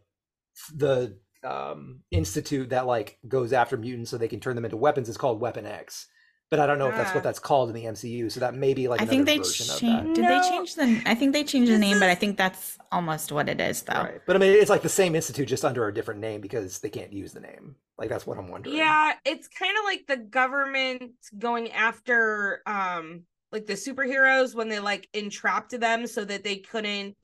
the 0.75 1.19
um, 1.45 2.01
institute 2.11 2.71
that 2.71 2.87
like 2.87 3.19
goes 3.29 3.53
after 3.53 3.77
mutants 3.77 4.11
so 4.11 4.19
they 4.19 4.29
can 4.29 4.41
turn 4.41 4.55
them 4.57 4.65
into 4.65 4.77
weapons 4.77 5.09
is 5.09 5.17
called 5.17 5.41
Weapon 5.41 5.67
X. 5.67 6.07
But 6.49 6.61
I 6.61 6.67
don't 6.67 6.79
know 6.79 6.89
if 6.89 6.95
that's 6.95 7.11
Ah. 7.11 7.15
what 7.15 7.25
that's 7.25 7.41
called 7.41 7.71
in 7.71 7.75
the 7.75 7.85
MCU. 7.87 8.31
So 8.31 8.39
that 8.41 8.55
may 8.55 8.73
be 8.73 8.87
like 8.87 9.03
I 9.03 9.07
think 9.07 9.27
they 9.27 9.39
changed. 9.39 9.81
Did 9.81 10.19
No. 10.19 10.29
they 10.43 10.49
change 10.49 10.77
the? 10.77 11.03
I 11.05 11.15
think 11.15 11.33
they 11.33 11.43
changed 11.43 11.73
the 11.73 11.79
name, 11.79 11.99
but 11.99 12.09
I 12.09 12.15
think 12.15 12.37
that's 12.37 12.79
almost 12.93 13.33
what 13.33 13.49
it 13.49 13.61
is, 13.61 13.83
though. 13.83 13.95
Right. 13.95 14.21
But 14.27 14.37
I 14.37 14.39
mean, 14.39 14.53
it's 14.53 14.71
like 14.71 14.83
the 14.83 14.89
same 14.89 15.17
institute, 15.17 15.49
just 15.49 15.65
under 15.65 15.89
a 15.89 15.93
different 15.93 16.21
name 16.21 16.41
because 16.41 16.79
they 16.79 16.89
can't 16.89 17.13
use 17.13 17.33
the 17.33 17.41
name. 17.41 17.75
Like 17.99 18.09
that's 18.09 18.27
what 18.29 18.39
I'm 18.39 18.49
wondering. 18.49 18.77
Yeah, 18.77 19.15
it's 19.25 19.49
kind 19.49 19.77
of 19.77 19.85
like 19.85 20.07
the 20.07 20.19
government 20.19 21.13
going 21.37 21.73
after 21.73 22.63
um 22.67 23.25
like 23.51 23.67
the 23.67 23.73
superheroes 23.75 24.55
when 24.55 24.69
they 24.69 24.79
like 24.79 25.09
entrapped 25.15 25.79
them 25.79 26.07
so 26.07 26.25
that 26.25 26.45
they 26.45 26.57
couldn't 26.59 27.17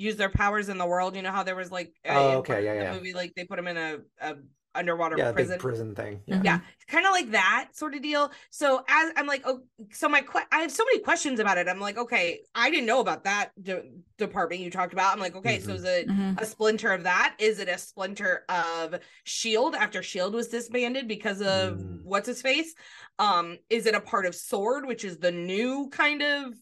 use 0.00 0.16
their 0.16 0.30
powers 0.30 0.68
in 0.68 0.78
the 0.78 0.86
world. 0.86 1.14
You 1.14 1.22
know 1.22 1.30
how 1.32 1.42
there 1.42 1.56
was 1.56 1.70
like 1.70 1.92
uh, 2.08 2.12
Oh, 2.14 2.28
okay, 2.38 2.54
part 2.54 2.64
yeah, 2.64 2.74
the 2.74 2.82
yeah. 2.82 2.92
movie 2.94 3.12
like 3.12 3.34
they 3.34 3.44
put 3.44 3.56
them 3.56 3.68
in 3.68 3.76
a, 3.76 3.98
a 4.20 4.36
underwater 4.74 5.16
yeah, 5.18 5.32
prison. 5.32 5.54
big 5.54 5.60
prison 5.60 5.94
thing. 5.96 6.20
Yeah. 6.26 6.40
Yeah, 6.44 6.60
kind 6.86 7.04
of 7.04 7.10
like 7.10 7.32
that 7.32 7.70
sort 7.72 7.94
of 7.94 8.02
deal. 8.02 8.30
So 8.50 8.82
as 8.88 9.12
I'm 9.16 9.26
like, 9.26 9.42
oh, 9.44 9.60
so 9.92 10.08
my 10.08 10.20
que- 10.20 10.42
I 10.52 10.60
have 10.60 10.70
so 10.70 10.84
many 10.84 11.00
questions 11.00 11.40
about 11.40 11.58
it. 11.58 11.66
I'm 11.68 11.80
like, 11.80 11.98
okay, 11.98 12.40
I 12.54 12.70
didn't 12.70 12.86
know 12.86 13.00
about 13.00 13.24
that 13.24 13.50
de- 13.60 13.82
department 14.16 14.60
you 14.62 14.70
talked 14.70 14.92
about. 14.92 15.12
I'm 15.12 15.18
like, 15.20 15.34
okay, 15.36 15.58
so 15.58 15.72
Mhm. 15.72 15.74
is 15.74 15.84
it 15.84 16.08
Mhm. 16.08 16.40
a 16.40 16.46
splinter 16.46 16.92
of 16.92 17.02
that? 17.02 17.34
Is 17.40 17.58
it 17.58 17.68
a 17.68 17.76
splinter 17.78 18.44
of 18.48 19.00
Shield 19.24 19.74
after 19.74 20.02
Shield 20.04 20.34
was 20.34 20.48
disbanded 20.48 21.08
because 21.08 21.42
of 21.42 21.74
Mm. 21.78 22.04
what's 22.04 22.28
his 22.28 22.40
face? 22.40 22.72
Um, 23.18 23.58
is 23.70 23.86
it 23.86 23.94
a 23.96 24.00
part 24.00 24.24
of 24.24 24.34
Sword, 24.36 24.86
which 24.86 25.04
is 25.04 25.18
the 25.18 25.32
new 25.32 25.88
kind 25.90 26.22
of 26.22 26.54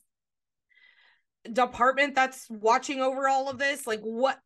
department 1.52 2.14
that's 2.14 2.48
watching 2.50 3.00
over 3.00 3.28
all 3.28 3.48
of 3.48 3.58
this? 3.58 3.86
Like, 3.86 4.00
what? 4.00 4.38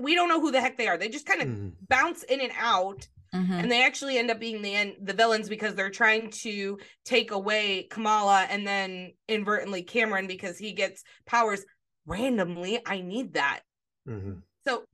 We 0.00 0.14
don't 0.14 0.28
know 0.28 0.40
who 0.40 0.50
the 0.50 0.60
heck 0.60 0.76
they 0.76 0.88
are. 0.88 0.96
They 0.96 1.08
just 1.08 1.26
kind 1.26 1.42
of 1.42 1.48
Mhm. 1.48 1.72
bounce 1.88 2.22
in 2.24 2.40
and 2.40 2.52
out 2.58 3.08
Mhm. 3.34 3.62
and 3.62 3.70
they 3.70 3.84
actually 3.84 4.18
end 4.18 4.30
up 4.30 4.40
being 4.40 4.60
the 4.60 4.74
end 4.74 4.96
the 5.02 5.12
villains 5.12 5.48
because 5.48 5.74
they're 5.74 5.90
trying 5.90 6.30
to 6.30 6.78
take 7.04 7.30
away 7.30 7.84
Kamala 7.84 8.42
and 8.50 8.66
then 8.66 9.12
inadvertently 9.28 9.82
Cameron 9.84 10.26
because 10.26 10.58
he 10.58 10.72
gets 10.72 11.04
powers 11.26 11.64
randomly. 12.06 12.80
I 12.84 13.00
need 13.02 13.34
that. 13.34 13.60
Mhm. 14.08 14.42
So 14.66 14.84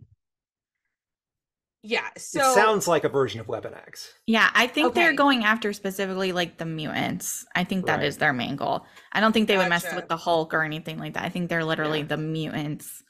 yeah, 1.89 2.09
so 2.17 2.41
it 2.41 2.55
sounds 2.55 2.89
like 2.89 3.05
a 3.05 3.09
version 3.09 3.41
of 3.41 3.47
Weapon 3.47 3.73
X. 3.75 4.13
Yeah, 4.27 4.51
I 4.55 4.67
think 4.67 4.95
they're 4.95 5.13
going 5.15 5.45
after 5.45 5.73
specifically 5.73 6.33
like 6.33 6.59
the 6.59 6.65
mutants. 6.67 7.47
I 7.55 7.63
think 7.63 7.87
that 7.87 7.99
Right. 7.99 8.07
is 8.07 8.17
their 8.17 8.33
main 8.33 8.57
goal. 8.57 8.85
I 9.13 9.21
don't 9.21 9.33
think 9.33 9.47
they 9.47 9.57
would 9.57 9.69
mess 9.69 9.87
with 9.95 10.09
the 10.09 10.17
Hulk 10.17 10.53
or 10.53 10.63
anything 10.63 10.99
like 10.99 11.15
that. 11.15 11.23
I 11.25 11.29
think 11.29 11.49
they're 11.49 11.65
literally 11.65 12.01
Yeah. 12.01 12.07
the 12.07 12.17
mutants. 12.17 13.03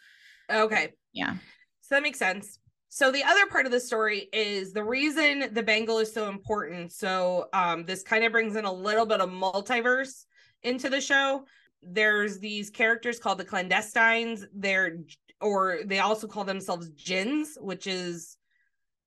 okay. 0.50 0.92
Yeah. 1.12 1.34
So 1.80 1.94
that 1.94 2.02
makes 2.02 2.18
sense. 2.18 2.58
So 2.88 3.10
the 3.10 3.24
other 3.24 3.46
part 3.46 3.66
of 3.66 3.72
the 3.72 3.80
story 3.80 4.28
is 4.32 4.72
the 4.72 4.84
reason 4.84 5.52
the 5.52 5.62
bangle 5.62 5.98
is 5.98 6.12
so 6.12 6.28
important. 6.28 6.92
So 6.92 7.48
um 7.52 7.84
this 7.84 8.02
kind 8.02 8.24
of 8.24 8.32
brings 8.32 8.56
in 8.56 8.64
a 8.64 8.72
little 8.72 9.06
bit 9.06 9.20
of 9.20 9.30
multiverse 9.30 10.24
into 10.62 10.88
the 10.90 11.00
show. 11.00 11.44
There's 11.82 12.38
these 12.38 12.70
characters 12.70 13.18
called 13.18 13.38
the 13.38 13.44
clandestines. 13.44 14.44
They're 14.54 14.98
or 15.40 15.80
they 15.84 15.98
also 15.98 16.26
call 16.26 16.44
themselves 16.44 16.88
jinns, 16.90 17.56
which 17.60 17.86
is 17.86 18.35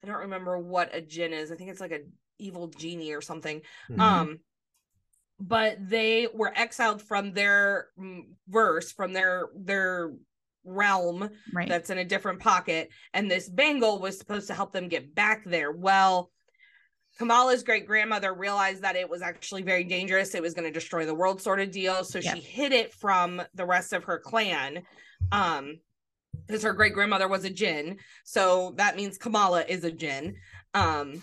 I 0.03 0.07
don't 0.07 0.17
remember 0.17 0.57
what 0.57 0.93
a 0.95 1.01
jinn 1.01 1.33
is. 1.33 1.51
I 1.51 1.55
think 1.55 1.69
it's 1.69 1.81
like 1.81 1.91
a 1.91 2.01
evil 2.37 2.67
genie 2.67 3.13
or 3.13 3.21
something. 3.21 3.61
Mhm. 3.89 3.99
Um 3.99 4.39
but 5.41 5.77
they 5.79 6.27
were 6.33 6.51
exiled 6.53 7.01
from 7.01 7.31
their 7.31 7.87
mm, 7.97 8.23
verse, 8.47 8.91
from 8.91 9.13
their 9.13 9.49
their 9.55 10.11
realm 10.65 11.29
Right. 11.53 11.69
that's 11.69 11.89
in 11.89 11.97
a 11.97 12.05
different 12.05 12.41
pocket 12.41 12.89
and 13.13 13.31
this 13.31 13.47
bangle 13.49 13.99
was 13.99 14.19
supposed 14.19 14.47
to 14.47 14.53
help 14.53 14.73
them 14.73 14.89
get 14.89 15.15
back 15.15 15.45
there 15.45 15.71
well 15.71 16.31
kamala's 17.17 17.63
great 17.63 17.87
grandmother 17.87 18.33
realized 18.33 18.81
that 18.83 18.97
it 18.97 19.09
was 19.09 19.21
actually 19.21 19.61
very 19.61 19.85
dangerous 19.85 20.35
it 20.35 20.41
was 20.41 20.53
going 20.53 20.65
to 20.67 20.71
destroy 20.71 21.05
the 21.05 21.13
world 21.15 21.41
sort 21.41 21.61
of 21.61 21.71
deal 21.71 22.03
so 22.03 22.19
Yeah. 22.19 22.33
she 22.35 22.41
hid 22.41 22.73
it 22.73 22.93
from 22.93 23.41
the 23.55 23.65
rest 23.65 23.93
of 23.93 24.03
her 24.03 24.19
clan 24.19 24.83
um 25.31 25.79
because 26.49 26.63
her 26.63 26.73
great 26.73 26.93
grandmother 26.93 27.27
was 27.27 27.45
a 27.45 27.49
jinn 27.49 27.97
so 28.25 28.73
that 28.77 28.95
means 28.97 29.17
kamala 29.17 29.63
is 29.69 29.83
a 29.83 29.91
jinn 29.91 30.35
um 30.73 31.21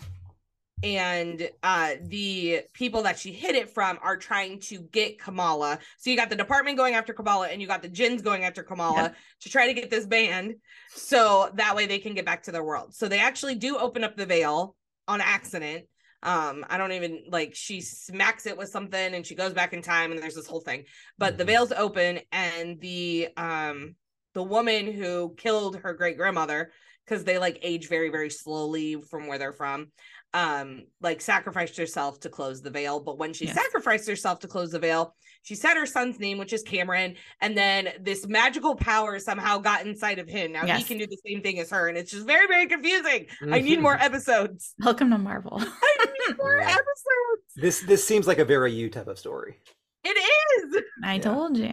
and 0.83 1.49
uh 1.63 1.95
the 2.03 2.61
people 2.75 3.03
that 3.03 3.19
she 3.19 3.33
hid 3.33 3.57
it 3.57 3.71
from 3.71 3.99
are 4.03 4.17
trying 4.17 4.61
to 4.61 4.79
get 4.93 5.19
kamala. 5.19 5.79
So 5.97 6.11
you 6.11 6.17
got 6.17 6.29
the 6.29 6.37
department 6.37 6.77
going 6.77 6.95
after 6.95 7.15
kamala 7.15 7.49
and 7.49 7.63
you 7.63 7.67
got 7.67 7.81
the 7.81 7.89
jinns 7.89 8.21
going 8.21 8.45
after 8.45 8.63
kamala 8.63 8.95
Yeah. 9.05 9.09
to 9.41 9.49
try 9.49 9.67
to 9.67 9.73
get 9.75 9.91
this 9.91 10.07
banned 10.07 10.57
so 10.91 11.51
that 11.55 11.75
way 11.75 11.87
they 11.87 11.99
can 11.99 12.13
get 12.15 12.27
back 12.27 12.43
to 12.45 12.53
their 12.53 12.63
world. 12.63 12.95
So 12.95 13.09
they 13.09 13.21
actually 13.21 13.55
do 13.55 13.79
open 13.79 14.05
up 14.05 14.17
the 14.17 14.27
veil 14.27 14.77
on 15.09 15.23
accident. 15.23 15.87
Um 16.23 16.65
i 16.69 16.77
don't 16.77 16.93
even 16.93 17.25
like 17.31 17.55
she 17.55 17.81
smacks 17.81 18.45
it 18.47 18.57
with 18.59 18.69
something 18.69 19.15
and 19.15 19.25
she 19.25 19.35
goes 19.35 19.55
back 19.55 19.73
in 19.73 19.81
time 19.81 20.13
and 20.13 20.21
there's 20.21 20.35
this 20.35 20.47
whole 20.47 20.61
thing. 20.61 20.85
But 21.17 21.39
the 21.39 21.45
Mhm. 21.45 21.49
veil's 21.49 21.73
open 21.73 22.21
and 22.33 22.79
the 22.81 23.29
um 23.39 23.97
the 24.37 24.43
woman 24.43 24.93
who 24.93 25.35
killed 25.39 25.79
her 25.79 25.95
great 25.95 26.19
grandmother 26.19 26.71
because 27.07 27.25
they 27.25 27.39
like 27.39 27.59
age 27.63 27.89
very 27.89 28.11
very 28.11 28.29
slowly 28.29 28.97
from 29.11 29.29
where 29.29 29.39
they're 29.39 29.55
from 29.55 29.87
um 30.35 30.83
like 31.01 31.23
sacrificed 31.23 31.79
herself 31.79 32.21
to 32.21 32.29
close 32.29 32.61
the 32.61 32.69
veil 32.69 33.01
but 33.01 33.17
when 33.17 33.33
she 33.33 33.47
Yes. 33.47 33.55
sacrificed 33.55 34.07
herself 34.07 34.41
to 34.41 34.47
close 34.47 34.73
the 34.73 34.79
veil 34.79 35.15
she 35.43 35.55
said 35.55 35.73
her 35.79 35.87
son's 35.87 36.19
name 36.21 36.37
which 36.37 36.53
is 36.53 36.63
cameron 36.63 37.15
and 37.41 37.57
then 37.57 37.89
this 37.99 38.27
magical 38.27 38.77
power 38.77 39.19
somehow 39.19 39.57
got 39.57 39.87
inside 39.87 40.19
of 40.19 40.29
him 40.29 40.53
now 40.53 40.67
he 40.67 40.83
can 40.85 40.99
do 40.99 41.07
the 41.07 41.17
same 41.27 41.41
thing 41.41 41.59
as 41.59 41.71
her 41.71 41.89
and 41.89 41.97
it's 41.97 42.11
just 42.11 42.27
very 42.27 42.47
very 42.47 42.67
confusing 42.67 43.25
i 43.51 43.59
need 43.63 43.81
more 43.89 43.95
episodes 43.99 44.75
Welcome 44.81 45.09
to 45.13 45.19
Marvel. 45.19 45.57
i 45.63 46.07
need 46.29 46.37
more 46.45 46.61
episodes 46.61 47.47
This 47.57 47.81
this 47.81 48.05
seems 48.07 48.27
like 48.27 48.39
a 48.39 48.45
very 48.45 48.71
you 48.75 48.91
type 48.91 49.07
of 49.09 49.19
story. 49.19 49.61
it 50.05 50.09
is 50.19 50.83
I 51.03 51.15
Yeah. 51.15 51.21
told 51.23 51.57
you. 51.57 51.73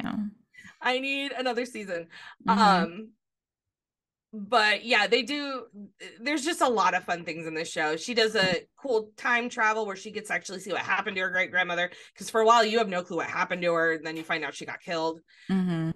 I 0.84 1.00
need 1.00 1.32
another 1.32 1.66
season 1.66 2.08
Mhm. 2.48 2.58
um 2.58 3.10
but 4.36 4.84
yeah 4.84 5.06
they 5.08 5.22
do 5.22 5.66
there's 6.20 6.44
just 6.44 6.62
a 6.62 6.68
lot 6.68 6.94
of 6.96 7.04
fun 7.04 7.24
things 7.24 7.46
in 7.46 7.54
this 7.54 7.70
show 7.72 7.96
she 7.96 8.14
does 8.16 8.36
a 8.36 8.62
cool 8.78 9.12
time 9.16 9.48
travel 9.48 9.86
where 9.86 9.96
she 9.96 10.10
gets 10.12 10.30
to 10.30 10.34
actually 10.34 10.60
see 10.60 10.72
what 10.72 10.82
happened 10.82 11.16
to 11.16 11.22
her 11.22 11.30
great 11.30 11.52
grandmother 11.52 11.92
because 12.14 12.30
for 12.32 12.42
a 12.42 12.46
while 12.46 12.64
you 12.66 12.80
have 12.80 12.90
no 12.90 13.04
clue 13.04 13.18
what 13.18 13.28
happened 13.28 13.62
to 13.62 13.72
her 13.74 13.94
and 13.94 14.06
then 14.06 14.18
you 14.18 14.24
find 14.24 14.44
out 14.44 14.54
she 14.56 14.66
got 14.66 14.82
killed 14.82 15.20
Mm-hmm. 15.52 15.92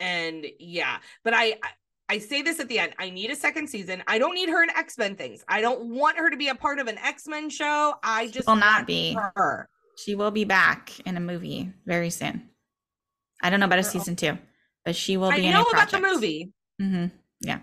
and 0.00 0.46
yeah 0.58 0.96
but 1.24 1.34
I, 1.34 1.52
I 1.62 1.68
I 2.08 2.18
say 2.18 2.42
this 2.42 2.60
at 2.60 2.68
the 2.68 2.78
end. 2.78 2.92
I 2.98 3.08
need 3.08 3.30
a 3.30 3.36
second 3.36 3.68
season. 3.68 4.02
I 4.06 4.18
don't 4.18 4.34
need 4.34 4.50
her 4.50 4.62
in 4.62 4.68
X 4.68 4.98
Men 4.98 5.16
things. 5.16 5.42
I 5.48 5.62
don't 5.62 5.86
want 5.86 6.18
her 6.18 6.28
to 6.28 6.36
be 6.36 6.48
a 6.48 6.54
part 6.54 6.78
of 6.78 6.86
an 6.86 6.98
X 6.98 7.26
Men 7.26 7.48
show. 7.48 7.94
I 8.02 8.26
just 8.26 8.46
will 8.46 8.56
not 8.56 8.86
be. 8.86 9.14
her. 9.14 9.66
She 9.96 10.14
will 10.14 10.32
be 10.32 10.44
back 10.44 10.92
in 11.06 11.16
a 11.16 11.20
movie 11.20 11.72
very 11.86 12.10
soon. 12.10 12.50
I 13.42 13.50
don't 13.50 13.60
know 13.60 13.66
about 13.66 13.78
a 13.80 13.84
season 13.84 14.16
two, 14.16 14.38
but 14.84 14.94
she 14.96 15.16
will 15.16 15.30
I 15.32 15.36
be 15.36 15.46
in 15.46 15.52
know 15.52 15.58
a 15.62 15.70
about 15.70 15.88
project. 15.90 15.92
the 16.04 16.12
movie. 16.14 16.52
hmm 16.80 17.06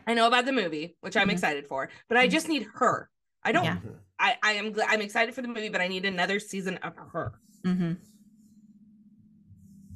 I 0.05 0.13
know 0.13 0.27
about 0.27 0.45
the 0.45 0.51
movie, 0.51 0.97
which 1.01 1.15
I'm 1.15 1.29
Mhm. 1.29 1.33
excited 1.33 1.65
for, 1.67 1.89
but 2.09 2.17
I 2.17 2.27
just 2.27 2.49
need 2.49 2.67
her. 2.75 3.09
I 3.43 3.51
don't. 3.53 3.63
Yeah. 3.63 3.77
I 4.19 4.37
I 4.43 4.51
am. 4.53 4.75
I'm 4.87 5.01
excited 5.01 5.33
for 5.33 5.41
the 5.41 5.47
movie, 5.47 5.69
but 5.69 5.79
I 5.81 5.87
need 5.87 6.03
another 6.05 6.39
season 6.39 6.77
of 6.83 6.93
her. 7.13 7.39
hmm 7.63 7.93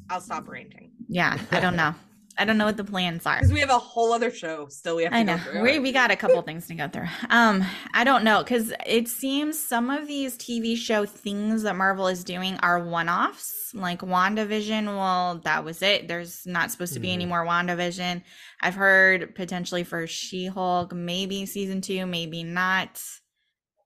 I'll 0.10 0.22
stop 0.22 0.48
ranting 0.48 0.92
Yeah, 1.08 1.38
I 1.52 1.60
don't 1.60 1.76
know. 1.76 1.94
I 2.38 2.46
don't 2.46 2.58
know 2.58 2.66
what 2.66 2.78
the 2.78 2.84
plans 2.84 3.26
are. 3.26 3.38
because 3.38 3.54
we 3.54 3.60
have 3.60 3.70
a 3.70 3.78
whole 3.78 4.12
other 4.14 4.32
show 4.32 4.68
still. 4.70 4.96
We 4.96 5.04
have 5.04 5.12
to 5.14 5.18
I 5.20 5.24
go 5.24 5.36
know 5.36 5.44
through. 5.44 5.62
we 5.62 5.80
we 5.80 5.92
got 5.92 6.10
a 6.12 6.16
couple 6.16 6.42
things 6.42 6.68
to 6.68 6.76
go 6.76 6.88
through. 6.88 7.08
Um, 7.30 7.64
I 7.94 8.04
don't 8.04 8.24
know 8.24 8.44
because 8.44 8.74
it 8.86 9.08
seems 9.08 9.60
some 9.60 9.90
of 9.90 10.08
these 10.08 10.36
TV 10.38 10.76
show 10.76 11.06
things 11.06 11.64
that 11.64 11.76
Marvel 11.76 12.08
is 12.08 12.24
doing 12.24 12.58
are 12.58 12.80
one 12.84 13.08
offs. 13.10 13.72
Like 13.76 14.02
WandaVision, 14.02 14.86
well, 14.86 15.40
that 15.44 15.64
was 15.66 15.82
it. 15.82 16.08
There's 16.08 16.46
not 16.46 16.72
supposed 16.72 16.94
to 16.94 17.00
be 17.00 17.12
any 17.12 17.26
Mhm. 17.26 17.30
more 17.30 17.46
WandaVision. 17.46 18.22
I've 18.62 18.76
heard 18.76 19.36
potentially 19.36 19.84
for 19.84 20.06
She 20.08 20.46
Hulk, 20.48 20.94
maybe 20.94 21.46
season 21.46 21.82
two, 21.82 22.06
maybe 22.06 22.44
not. 22.44 23.02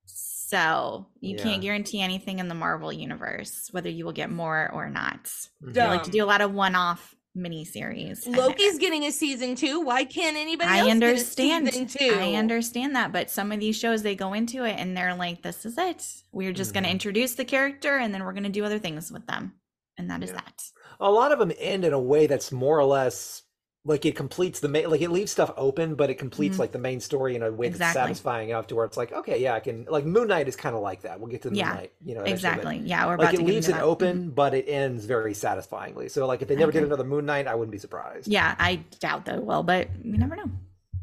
So 0.06 1.08
you 1.20 1.36
Yeah. 1.36 1.44
can't 1.44 1.62
guarantee 1.62 2.02
anything 2.02 2.40
in 2.40 2.48
the 2.48 2.56
Marvel 2.56 2.92
universe, 2.94 3.68
whether 3.72 3.90
you 3.90 4.06
will 4.06 4.14
get 4.14 4.30
more 4.32 4.70
or 4.74 4.90
not. 4.90 5.30
They 5.62 5.86
like 5.86 6.04
to 6.04 6.12
do 6.12 6.24
a 6.24 6.26
lot 6.26 6.40
of 6.42 6.54
one 6.54 6.76
off 6.76 7.14
miniseries. 7.38 8.26
in 8.26 8.34
there. 8.34 8.42
Loki's 8.42 8.78
getting 8.78 9.04
a 9.04 9.12
season 9.12 9.56
two. 9.56 9.80
Why 9.82 10.04
can't 10.04 10.36
anybody 10.36 10.70
I 10.70 10.80
else 10.80 10.90
understand. 10.90 11.66
get 11.66 11.76
a 11.76 11.78
season 11.90 12.10
two? 12.10 12.16
I 12.16 12.34
understand 12.34 12.96
that, 12.96 13.12
but 13.12 13.30
some 13.30 13.52
of 13.52 13.60
these 13.60 13.78
shows 13.78 14.02
they 14.02 14.16
go 14.16 14.34
into 14.34 14.64
it 14.64 14.76
and 14.78 14.96
they're 14.98 15.16
like, 15.16 15.42
"This 15.44 15.66
is 15.66 15.78
it. 15.78 16.06
We're 16.32 16.54
just 16.54 16.74
going 16.74 16.84
to 16.84 16.90
mm-hmm. 16.90 16.96
introduce 16.96 17.36
the 17.36 17.46
character 17.46 17.98
and 17.98 18.14
then 18.14 18.24
we're 18.24 18.34
going 18.34 18.44
to 18.44 18.50
do 18.50 18.66
other 18.66 18.80
things 18.80 19.12
with 19.12 19.26
them." 19.28 19.54
And 19.98 20.10
that 20.10 20.24
is 20.24 20.30
Yeah. 20.30 20.36
that. 20.38 20.64
A 21.00 21.12
lot 21.12 21.32
of 21.32 21.40
them 21.40 21.52
end 21.60 21.86
in 21.86 21.94
a 21.94 22.00
way 22.00 22.28
that's 22.28 22.52
more 22.52 22.80
or 22.80 22.86
less 22.86 23.44
like 23.88 24.06
it 24.06 24.16
completes 24.16 24.60
the 24.60 24.68
main, 24.68 24.90
like 24.90 25.02
it 25.02 25.10
leaves 25.10 25.32
stuff 25.32 25.52
open, 25.58 25.96
but 25.96 26.10
it 26.10 26.16
completes 26.20 26.58
Mhm. 26.58 26.60
like 26.60 26.72
the 26.74 26.78
main 26.80 27.00
story 27.00 27.36
in 27.36 27.42
a 27.42 27.50
way 27.52 27.68
Exactly. 27.68 27.80
that's 27.80 27.94
satisfying 27.94 28.50
enough 28.50 28.68
to 28.68 28.76
where 28.76 28.86
it's 28.86 28.98
like, 28.98 29.12
okay, 29.14 29.40
yeah, 29.42 29.54
I 29.54 29.60
can. 29.62 29.86
Like 29.90 30.04
Moon 30.06 30.28
Knight 30.28 30.48
is 30.48 30.56
kind 30.56 30.76
of 30.76 30.82
like 30.82 31.02
that. 31.04 31.20
We'll 31.20 31.30
get 31.30 31.42
to 31.44 31.48
Moon 31.50 31.56
Yeah, 31.58 31.74
Knight, 31.74 31.94
you 32.06 32.14
know, 32.14 32.22
eventually, 32.22 32.52
but- 32.52 32.58
Exactly. 32.60 32.78
Yeah, 32.86 33.06
we're 33.08 33.14
about 33.16 33.24
Like 33.28 33.36
to 33.36 33.42
it 33.42 33.46
get 33.46 33.54
leaves 33.54 33.68
into 33.68 33.80
it 33.80 33.82
that. 33.82 33.88
open, 33.88 34.30
but 34.32 34.54
it 34.54 34.66
ends 34.68 35.06
very 35.06 35.34
satisfyingly. 35.34 36.10
So 36.10 36.28
like 36.28 36.42
if 36.42 36.48
they 36.50 36.56
never 36.56 36.72
did 36.72 36.84
another 36.84 37.06
Moon 37.06 37.26
Knight, 37.26 37.48
I 37.48 37.56
wouldn't 37.56 37.72
be 37.72 37.78
surprised. 37.80 38.28
Yeah, 38.28 38.56
I 38.60 38.76
doubt 39.00 39.26
they 39.26 39.38
well 39.40 39.64
but 39.64 39.88
you 40.04 40.18
never 40.18 40.36
know. 40.36 40.52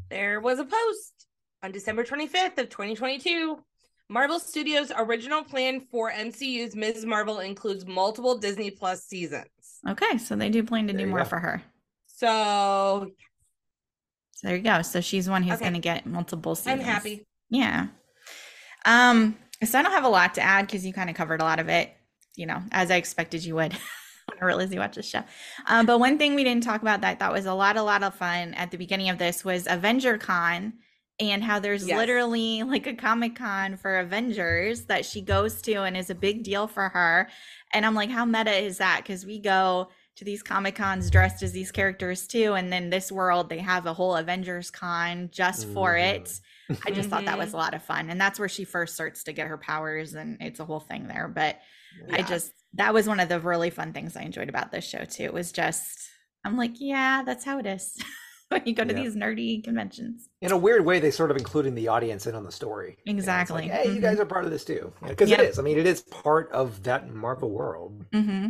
There 0.09 0.39
was 0.39 0.59
a 0.59 0.65
post 0.65 1.27
on 1.63 1.71
December 1.71 2.03
25th 2.03 2.57
of 2.59 2.69
2022. 2.69 3.57
Marvel 4.07 4.39
Studios' 4.39 4.91
original 4.95 5.43
plan 5.43 5.79
for 5.81 6.11
MCU's 6.11 6.75
Ms. 6.75 7.03
Marvel 7.05 7.39
includes 7.39 7.87
multiple 7.87 8.37
Disney 8.37 8.69
Plus 8.69 9.03
seasons. 9.03 9.47
Okay, 9.89 10.19
so 10.19 10.35
they 10.35 10.49
do 10.49 10.61
plan 10.63 10.85
to 10.85 10.93
There 10.93 11.05
do 11.05 11.09
more 11.09 11.19
go. 11.19 11.25
for 11.25 11.39
her. 11.39 11.63
So 12.17 13.11
So 14.31 14.47
there 14.47 14.55
you 14.57 14.63
go. 14.63 14.81
So 14.81 15.01
she's 15.01 15.29
one 15.29 15.43
who's 15.43 15.55
Okay. 15.55 15.65
going 15.65 15.73
to 15.73 15.79
get 15.79 16.05
multiple 16.05 16.55
seasons. 16.55 16.81
I'm 16.81 16.85
happy. 16.87 17.25
Yeah. 17.49 17.87
Um, 18.85 19.37
so 19.63 19.79
I 19.79 19.81
don't 19.81 19.91
have 19.91 20.03
a 20.03 20.09
lot 20.09 20.35
to 20.35 20.41
add 20.41 20.67
because 20.67 20.85
you 20.85 20.93
kind 20.93 21.09
of 21.09 21.15
covered 21.15 21.41
a 21.41 21.43
lot 21.43 21.59
of 21.59 21.69
it, 21.69 21.91
you 22.35 22.45
know, 22.45 22.61
as 22.71 22.91
I 22.91 22.95
expected 22.97 23.43
you 23.43 23.55
would 23.55 23.73
when 23.73 24.37
I 24.41 24.45
realized 24.45 24.73
you 24.73 24.79
watched 24.79 24.95
this 24.95 25.09
show. 25.09 25.23
Um, 25.67 25.85
but 25.85 25.99
one 25.99 26.17
thing 26.17 26.35
we 26.35 26.43
didn't 26.43 26.63
talk 26.63 26.81
about 26.81 27.01
that 27.01 27.09
I 27.11 27.15
thought 27.15 27.31
was 27.33 27.45
a 27.45 27.53
lot, 27.53 27.77
a 27.77 27.81
lot 27.83 28.03
of 28.03 28.13
fun 28.15 28.53
at 28.53 28.71
the 28.71 28.77
beginning 28.77 29.09
of 29.09 29.17
this 29.17 29.43
was 29.43 29.67
Avenger 29.67 30.17
Con 30.17 30.73
and 31.19 31.43
how 31.43 31.59
there's 31.59 31.87
Yes. 31.87 31.97
literally 31.97 32.63
like 32.63 32.85
a 32.87 32.93
Comic 32.93 33.35
Con 33.37 33.77
for 33.77 33.99
Avengers 33.99 34.85
that 34.85 35.05
she 35.05 35.21
goes 35.21 35.61
to 35.63 35.83
and 35.83 35.95
is 35.97 36.09
a 36.09 36.15
big 36.15 36.43
deal 36.43 36.67
for 36.67 36.89
her. 36.89 37.29
And 37.73 37.85
I'm 37.85 37.95
like, 37.95 38.09
how 38.09 38.25
meta 38.25 38.53
is 38.53 38.77
that? 38.79 39.01
Because 39.03 39.25
we 39.25 39.39
go 39.39 39.89
to 40.17 40.23
these 40.25 40.41
Comic 40.41 40.75
Cons 40.75 41.09
dressed 41.09 41.43
as 41.43 41.51
these 41.51 41.71
characters 41.71 42.25
too. 42.27 42.53
And 42.53 42.71
then 42.71 42.89
this 42.89 43.11
world, 43.11 43.49
they 43.49 43.57
have 43.59 43.85
a 43.85 43.93
whole 43.93 44.15
Avengers 44.15 44.71
Con 44.71 45.29
just 45.31 45.67
for 45.67 45.93
Mhm. 45.93 46.15
it. 46.15 46.39
I 46.85 46.91
just 46.91 47.09
thought 47.09 47.25
that 47.25 47.37
was 47.37 47.53
a 47.53 47.57
lot 47.57 47.73
of 47.73 47.83
fun. 47.83 48.09
And 48.09 48.19
that's 48.19 48.39
where 48.39 48.49
she 48.49 48.63
first 48.63 48.93
starts 48.95 49.23
to 49.25 49.33
get 49.33 49.47
her 49.47 49.57
powers, 49.57 50.13
and 50.13 50.37
it's 50.41 50.59
a 50.59 50.65
whole 50.65 50.79
thing 50.79 51.07
there. 51.07 51.27
But 51.27 51.59
I 52.11 52.21
just, 52.23 52.51
that 52.75 52.93
was 52.93 53.07
one 53.07 53.19
of 53.19 53.29
the 53.29 53.39
really 53.39 53.69
fun 53.69 53.93
things 53.93 54.15
I 54.15 54.21
enjoyed 54.21 54.49
about 54.49 54.71
this 54.71 54.85
show 54.87 55.03
too. 55.05 55.23
It 55.23 55.33
was 55.33 55.51
just, 55.51 56.09
I'm 56.43 56.57
like, 56.57 56.73
yeah, 56.79 57.23
that's 57.23 57.43
how 57.45 57.59
it 57.59 57.65
is 57.65 57.97
when 58.49 58.61
you 58.65 58.73
go 58.73 58.83
to 58.85 58.93
Yeah. 58.93 59.01
these 59.03 59.15
nerdy 59.15 59.63
conventions. 59.63 60.29
In 60.41 60.51
a 60.51 60.57
weird 60.57 60.85
way, 60.85 60.99
they 60.99 61.11
sort 61.11 61.29
of 61.31 61.37
including 61.37 61.75
the 61.75 61.87
audience 61.89 62.25
in 62.25 62.35
on 62.35 62.43
the 62.43 62.51
story. 62.51 62.97
You 63.05 63.13
know, 63.13 63.17
like, 63.17 63.19
Exactly. 63.19 63.67
hey, 63.67 63.87
you 63.93 63.99
Mhm. 63.99 64.01
guys 64.01 64.19
are 64.19 64.25
part 64.25 64.45
of 64.45 64.51
this 64.51 64.63
too, 64.65 64.93
because 65.07 65.29
Yep. 65.29 65.39
it 65.39 65.49
is. 65.49 65.59
I 65.59 65.61
mean, 65.61 65.77
it 65.77 65.85
is 65.87 66.01
part 66.01 66.51
of 66.51 66.83
that 66.83 67.13
Marvel 67.13 67.51
world. 67.51 68.05
hmm 68.13 68.47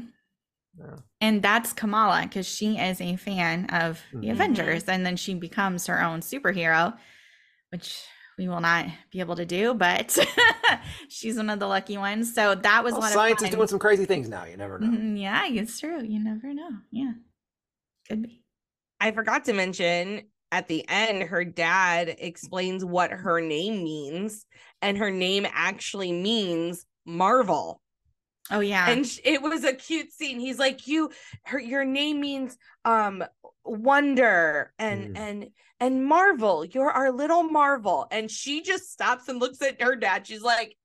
Yeah. 0.78 0.96
And 1.22 1.42
that's 1.42 1.74
Kamala 1.74 2.24
because 2.24 2.46
she 2.48 2.78
is 2.78 3.00
a 3.02 3.16
fan 3.16 3.66
of 3.68 4.02
the 4.12 4.28
Mhm. 4.28 4.32
Avengers, 4.32 4.84
and 4.86 5.06
then 5.06 5.16
she 5.16 5.34
becomes 5.34 5.88
her 5.88 6.02
own 6.02 6.22
superhero, 6.22 6.98
which 7.70 8.04
we 8.38 8.48
will 8.50 8.60
not 8.60 8.88
be 9.12 9.22
able 9.22 9.38
to 9.38 9.46
do, 9.46 9.74
but 9.74 10.18
she's 11.10 11.38
one 11.38 11.50
of 11.50 11.60
the 11.60 11.68
lucky 11.68 11.98
ones. 11.98 12.34
So 12.34 12.54
that 12.56 12.84
was 12.84 12.92
Well, 12.94 13.02
a 13.02 13.04
lot 13.04 13.12
science 13.14 13.42
of 13.42 13.48
is 13.48 13.56
doing 13.56 13.68
some 13.68 13.80
crazy 13.80 14.06
things 14.06 14.28
now. 14.28 14.44
You 14.44 14.58
never 14.58 14.78
know. 14.78 14.88
Mhm, 14.88 15.20
Yeah, 15.20 15.48
it's 15.48 15.80
true. 15.80 16.04
You 16.04 16.20
never 16.20 16.54
know. 16.54 16.70
Yeah, 16.92 17.14
could 18.10 18.24
be. 18.24 18.44
I 19.00 19.12
forgot 19.12 19.46
to 19.46 19.54
mention 19.54 20.28
at 20.52 20.68
the 20.68 20.88
end, 20.88 21.24
her 21.24 21.44
dad 21.44 22.16
explains 22.20 22.84
what 22.86 23.12
her 23.12 23.42
name 23.42 23.84
means, 23.84 24.46
and 24.82 24.98
her 24.98 25.12
name 25.12 25.46
actually 25.50 26.12
means 26.12 26.86
Marvel. 27.06 27.82
Oh 28.52 28.60
yeah, 28.60 28.90
and 28.90 29.06
it 29.24 29.42
was 29.42 29.64
a 29.64 29.74
cute 29.74 30.12
scene. 30.12 30.40
He's 30.40 30.60
like 30.60 30.88
you 30.88 31.12
her 31.46 31.60
your 31.60 31.84
name 31.86 32.22
means 32.22 32.58
um 32.84 33.24
wonder 33.64 34.72
and 34.78 35.16
Mm. 35.16 35.18
and 35.20 35.48
and 35.80 36.06
marvel. 36.06 36.64
You're 36.64 36.92
our 36.92 37.12
little 37.12 37.44
marvel. 37.44 38.08
And 38.12 38.30
she 38.30 38.62
just 38.62 38.92
stops 38.92 39.28
and 39.28 39.40
looks 39.40 39.62
at 39.62 39.82
her 39.82 39.96
dad. 39.96 40.28
She's 40.28 40.42
like 40.42 40.76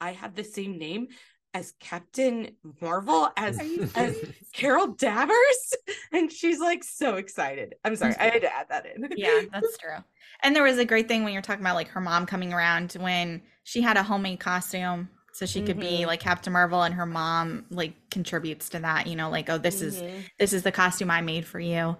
i 0.00 0.12
have 0.12 0.36
the 0.36 0.44
same 0.44 0.78
name 0.78 1.08
as 1.54 1.74
captain 1.80 2.52
marvel 2.80 3.28
as 3.36 3.58
as 3.96 4.16
carol 4.52 4.88
danvers? 4.88 5.74
And 6.12 6.30
she's 6.32 6.60
like 6.60 6.84
so 6.84 7.16
excited. 7.16 7.74
I'm 7.84 7.96
sorry 7.96 8.14
i 8.18 8.24
had 8.30 8.42
to 8.42 8.54
add 8.56 8.66
that 8.70 8.86
in. 8.86 9.08
Yeah, 9.16 9.42
that's 9.52 9.76
true. 9.76 9.98
And 10.42 10.54
there 10.54 10.62
was 10.62 10.78
a 10.78 10.84
great 10.84 11.08
thing 11.08 11.24
when 11.24 11.32
you're 11.32 11.42
talking 11.42 11.62
about 11.64 11.74
like 11.74 11.88
her 11.88 12.00
mom 12.00 12.26
coming 12.26 12.52
around 12.52 12.92
when 13.00 13.42
she 13.64 13.80
had 13.82 13.96
a 13.96 14.02
homemade 14.02 14.40
costume. 14.40 15.08
So 15.38 15.46
she 15.46 15.62
could 15.62 15.78
be 15.78 16.00
Mhm. 16.00 16.06
like 16.06 16.18
Captain 16.18 16.52
Marvel 16.52 16.82
and 16.82 16.92
her 16.96 17.06
mom 17.06 17.64
like 17.70 17.92
contributes 18.10 18.68
to 18.70 18.80
that, 18.80 19.06
you 19.06 19.14
know, 19.14 19.30
like, 19.30 19.48
oh, 19.48 19.56
this 19.56 19.80
is 19.82 20.02
Mhm. 20.02 20.24
this 20.36 20.52
is 20.52 20.64
the 20.64 20.72
costume 20.72 21.12
I 21.12 21.20
made 21.20 21.46
for 21.46 21.60
you. 21.60 21.96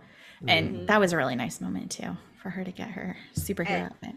And 0.49 0.75
Mhm. 0.75 0.87
that 0.89 0.99
was 0.99 1.13
a 1.13 1.17
really 1.17 1.37
nice 1.37 1.61
moment 1.61 1.93
too 1.93 2.17
for 2.43 2.51
her 2.51 2.65
to 2.65 2.73
get 2.73 2.89
her 2.91 3.17
superhero 3.37 3.69
And- 3.71 3.85
outfit. 3.93 4.15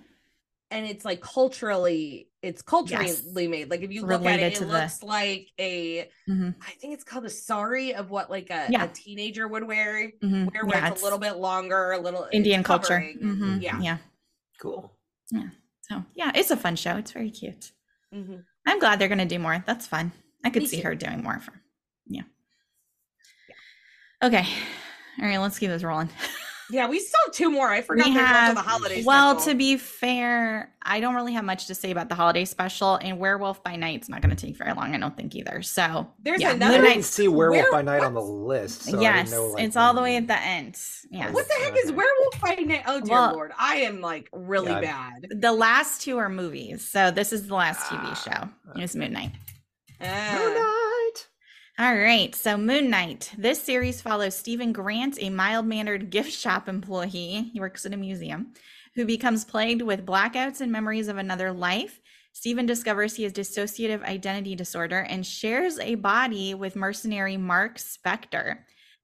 and 0.71 0.85
it's 0.87 1.05
like 1.05 1.21
culturally 1.21 2.29
it's 2.41 2.63
culturally 2.63 3.05
Yes. 3.05 3.23
made 3.35 3.69
like 3.69 3.81
if 3.81 3.91
you 3.91 4.01
look 4.01 4.21
at 4.21 4.25
Related 4.25 4.53
it 4.53 4.55
to 4.55 4.63
it 4.63 4.67
the- 4.67 4.73
looks 4.73 5.03
like 5.03 5.49
a 5.59 6.09
Mhm. 6.27 6.55
I 6.59 6.71
think 6.71 6.95
it's 6.95 7.03
called 7.03 7.25
a 7.25 7.29
sari 7.29 7.93
of 7.93 8.09
what 8.09 8.31
like 8.31 8.49
a, 8.49 8.65
Yeah. 8.71 8.85
a 8.85 8.87
teenager 8.87 9.47
would 9.47 9.65
wear 9.65 10.11
Mhm. 10.23 10.51
wear 10.51 10.65
where 10.65 10.77
Yeah, 10.79 10.87
it's, 10.89 11.01
a 11.01 11.03
little 11.03 11.19
bit 11.19 11.33
longer 11.33 11.91
a 11.91 11.99
little 11.99 12.27
Indian 12.31 12.63
culture. 12.63 12.87
covering. 12.99 13.19
Mhm. 13.19 13.61
yeah 13.61 13.79
Yeah. 13.79 13.97
Cool. 14.59 14.97
Yeah 15.29 15.49
so 15.81 16.03
yeah, 16.15 16.31
it's 16.33 16.49
a 16.49 16.57
fun 16.57 16.75
show. 16.75 16.95
It's 16.97 17.11
very 17.11 17.29
cute. 17.29 17.71
Mhm. 18.11 18.45
I'm 18.65 18.79
glad 18.79 18.99
they're 18.99 19.07
gonna 19.09 19.25
do 19.25 19.39
more. 19.39 19.63
That's 19.65 19.87
fun. 19.87 20.11
I 20.43 20.49
could 20.49 20.63
Me 20.63 20.67
see 20.67 20.77
too. 20.77 20.83
her 20.83 20.95
doing 20.95 21.23
more 21.23 21.39
for 21.39 21.53
yeah. 22.07 22.23
Okay. 24.23 24.45
All 25.21 25.25
right, 25.27 25.37
let's 25.39 25.59
keep 25.59 25.69
this 25.69 25.83
rolling. 25.83 26.09
yeah 26.71 26.87
we 26.87 26.99
still 26.99 27.19
have 27.25 27.33
two 27.33 27.51
more 27.51 27.69
I 27.69 27.81
forgot 27.81 28.07
We 28.07 28.13
there's 28.13 28.23
also 28.25 28.33
have- 28.39 28.55
the 28.55 28.61
holiday 28.61 29.03
Well, 29.03 29.35
special. 29.39 29.51
to 29.53 29.57
be 29.57 29.77
fair, 29.77 30.73
I 30.81 30.99
don't 30.99 31.13
really 31.13 31.33
have 31.33 31.45
much 31.45 31.67
to 31.67 31.75
say 31.75 31.91
about 31.91 32.09
the 32.09 32.15
holiday 32.15 32.43
special, 32.45 32.95
and 32.95 33.19
Werewolf 33.19 33.63
by 33.63 33.75
Night's 33.75 34.09
not 34.09 34.21
going 34.21 34.35
to 34.35 34.45
take 34.47 34.57
very 34.57 34.73
long, 34.73 34.95
I 34.95 34.97
don't 34.97 35.15
think 35.15 35.35
either. 35.35 35.61
So 35.61 36.07
There's 36.19 36.41
yeah, 36.41 36.53
another- 36.53 36.75
I 36.75 36.79
Moon 36.79 36.89
didn't 36.89 37.05
see 37.05 37.27
Werewolf 37.27 37.61
Where- 37.63 37.71
by 37.71 37.81
Night 37.83 38.01
on 38.03 38.13
the 38.15 38.21
list. 38.21 38.83
So 38.83 38.97
I 38.97 39.01
yes, 39.01 39.29
didn't 39.29 39.39
know, 39.43 39.47
like, 39.53 39.63
it's 39.65 39.75
all 39.77 39.93
the 39.93 40.01
way 40.01 40.15
at 40.15 40.27
the 40.27 40.39
end. 40.39 40.77
Yes. 41.11 41.33
what 41.33 41.47
the 41.47 41.53
heck 41.55 41.75
is 41.83 41.91
werewolf 41.91 42.39
by 42.41 42.55
night 42.55 42.83
oh 42.87 43.01
dear 43.01 43.11
Well- 43.13 43.33
lord 43.33 43.51
I 43.59 43.75
am 43.77 43.99
like 44.01 44.29
really 44.31 44.71
Yeah, 44.71 44.79
bad 45.19 45.27
The 45.41 45.51
last 45.51 46.01
two 46.01 46.17
are 46.19 46.29
movies, 46.29 46.87
so 46.89 47.11
this 47.11 47.33
is 47.33 47.47
the 47.47 47.53
last 47.55 47.81
TV 47.89 47.99
Ah, 48.03 48.13
show. 48.13 48.49
It 48.79 48.81
was 48.81 48.95
Moon 48.95 49.11
Knight. 49.11 49.31
Moon 49.99 50.09
Ah. 50.09 50.33
Knight. 50.35 50.77
All 51.81 51.95
right, 51.95 52.35
so 52.35 52.57
Moon 52.57 52.91
Knight. 52.91 53.33
This 53.35 53.59
series 53.59 54.03
follows 54.03 54.35
Stephen 54.35 54.71
Grant, 54.71 55.17
a 55.19 55.31
mild 55.31 55.65
mannered 55.65 56.11
gift 56.11 56.31
shop 56.31 56.69
employee. 56.69 57.49
He 57.51 57.59
works 57.59 57.87
at 57.87 57.93
a 57.95 57.97
museum, 57.97 58.53
who 58.93 59.03
becomes 59.03 59.45
plagued 59.45 59.81
with 59.81 60.05
blackouts 60.05 60.61
and 60.61 60.71
memories 60.71 61.07
of 61.07 61.17
another 61.17 61.51
life. 61.51 61.99
Stephen 62.33 62.67
discovers 62.67 63.15
he 63.15 63.23
has 63.23 63.33
dissociative 63.33 64.03
identity 64.03 64.53
disorder 64.53 64.99
and 65.09 65.25
shares 65.25 65.79
a 65.79 65.95
body 65.95 66.53
with 66.53 66.75
mercenary 66.75 67.35
Mark 67.35 67.79
Spector. 67.79 68.59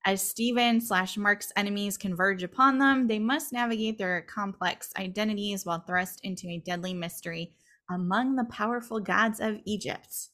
As 0.05 0.21
Stephen 0.21 0.79
slash 0.79 1.17
Mark's 1.17 1.51
enemies 1.55 1.97
converge 1.97 2.43
upon 2.43 2.77
them, 2.77 3.07
they 3.07 3.17
must 3.17 3.51
navigate 3.51 3.97
their 3.97 4.21
complex 4.21 4.91
identities 4.99 5.65
while 5.65 5.79
thrust 5.79 6.19
into 6.21 6.47
a 6.47 6.61
deadly 6.63 6.93
mystery 6.93 7.53
among 7.89 8.35
the 8.35 8.45
powerful 8.45 8.99
gods 8.99 9.39
of 9.39 9.57
Egypt. 9.65 10.29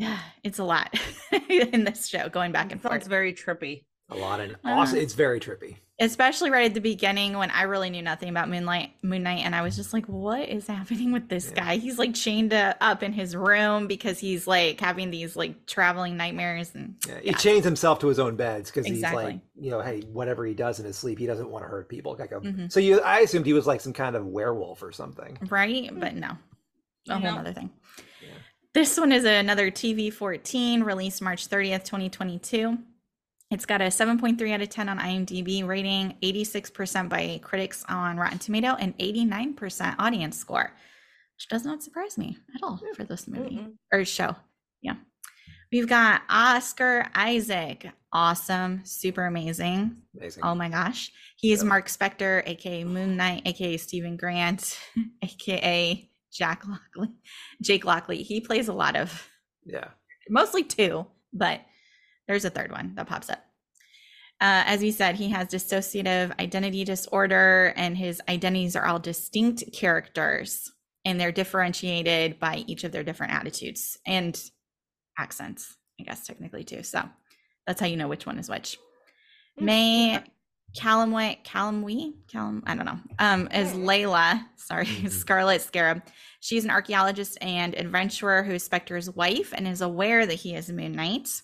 Yeah, 0.00 0.18
it's 0.42 0.58
a 0.58 0.64
lot 0.64 0.92
in 1.48 1.84
this 1.84 2.06
show 2.08 2.28
going 2.28 2.52
back 2.52 2.72
and 2.72 2.80
Sounds 2.80 2.90
forth. 2.90 3.00
It's 3.02 3.08
very 3.08 3.32
trippy. 3.34 3.84
A 4.12 4.16
lot 4.16 4.40
and 4.40 4.54
Uh. 4.64 4.70
awesome. 4.70 4.98
It's 4.98 5.14
very 5.14 5.38
trippy. 5.38 5.76
especially 6.00 6.50
right 6.50 6.64
at 6.64 6.74
the 6.74 6.80
beginning 6.80 7.36
when 7.38 7.50
I 7.50 7.62
really 7.64 7.90
knew 7.90 8.02
nothing 8.02 8.28
about 8.30 8.48
Moonlight 8.48 8.90
Moon 9.02 9.22
Knight 9.22 9.44
and 9.44 9.54
I 9.54 9.62
was 9.62 9.76
just 9.76 9.92
like 9.92 10.06
what 10.06 10.48
is 10.48 10.66
happening 10.66 11.12
with 11.12 11.28
this 11.28 11.52
Yeah. 11.54 11.64
guy 11.64 11.76
he's 11.76 11.96
like 11.98 12.14
chained 12.14 12.52
uh, 12.52 12.74
up 12.80 13.02
in 13.04 13.12
his 13.12 13.36
room 13.36 13.86
because 13.86 14.18
he's 14.18 14.46
like 14.48 14.80
having 14.80 15.10
these 15.10 15.36
like 15.36 15.66
traveling 15.66 16.16
nightmares 16.16 16.72
and 16.74 16.96
Yeah, 17.06 17.20
he 17.20 17.26
Yeah. 17.28 17.36
chains 17.36 17.64
himself 17.64 17.98
to 18.00 18.08
his 18.08 18.18
own 18.18 18.34
beds 18.34 18.70
because 18.70 18.86
he's 18.86 19.02
like, 19.02 19.38
you 19.54 19.70
know, 19.70 19.80
hey, 19.80 20.00
whatever 20.00 20.44
he 20.44 20.54
does 20.54 20.80
in 20.80 20.86
his 20.86 20.96
sleep, 20.96 21.18
he 21.20 21.26
doesn't 21.26 21.48
want 21.50 21.64
to 21.64 21.68
hurt 21.68 21.88
people. 21.88 22.16
Like 22.18 22.32
a- 22.32 22.40
Mhm. 22.40 22.72
So 22.72 22.80
you, 22.80 23.00
I 23.02 23.20
assumed 23.20 23.44
he 23.46 23.52
was 23.52 23.66
like 23.68 23.80
some 23.82 23.92
kind 23.92 24.16
of 24.16 24.26
werewolf 24.26 24.82
or 24.82 24.90
something. 24.90 25.38
right 25.50 25.88
but 26.00 26.14
no 26.16 26.30
a 27.08 27.12
whole 27.18 27.32
No. 27.34 27.38
other 27.38 27.52
thing 27.52 27.70
Yeah. 28.22 28.28
This 28.74 28.98
one 28.98 29.12
is 29.12 29.24
another 29.24 29.70
tv 29.70 30.12
14 30.12 30.82
released 30.82 31.22
march 31.22 31.48
30th 31.48 31.84
2022 31.84 32.78
it's 33.50 33.66
got 33.66 33.80
a 33.80 33.86
7.3 33.86 34.52
out 34.52 34.60
of 34.62 34.68
10 34.68 34.88
on 34.88 34.98
imdb 34.98 35.66
rating 35.66 36.16
86% 36.22 37.08
by 37.08 37.40
critics 37.42 37.84
on 37.88 38.16
rotten 38.16 38.38
tomato 38.38 38.74
and 38.74 38.96
89% 38.98 39.96
audience 39.98 40.38
score 40.38 40.72
which 41.36 41.48
does 41.48 41.64
not 41.64 41.82
surprise 41.82 42.18
me 42.18 42.36
at 42.54 42.62
all 42.62 42.80
for 42.94 43.04
this 43.04 43.26
movie 43.26 43.56
Mm-mm. 43.56 43.72
or 43.92 44.04
show 44.04 44.36
yeah 44.82 44.94
we've 45.72 45.88
got 45.88 46.22
oscar 46.28 47.06
isaac 47.14 47.90
awesome 48.12 48.82
super 48.84 49.26
amazing 49.26 49.96
Amazing. 50.18 50.42
Oh 50.44 50.54
my 50.54 50.68
gosh. 50.68 51.12
He's 51.36 51.62
Yeah. 51.62 51.68
Mark 51.68 51.86
Spector, 51.86 52.42
aka 52.44 52.82
Moon 52.84 53.16
Knight, 53.16 53.42
aka 53.46 53.76
Stephen 53.76 54.16
Grant, 54.16 54.76
aka 55.22 56.09
Jack 56.32 56.66
Lockley. 56.66 57.12
Jake 57.62 57.84
Lockley. 57.84 58.22
He 58.22 58.40
plays 58.40 58.68
a 58.68 58.72
lot 58.72 58.96
of 58.96 59.28
yeah. 59.64 59.88
mostly 60.28 60.62
two, 60.62 61.06
but 61.32 61.60
there's 62.26 62.44
a 62.44 62.50
third 62.50 62.70
one 62.70 62.94
that 62.94 63.06
pops 63.06 63.30
up. 63.30 63.44
Uh, 64.40 64.64
as 64.64 64.80
we 64.80 64.90
said, 64.90 65.16
he 65.16 65.28
has 65.28 65.48
dissociative 65.48 66.38
identity 66.40 66.82
disorder, 66.82 67.74
and 67.76 67.96
his 67.96 68.22
identities 68.26 68.74
are 68.74 68.86
all 68.86 68.98
distinct 68.98 69.64
characters, 69.74 70.72
and 71.04 71.20
they're 71.20 71.32
differentiated 71.32 72.40
by 72.40 72.64
each 72.66 72.84
of 72.84 72.92
their 72.92 73.04
different 73.04 73.34
attitudes 73.34 73.98
and 74.06 74.42
accents, 75.18 75.76
I 76.00 76.04
guess, 76.04 76.26
technically, 76.26 76.64
too. 76.64 76.82
So 76.82 77.06
that's 77.66 77.80
how 77.80 77.86
you 77.86 77.98
know 77.98 78.08
which 78.08 78.24
one 78.24 78.38
is 78.38 78.48
which. 78.48 78.78
May 79.58 80.22
Callumway, 80.76 81.42
Callumwee, 81.44 82.14
Callum, 82.28 82.62
I 82.66 82.74
don't 82.74 82.84
know, 82.86 82.98
um, 83.18 83.48
is 83.52 83.72
Layla, 83.72 84.46
sorry, 84.56 84.86
Mhm. 84.86 85.10
Scarlet 85.10 85.62
Scarab. 85.62 86.02
She's 86.40 86.64
an 86.64 86.70
archaeologist 86.70 87.38
and 87.42 87.74
adventurer 87.74 88.42
who 88.42 88.52
is 88.52 88.68
Spector's 88.68 89.10
wife 89.10 89.52
and 89.54 89.66
is 89.66 89.80
aware 89.80 90.26
that 90.26 90.34
he 90.34 90.54
is 90.54 90.68
a 90.70 90.72
Moon 90.72 90.92
Knight. 90.92 91.42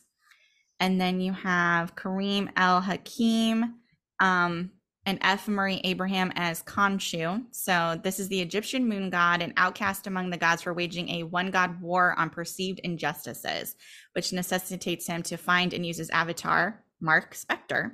And 0.79 1.01
then 1.01 1.21
you 1.21 1.33
have 1.33 1.97
Karim 1.97 2.51
El 2.57 2.81
Hakim, 2.81 3.77
um, 4.21 4.71
and 5.07 5.19
F. 5.23 5.47
Murray 5.47 5.81
Abraham 5.85 6.33
as 6.35 6.63
Khonshu. 6.65 7.45
So 7.53 7.99
this 8.03 8.19
is 8.19 8.29
the 8.29 8.41
Egyptian 8.41 8.89
moon 8.89 9.09
god, 9.09 9.41
an 9.41 9.55
outcast 9.57 10.09
among 10.09 10.31
the 10.31 10.37
gods 10.37 10.63
for 10.63 10.75
waging 10.75 11.09
a 11.11 11.23
one 11.23 11.53
god 11.53 11.81
war 11.81 12.19
on 12.19 12.29
perceived 12.29 12.81
injustices, 12.81 13.77
which 14.15 14.33
necessitates 14.33 15.07
him 15.07 15.23
to 15.23 15.37
find 15.37 15.73
and 15.73 15.87
use 15.87 15.97
his 15.99 16.11
avatar, 16.11 16.85
Mark 17.01 17.37
Spector. 17.37 17.93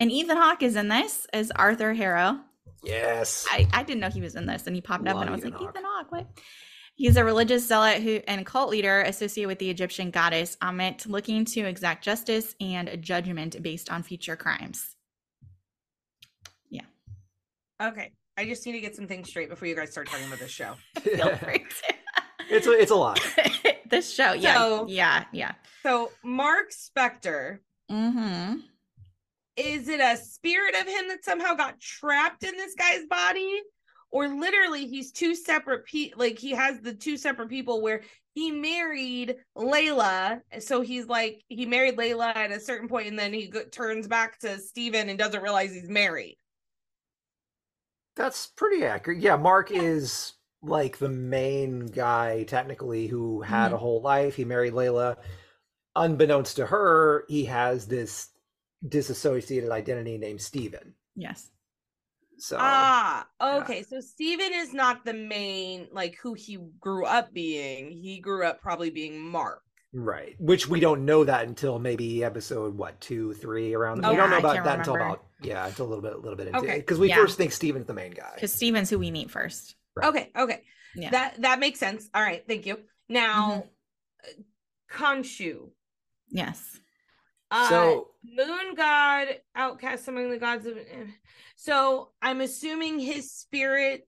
And 0.00 0.10
Ethan 0.10 0.36
Hawke 0.36 0.62
is 0.62 0.76
in 0.76 0.88
this 0.88 1.26
as 1.32 1.50
Arthur 1.50 1.92
Harrow. 1.94 2.40
Yes. 2.82 3.46
I, 3.50 3.68
I 3.72 3.82
didn't 3.82 4.00
know 4.00 4.08
he 4.08 4.22
was 4.22 4.34
in 4.34 4.46
this, 4.46 4.66
and 4.66 4.74
he 4.74 4.80
popped 4.80 5.06
up, 5.06 5.16
and 5.18 5.28
I 5.28 5.32
was 5.32 5.40
Ethan 5.40 5.50
like, 5.52 5.60
Hawke. 5.60 5.70
Ethan 5.70 5.84
Hawke, 5.86 6.10
what? 6.12 6.26
He's 6.94 7.16
a 7.16 7.24
religious 7.24 7.66
zealot 7.66 8.02
who 8.02 8.20
and 8.26 8.44
cult 8.44 8.70
leader 8.70 9.02
associated 9.02 9.48
with 9.48 9.58
the 9.58 9.70
Egyptian 9.70 10.10
goddess 10.10 10.56
Ammit, 10.62 11.06
looking 11.06 11.44
to 11.46 11.60
exact 11.60 12.04
justice 12.04 12.54
and 12.60 12.98
judgment 13.00 13.62
based 13.62 13.90
on 13.90 14.02
future 14.02 14.36
crimes. 14.36 14.96
Yeah. 16.70 16.82
Okay. 17.82 18.12
I 18.36 18.44
just 18.46 18.64
need 18.66 18.72
to 18.72 18.80
get 18.80 18.96
some 18.96 19.06
things 19.06 19.28
straight 19.28 19.48
before 19.50 19.68
you 19.68 19.76
guys 19.76 19.90
start 19.92 20.08
talking 20.08 20.26
about 20.26 20.38
this 20.38 20.50
show. 20.50 20.74
Feel 21.00 21.36
free 21.36 21.64
it's 22.50 22.66
a, 22.66 22.72
it's 22.72 22.90
a 22.90 22.96
lot. 22.96 23.20
this 23.88 24.12
show, 24.12 24.32
yeah, 24.32 24.54
So- 24.56 24.86
yeah, 24.88 25.24
yeah. 25.32 25.52
So 25.82 26.10
Mark 26.22 26.70
Spector, 26.70 27.58
Mm-hmm. 27.90 28.60
Is 29.56 29.88
it 29.88 30.00
a 30.00 30.16
spirit 30.16 30.74
of 30.74 30.86
him 30.86 31.08
that 31.08 31.24
somehow 31.24 31.54
got 31.54 31.80
trapped 31.80 32.44
in 32.44 32.56
this 32.56 32.74
guy's 32.74 33.06
body? 33.06 33.60
Or 34.12 34.26
literally 34.26 34.86
he's 34.86 35.12
two 35.12 35.34
separate 35.34 35.86
pe 35.86 36.10
like 36.16 36.38
he 36.38 36.50
has 36.50 36.80
the 36.80 36.94
two 36.94 37.16
separate 37.16 37.48
people 37.48 37.80
where 37.80 38.02
he 38.34 38.50
married 38.50 39.36
Layla. 39.56 40.40
So 40.60 40.80
he's 40.80 41.06
like 41.06 41.42
he 41.48 41.66
married 41.66 41.96
Layla 41.96 42.34
at 42.34 42.50
a 42.50 42.60
certain 42.60 42.88
point 42.88 43.06
and 43.06 43.18
then 43.18 43.32
he 43.32 43.48
go- 43.48 43.64
turns 43.64 44.08
back 44.08 44.38
to 44.40 44.58
Steven 44.58 45.08
and 45.08 45.18
doesn't 45.18 45.42
realize 45.42 45.72
he's 45.72 45.88
married. 45.88 46.36
That's 48.16 48.48
pretty 48.48 48.84
accurate. 48.84 49.20
Yeah, 49.20 49.36
Mark 49.36 49.70
is 49.70 50.32
like 50.62 50.98
the 50.98 51.08
main 51.08 51.86
guy 51.86 52.42
technically 52.44 53.06
who 53.06 53.40
had 53.42 53.66
mm-hmm. 53.66 53.74
a 53.74 53.78
whole 53.78 54.02
life. 54.02 54.34
He 54.34 54.44
married 54.44 54.74
Layla. 54.74 55.16
Unbeknownst 55.96 56.56
to 56.56 56.66
her, 56.66 57.24
he 57.28 57.44
has 57.46 57.86
this 57.86 58.28
disassociated 58.88 59.70
identity 59.70 60.18
named 60.18 60.40
Steven. 60.40 60.94
Yes. 61.14 61.50
So 62.38 62.56
Ah, 62.58 63.26
yeah. 63.40 63.58
okay. 63.58 63.82
So 63.82 64.00
Steven 64.00 64.52
is 64.54 64.72
not 64.72 65.04
the 65.04 65.12
main 65.12 65.88
like 65.92 66.16
who 66.22 66.32
he 66.34 66.58
grew 66.80 67.04
up 67.04 67.32
being. 67.34 67.90
He 67.90 68.18
grew 68.20 68.46
up 68.46 68.62
probably 68.62 68.90
being 68.90 69.20
Mark. 69.20 69.62
right, 69.92 70.36
which 70.38 70.66
we 70.68 70.78
don't 70.80 71.04
know 71.04 71.24
that 71.24 71.46
until 71.48 71.78
maybe 71.78 72.22
episode 72.24 72.76
what 72.76 72.98
two, 73.00 73.34
three 73.34 73.74
around. 73.74 74.04
Oh, 74.06 74.10
we 74.10 74.16
don't 74.16 74.30
know 74.30 74.38
about 74.38 74.54
can't 74.54 74.64
that 74.64 74.78
until 74.78 74.94
about 74.94 75.24
yeah, 75.42 75.66
until 75.66 75.86
a 75.86 75.88
little 75.88 76.02
bit, 76.02 76.14
a 76.14 76.18
little 76.18 76.36
bit 76.36 76.46
into 76.46 76.60
Okay. 76.60 76.76
because 76.78 76.98
we 76.98 77.08
Yeah. 77.08 77.16
first 77.16 77.36
think 77.36 77.52
Steven's 77.52 77.86
the 77.86 77.92
main 77.94 78.12
guy. 78.12 78.32
Because 78.36 78.52
Steven's 78.54 78.88
who 78.88 78.98
we 78.98 79.10
meet 79.10 79.30
first. 79.30 79.74
Right. 79.96 80.06
Okay, 80.08 80.30
okay. 80.36 80.62
Yeah. 80.94 81.10
That 81.10 81.42
that 81.42 81.58
makes 81.60 81.78
sense. 81.78 82.08
All 82.14 82.22
right, 82.22 82.42
thank 82.48 82.64
you. 82.64 82.78
Now 83.08 83.64
Mm-hmm. 84.24 85.04
Khonshu. 85.04 85.70
Yes. 86.30 86.79
Uh, 87.50 87.68
So 87.68 88.08
moon 88.22 88.74
god 88.76 89.28
outcast 89.54 90.06
among 90.08 90.30
the 90.30 90.38
gods 90.38 90.66
of 90.66 90.76
so 91.56 92.10
i'm 92.20 92.42
assuming 92.42 92.98
his 92.98 93.32
spirit 93.32 94.04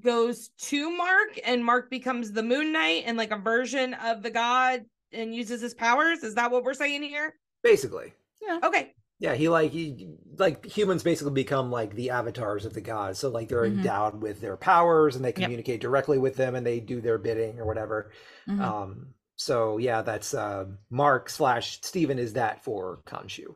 goes 0.00 0.48
to 0.58 0.90
mark 0.90 1.38
and 1.44 1.64
mark 1.64 1.90
becomes 1.90 2.32
the 2.32 2.42
moon 2.42 2.72
knight 2.72 3.04
and 3.06 3.18
like 3.18 3.30
a 3.30 3.36
version 3.36 3.94
of 3.94 4.22
the 4.22 4.30
god 4.30 4.84
and 5.12 5.34
uses 5.34 5.60
his 5.60 5.74
powers 5.74 6.22
is 6.22 6.34
that 6.34 6.50
what 6.50 6.64
we're 6.64 6.74
saying 6.74 7.02
here 7.02 7.34
basically, 7.62 8.12
yeah 8.42 8.60
okay 8.62 8.92
yeah, 9.18 9.34
he 9.34 9.48
like 9.48 9.70
he 9.72 10.08
like 10.36 10.64
humans 10.66 11.02
basically 11.02 11.32
become 11.32 11.70
like 11.70 11.94
the 11.94 12.10
avatars 12.10 12.66
of 12.66 12.74
the 12.74 12.82
gods. 12.82 13.18
So 13.18 13.30
like 13.30 13.48
they're 13.48 13.62
Mhm. 13.62 13.78
endowed 13.78 14.20
with 14.20 14.42
their 14.42 14.58
powers 14.58 15.16
and 15.16 15.24
they 15.24 15.30
Yep. 15.30 15.36
communicate 15.36 15.80
directly 15.80 16.18
with 16.18 16.36
them 16.36 16.54
and 16.54 16.66
they 16.66 16.80
do 16.80 17.00
their 17.00 17.16
bidding 17.16 17.58
or 17.58 17.64
whatever. 17.64 18.12
Mhm. 18.46 18.60
Um, 18.62 19.14
so 19.36 19.76
yeah, 19.76 20.00
that's 20.02 20.32
uh, 20.34 20.64
Mark 20.90 21.28
slash 21.28 21.78
Stephen 21.82 22.18
is 22.18 22.32
that 22.32 22.64
for 22.64 23.00
Khonshu, 23.06 23.54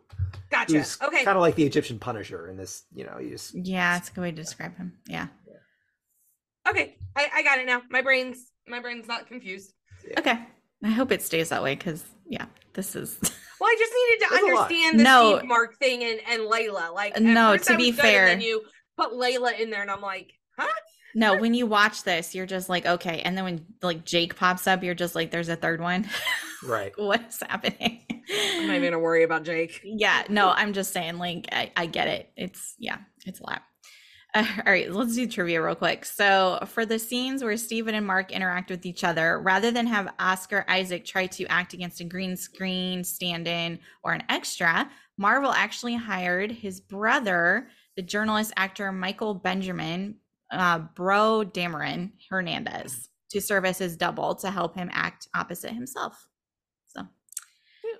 gotcha. 0.51 0.75
Who's 0.79 0.99
okay. 1.03 1.25
kind 1.25 1.37
of 1.37 1.41
like 1.41 1.55
the 1.55 1.65
Egyptian 1.65 1.99
Punisher 1.99 2.49
in 2.49 2.57
this. 2.57 2.85
You 2.95 3.05
know, 3.05 3.19
you 3.19 3.31
just 3.31 3.55
yeah, 3.55 3.97
it's 3.97 4.11
a 4.11 4.13
good 4.13 4.21
way 4.21 4.31
to 4.31 4.37
describe 4.37 4.77
him. 4.77 4.93
Yeah. 5.07 5.29
okay. 6.69 6.97
I, 7.17 7.29
I 7.37 7.43
got 7.43 7.59
it 7.59 7.67
now. 7.67 7.83
My 7.91 8.03
brain's 8.03 8.47
my 8.69 8.81
brain's 8.81 9.09
not 9.09 9.27
confused. 9.27 9.73
Okay. 10.19 10.39
I 10.85 10.89
hope 10.89 11.13
it 11.13 11.23
stays 11.23 11.49
that 11.49 11.63
way 11.63 11.75
because 11.75 12.05
yeah, 12.29 12.45
this 12.75 12.95
is 12.95 13.19
well 13.61 13.69
i 13.69 13.77
just 13.79 13.93
needed 13.93 14.25
to 14.25 14.31
There's 14.31 14.59
understand 14.59 14.99
the 15.01 15.05
No. 15.05 15.39
Steve 15.39 15.49
mark 15.49 15.79
thing 15.79 16.05
and 16.05 16.21
and 16.29 16.43
layla. 16.43 16.95
Like 16.95 17.19
No, 17.21 17.57
to 17.57 17.77
be 17.77 17.91
was 17.91 17.97
good, 17.97 18.05
and 18.05 18.13
fair- 18.13 18.27
then 18.27 18.41
you. 18.41 18.63
Put 18.99 19.13
layla 19.13 19.59
in 19.59 19.71
there 19.71 19.81
and 19.81 19.91
i'm 19.91 20.03
like 20.03 20.31
huh 20.59 20.69
no. 21.15 21.37
When 21.37 21.55
you 21.55 21.67
watch 21.67 22.03
this, 22.03 22.35
you're 22.35 22.47
just 22.47 22.69
like, 22.69 22.87
okay, 22.87 23.21
and 23.23 23.37
then 23.37 23.45
when 23.45 23.67
like 23.83 24.05
Jake 24.05 24.37
pops 24.37 24.67
up, 24.67 24.83
you're 24.83 24.95
just 24.95 25.15
like, 25.15 25.31
there's 25.31 25.49
a 25.49 25.57
third 25.57 25.81
one. 25.81 26.09
right. 26.65 26.93
What's 26.97 27.43
happening? 27.43 28.05
i'm 28.33 28.67
not 28.67 28.77
even 28.77 28.91
gonna 28.91 28.99
worry 28.99 29.23
about 29.23 29.45
jake 29.45 29.81
yeah 29.85 30.23
no 30.29 30.51
i'm 30.51 30.73
just 30.73 30.93
saying 30.93 31.19
like 31.19 31.49
I, 31.53 31.73
I 31.77 31.87
get 31.87 32.09
it 32.09 32.31
it's 32.37 32.75
yeah 32.79 32.99
it's 33.27 33.41
a 33.41 33.43
lot 33.43 33.63
uh, 34.35 34.47
all 34.67 34.73
right 34.73 34.91
let's 34.91 35.15
do 35.15 35.27
trivia 35.27 35.63
real 35.63 35.75
quick 35.75 36.05
so 36.05 36.59
for 36.67 36.87
the 36.87 36.99
scenes 36.99 37.43
where 37.43 37.57
Steven 37.57 37.95
and 37.95 38.07
mark 38.07 38.31
interact 38.33 38.71
with 38.71 38.87
each 38.87 39.05
other 39.05 39.41
rather 39.41 39.71
than 39.71 39.87
have 39.87 40.13
oscar 40.19 40.65
isaac 40.69 41.05
try 41.05 41.27
to 41.27 41.47
act 41.47 41.73
against 41.73 42.01
a 42.01 42.05
green 42.05 42.37
screen 42.37 43.03
stand-in 43.05 43.79
or 44.03 44.13
an 44.13 44.23
extra 44.29 44.91
marvel 45.19 45.53
actually 45.53 45.97
hired 45.97 46.51
his 46.51 46.81
brother 46.81 47.69
the 47.97 48.03
journalist 48.03 48.53
actor 48.57 48.93
michael 48.93 49.35
benjamin 49.35 50.17
uh, 50.51 50.79
bro 50.95 51.45
dameron 51.45 52.11
hernandez 52.29 53.09
to 53.31 53.41
serve 53.41 53.65
as 53.65 53.79
his 53.79 53.97
double 53.97 54.35
to 54.35 54.51
help 54.51 54.75
him 54.75 54.91
act 54.93 55.29
opposite 55.35 55.73
himself 55.73 56.29
so 56.87 57.07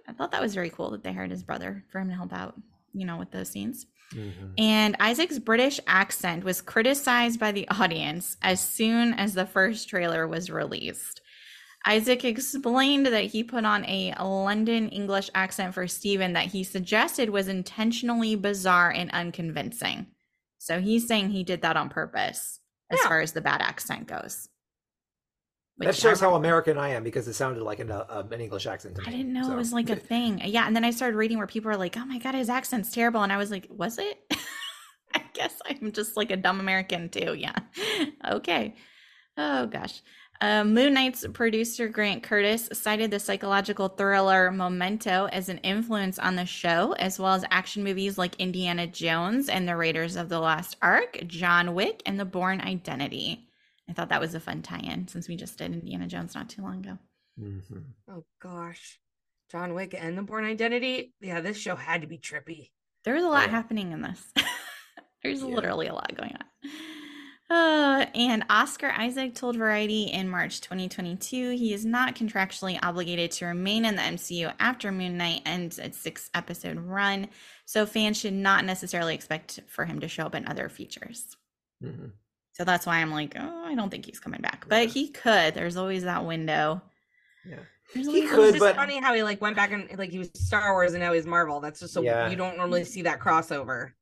I 0.09 0.13
thought 0.13 0.33
that 0.33 0.43
was 0.43 0.55
very 0.55 0.71
cool 0.71 0.91
that 0.91 1.03
they 1.05 1.13
hired 1.13 1.31
his 1.31 1.45
brother 1.45 1.85
for 1.91 2.01
him 2.01 2.09
to 2.09 2.15
help 2.15 2.33
out, 2.33 2.61
you 2.93 3.07
know, 3.07 3.17
with 3.17 3.31
those 3.31 3.49
scenes. 3.49 3.87
Mhm. 4.13 4.55
And 4.59 4.97
Isaac's 4.99 5.39
British 5.39 5.79
accent 5.87 6.43
was 6.43 6.61
criticized 6.61 7.39
by 7.39 7.53
the 7.53 7.69
audience 7.69 8.37
as 8.43 8.61
soon 8.61 9.15
as 9.15 9.35
the 9.35 9.47
first 9.47 9.89
trailer 9.89 10.27
was 10.27 10.51
released. 10.51 11.21
Isaac 11.87 12.25
explained 12.25 13.07
that 13.07 13.25
he 13.25 13.43
put 13.43 13.65
on 13.65 13.85
a 13.87 14.13
London 14.21 14.89
English 14.89 15.31
accent 15.35 15.75
for 15.75 15.87
Steven 15.87 16.35
that 16.35 16.47
he 16.47 16.63
suggested 16.65 17.31
was 17.31 17.49
intentionally 17.49 18.35
bizarre 18.35 18.91
and 18.91 19.11
unconvincing. 19.13 20.07
So 20.63 20.79
he's 20.79 21.09
saying 21.09 21.31
he 21.31 21.43
did 21.43 21.63
that 21.63 21.79
on 21.79 21.89
purpose 21.89 22.61
as 22.91 22.99
Yeah. 23.03 23.09
far 23.09 23.21
as 23.23 23.33
the 23.33 23.41
bad 23.41 23.63
accent 23.63 24.07
goes. 24.07 24.49
That 25.79 25.97
shows 25.97 26.21
I- 26.23 26.27
how 26.29 26.35
American 26.35 26.77
I 26.77 26.91
am 26.91 27.03
because 27.03 27.27
it 27.27 27.33
sounded 27.33 27.63
like 27.63 27.79
an, 27.79 27.91
uh, 27.91 28.25
an 28.31 28.41
English 28.43 28.67
accent 28.67 28.97
to 28.97 29.01
me. 29.01 29.07
I 29.09 29.11
didn't 29.11 29.33
know 29.33 29.45
so. 29.45 29.53
it 29.53 29.57
was 29.57 29.73
like 29.73 29.89
a 29.89 29.97
thing. 29.97 30.43
Yeah, 30.45 30.67
and 30.67 30.77
then 30.77 30.85
I 30.85 30.91
started 30.91 31.17
reading 31.17 31.39
where 31.39 31.47
people 31.47 31.71
are 31.71 31.79
like, 31.79 31.97
"Oh 31.97 32.05
my 32.05 32.19
god, 32.19 32.35
his 32.35 32.51
accent's 32.51 32.93
terrible," 32.93 33.23
and 33.23 33.33
I 33.33 33.39
was 33.39 33.51
like, 33.51 33.67
"Was 33.71 33.97
it?" 33.99 34.21
I 35.15 35.23
guess 35.33 35.55
I'm 35.65 35.93
just 35.93 36.19
like 36.19 36.31
a 36.31 36.37
dumb 36.37 36.61
American 36.61 37.09
too. 37.09 37.33
Yeah. 37.35 37.55
okay. 38.31 38.77
Oh 39.39 39.67
gosh. 39.67 40.03
Uh, 40.43 40.65
Moon 40.65 40.95
Knight's 40.95 41.27
producer 41.35 41.87
Grant 41.87 42.23
Curtis 42.23 42.69
cited 42.73 43.11
the 43.11 43.21
psychological 43.21 43.89
thriller 43.89 44.51
Memento 44.51 45.29
as 45.33 45.51
an 45.51 45.59
influence 45.59 46.19
on 46.19 46.35
the 46.37 46.47
show, 46.47 46.93
as 46.93 47.19
well 47.19 47.35
as 47.35 47.45
action 47.51 47.85
movies 47.85 48.17
like 48.17 48.37
Indiana 48.37 48.87
Jones 48.87 49.51
and 49.51 49.69
the 49.69 49.77
Raiders 49.77 50.17
of 50.17 50.31
the 50.31 50.39
Lost 50.41 50.77
Ark, 50.81 51.19
John 51.27 51.75
Wick, 51.75 52.03
and 52.07 52.19
The 52.19 52.25
Bourne 52.25 52.63
Identity. 52.63 53.47
I 53.89 53.93
thought 53.93 54.09
that 54.09 54.21
was 54.21 54.35
a 54.35 54.41
fun 54.41 54.63
tie-in 54.63 55.09
since 55.09 55.29
we 55.29 55.37
just 55.37 55.59
did 55.59 55.73
Indiana 55.75 56.07
Jones 56.07 56.35
not 56.35 56.49
too 56.49 56.63
long 56.63 56.79
ago. 56.79 56.99
Mhm. 57.39 57.85
Oh 58.09 58.25
gosh. 58.41 58.99
John 59.51 59.75
Wick 59.75 59.95
and 59.99 60.17
the 60.17 60.23
Bourne 60.23 60.45
Identity. 60.47 61.13
Yeah, 61.21 61.41
this 61.43 61.59
show 61.59 61.77
had 61.77 62.01
to 62.01 62.07
be 62.07 62.17
trippy. 62.17 62.71
There 63.05 63.15
was 63.15 63.25
a 63.25 63.29
lot 63.29 63.47
Yeah. 63.47 63.51
happening 63.51 63.93
in 63.93 64.01
this. 64.01 64.33
There's 65.23 65.41
Yeah. 65.43 65.49
literally 65.49 65.89
a 65.89 65.95
lot 65.95 66.15
going 66.17 66.33
on. 66.33 66.71
Uh, 67.51 68.07
and 68.15 68.45
Oscar 68.49 68.93
Isaac 68.97 69.35
told 69.35 69.57
Variety 69.57 70.05
in 70.05 70.29
March 70.29 70.61
2022 70.61 71.51
he 71.51 71.75
is 71.75 71.85
not 71.85 72.15
contractually 72.15 72.79
obligated 72.81 73.33
to 73.33 73.47
remain 73.47 73.85
in 73.85 73.97
the 73.97 74.03
MCU 74.03 74.53
after 74.61 74.93
Moon 74.93 75.17
Knight 75.17 75.43
ends 75.45 75.81
its 75.81 75.99
six 75.99 76.31
episode 76.33 76.79
run, 76.79 77.29
so 77.65 77.87
fans 77.87 78.19
should 78.21 78.35
not 78.35 78.65
necessarily 78.65 79.15
expect 79.17 79.59
for 79.67 79.85
him 79.85 79.99
to 80.01 80.07
show 80.09 80.25
up 80.27 80.37
in 80.37 80.47
other 80.47 80.69
features. 80.69 81.37
Mhm. 81.83 82.13
So 82.53 82.65
that's 82.65 82.87
why 82.87 82.99
I'm 82.99 83.11
like, 83.11 83.35
oh, 83.37 83.65
I 83.67 83.75
don't 83.75 83.91
think 83.91 84.07
he's 84.07 84.21
coming 84.21 84.41
back, 84.43 84.67
but 84.69 84.87
he 84.89 85.09
could. 85.09 85.55
There's 85.55 85.77
always 85.77 86.05
that 86.05 86.25
window. 86.25 86.83
Yeah. 87.45 87.57
There's 87.95 88.07
He 88.07 88.29
could, 88.29 88.39
It's 88.51 88.59
just 88.59 88.61
but- 88.61 88.77
funny 88.77 89.01
how 89.01 89.13
he 89.15 89.25
like 89.25 89.41
went 89.41 89.57
back 89.57 89.73
and 89.73 89.89
like 89.99 90.11
he 90.11 90.19
was 90.21 90.31
Star 90.35 90.73
Wars 90.73 90.93
and 90.93 91.03
now 91.03 91.13
he's 91.13 91.27
Marvel. 91.27 91.59
That's 91.61 91.81
just 91.81 91.95
so 91.95 92.03
Yeah. 92.03 92.29
you 92.29 92.37
don't 92.37 92.57
normally 92.57 92.85
see 92.85 93.03
that 93.03 93.19
crossover. 93.19 93.93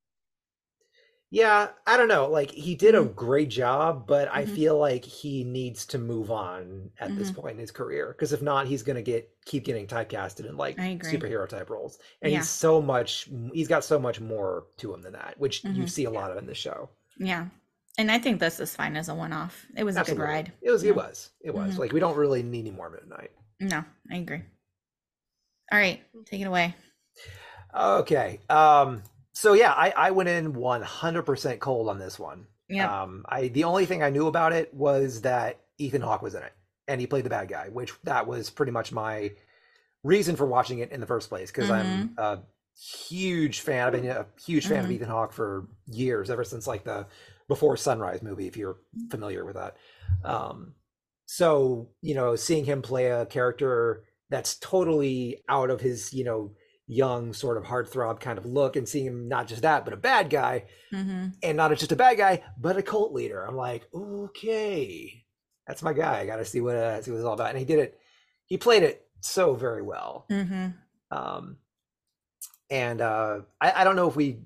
Yeah, 1.31 1.69
I 1.87 1.99
don't 1.99 2.09
know. 2.09 2.27
Like 2.27 2.51
he 2.51 2.75
did 2.75 2.95
a 2.95 3.03
Mhm. 3.03 3.15
great 3.15 3.51
job, 3.51 4.07
but 4.07 4.29
I 4.29 4.45
Mhm. 4.45 4.55
feel 4.55 4.79
like 4.79 5.05
he 5.05 5.45
needs 5.45 5.85
to 5.87 5.99
move 5.99 6.31
on 6.31 6.91
at 7.01 7.15
this 7.17 7.31
Mhm. 7.31 7.35
point 7.35 7.53
in 7.55 7.59
his 7.59 7.71
career 7.71 8.09
because 8.13 8.33
if 8.33 8.41
not, 8.41 8.67
he's 8.67 8.83
gonna 8.83 9.03
get 9.03 9.31
keep 9.45 9.65
getting 9.65 9.87
typecasted 9.87 10.47
in 10.47 10.57
like 10.57 10.77
superhero 10.77 11.47
type 11.49 11.69
roles, 11.71 11.99
and 12.23 12.33
Yeah. 12.33 12.39
he's 12.39 12.49
so 12.49 12.81
much. 12.81 13.29
He's 13.53 13.69
got 13.69 13.85
so 13.85 13.99
much 13.99 14.21
more 14.21 14.69
to 14.79 14.93
him 14.95 15.03
than 15.03 15.13
that, 15.15 15.39
which 15.39 15.65
you 15.65 15.85
Mhm. 15.85 15.91
see 15.91 16.05
a 16.05 16.11
lot 16.11 16.31
of 16.31 16.39
in 16.39 16.47
the 16.47 16.55
show. 16.55 16.89
Yeah. 17.19 17.49
And 17.99 18.11
I 18.11 18.19
think 18.19 18.41
this 18.41 18.61
is 18.61 18.75
fine 18.77 18.97
as 18.97 19.09
a 19.09 19.15
one 19.15 19.33
off. 19.33 19.67
It 19.77 19.85
was 19.85 19.97
a 19.97 20.05
good 20.05 20.19
ride. 20.19 20.53
It 20.63 20.71
was. 20.71 20.83
Yeah. 20.85 20.91
It 20.91 20.97
was. 20.97 21.31
It 21.41 21.55
was. 21.55 21.75
Mhm. 21.75 21.79
Like 21.79 21.93
we 21.93 22.01
don't 22.01 22.17
really 22.17 22.43
need 22.43 22.61
any 22.67 22.71
more 22.71 22.89
midnight. 22.91 23.33
No, 23.61 23.85
I 24.11 24.17
agree. 24.17 24.43
All 25.73 25.79
right, 25.79 26.01
take 26.25 26.41
it 26.41 26.45
away. 26.47 26.75
Okay. 27.75 28.41
Um. 28.49 29.03
So 29.39 29.53
yeah, 29.53 29.73
I 29.73 29.91
I 29.97 30.11
went 30.11 30.29
in 30.29 30.53
one 30.53 30.83
hundred 30.83 31.23
percent 31.23 31.61
cold 31.61 31.89
on 31.89 32.01
this 32.01 32.19
one. 32.19 32.49
Yeah. 32.69 33.03
Um, 33.03 33.25
I 33.29 33.47
the 33.47 33.63
only 33.63 33.87
thing 33.87 34.03
I 34.03 34.11
knew 34.11 34.27
about 34.27 34.53
it 34.53 34.75
was 34.75 35.21
that 35.21 35.61
Ethan 35.79 36.03
Hawke 36.03 36.23
was 36.23 36.35
in 36.35 36.43
it, 36.43 36.53
and 36.89 37.01
he 37.01 37.07
played 37.07 37.25
the 37.25 37.31
bad 37.31 37.47
guy, 37.49 37.69
which 37.69 37.93
that 38.03 38.27
was 38.27 38.51
pretty 38.51 38.73
much 38.73 38.91
my 38.91 39.31
reason 40.03 40.35
for 40.35 40.45
watching 40.45 40.81
it 40.81 40.91
in 40.91 40.99
the 40.99 41.07
first 41.07 41.29
place 41.29 41.53
because 41.53 41.71
I'm 41.71 42.11
a 42.19 42.41
huge 43.09 43.61
fan. 43.61 43.87
I've 43.87 43.93
been 43.93 44.11
a 44.11 44.27
huge 44.45 44.67
fan 44.67 44.85
of 44.85 44.91
Mhm. 44.91 44.95
Ethan 44.95 45.09
Hawke 45.09 45.33
for 45.33 45.69
years, 45.87 46.31
ever 46.31 46.43
since 46.43 46.67
like 46.67 46.83
the 46.83 47.07
Before 47.47 47.77
Sunrise 47.77 48.23
movie, 48.23 48.49
if 48.49 48.57
you're 48.57 48.79
familiar 49.09 49.45
with 49.45 49.55
that. 49.55 49.77
Um, 50.25 50.75
so 51.27 51.91
you 52.03 52.15
know, 52.17 52.35
seeing 52.35 52.65
him 52.65 52.83
play 52.83 53.07
a 53.07 53.27
character 53.27 54.05
that's 54.31 54.57
totally 54.57 55.45
out 55.49 55.71
of 55.71 55.81
his 55.81 56.13
you 56.13 56.25
know 56.25 56.53
young 56.89 57.33
sort 57.35 57.57
of 57.59 57.65
heartthrob 57.65 58.19
kind 58.19 58.39
of 58.39 58.47
look, 58.47 58.75
and 58.75 58.89
seeing 58.89 59.07
him 59.07 59.29
not 59.29 59.47
just 59.47 59.63
that, 59.63 59.85
but 59.85 59.95
a 59.95 59.99
bad 59.99 60.31
guy 60.31 60.65
Mm-hmm. 60.93 61.27
and 61.43 61.57
not 61.57 61.77
just 61.77 61.93
a 61.93 61.97
bad 61.97 62.17
guy, 62.17 62.43
but 62.59 62.79
a 62.79 62.83
cult 62.83 63.13
leader. 63.13 63.45
I'm 63.45 63.57
like, 63.57 63.87
okay, 63.95 65.25
that's 65.67 65.83
my 65.83 65.93
guy. 65.93 66.21
I 66.21 66.27
got 66.27 66.37
to 66.37 66.47
see 66.47 66.63
what 66.63 66.77
uh, 66.77 67.03
see 67.03 67.11
what 67.11 67.19
it's 67.19 67.27
all 67.27 67.35
about. 67.35 67.51
And 67.51 67.59
he 67.59 67.67
did 67.67 67.79
it. 67.79 67.99
He 68.47 68.57
played 68.57 68.83
it 68.83 69.07
so 69.21 69.55
very 69.55 69.83
well. 69.83 70.25
Mm-hmm. 70.31 70.69
Um, 71.11 71.59
and 72.71 73.03
uh, 73.03 73.41
I, 73.61 73.83
I 73.83 73.85
don't 73.85 73.97
know 73.97 74.09
if 74.09 74.17
we 74.17 74.39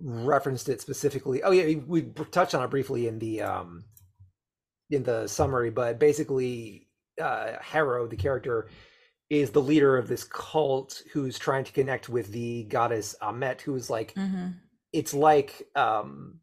referenced 0.00 0.70
it 0.70 0.80
specifically. 0.80 1.42
Oh 1.42 1.50
yeah, 1.50 1.64
we, 1.64 1.76
we 1.76 2.02
touched 2.30 2.54
on 2.54 2.62
it 2.64 2.70
briefly 2.70 3.06
in 3.06 3.18
the 3.18 3.42
um, 3.42 3.84
in 4.90 5.02
the 5.02 5.26
summary, 5.26 5.70
but 5.70 5.98
basically, 5.98 6.88
uh, 7.20 7.52
Harrow, 7.60 8.06
the 8.06 8.16
character, 8.16 8.68
is 9.32 9.50
the 9.50 9.62
leader 9.62 9.96
of 9.96 10.08
this 10.08 10.24
cult 10.24 11.02
who's 11.10 11.38
trying 11.38 11.64
to 11.64 11.72
connect 11.72 12.10
with 12.10 12.30
the 12.32 12.64
goddess 12.64 13.16
Ammit, 13.22 13.62
who's 13.62 13.88
like 13.88 14.12
Mm-hmm. 14.14 14.48
it's 14.92 15.14
like 15.14 15.66
um 15.74 16.38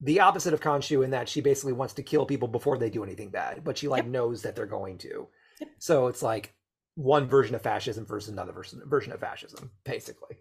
the 0.00 0.18
opposite 0.20 0.52
of 0.52 0.60
Khonshu 0.60 1.04
in 1.04 1.10
that 1.12 1.28
she 1.28 1.40
basically 1.40 1.72
wants 1.72 1.94
to 1.94 2.02
kill 2.02 2.26
people 2.26 2.48
before 2.48 2.76
they 2.78 2.90
do 2.90 3.04
anything 3.04 3.30
bad, 3.30 3.62
but 3.64 3.78
she 3.78 3.86
like 3.88 4.02
Yep. 4.02 4.10
knows 4.12 4.42
that 4.42 4.56
they're 4.56 4.66
going 4.66 4.98
to. 4.98 5.28
Yep. 5.60 5.70
So 5.78 6.06
it's 6.08 6.20
like 6.22 6.52
one 6.96 7.28
version 7.28 7.54
of 7.54 7.62
fascism 7.62 8.04
versus 8.04 8.30
another 8.32 8.52
version 8.52 8.82
version 8.86 9.12
of 9.12 9.20
fascism, 9.20 9.70
basically. 9.84 10.36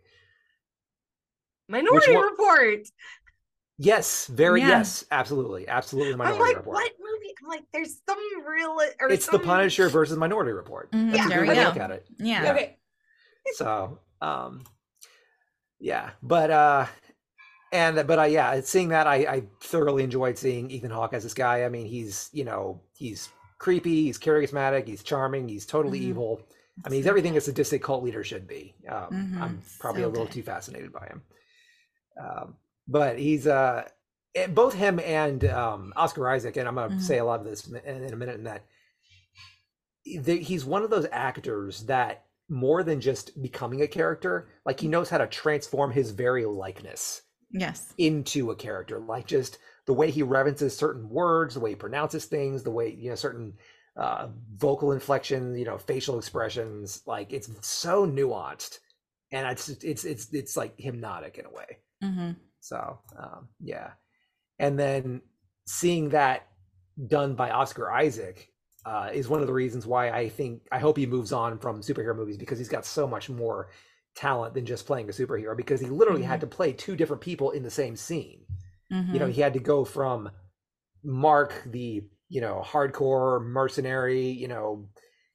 Minority 1.70 2.14
one- 2.16 2.24
Report. 2.32 2.80
Yes, 3.78 4.28
very 4.28 4.62
Yeah. 4.62 4.70
yes, 4.70 5.06
absolutely, 5.12 5.68
absolutely. 5.68 6.14
I'm 6.14 6.18
Minority 6.20 6.42
like, 6.44 6.56
Report. 6.58 6.76
what? 6.76 6.92
I'm 7.00 7.05
like, 7.48 7.64
there's 7.74 7.98
some 8.08 8.18
real. 8.48 8.78
Or 9.00 9.10
It's 9.10 9.28
the 9.28 9.40
Punisher 9.40 9.90
versus 9.90 10.18
Minority 10.18 10.52
Report. 10.52 10.92
Mhm, 10.92 11.12
That's 11.12 11.26
a 11.26 11.30
there 11.30 11.38
good 11.40 11.42
we 11.44 11.50
way 11.50 11.56
to 11.56 11.62
go. 11.62 11.68
look 11.70 11.78
at 11.78 11.92
it. 11.92 12.08
Yeah. 12.18 12.52
Okay. 12.52 12.78
so 13.56 14.00
um 14.22 14.64
yeah 15.80 16.12
but 16.24 16.50
uh 16.50 16.86
and 17.72 18.08
but 18.08 18.18
uh 18.18 18.24
yeah 18.24 18.60
seeing 18.62 18.90
that 18.90 19.06
i 19.08 19.16
i 19.26 19.44
thoroughly 19.62 20.04
enjoyed 20.04 20.38
seeing 20.38 20.72
ethan 20.72 20.90
hawke 20.90 21.14
as 21.14 21.22
this 21.24 21.34
guy 21.36 21.64
i 21.64 21.70
mean 21.70 21.86
he's 21.86 22.30
you 22.34 22.44
know 22.44 22.82
he's 22.98 23.30
creepy 23.60 24.06
he's 24.06 24.18
charismatic 24.18 24.88
he's 24.88 25.04
charming 25.04 25.48
he's 25.48 25.66
totally 25.66 26.00
Mhm. 26.00 26.04
evil 26.10 26.42
i 26.86 26.90
mean 26.90 26.98
he's 27.00 27.08
everything 27.08 27.38
a 27.38 27.42
sadistic 27.42 27.84
cult 27.84 28.04
leader 28.04 28.24
should 28.24 28.48
be 28.48 28.74
um 28.90 29.10
Mhm. 29.14 29.42
i'm 29.42 29.62
probably 29.80 30.02
So 30.02 30.08
a 30.08 30.10
little 30.10 30.26
good. 30.26 30.34
too 30.34 30.44
fascinated 30.44 30.92
by 30.92 31.06
him 31.08 31.22
um 32.20 32.56
but 32.88 33.20
he's 33.20 33.46
uh 33.48 33.88
both 34.50 34.74
him 34.74 35.00
and 35.00 35.46
um 35.46 35.94
oscar 35.96 36.30
isaac 36.30 36.58
and 36.58 36.68
i'm 36.68 36.76
gonna 36.76 36.94
Mhm. 36.96 37.02
say 37.02 37.18
a 37.20 37.26
lot 37.26 37.40
of 37.40 37.46
this 37.46 37.68
in, 37.68 38.04
in 38.04 38.14
a 38.14 38.18
minute 38.18 38.36
in 38.36 38.44
that 38.44 38.66
the, 40.22 40.38
he's 40.38 40.66
one 40.66 40.84
of 40.84 40.90
those 40.90 41.08
actors 41.12 41.84
that 41.86 42.26
more 42.48 42.84
than 42.84 43.02
just 43.02 43.42
becoming 43.42 43.82
a 43.82 43.88
character 43.88 44.48
like 44.66 44.80
he 44.80 44.88
knows 44.88 45.10
how 45.10 45.18
to 45.18 45.28
transform 45.28 45.92
his 45.92 46.12
very 46.12 46.46
likeness 46.46 47.24
Yes. 47.52 47.94
into 47.98 48.52
a 48.52 48.56
character 48.56 49.00
like 49.00 49.26
just 49.26 49.58
the 49.88 49.94
way 49.94 50.12
he 50.12 50.22
references 50.22 50.76
certain 50.78 51.10
words 51.10 51.54
the 51.56 51.60
way 51.60 51.72
he 51.72 51.76
pronounces 51.76 52.26
things 52.26 52.62
the 52.64 52.72
way 52.72 52.92
you 52.94 53.10
know 53.10 53.16
certain 53.16 53.54
uh 53.98 54.28
vocal 54.56 54.92
inflection 54.92 55.56
you 55.58 55.66
know 55.66 55.78
facial 55.78 56.20
expressions 56.20 57.02
like 57.08 57.32
it's 57.34 57.50
so 57.66 58.06
nuanced 58.06 58.80
and 59.32 59.48
it's 59.48 59.70
it's 59.70 60.04
it's 60.04 60.34
it's 60.34 60.58
like 60.58 60.74
hypnotic 60.78 61.38
in 61.40 61.46
a 61.46 61.50
way 61.52 61.78
Mm-hmm. 62.04 62.32
so 62.60 63.00
um, 63.18 63.48
yeah, 63.60 63.92
and 64.60 64.80
then 64.80 65.22
seeing 65.68 66.10
that 66.10 66.48
done 67.08 67.36
by 67.36 67.50
Oscar 67.50 67.92
Isaac 67.92 68.50
uh, 68.86 69.10
is 69.14 69.28
one 69.28 69.42
of 69.42 69.48
the 69.48 69.54
reasons 69.54 69.86
why 69.86 70.12
I 70.12 70.30
think 70.30 70.62
I 70.72 70.80
hope 70.80 70.98
he 70.98 71.06
moves 71.06 71.34
on 71.34 71.58
from 71.58 71.82
superhero 71.82 72.16
movies 72.16 72.38
because 72.38 72.60
he's 72.60 72.70
got 72.70 72.86
so 72.86 73.08
much 73.08 73.30
more 73.30 73.70
talent 74.16 74.54
than 74.54 74.66
just 74.66 74.86
playing 74.86 75.10
a 75.10 75.12
superhero 75.12 75.58
because 75.58 75.82
he 75.82 75.88
literally 75.88 76.24
had 76.24 76.42
to 76.42 76.48
play 76.48 76.72
two 76.72 76.96
different 76.96 77.22
people 77.22 77.52
in 77.52 77.64
the 77.64 77.72
same 77.72 77.96
scene. 77.96 78.46
Mm-hmm. 78.92 79.14
You 79.14 79.20
know, 79.20 79.28
he 79.28 79.42
had 79.42 79.54
to 79.54 79.60
go 79.60 79.84
from 79.84 80.30
Mark, 81.04 81.64
the 81.66 82.04
you 82.30 82.42
know 82.42 82.64
hardcore 82.66 83.44
mercenary, 83.44 84.28
you 84.30 84.48
know, 84.48 84.88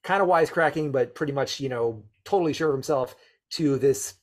kind 0.04 0.22
of 0.22 0.28
wisecracking, 0.28 0.92
but 0.92 1.14
pretty 1.14 1.32
much 1.32 1.60
you 1.60 1.68
know 1.68 2.04
totally 2.24 2.52
sure 2.52 2.68
of 2.68 2.74
himself, 2.74 3.16
to 3.50 3.78
this 3.78 4.14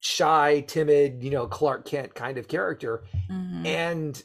shy, 0.00 0.64
timid, 0.66 1.22
you 1.22 1.30
know, 1.30 1.46
Clark 1.46 1.84
Kent 1.84 2.14
kind 2.14 2.38
of 2.38 2.48
character. 2.48 3.04
mm-hmm. 3.30 3.66
And 3.66 4.22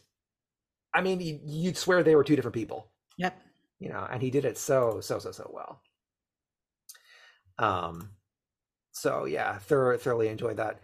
I 0.94 1.02
mean, 1.02 1.41
you'd 1.45 1.78
swear 1.78 2.03
they 2.03 2.15
were 2.15 2.24
two 2.24 2.36
different 2.36 2.56
people, 2.56 2.88
Yep. 3.18 3.40
you 3.80 3.90
know, 3.90 4.07
and 4.11 4.22
he 4.22 4.30
did 4.30 4.45
it 4.45 4.57
so, 4.57 4.99
so, 5.02 5.20
so, 5.20 5.32
so 5.32 5.49
well. 5.53 5.82
Um, 7.57 8.10
so 8.91 9.26
yeah, 9.26 9.57
thor- 9.60 9.98
thoroughly 9.98 10.28
enjoyed 10.28 10.57
that. 10.57 10.80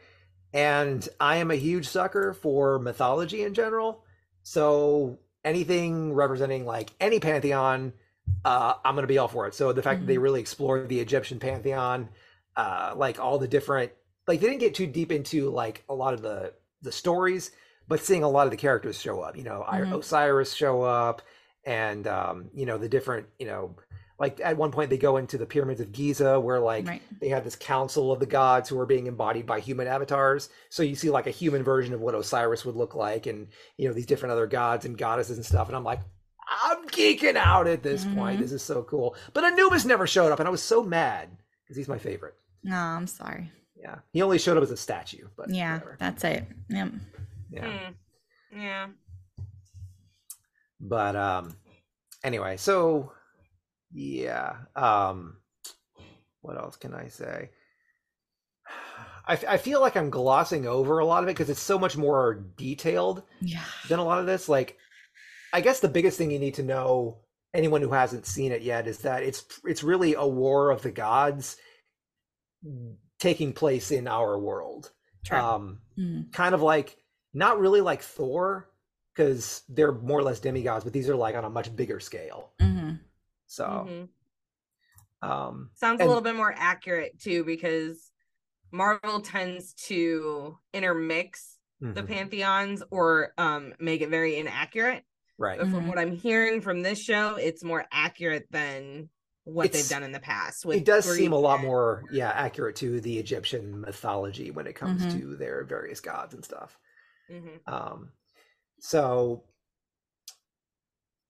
And 0.53 1.07
I 1.19 1.37
am 1.37 1.51
a 1.51 1.55
huge 1.55 1.87
sucker 1.87 2.33
for 2.33 2.79
mythology 2.79 3.43
in 3.43 3.53
general. 3.53 4.03
So 4.43 5.19
anything 5.45 6.13
representing 6.13 6.65
like 6.65 6.89
any 6.99 7.19
pantheon, 7.19 7.93
uh, 8.45 8.73
I'm 8.83 8.95
gonna 8.95 9.07
be 9.07 9.17
all 9.19 9.27
for 9.27 9.47
it. 9.47 9.53
So 9.53 9.73
the 9.73 9.83
fact 9.83 10.01
that 10.01 10.07
they 10.07 10.17
really 10.17 10.39
explored 10.39 10.89
the 10.89 10.99
Egyptian 10.99 11.39
pantheon, 11.39 12.09
uh, 12.55 12.93
like 12.95 13.19
all 13.19 13.37
the 13.37 13.47
different, 13.47 13.91
like 14.27 14.39
they 14.39 14.47
didn't 14.47 14.59
get 14.59 14.75
too 14.75 14.87
deep 14.87 15.11
into 15.11 15.49
like 15.49 15.83
a 15.89 15.93
lot 15.93 16.13
of 16.13 16.21
the 16.21 16.53
the 16.81 16.91
stories, 16.91 17.51
but 17.89 17.99
seeing 17.99 18.23
a 18.23 18.29
lot 18.29 18.47
of 18.47 18.51
the 18.51 18.57
characters 18.57 18.97
show 19.01 19.19
up. 19.19 19.35
You 19.35 19.43
know, 19.43 19.65
Mhm. 19.67 19.97
Osiris 19.99 20.53
show 20.53 20.83
up, 20.83 21.21
and 21.65 22.07
um, 22.07 22.49
you 22.53 22.65
know 22.65 22.77
the 22.77 22.87
different, 22.87 23.27
you 23.37 23.47
know, 23.47 23.75
like 24.17 24.39
at 24.41 24.55
one 24.57 24.71
point 24.71 24.89
they 24.89 24.97
go 24.97 25.17
into 25.17 25.37
the 25.37 25.45
pyramids 25.45 25.81
of 25.81 25.91
Giza, 25.91 26.39
where 26.39 26.59
like 26.59 26.87
Right. 26.87 27.01
they 27.19 27.29
have 27.29 27.43
this 27.43 27.55
council 27.55 28.11
of 28.11 28.19
the 28.19 28.25
gods 28.25 28.69
who 28.69 28.79
are 28.79 28.85
being 28.85 29.07
embodied 29.07 29.45
by 29.45 29.59
human 29.59 29.87
avatars. 29.87 30.49
So 30.69 30.83
you 30.83 30.95
see 30.95 31.09
like 31.09 31.27
a 31.27 31.31
human 31.31 31.63
version 31.63 31.93
of 31.93 31.99
what 32.01 32.15
Osiris 32.15 32.63
would 32.65 32.75
look 32.75 32.95
like, 32.95 33.25
and 33.25 33.47
you 33.77 33.87
know 33.87 33.93
these 33.93 34.05
different 34.05 34.31
other 34.33 34.47
gods 34.47 34.85
and 34.85 34.97
goddesses 34.97 35.37
and 35.37 35.45
stuff. 35.45 35.67
And 35.67 35.75
I'm 35.75 35.83
like, 35.83 35.99
I'm 36.63 36.87
geeking 36.87 37.35
out 37.35 37.67
at 37.67 37.83
this 37.83 38.05
point. 38.05 38.37
Mhm. 38.37 38.41
This 38.41 38.51
is 38.51 38.63
so 38.63 38.83
cool. 38.83 39.15
But 39.33 39.43
Anubis 39.43 39.85
never 39.85 40.07
showed 40.07 40.31
up, 40.31 40.39
and 40.39 40.47
I 40.47 40.51
was 40.51 40.63
so 40.63 40.83
mad 40.83 41.29
because 41.63 41.77
he's 41.77 41.87
my 41.87 41.99
favorite. 41.99 42.35
No, 42.63 42.75
I'm 42.75 43.07
sorry. 43.07 43.51
Yeah, 43.75 43.99
he 44.11 44.21
only 44.21 44.37
showed 44.39 44.57
up 44.57 44.63
as 44.63 44.71
a 44.71 44.75
statue, 44.77 45.27
but 45.37 45.49
Yeah, 45.49 45.75
whatever. 45.75 45.95
that's 45.99 46.23
it. 46.25 46.45
Yep. 46.69 46.89
yeah. 46.91 46.99
Hmm. 47.57 48.57
Yeah. 48.59 48.87
But 50.79 51.15
um, 51.15 51.55
anyway, 52.23 52.57
so 52.57 53.11
yeah. 53.91 54.55
Um, 54.75 55.37
what 56.41 56.57
else 56.57 56.75
can 56.77 56.93
I 56.93 57.07
say? 57.07 57.49
I, 59.27 59.33
f- 59.33 59.45
I 59.47 59.57
feel 59.57 59.81
like 59.81 59.95
I'm 59.97 60.09
glossing 60.09 60.65
over 60.65 60.99
a 60.99 61.05
lot 61.05 61.23
of 61.23 61.29
it 61.29 61.33
because 61.33 61.49
it's 61.49 61.59
so 61.61 61.77
much 61.77 61.97
more 61.97 62.45
detailed 62.57 63.23
Yeah. 63.41 63.63
than 63.87 63.99
a 63.99 64.03
lot 64.03 64.19
of 64.19 64.25
this. 64.25 64.49
Like, 64.49 64.77
I 65.53 65.61
guess 65.61 65.79
the 65.81 65.87
biggest 65.87 66.17
thing 66.17 66.31
you 66.31 66.39
need 66.39 66.55
to 66.55 66.63
know, 66.63 67.19
anyone 67.53 67.81
who 67.81 67.91
hasn't 67.91 68.25
seen 68.25 68.51
it 68.51 68.61
yet, 68.61 68.87
is 68.87 68.99
that 68.99 69.23
it's 69.23 69.43
it's 69.65 69.83
really 69.83 70.13
a 70.15 70.25
war 70.25 70.71
of 70.71 70.81
the 70.81 70.91
gods 70.91 71.57
taking 73.19 73.53
place 73.53 73.91
in 73.91 74.07
our 74.07 74.37
world. 74.39 74.91
True. 75.25 75.37
Um, 75.37 75.81
Mm. 75.97 76.31
kind 76.31 76.55
of 76.55 76.61
like 76.61 76.95
not 77.39 77.59
really 77.59 77.81
like 77.81 78.03
Thor 78.03 78.69
because 79.15 79.63
they're 79.69 79.93
more 79.93 80.19
or 80.19 80.23
less 80.23 80.39
demigods, 80.41 80.83
but 80.83 80.93
these 80.93 81.09
are 81.09 81.15
like 81.15 81.35
on 81.35 81.45
a 81.45 81.49
much 81.49 81.75
bigger 81.75 81.99
scale. 81.99 82.53
hmm 82.59 82.99
So, 83.47 83.65
Mhm. 83.89 84.09
um, 85.21 85.71
Sounds 85.73 86.01
a 86.01 86.05
little 86.05 86.21
bit 86.23 86.35
more 86.35 86.53
accurate 86.55 87.19
too, 87.19 87.43
because 87.43 88.11
Marvel 88.71 89.21
tends 89.21 89.73
to 89.87 90.57
intermix 90.73 91.59
the 91.93 92.03
mhm, 92.03 92.05
pantheons 92.07 92.83
or 92.91 93.33
um 93.37 93.73
make 93.79 94.01
it 94.01 94.09
very 94.09 94.37
inaccurate. 94.37 95.05
right, 95.37 95.59
But 95.59 95.69
from 95.69 95.85
Mhm. 95.85 95.89
what 95.89 95.99
I'm 95.99 96.13
hearing 96.13 96.61
from 96.61 96.81
this 96.83 97.01
show, 97.01 97.35
it's 97.37 97.63
more 97.63 97.85
accurate 97.91 98.47
than 98.51 99.09
what 99.45 99.65
It's- 99.65 99.73
they've 99.73 99.87
done 99.89 100.03
in 100.03 100.11
the 100.13 100.19
past. 100.21 100.65
it 100.71 100.85
does 100.85 101.05
Greek 101.05 101.17
seem 101.17 101.33
a 101.33 101.39
lot 101.39 101.61
more, 101.61 102.05
yeah, 102.09 102.31
accurate 102.31 102.75
to 102.77 103.01
the 103.01 103.19
Egyptian 103.19 103.81
mythology 103.81 104.51
when 104.51 104.67
it 104.67 104.75
comes 104.75 105.05
Mhm. 105.05 105.07
to 105.07 105.35
their 105.37 105.63
various 105.65 106.01
gods 106.01 106.33
and 106.33 106.45
stuff. 106.45 106.79
Mhm. 107.29 107.59
Um, 107.71 108.11
so, 108.79 109.43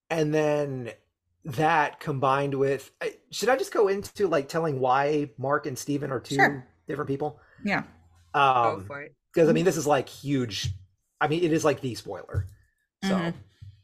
and 0.10 0.34
then 0.34 0.92
that 1.46 2.00
combined 2.00 2.54
with, 2.54 2.92
should 3.32 3.50
I 3.50 3.56
just 3.58 3.74
go 3.74 3.88
into 3.88 4.28
like 4.28 4.50
telling 4.50 4.80
why 4.80 5.32
Mark 5.38 5.66
and 5.66 5.78
Steven 5.78 6.12
are 6.12 6.20
two 6.20 6.36
Sure. 6.36 6.68
different 6.88 7.08
people? 7.08 7.40
Yeah. 7.64 7.84
Go 8.34 8.40
Um, 8.40 8.86
for 8.86 9.02
it. 9.02 9.16
because 9.34 9.50
I 9.50 9.54
mean, 9.54 9.66
this 9.66 9.78
is 9.78 9.88
like 9.88 10.10
huge. 10.10 10.70
I 11.22 11.28
mean, 11.28 11.44
it 11.44 11.52
is 11.52 11.66
like 11.66 11.82
the 11.82 11.96
spoiler. 11.96 12.46
So, 13.04 13.10
Mhm. 13.16 13.34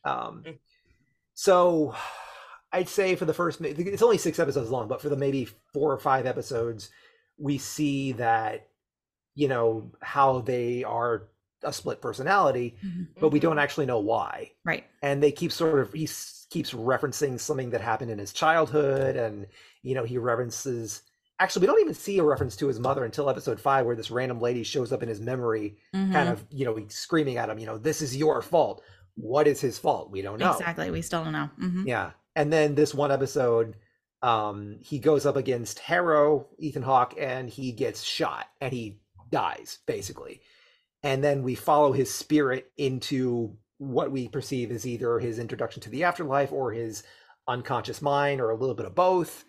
um, 0.04 0.44
Mm. 0.44 0.60
so 1.34 1.96
I'd 2.72 2.90
say 2.90 3.16
for 3.16 3.26
the 3.26 3.34
first, 3.34 3.62
it's 3.62 4.02
only 4.02 4.18
six 4.18 4.40
episodes 4.40 4.70
long, 4.70 4.88
but 4.88 5.02
for 5.02 5.10
the 5.10 5.16
maybe 5.16 5.46
four 5.74 5.92
or 5.94 5.98
five 6.00 6.26
episodes, 6.26 6.90
we 7.38 7.58
see 7.58 8.14
that, 8.14 8.70
you 9.34 9.48
know, 9.48 9.92
how 10.02 10.40
they 10.42 10.84
are 10.84 11.30
a 11.66 11.74
split 11.74 12.02
personality, 12.02 12.78
Mhm. 12.86 13.08
but 13.20 13.30
we 13.30 13.40
don't 13.40 13.60
actually 13.60 13.86
know 13.86 14.00
why. 14.00 14.52
Right. 14.64 14.86
And 15.02 15.22
they 15.22 15.32
keep 15.32 15.52
sort 15.52 15.80
of, 15.80 15.92
he 15.94 16.04
s- 16.06 16.46
keeps 16.50 16.74
referencing 16.74 17.40
something 17.40 17.72
that 17.72 17.82
happened 17.82 18.12
in 18.12 18.20
his 18.20 18.32
childhood. 18.32 19.16
And, 19.16 19.48
you 19.82 19.96
know, 19.96 20.04
he 20.04 20.18
references, 20.18 21.02
actually, 21.40 21.62
we 21.62 21.68
don't 21.68 21.82
even 21.82 21.94
see 21.94 22.18
a 22.20 22.24
reference 22.24 22.56
to 22.58 22.68
his 22.68 22.80
mother 22.80 23.04
until 23.04 23.30
episode 23.30 23.60
five, 23.60 23.86
where 23.86 23.96
this 23.96 24.12
random 24.12 24.40
lady 24.40 24.64
shows 24.64 24.92
up 24.94 25.04
in 25.04 25.10
his 25.10 25.20
memory 25.20 25.78
kind 25.92 26.14
Mhm. 26.14 26.32
of 26.32 26.46
you 26.50 26.66
know 26.66 26.78
screaming 26.88 27.38
at 27.38 27.50
him 27.50 27.58
you 27.60 27.66
know 27.66 27.78
this 27.78 28.02
is 28.02 28.16
your 28.16 28.42
fault 28.42 28.84
what 29.16 29.48
is 29.48 29.60
his 29.60 29.78
fault 29.80 30.12
we 30.12 30.22
don't 30.22 30.40
know 30.40 30.52
Exactly. 30.52 30.92
We 30.92 31.02
still 31.02 31.24
don't 31.24 31.34
know. 31.34 31.50
hmm 31.58 31.86
yeah 31.88 32.12
and 32.36 32.52
then 32.54 32.76
this 32.76 32.94
one 32.94 33.12
episode 33.12 33.76
um 34.22 34.78
he 34.82 35.00
goes 35.00 35.26
up 35.26 35.36
against 35.36 35.80
harrow 35.80 36.48
ethan 36.60 36.84
hawke 36.84 37.14
and 37.18 37.50
he 37.50 37.72
gets 37.72 38.02
shot 38.04 38.48
and 38.62 38.72
he 38.74 39.00
dies 39.32 39.80
basically 39.86 40.42
and 41.06 41.23
then 41.23 41.44
we 41.44 41.53
follow 41.53 41.94
his 41.94 42.14
spirit 42.14 42.72
into 42.77 43.56
what 43.77 44.11
we 44.11 44.27
perceive 44.27 44.72
as 44.72 44.88
either 44.88 45.19
his 45.19 45.38
introduction 45.38 45.82
to 45.84 45.90
the 45.90 46.03
afterlife 46.03 46.52
or 46.52 46.72
his 46.72 47.03
unconscious 47.48 48.02
mind 48.02 48.41
or 48.41 48.49
a 48.49 48.56
little 48.56 48.73
bit 48.73 48.88
of 48.88 48.95
both. 48.95 49.45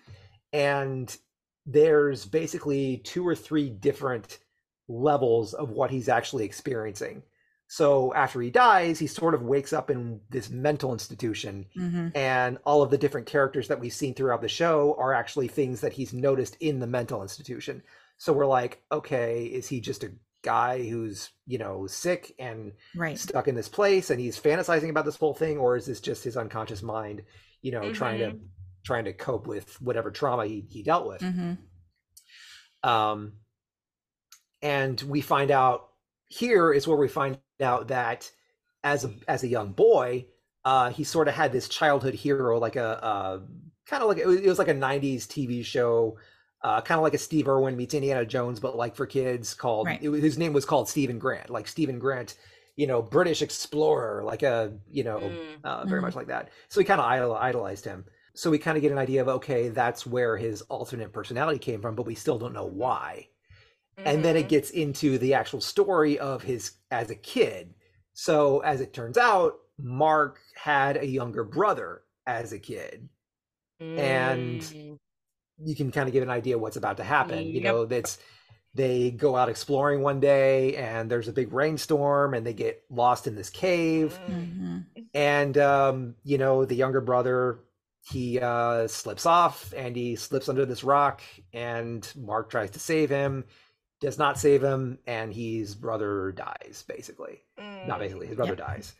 And 0.52 1.16
there's 1.64 2.26
basically 2.26 2.98
two 2.98 3.26
or 3.26 3.34
three 3.34 3.70
different 3.70 4.38
levels 4.86 5.54
of 5.54 5.70
what 5.70 5.90
he's 5.90 6.10
actually 6.10 6.44
experiencing. 6.44 7.22
So 7.68 8.12
after 8.14 8.40
he 8.40 8.50
dies 8.50 8.98
he 8.98 9.06
sort 9.06 9.34
of 9.34 9.42
wakes 9.42 9.72
up 9.72 9.90
in 9.90 10.20
this 10.30 10.50
mental 10.50 10.92
institution 10.92 11.66
hmm 11.74 12.08
and 12.14 12.58
all 12.64 12.82
of 12.82 12.90
the 12.90 12.98
different 12.98 13.26
characters 13.26 13.66
that 13.68 13.80
we've 13.80 13.92
seen 13.92 14.14
throughout 14.14 14.40
the 14.40 14.48
show 14.48 14.94
are 14.98 15.12
actually 15.12 15.48
things 15.48 15.80
that 15.80 15.94
he's 15.94 16.12
noticed 16.12 16.56
in 16.60 16.78
the 16.78 16.86
mental 16.86 17.22
institution. 17.22 17.82
So 18.18 18.32
we're 18.32 18.46
like 18.46 18.82
okay 18.92 19.46
is 19.46 19.66
he 19.66 19.80
just 19.80 20.04
a 20.04 20.12
guy 20.46 20.88
who's 20.88 21.30
you 21.46 21.58
know 21.58 21.86
sick 21.86 22.34
and 22.38 22.72
Right. 22.94 23.18
stuck 23.18 23.48
in 23.48 23.54
this 23.54 23.68
place 23.68 24.10
and 24.10 24.18
he's 24.18 24.40
fantasizing 24.40 24.88
about 24.88 25.04
this 25.04 25.16
whole 25.16 25.34
thing 25.34 25.58
or 25.58 25.76
is 25.76 25.86
this 25.86 26.00
just 26.00 26.24
his 26.24 26.36
unconscious 26.36 26.82
mind 26.82 27.22
you 27.60 27.72
know 27.72 27.92
trying 27.92 28.18
to 28.20 28.38
trying 28.84 29.04
to 29.04 29.12
cope 29.12 29.46
with 29.46 29.80
whatever 29.82 30.10
trauma 30.10 30.46
he, 30.46 30.64
he 30.70 30.82
dealt 30.82 31.06
with 31.06 31.20
mm-hmm. 31.20 31.54
um, 32.88 33.32
and 34.62 35.00
we 35.02 35.20
find 35.20 35.50
out 35.50 35.88
here 36.28 36.72
is 36.72 36.88
where 36.88 36.96
we 36.96 37.08
find 37.08 37.38
out 37.60 37.88
that 37.88 38.30
as 38.82 39.04
a 39.04 39.12
as 39.28 39.42
a 39.42 39.48
young 39.48 39.72
boy, 39.72 40.26
uh, 40.64 40.90
he 40.90 41.04
sort 41.04 41.28
of 41.28 41.34
had 41.34 41.52
this 41.52 41.68
childhood 41.68 42.14
hero, 42.14 42.58
like 42.58 42.76
a, 42.76 43.04
uh 43.04 43.40
kind 43.86 44.02
of 44.02 44.08
like 44.08 44.18
it 44.18 44.26
was, 44.26 44.40
it 44.40 44.48
was 44.48 44.58
like 44.58 44.68
a 44.68 44.74
'90s 44.74 45.26
TV 45.26 45.64
show, 45.64 46.18
uh, 46.66 46.80
kind 46.80 46.98
of 46.98 47.02
like 47.02 47.14
a 47.14 47.18
Steve 47.18 47.46
Irwin 47.48 47.76
meets 47.76 47.94
Indiana 47.94 48.26
Jones, 48.26 48.58
but 48.58 48.76
like 48.76 48.96
for 48.96 49.06
kids. 49.06 49.54
Called 49.54 49.86
Right. 49.86 50.02
it 50.02 50.10
his 50.20 50.36
name 50.36 50.52
was 50.52 50.64
called 50.64 50.88
Stephen 50.88 51.18
Grant, 51.18 51.48
like 51.48 51.68
Stephen 51.68 51.98
Grant, 52.00 52.34
you 52.74 52.86
know, 52.88 53.00
British 53.02 53.40
explorer, 53.40 54.24
like 54.24 54.42
a 54.42 54.72
you 54.90 55.04
know, 55.04 55.18
Mm. 55.20 55.64
uh, 55.64 55.84
very 55.86 56.00
Mhm. 56.00 56.04
much 56.06 56.16
like 56.16 56.26
that. 56.26 56.50
So 56.68 56.80
we 56.80 56.84
kind 56.84 57.00
of 57.00 57.06
idol- 57.06 57.36
idolized 57.36 57.84
him. 57.84 58.04
So 58.34 58.50
we 58.50 58.58
kind 58.58 58.76
of 58.76 58.82
get 58.82 58.92
an 58.92 58.98
idea 58.98 59.22
of 59.22 59.28
okay, 59.28 59.68
that's 59.68 60.06
where 60.06 60.36
his 60.36 60.62
alternate 60.62 61.12
personality 61.12 61.58
came 61.60 61.80
from, 61.80 61.94
but 61.94 62.04
we 62.06 62.14
still 62.16 62.38
don't 62.38 62.52
know 62.52 62.66
why. 62.66 63.28
And 63.98 64.24
then 64.24 64.36
it 64.36 64.46
Mhm. 64.46 64.48
gets 64.50 64.70
into 64.70 65.16
the 65.18 65.34
actual 65.34 65.60
story 65.60 66.18
of 66.18 66.42
his 66.42 66.72
as 66.90 67.08
a 67.10 67.14
kid. 67.14 67.74
So 68.12 68.60
as 68.60 68.80
it 68.80 68.92
turns 68.92 69.16
out, 69.16 69.54
Mark 69.78 70.40
had 70.54 70.96
a 70.96 71.06
younger 71.06 71.44
brother 71.44 72.02
as 72.26 72.52
a 72.52 72.58
kid. 72.58 73.08
and- 73.78 74.62
Mm. 74.62 74.98
You 75.58 75.74
can 75.74 75.90
kind 75.90 76.08
of 76.08 76.12
get 76.12 76.22
an 76.22 76.30
idea 76.30 76.58
what's 76.58 76.76
about 76.76 76.98
to 76.98 77.04
happen. 77.04 77.46
You 77.54 77.60
know, 77.60 77.84
that's 77.86 78.18
they 78.74 79.10
go 79.10 79.36
out 79.36 79.48
exploring 79.48 80.02
one 80.02 80.20
day 80.20 80.76
and 80.76 81.10
there's 81.10 81.28
a 81.28 81.32
big 81.32 81.52
rainstorm 81.52 82.34
and 82.34 82.46
they 82.46 82.52
get 82.52 82.82
lost 82.90 83.26
in 83.26 83.34
this 83.34 83.50
cave 83.50 84.18
Mm. 84.28 84.56
hmm 84.56 84.76
and 85.14 85.56
um, 85.56 86.14
you 86.24 86.36
know 86.36 86.64
the 86.66 86.74
younger 86.74 87.00
brother 87.00 87.60
he 88.10 88.38
uh, 88.38 88.86
slips 88.86 89.24
off 89.24 89.72
and 89.74 89.96
he 89.96 90.14
slips 90.16 90.48
under 90.48 90.66
this 90.66 90.84
rock 90.84 91.22
and 91.54 92.06
mark 92.16 92.50
tries 92.50 92.70
to 92.72 92.78
save 92.78 93.08
him 93.08 93.44
does 94.00 94.18
not 94.18 94.38
save 94.38 94.62
him 94.62 94.98
and 95.06 95.32
his 95.32 95.74
brother 95.74 96.32
dies 96.32 96.84
basically 96.86 97.40
not 97.86 97.96
Mm. 97.96 98.00
basically 98.00 98.26
his 98.26 98.36
brother 98.36 98.56
Yeah. 98.58 98.66
dies 98.66 98.92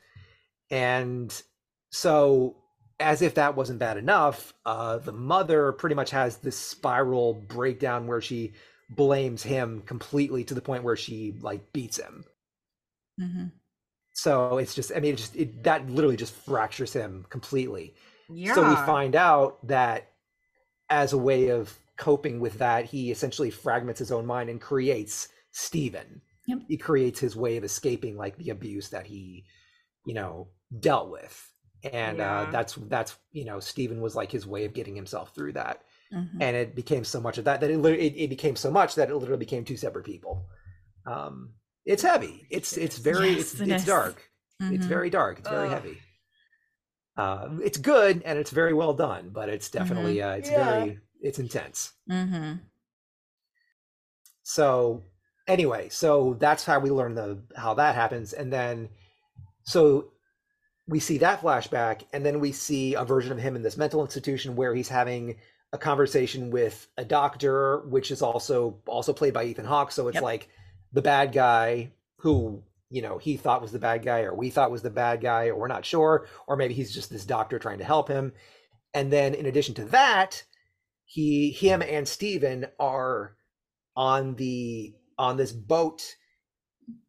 and 0.71 1.43
so 1.91 2.57
as 2.99 3.23
if 3.23 3.35
that 3.35 3.57
wasn't 3.57 3.79
bad 3.79 3.97
enough 3.97 4.55
uh, 4.65 4.99
the 4.99 5.13
mother 5.13 5.73
pretty 5.73 5.95
much 5.95 6.11
has 6.11 6.39
this 6.39 6.57
spiral 6.59 7.35
breakdown 7.35 8.07
where 8.07 8.21
she 8.21 8.53
blames 8.91 9.43
him 9.43 9.83
completely 9.83 10.45
to 10.45 10.55
the 10.55 10.61
point 10.61 10.85
where 10.85 10.97
she 10.97 11.35
like 11.41 11.73
beats 11.73 11.99
him 11.99 12.25
hmm 13.19 13.47
so 14.13 14.57
it's 14.59 14.75
just 14.75 14.93
i 14.97 15.01
mean 15.01 15.13
it 15.13 15.17
just 15.19 15.37
it, 15.37 15.63
that 15.63 15.89
literally 15.91 16.17
just 16.17 16.33
fractures 16.35 16.93
him 16.93 17.27
completely 17.29 17.95
Yeah. 18.31 18.55
so 18.55 18.67
we 18.69 18.75
find 18.77 19.15
out 19.15 19.67
that 19.67 20.13
as 20.91 21.13
a 21.13 21.19
way 21.19 21.49
of 21.49 21.79
coping 21.97 22.41
with 22.41 22.59
that, 22.59 22.85
he 22.85 23.11
essentially 23.11 23.51
fragments 23.51 23.99
his 23.99 24.13
own 24.13 24.27
mind 24.27 24.51
and 24.51 24.61
creates 24.61 25.29
Steven. 25.53 26.21
Yep. 26.47 26.59
He 26.69 26.77
creates 26.77 27.19
his 27.19 27.35
way 27.35 27.57
of 27.57 27.65
escaping 27.65 28.17
like 28.17 28.37
the 28.37 28.51
abuse 28.51 28.91
that 28.91 29.07
he, 29.07 29.45
you 30.05 30.15
know, 30.15 30.49
dealt 30.79 31.11
with. 31.11 31.51
And 31.85 32.21
uh, 32.21 32.47
that's 32.51 32.75
that's 32.75 33.17
you 33.33 33.45
know, 33.45 33.61
Stephen 33.61 34.01
was 34.01 34.17
like 34.17 34.33
his 34.33 34.47
way 34.47 34.65
of 34.65 34.75
getting 34.75 34.97
himself 34.97 35.35
through 35.35 35.53
that. 35.53 35.83
Mhm. 36.13 36.43
And 36.43 36.57
it 36.57 36.75
became 36.75 37.05
so 37.05 37.21
much 37.21 37.39
of 37.39 37.45
that 37.45 37.61
that 37.61 37.71
it, 37.71 37.85
it 37.85 38.15
it 38.25 38.31
became 38.31 38.57
so 38.57 38.71
much 38.71 38.95
that 38.95 39.11
it 39.11 39.17
literally 39.17 39.39
became 39.39 39.65
two 39.65 39.77
separate 39.77 40.05
people. 40.05 40.49
Um 41.07 41.55
it's 41.85 42.03
heavy. 42.03 42.47
It's 42.51 42.77
it's 42.77 42.99
very 42.99 43.35
Yes, 43.37 43.53
it's, 43.53 43.61
it 43.61 43.71
it's 43.71 43.85
dark. 43.85 44.31
It's 44.71 44.87
Mhm. 44.87 44.89
very 44.89 45.11
dark. 45.11 45.39
It's 45.39 45.49
very 45.49 45.69
heavy. 45.69 46.01
Uh, 47.17 47.49
it's 47.63 47.79
good 47.79 48.23
and 48.25 48.39
it's 48.39 48.51
very 48.51 48.75
well 48.75 48.93
done, 48.93 49.31
but 49.31 49.49
it's 49.49 49.71
definitely 49.71 50.21
uh, 50.23 50.33
it's 50.33 50.51
Yeah. 50.51 50.57
very 50.57 50.99
it's 51.23 51.39
intense. 51.39 51.93
Mhm. 52.11 52.61
So 54.43 55.05
anyway, 55.47 55.89
so 55.89 56.35
that's 56.39 56.65
how 56.65 56.79
we 56.79 56.91
learn 56.91 57.15
the 57.15 57.43
how 57.57 57.75
that 57.75 57.95
happens, 57.95 58.33
and 58.33 58.53
then 58.53 58.89
so 59.65 60.13
we 60.89 61.01
see 61.01 61.19
that 61.19 61.41
flashback, 61.41 62.03
and 62.13 62.25
then 62.25 62.41
we 62.41 62.53
see 62.53 62.95
a 62.95 63.05
version 63.05 63.33
of 63.33 63.39
him 63.39 63.57
in 63.57 63.63
this 63.63 63.77
mental 63.77 64.03
institution 64.03 64.57
where 64.57 64.75
he's 64.75 64.89
having 64.89 65.37
a 65.73 65.79
conversation 65.79 66.51
with 66.51 66.87
a 66.97 67.05
doctor, 67.05 67.81
which 67.89 68.11
is 68.11 68.23
also 68.23 68.81
also 68.87 69.13
played 69.13 69.35
by 69.35 69.45
Ethan 69.45 69.65
Hawke. 69.65 69.91
So 69.93 70.09
it's 70.09 70.15
Yep. 70.15 70.23
like 70.23 70.49
the 70.93 71.03
bad 71.03 71.33
guy 71.33 71.93
who 72.19 72.63
you 72.89 73.03
know 73.03 73.19
he 73.19 73.37
thought 73.37 73.63
was 73.63 73.73
the 73.73 73.79
bad 73.81 74.05
guy, 74.05 74.21
or 74.21 74.35
we 74.35 74.51
thought 74.51 74.71
was 74.71 74.83
the 74.83 74.91
bad 74.91 75.21
guy, 75.21 75.49
or 75.49 75.57
we're 75.57 75.69
not 75.69 75.85
sure, 75.85 76.27
or 76.47 76.57
maybe 76.57 76.75
he's 76.75 76.95
just 76.95 77.11
this 77.11 77.25
doctor 77.25 77.59
trying 77.59 77.79
to 77.79 77.85
help 77.85 78.09
him. 78.09 78.33
And 78.95 79.13
then 79.13 79.35
in 79.35 79.47
addition 79.47 79.75
to 79.75 79.85
that, 79.87 80.45
he 81.05 81.51
him 81.51 81.83
and 81.83 82.07
Steven 82.07 82.67
are 82.79 83.37
on 83.97 84.37
the 84.37 84.95
on 85.19 85.37
this 85.37 85.53
boat 85.53 86.15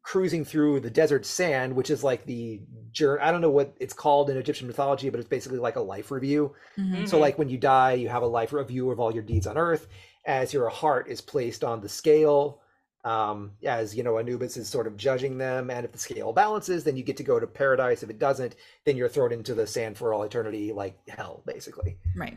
cruising 0.02 0.44
through 0.44 0.80
the 0.80 0.90
desert 0.90 1.24
sand 1.24 1.74
which 1.76 1.90
is 1.90 2.02
like 2.02 2.24
the 2.26 2.60
journey 2.92 3.20
i 3.22 3.30
don't 3.30 3.40
know 3.40 3.50
what 3.50 3.74
it's 3.78 3.94
called 3.94 4.28
in 4.30 4.36
egyptian 4.36 4.66
mythology 4.66 5.08
but 5.10 5.20
it's 5.20 5.28
basically 5.28 5.58
like 5.58 5.76
a 5.76 5.80
life 5.80 6.10
review 6.10 6.52
Mhm. 6.78 7.06
so 7.08 7.18
like 7.18 7.38
when 7.38 7.48
you 7.48 7.58
die 7.58 7.92
you 7.92 8.08
have 8.08 8.22
a 8.22 8.26
life 8.26 8.52
review 8.52 8.90
of 8.90 8.98
all 8.98 9.12
your 9.12 9.22
deeds 9.22 9.46
on 9.46 9.56
earth 9.58 9.86
as 10.24 10.52
your 10.52 10.68
heart 10.68 11.08
is 11.08 11.20
placed 11.20 11.62
on 11.62 11.80
the 11.80 11.88
scale 11.88 12.60
um, 13.04 13.52
as 13.64 13.94
you 13.96 14.02
know 14.02 14.18
anubis 14.18 14.56
is 14.56 14.68
sort 14.68 14.86
of 14.88 14.96
judging 14.96 15.38
them 15.38 15.70
and 15.70 15.84
if 15.84 15.92
the 15.92 15.98
scale 15.98 16.32
balances 16.32 16.82
then 16.82 16.96
you 16.96 17.04
get 17.04 17.16
to 17.18 17.22
go 17.22 17.38
to 17.38 17.46
paradise 17.46 18.02
if 18.02 18.10
it 18.10 18.18
doesn't 18.18 18.56
then 18.84 18.96
you're 18.96 19.08
thrown 19.08 19.30
into 19.32 19.54
the 19.54 19.66
sand 19.66 19.96
for 19.96 20.12
all 20.12 20.24
eternity 20.24 20.72
like 20.72 20.98
hell 21.08 21.42
basically 21.46 21.96
Right. 22.16 22.36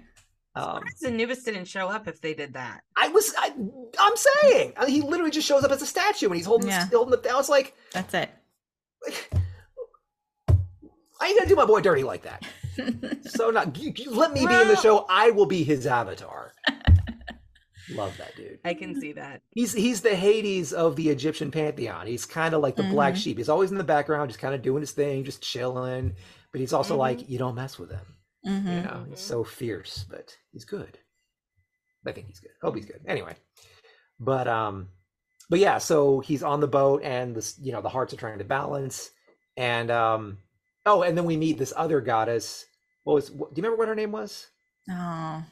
Um, 0.55 0.83
Anubis 1.05 1.43
didn't 1.43 1.65
show 1.65 1.87
up 1.87 2.07
if 2.07 2.19
they 2.21 2.33
did 2.33 2.53
that. 2.53 2.81
I 2.95 3.07
was, 3.07 3.33
I, 3.37 3.53
I'm 3.99 4.13
saying, 4.15 4.73
I 4.77 4.85
mean, 4.85 4.95
he 4.95 5.01
literally 5.01 5.31
just 5.31 5.47
shows 5.47 5.63
up 5.63 5.71
as 5.71 5.81
a 5.81 5.85
statue 5.85 6.27
and 6.27 6.35
he's 6.35 6.45
holding, 6.45 6.69
Yeah. 6.69 6.87
holding 6.91 7.19
the. 7.21 7.29
I 7.31 7.35
was 7.35 7.49
like, 7.49 7.75
That's 7.93 8.13
it. 8.13 8.29
I 10.49 11.27
ain't 11.27 11.37
gonna 11.37 11.49
do 11.49 11.55
my 11.55 11.65
boy 11.65 11.81
dirty 11.81 12.03
like 12.03 12.23
that. 12.23 12.43
so 13.29 13.49
not, 13.51 13.77
you, 13.77 13.93
you 13.95 14.11
let 14.11 14.33
me 14.33 14.45
be 14.45 14.53
in 14.53 14.67
the 14.67 14.75
show. 14.77 15.05
I 15.09 15.29
will 15.31 15.45
be 15.45 15.63
his 15.63 15.85
avatar. 15.85 16.53
Love 17.91 18.15
that 18.17 18.35
dude. 18.35 18.59
I 18.63 18.73
can 18.73 18.99
see 18.99 19.11
that. 19.13 19.41
He's 19.51 19.73
he's 19.73 20.01
the 20.01 20.15
Hades 20.15 20.71
of 20.73 20.95
the 20.95 21.09
Egyptian 21.09 21.51
pantheon. 21.51 22.07
He's 22.07 22.25
kind 22.25 22.53
of 22.55 22.61
like 22.61 22.75
the 22.75 22.83
black 22.83 23.15
Mhm. 23.15 23.17
sheep. 23.17 23.37
He's 23.37 23.49
always 23.49 23.71
in 23.71 23.77
the 23.77 23.83
background, 23.83 24.29
just 24.29 24.39
kind 24.39 24.55
of 24.55 24.61
doing 24.61 24.81
his 24.81 24.91
thing, 24.93 25.23
just 25.25 25.41
chilling. 25.43 26.13
But 26.51 26.61
he's 26.61 26.73
also 26.73 26.95
Mhm. 26.95 26.99
like, 26.99 27.29
you 27.29 27.37
don't 27.37 27.55
mess 27.55 27.77
with 27.77 27.91
him. 27.91 28.15
You 28.43 28.51
Mhm. 28.51 28.83
know, 28.83 29.05
he's 29.09 29.19
so 29.19 29.43
fierce, 29.43 30.05
but 30.09 30.35
he's 30.51 30.65
good. 30.65 30.97
I 32.05 32.11
think 32.11 32.27
he's 32.27 32.39
good. 32.39 32.51
Hope 32.61 32.75
he's 32.75 32.85
good. 32.85 33.01
Anyway, 33.07 33.35
but 34.19 34.47
um, 34.47 34.89
but 35.49 35.59
yeah, 35.59 35.77
so 35.77 36.19
he's 36.19 36.41
on 36.41 36.59
the 36.59 36.67
boat, 36.67 37.03
and 37.03 37.35
this, 37.35 37.57
you 37.61 37.71
know, 37.71 37.81
the 37.81 37.89
hearts 37.89 38.13
are 38.13 38.17
trying 38.17 38.39
to 38.39 38.43
balance, 38.43 39.11
and 39.57 39.91
um, 39.91 40.39
oh, 40.85 41.03
and 41.03 41.15
then 41.15 41.25
we 41.25 41.37
meet 41.37 41.59
this 41.59 41.73
other 41.75 42.01
goddess. 42.01 42.65
What 43.03 43.13
was? 43.13 43.29
What, 43.31 43.53
do 43.53 43.59
you 43.59 43.63
remember 43.63 43.77
what 43.77 43.87
her 43.87 43.95
name 43.95 44.11
was? 44.11 44.47
Oh. 44.89 45.43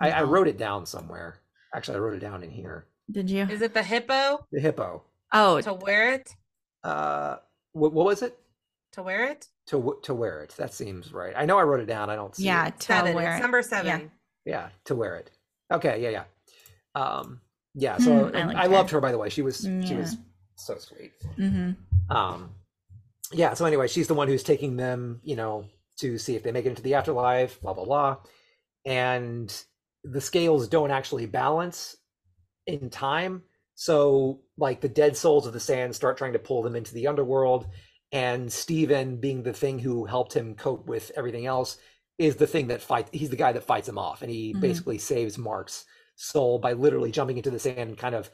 I, 0.00 0.10
I 0.10 0.22
wrote 0.22 0.48
it 0.48 0.56
down 0.58 0.86
somewhere. 0.86 1.40
Actually, 1.74 1.96
I 1.96 2.00
wrote 2.00 2.14
it 2.14 2.20
down 2.20 2.42
in 2.42 2.50
here. 2.50 2.86
Did 3.10 3.28
you? 3.30 3.42
Is 3.44 3.60
it 3.62 3.74
the 3.74 3.82
hippo 3.82 4.46
The 4.50 4.60
hippo. 4.60 5.02
Oh, 5.32 5.60
Taweret? 5.62 6.26
Uh, 6.82 7.36
what, 7.72 7.92
what 7.92 8.06
was 8.06 8.22
it? 8.22 8.38
Taweret? 8.94 9.46
To 9.68 9.98
Taweret. 10.04 10.54
That 10.56 10.74
seems 10.74 11.12
right. 11.12 11.32
I 11.36 11.46
know 11.46 11.58
I 11.58 11.62
wrote 11.62 11.80
it 11.80 11.86
down. 11.86 12.10
I 12.10 12.16
don't 12.16 12.34
see 12.34 12.44
yeah. 12.44 12.68
it. 12.68 12.80
To 12.80 12.86
Seven. 12.86 13.14
wear 13.14 13.30
It's 13.32 13.38
it. 13.38 13.42
number 13.42 13.62
seven. 13.62 14.10
Yeah, 14.44 14.68
Taweret. 14.84 15.26
Okay, 15.72 16.02
yeah, 16.02 16.10
yeah. 16.10 16.24
Um, 17.00 17.40
yeah. 17.74 17.96
So 17.98 18.26
Hmm, 18.28 18.36
I 18.36 18.38
and 18.40 18.50
I, 18.58 18.62
her. 18.64 18.68
loved 18.68 18.90
her, 18.90 19.00
by 19.00 19.12
the 19.12 19.18
way. 19.18 19.28
She 19.30 19.42
was 19.42 19.58
she 19.60 19.94
was 19.94 20.16
so 20.56 20.76
sweet. 20.78 21.12
Mm-hmm. 21.38 22.14
Um, 22.14 22.50
yeah. 23.32 23.54
So 23.54 23.64
anyway, 23.64 23.88
she's 23.88 24.08
the 24.08 24.14
one 24.14 24.28
who's 24.28 24.42
taking 24.42 24.76
them, 24.76 25.20
you 25.22 25.36
know, 25.36 25.66
to 26.00 26.18
see 26.18 26.36
if 26.36 26.42
they 26.42 26.52
make 26.52 26.66
it 26.66 26.70
into 26.70 26.82
the 26.82 26.94
afterlife. 26.94 27.60
Blah 27.62 27.72
blah 27.74 27.84
blah. 27.84 28.16
And 28.84 29.54
the 30.04 30.20
scales 30.20 30.68
don't 30.68 30.90
actually 30.90 31.26
balance 31.26 31.96
in 32.66 32.90
time. 32.90 33.42
So 33.74 34.40
like 34.58 34.80
the 34.80 34.88
dead 34.88 35.16
souls 35.16 35.46
of 35.46 35.52
the 35.52 35.60
sand 35.60 35.94
start 35.94 36.18
trying 36.18 36.34
to 36.34 36.38
pull 36.38 36.62
them 36.62 36.76
into 36.76 36.92
the 36.92 37.06
underworld, 37.06 37.68
and 38.12 38.52
Steven, 38.52 39.16
being 39.16 39.42
the 39.42 39.52
thing 39.52 39.78
who 39.78 40.04
helped 40.04 40.34
him 40.34 40.54
cope 40.54 40.86
with 40.86 41.10
everything 41.16 41.46
else, 41.46 41.78
is 42.18 42.36
the 42.36 42.46
thing 42.46 42.68
that 42.68 42.82
fights. 42.82 43.10
He's 43.12 43.30
the 43.30 43.36
guy 43.36 43.52
that 43.52 43.64
fights 43.64 43.88
him 43.88 43.98
off, 43.98 44.22
and 44.22 44.30
he 44.30 44.54
Mhm. 44.54 44.60
basically 44.60 44.98
saves 44.98 45.38
Mark's 45.38 45.84
soul 46.14 46.58
by 46.58 46.74
literally 46.74 47.10
jumping 47.10 47.38
into 47.38 47.50
the 47.50 47.58
sand 47.58 47.78
and 47.78 47.98
kind 47.98 48.14
of 48.14 48.30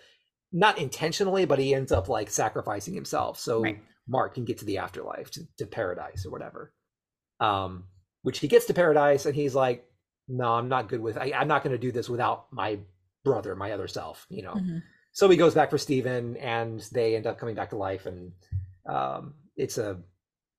not 0.53 0.79
intentionally, 0.79 1.45
but 1.45 1.59
he 1.59 1.75
ends 1.75 1.93
up 1.93 2.09
like 2.09 2.29
sacrificing 2.31 2.95
himself 2.95 3.39
so 3.39 3.63
Right. 3.63 3.81
Mark 4.09 4.35
can 4.35 4.45
get 4.45 4.59
to 4.59 4.65
the 4.65 4.79
afterlife, 4.79 5.31
to, 5.33 5.43
to 5.59 5.67
paradise 5.67 6.25
or 6.27 6.31
whatever. 6.31 6.73
Um, 7.41 7.85
which 8.23 8.41
he 8.41 8.49
gets 8.49 8.67
to 8.67 8.75
paradise, 8.75 9.27
and 9.27 9.35
he's 9.37 9.55
like, 9.55 9.89
"No, 10.27 10.55
I'm 10.55 10.69
not 10.69 10.89
good 10.89 11.01
with. 11.01 11.17
I, 11.17 11.33
I'm 11.35 11.47
not 11.49 11.63
going 11.63 11.73
to 11.73 11.79
do 11.79 11.93
this 11.93 12.09
without 12.09 12.53
my 12.53 12.81
brother, 13.25 13.55
my 13.55 13.73
other 13.73 13.87
self." 13.87 14.27
You 14.29 14.43
know. 14.43 14.55
Mm-hmm. 14.55 14.79
So 15.13 15.29
he 15.29 15.37
goes 15.37 15.55
back 15.55 15.71
for 15.71 15.79
Steven 15.79 16.37
and 16.37 16.81
they 16.93 17.15
end 17.17 17.27
up 17.27 17.39
coming 17.39 17.55
back 17.55 17.71
to 17.71 17.77
life 17.77 18.07
and 18.07 18.33
um, 18.87 19.35
it's 19.59 19.77
a 19.77 20.01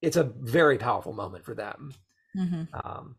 it's 0.02 0.18
a 0.18 0.24
very 0.24 0.78
powerful 0.78 1.14
moment 1.14 1.44
for 1.44 1.56
them. 1.56 1.94
Mm-hmm. 2.38 2.64
Um, 2.74 3.16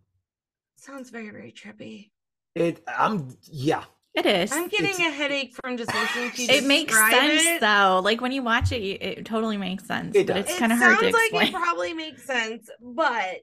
Sounds 0.77 1.11
very, 1.11 1.31
very 1.31 1.52
trippy. 1.52 2.11
it 2.55 2.82
I'm 2.86 3.36
yeah. 3.51 3.85
It 4.15 4.27
is. 4.27 4.51
I'm 4.52 4.69
getting 4.69 4.86
It's- 4.90 5.07
a 5.07 5.11
headache 5.11 5.55
from 5.62 5.77
just 5.77 5.93
listening 5.94 6.31
to 6.32 6.43
you 6.43 6.48
it 6.51 6.65
makes 6.65 6.94
sense 6.97 7.43
it. 7.44 7.61
though. 7.61 8.01
Like 8.02 8.20
when 8.20 8.32
you 8.32 8.43
watch 8.43 8.73
it, 8.73 8.82
it 9.02 9.24
totally 9.24 9.57
makes 9.57 9.85
sense. 9.86 10.16
It 10.16 10.27
but 10.27 10.35
does. 10.35 10.44
it's 10.47 10.55
It 10.57 10.59
kind 10.59 10.73
of 10.73 10.78
hard 10.78 10.98
to 10.98 11.05
sounds 11.12 11.15
like 11.32 11.48
it 11.48 11.52
probably 11.52 11.93
makes 11.93 12.24
sense, 12.24 12.69
but 12.82 13.36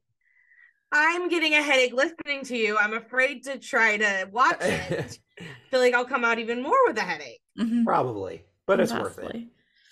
I'm 0.92 1.30
getting 1.30 1.54
a 1.54 1.62
headache 1.62 1.94
listening 1.94 2.44
to 2.46 2.58
you. 2.58 2.78
I'm 2.78 2.94
afraid 2.94 3.44
to 3.44 3.60
try 3.60 3.98
to 3.98 4.30
watch 4.32 4.58
it. 4.62 5.20
feel 5.70 5.80
like 5.80 5.94
I'll 5.94 6.06
come 6.06 6.26
out 6.26 6.40
even 6.40 6.62
more 6.64 6.78
with 6.88 6.98
a 6.98 7.02
headache. 7.02 7.42
Mhm. 7.60 7.86
Probably, 7.86 8.44
but 8.66 8.80
it's 8.80 8.94
worth 8.94 9.20
it. 9.20 9.44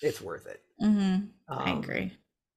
It's 0.01 0.19
worth 0.21 0.45
it. 0.47 0.61
Mhm. 0.81 1.29
I 1.47 1.71
Um, 1.71 1.79
agree. 1.79 2.11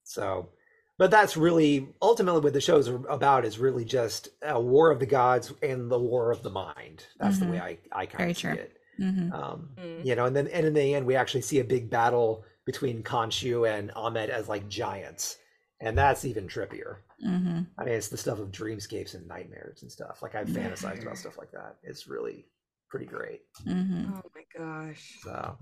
So, 0.09 0.49
but 0.97 1.11
that's 1.11 1.37
really 1.37 1.87
ultimately 2.01 2.41
what 2.41 2.53
the 2.53 2.61
show's 2.61 2.87
about 2.87 3.45
is 3.45 3.59
really 3.59 3.85
just 3.85 4.29
a 4.41 4.59
war 4.59 4.91
of 4.91 4.99
the 4.99 5.05
gods 5.05 5.53
and 5.61 5.89
the 5.89 5.99
war 5.99 6.31
of 6.31 6.43
the 6.43 6.49
mind. 6.49 7.05
That's 7.19 7.37
the 7.39 7.45
way 7.45 7.59
I 7.59 7.77
I 7.91 8.05
kind 8.05 8.21
Very 8.21 8.31
of 8.31 8.37
see 8.37 8.47
true. 8.47 8.55
it. 8.55 8.77
hmm 8.97 9.29
Um, 9.31 9.69
Mm. 9.77 10.05
you 10.05 10.15
know, 10.15 10.25
and 10.25 10.35
then 10.35 10.47
and 10.47 10.65
in 10.65 10.73
the 10.73 10.95
end, 10.95 11.05
we 11.05 11.15
actually 11.15 11.41
see 11.41 11.59
a 11.59 11.63
big 11.63 11.89
battle 11.89 12.43
between 12.65 13.03
Khonshu 13.03 13.69
and 13.69 13.91
Ammit 13.91 14.29
as 14.29 14.49
like 14.49 14.67
giants, 14.67 15.37
and 15.79 15.97
that's 15.97 16.25
even 16.25 16.47
trippier. 16.47 16.97
hmm 17.21 17.61
I 17.77 17.85
mean, 17.85 17.93
it's 17.93 18.09
the 18.09 18.17
stuff 18.17 18.39
of 18.39 18.51
dreamscapes 18.51 19.13
and 19.15 19.27
nightmares 19.27 19.83
and 19.83 19.91
stuff. 19.91 20.21
Like 20.21 20.35
I've 20.35 20.47
fantasized 20.47 21.01
about 21.01 21.17
stuff 21.17 21.37
like 21.37 21.51
that. 21.51 21.77
It's 21.83 22.07
really 22.07 22.45
pretty 22.89 23.05
great. 23.05 23.41
hmm 23.63 24.09
Oh 24.15 24.21
my 24.35 24.43
gosh. 24.57 25.19
So 25.23 25.57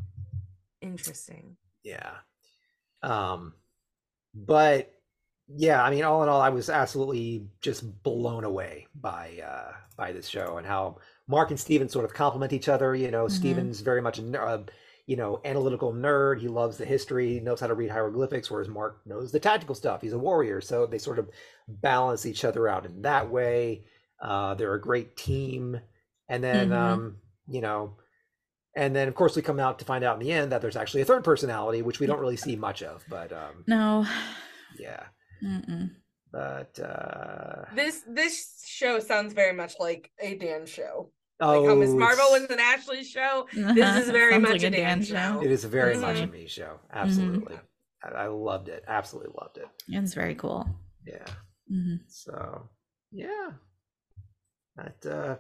Interesting. 0.82 1.58
yeah, 1.84 2.16
um, 3.04 3.54
but 4.46 4.94
yeah, 5.48 5.82
I 5.84 5.90
mean, 5.90 6.04
all 6.04 6.24
in 6.24 6.30
all, 6.30 6.42
I 6.42 6.50
was 6.50 6.70
absolutely 6.70 7.48
just 7.62 8.04
blown 8.04 8.44
away 8.44 8.88
by 8.96 9.42
uh, 9.46 9.74
by 9.96 10.12
this 10.12 10.28
show 10.28 10.58
and 10.58 10.68
how 10.68 10.98
Mark 11.28 11.52
and 11.52 11.60
Steven 11.60 11.90
sort 11.90 12.06
of 12.06 12.14
complement 12.14 12.54
each 12.54 12.70
other. 12.70 12.96
You 12.96 13.12
know, 13.12 13.28
Mhm. 13.28 13.32
Steven's 13.32 13.82
very 13.82 14.02
much 14.02 14.20
a 14.20 14.42
uh, 14.42 14.64
you 15.06 15.16
know 15.16 15.40
analytical 15.46 15.94
nerd. 15.94 16.40
He 16.42 16.48
loves 16.50 16.78
the 16.78 16.86
history, 16.86 17.34
he 17.36 17.40
knows 17.40 17.60
how 17.62 17.68
to 17.68 17.74
read 17.76 17.92
hieroglyphics, 17.92 18.52
whereas 18.52 18.68
Mark 18.70 19.02
knows 19.06 19.32
the 19.32 19.40
tactical 19.40 19.76
stuff. 19.76 20.02
He's 20.02 20.14
a 20.14 20.20
warrior, 20.20 20.62
so 20.62 20.86
they 20.86 20.98
sort 21.00 21.20
of 21.20 21.30
balance 21.68 22.26
each 22.26 22.44
other 22.46 22.68
out 22.68 22.86
in 22.86 23.02
that 23.04 23.30
way. 23.30 23.84
Uh, 24.22 24.56
they're 24.56 24.74
a 24.74 24.82
great 24.82 25.16
team, 25.16 25.80
and 26.30 26.44
then 26.44 26.70
Mhm. 26.70 26.74
um, 26.74 27.18
you 27.48 27.62
know. 27.62 27.96
And 28.78 28.96
then, 28.96 29.08
of 29.08 29.16
course, 29.16 29.36
we 29.36 29.42
come 29.42 29.60
out 29.60 29.80
to 29.80 29.86
find 29.86 30.04
out 30.04 30.22
in 30.22 30.26
the 30.26 30.32
end 30.32 30.52
that 30.52 30.62
there's 30.62 30.76
actually 30.78 31.02
a 31.02 31.06
third 31.06 31.24
personality, 31.24 31.82
which 31.82 32.00
we 32.00 32.06
don't 32.06 32.20
really 32.20 32.38
see 32.38 32.56
much 32.56 32.84
of. 32.84 33.04
But 33.10 33.34
um, 33.34 33.64
No. 33.68 34.06
yeah, 34.80 35.04
Mm-mm. 35.44 35.90
but 36.32 36.80
uh, 36.80 37.66
This 37.76 38.04
this 38.08 38.64
show 38.68 39.00
sounds 39.00 39.34
very 39.34 39.54
much 39.54 39.74
like 39.80 40.12
a 40.22 40.36
Dan 40.36 40.66
show. 40.68 41.12
Oh, 41.40 41.60
like 41.62 41.70
how 41.70 41.76
Miss 41.76 41.92
Marvel 41.92 42.26
was 42.32 42.46
an 42.50 42.60
Ashley 42.60 43.04
show. 43.04 43.48
This 43.54 43.96
is 44.06 44.10
very 44.12 44.38
much 44.40 44.52
like 44.54 44.64
a 44.64 44.68
a 44.68 44.70
Dan 44.72 45.00
Dan 45.00 45.02
show. 45.04 45.16
show. 45.16 45.42
It 45.44 45.52
is 45.52 45.64
very 45.66 45.96
Mhm. 45.96 46.02
much 46.02 46.20
a 46.22 46.28
me 46.28 46.48
show. 46.48 46.80
Absolutely. 46.94 47.58
I, 48.04 48.10
I 48.10 48.28
loved 48.28 48.70
it. 48.70 48.84
Absolutely 48.88 49.34
loved 49.42 49.58
it. 49.58 49.68
It's 49.88 50.14
very 50.14 50.36
cool. 50.36 50.68
Yeah. 51.06 51.26
hmm 51.68 51.96
So 52.08 52.70
yeah. 53.12 53.50
That 54.76 55.06
uh 55.20 55.36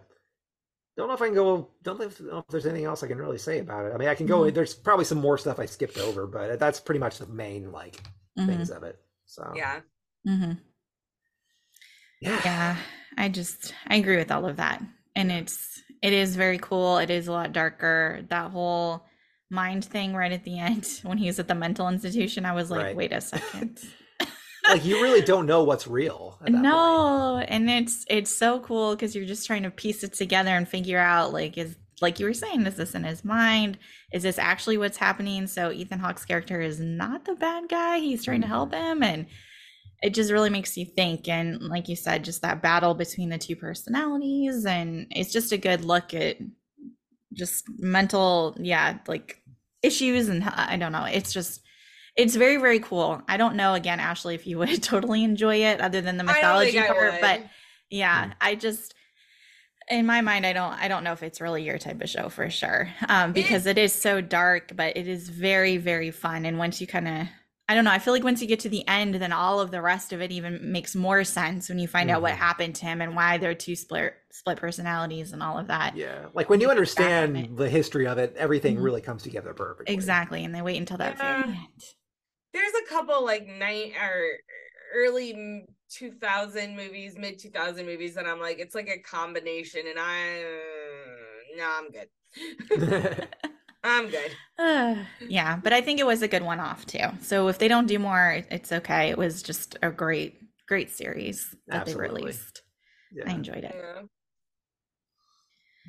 don't 0.97 1.07
know 1.07 1.13
if 1.13 1.21
I 1.21 1.27
can 1.27 1.35
go 1.35 1.69
don't 1.83 1.99
know 1.99 2.05
if, 2.05 2.17
don't 2.17 2.27
know 2.27 2.37
if 2.39 2.47
there's 2.47 2.65
anything 2.65 2.85
else 2.85 3.03
I 3.03 3.07
can 3.07 3.17
really 3.17 3.37
say 3.37 3.59
about 3.59 3.85
it. 3.85 3.93
I 3.93 3.97
mean 3.97 4.07
I 4.09 4.15
can 4.15 4.25
go 4.27 4.41
Mhm. 4.41 4.53
there's 4.53 4.73
probably 4.73 5.05
some 5.05 5.19
more 5.19 5.37
stuff 5.37 5.59
I 5.59 5.65
skipped 5.65 5.97
over, 5.97 6.27
but 6.27 6.59
that's 6.59 6.79
pretty 6.79 6.99
much 6.99 7.17
the 7.19 7.27
main 7.27 7.71
like 7.71 8.01
hmm 8.37 8.47
things 8.47 8.69
of 8.69 8.83
it. 8.83 8.99
So 9.25 9.53
Yeah. 9.55 9.81
mm-hmm. 10.27 10.53
yeah. 12.21 12.41
Yeah, 12.43 12.77
I 13.17 13.29
just 13.29 13.73
I 13.87 13.95
agree 13.95 14.17
with 14.17 14.31
all 14.31 14.45
of 14.45 14.57
that. 14.57 14.81
And 15.15 15.31
it's 15.31 15.81
it 16.01 16.13
is 16.13 16.35
very 16.35 16.59
cool. 16.59 16.97
It 16.97 17.09
is 17.09 17.27
a 17.27 17.31
lot 17.31 17.53
darker. 17.53 18.25
That 18.29 18.51
whole 18.51 19.05
mind 19.49 19.85
thing 19.85 20.13
right 20.13 20.31
at 20.31 20.43
the 20.43 20.59
end 20.59 20.85
when 21.03 21.17
he 21.17 21.27
was 21.27 21.39
at 21.39 21.47
the 21.47 21.55
mental 21.55 21.87
institution, 21.89 22.45
I 22.45 22.53
was 22.53 22.69
like, 22.71 22.87
Right. 22.87 22.95
wait 22.95 23.11
a 23.11 23.21
second. 23.21 23.79
like 24.69 24.85
you 24.85 25.01
really 25.01 25.21
don't 25.21 25.45
know 25.45 25.63
what's 25.63 25.87
real. 25.87 26.37
that 26.41 26.51
point. 26.51 26.63
no, 26.63 27.37
and 27.47 27.69
it's 27.69 28.05
it's 28.09 28.35
so 28.35 28.59
cool 28.59 28.95
because 28.95 29.15
you're 29.15 29.25
just 29.25 29.47
trying 29.47 29.63
to 29.63 29.71
piece 29.71 30.03
it 30.03 30.13
together 30.13 30.51
and 30.51 30.67
figure 30.67 30.99
out 30.99 31.33
like 31.33 31.57
is 31.57 31.75
like 32.01 32.19
you 32.19 32.27
were 32.27 32.33
saying, 32.33 32.65
is 32.65 32.75
this 32.75 32.93
in 32.93 33.03
his 33.03 33.25
mind? 33.25 33.77
Is 34.11 34.23
this 34.23 34.37
actually 34.37 34.77
what's 34.77 34.97
happening? 34.97 35.47
So 35.47 35.71
Ethan 35.71 35.99
Hawke's 35.99 36.25
character 36.25 36.61
is 36.61 36.79
not 36.79 37.25
the 37.25 37.35
bad 37.35 37.69
guy. 37.69 37.99
He's 37.99 38.23
trying 38.23 38.41
to 38.41 38.47
mm-hmm. 38.47 38.53
help 38.53 38.73
him 38.73 39.01
and 39.01 39.25
it 40.01 40.13
just 40.13 40.31
really 40.31 40.49
makes 40.49 40.77
you 40.77 40.85
think 40.85 41.27
and 41.27 41.61
like 41.61 41.87
you 41.87 41.95
said 41.95 42.23
just 42.23 42.41
that 42.41 42.61
battle 42.61 42.93
between 42.93 43.29
the 43.29 43.37
two 43.37 43.55
personalities 43.55 44.65
and 44.65 45.07
it's 45.11 45.31
just 45.31 45.51
a 45.51 45.57
good 45.57 45.83
look 45.83 46.13
at 46.13 46.37
just 47.33 47.65
mental 47.79 48.55
yeah 48.59 48.97
like 49.07 49.41
issues 49.81 50.29
and 50.29 50.43
i 50.43 50.77
don't 50.77 50.91
know 50.91 51.05
it's 51.05 51.33
just 51.33 51.61
it's 52.17 52.35
very 52.35 52.57
very 52.57 52.79
cool 52.79 53.21
i 53.27 53.37
don't 53.37 53.55
know 53.55 53.73
again 53.73 53.99
ashley 53.99 54.35
if 54.35 54.45
you 54.47 54.57
would 54.57 54.81
totally 54.91 55.23
enjoy 55.23 55.55
it 55.57 55.79
other 55.79 56.01
than 56.01 56.17
the 56.17 56.23
mythology 56.23 56.77
part 56.79 57.13
would. 57.13 57.21
but 57.21 57.41
yeah 57.89 58.33
i 58.41 58.55
just 58.55 58.93
in 59.89 60.05
my 60.05 60.19
mind 60.21 60.45
i 60.45 60.51
don't 60.51 60.73
i 60.73 60.87
don't 60.87 61.03
know 61.03 61.13
if 61.13 61.23
it's 61.23 61.39
really 61.39 61.63
your 61.63 61.77
type 61.77 62.01
of 62.01 62.09
show 62.09 62.27
for 62.29 62.49
sure 62.49 62.89
um 63.07 63.31
because 63.31 63.65
it 63.65 63.77
is 63.77 63.93
so 63.93 64.19
dark 64.19 64.71
but 64.75 64.97
it 64.97 65.07
is 65.07 65.29
very 65.29 65.77
very 65.77 66.11
fun 66.11 66.45
and 66.45 66.57
once 66.57 66.81
you 66.81 66.87
kind 66.87 67.07
of 67.07 67.27
i 67.69 67.75
don't 67.75 67.85
know 67.85 67.91
i 67.91 67.99
feel 67.99 68.13
like 68.13 68.23
once 68.23 68.41
you 68.41 68.47
get 68.47 68.59
to 68.61 68.69
the 68.69 68.85
end 68.87 69.15
then 69.15 69.31
all 69.31 69.61
of 69.61 69.71
the 69.71 69.81
rest 69.81 70.11
of 70.11 70.19
it 70.21 70.31
even 70.31 70.71
makes 70.73 70.93
more 70.95 71.23
sense 71.23 71.69
when 71.69 71.79
you 71.79 71.87
find 71.87 72.09
out 72.09 72.21
what 72.21 72.33
Mhm. 72.33 72.37
happened 72.37 72.75
to 72.75 72.85
him 72.85 72.99
and 73.01 73.15
why 73.15 73.37
there 73.37 73.51
are 73.51 73.55
two 73.55 73.75
split 73.77 74.13
split 74.31 74.57
personalities 74.57 75.31
and 75.31 75.41
all 75.41 75.57
of 75.57 75.67
that 75.67 75.95
Yeah. 75.95 76.25
Like 76.33 76.49
when 76.49 76.59
you 76.59 76.67
Think 76.67 76.77
understand 76.79 77.57
the 77.57 77.69
history 77.69 78.05
of 78.07 78.17
it, 78.19 78.35
everything 78.37 78.75
Mhm. 78.77 78.83
really 78.83 79.01
comes 79.01 79.23
together 79.23 79.53
perfectly. 79.53 79.93
exactly 79.93 80.43
and 80.43 80.53
they 80.53 80.61
wait 80.61 80.77
until 80.77 80.97
that 80.97 81.17
very 81.17 81.41
end 81.43 81.55
There's 82.57 82.73
a 82.83 82.89
couple 82.89 83.23
like 83.23 83.47
night 83.47 83.93
or 84.01 84.31
early 84.95 85.65
2000 85.91 86.75
movies, 86.75 87.15
mid 87.15 87.37
2000 87.37 87.85
movies 87.85 88.15
that 88.15 88.25
I'm 88.25 88.39
like, 88.39 88.57
it's 88.59 88.73
like 88.73 88.89
a 88.89 88.97
combination, 88.97 89.81
and 89.87 89.99
I 89.99 90.43
no, 91.55 91.65
I'm 91.77 91.91
good. 91.91 93.27
I'm 93.83 94.09
good. 94.09 94.31
Uh, 94.57 94.95
yeah, 95.29 95.57
but 95.57 95.71
I 95.71 95.81
think 95.81 95.99
it 95.99 96.05
was 96.05 96.23
a 96.23 96.27
good 96.27 96.41
one 96.41 96.59
off 96.59 96.85
too. 96.87 97.07
So 97.21 97.47
if 97.47 97.59
they 97.59 97.67
don't 97.67 97.85
do 97.85 97.99
more, 97.99 98.43
it's 98.49 98.71
okay. 98.71 99.09
It 99.09 99.17
was 99.17 99.43
just 99.43 99.77
a 99.83 99.91
great, 99.91 100.39
great 100.67 100.89
series 100.89 101.55
that 101.67 101.81
Absolutely. 101.81 102.07
they 102.07 102.19
released. 102.19 102.61
I 103.25 103.31
enjoyed 103.33 103.63
it. 103.63 103.75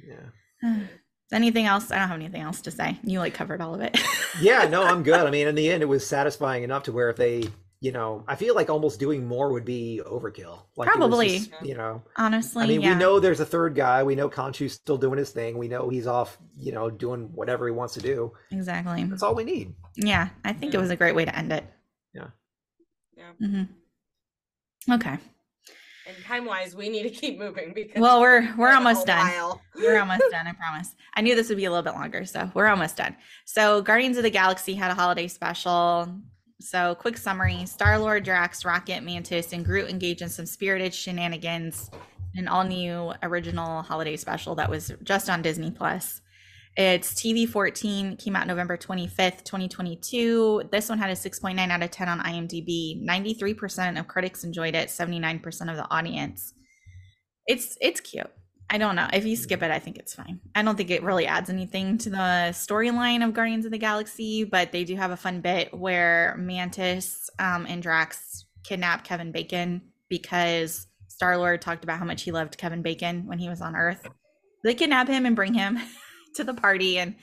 Yeah. 0.07 0.27
Yeah. 0.62 0.81
anything 1.33 1.67
else? 1.67 1.91
I 1.91 1.99
don't 1.99 2.09
have 2.09 2.19
anything 2.19 2.43
else 2.43 2.61
to 2.63 2.71
say. 2.71 2.99
You 3.05 3.19
like 3.21 3.35
covered 3.35 3.61
all 3.61 3.75
of 3.75 3.81
it. 3.81 3.99
Yeah, 4.41 4.69
no, 4.69 4.85
I'm 4.85 5.03
good. 5.03 5.27
I 5.27 5.31
mean, 5.31 5.49
in 5.49 5.57
the 5.57 5.69
end, 5.69 5.83
it 5.83 5.87
was 5.87 6.07
satisfying 6.07 6.63
enough 6.63 6.85
to 6.85 6.93
where 6.93 7.11
if 7.11 7.17
they, 7.17 7.43
you 7.81 7.91
know, 7.91 8.23
I 8.29 8.37
feel 8.37 8.55
like 8.55 8.71
almost 8.71 9.01
doing 9.01 9.27
more 9.27 9.53
would 9.53 9.65
be 9.65 10.01
overkill. 10.07 10.61
Like 10.77 10.89
Probably. 10.89 11.39
just, 11.41 11.51
you 11.65 11.75
know, 11.75 12.03
Honestly, 12.17 12.63
I 12.63 12.67
mean, 12.69 12.83
yeah. 12.83 12.93
we 12.93 12.99
know 13.01 13.19
there's 13.19 13.41
a 13.41 13.45
third 13.47 13.75
guy. 13.75 14.05
We 14.05 14.15
know 14.15 14.29
Khonshu's 14.31 14.75
still 14.75 14.97
doing 14.97 15.19
his 15.19 15.31
thing. 15.31 15.59
We 15.59 15.67
know 15.67 15.89
he's 15.89 16.07
off, 16.07 16.39
you 16.57 16.71
know, 16.71 16.89
doing 16.89 17.31
whatever 17.35 17.67
he 17.67 17.73
wants 17.73 17.95
to 17.95 18.01
do. 18.01 18.33
exactly. 18.53 19.03
That's 19.05 19.25
all 19.25 19.35
we 19.35 19.43
need. 19.43 19.75
Yeah, 19.97 20.29
I 20.45 20.53
think 20.53 20.73
it 20.75 20.79
was 20.79 20.91
a 20.91 20.97
great 20.97 21.17
way 21.17 21.25
to 21.25 21.37
end 21.37 21.53
it. 21.53 21.65
Yeah. 22.15 22.29
Yeah. 23.17 23.33
hmm 23.41 23.63
Okay. 24.93 25.19
And 26.09 26.24
time 26.24 26.47
wise, 26.47 26.74
we 26.74 26.89
need 26.89 27.02
to 27.02 27.10
keep 27.10 27.39
moving 27.39 27.74
because 27.74 28.01
Well, 28.01 28.22
we're 28.22 28.55
we're 28.56 28.72
almost 28.72 29.06
done. 29.06 29.30
We're 29.76 29.98
almost 30.01 30.22
done, 30.30 30.47
I 30.47 30.52
promise. 30.52 30.94
I 31.14 31.20
knew 31.20 31.35
this 31.35 31.51
would 31.51 31.59
be 31.59 31.66
a 31.66 31.70
little 31.70 31.82
bit 31.82 31.93
longer, 31.94 32.24
so 32.24 32.51
we're 32.55 32.66
almost 32.66 32.97
done. 32.97 33.14
So, 33.44 33.82
Guardians 33.82 34.16
of 34.16 34.22
the 34.22 34.30
Galaxy 34.30 34.74
had 34.74 34.90
a 34.90 34.94
holiday 34.94 35.28
special. 35.28 36.10
So, 36.60 36.94
quick 36.94 37.18
summary 37.18 37.66
Star 37.66 37.98
Lord, 37.98 38.24
Drax, 38.24 38.64
Rocket, 38.64 39.02
Mantis, 39.02 39.52
and 39.52 39.64
Groot 39.64 39.90
engage 39.90 40.22
in 40.22 40.30
some 40.30 40.47
spirited 40.47 40.94
shenanigans. 40.94 41.90
An 42.35 42.48
all 42.48 42.64
new 42.64 43.12
original 43.22 43.82
holiday 43.82 44.16
special 44.16 44.55
that 44.55 44.70
was 44.70 44.93
just 45.02 45.28
on 45.28 45.43
Disney 45.43 45.70
Plus. 45.70 46.22
It's 46.79 47.13
TV 47.13 47.49
14, 47.49 48.19
came 48.19 48.37
out 48.37 48.47
November 48.47 48.77
25th, 48.77 49.43
2022. 49.43 50.69
This 50.71 50.89
one 50.89 50.99
had 50.99 51.11
a 51.11 51.15
6.9 51.15 51.59
out 51.59 51.83
of 51.83 51.91
10 51.91 52.09
on 52.09 52.21
IMDb. 52.21 53.05
93% 53.05 53.99
of 53.99 54.07
critics 54.07 54.45
enjoyed 54.45 54.77
it, 54.77 54.89
79% 54.89 55.45
of 55.71 55.77
the 55.77 55.91
audience. 55.91 56.55
It's 57.49 57.77
it's 57.81 58.01
cute. 58.01 58.31
I 58.71 58.79
don't 58.79 58.95
know. 58.95 59.09
If 59.13 59.25
you 59.25 59.35
skip 59.35 59.61
it, 59.65 59.73
I 59.73 59.81
think 59.81 59.99
it's 59.99 60.15
fine. 60.15 60.39
I 60.55 60.63
don't 60.63 60.77
think 60.77 60.91
it 60.91 61.03
really 61.03 61.27
adds 61.27 61.51
anything 61.51 61.99
to 61.99 62.11
the 62.11 62.53
storyline 62.53 63.27
of 63.27 63.35
Guardians 63.35 63.65
of 63.65 63.73
the 63.73 63.79
Galaxy, 63.79 64.45
but 64.45 64.71
they 64.71 64.85
do 64.85 64.95
have 64.95 65.11
a 65.11 65.17
fun 65.17 65.41
bit 65.41 65.75
where 65.75 66.37
Mantis 66.39 67.29
um, 67.41 67.67
and 67.69 67.83
Drax 67.83 68.45
kidnap 68.63 69.03
Kevin 69.03 69.33
Bacon 69.33 69.83
because 70.09 70.87
Star 71.09 71.39
Lord 71.39 71.61
talked 71.61 71.83
about 71.83 71.99
how 71.99 72.05
much 72.05 72.23
he 72.23 72.31
loved 72.31 72.57
Kevin 72.57 72.83
Bacon 72.83 73.27
when 73.27 73.41
he 73.41 73.49
was 73.49 73.61
on 73.61 73.75
Earth. 73.75 74.07
They 74.63 74.75
kidnap 74.75 75.09
him 75.09 75.27
and 75.27 75.35
bring 75.35 75.55
him 75.55 75.81
to 76.35 76.45
the 76.45 76.55
party, 76.55 76.99
and 76.99 77.15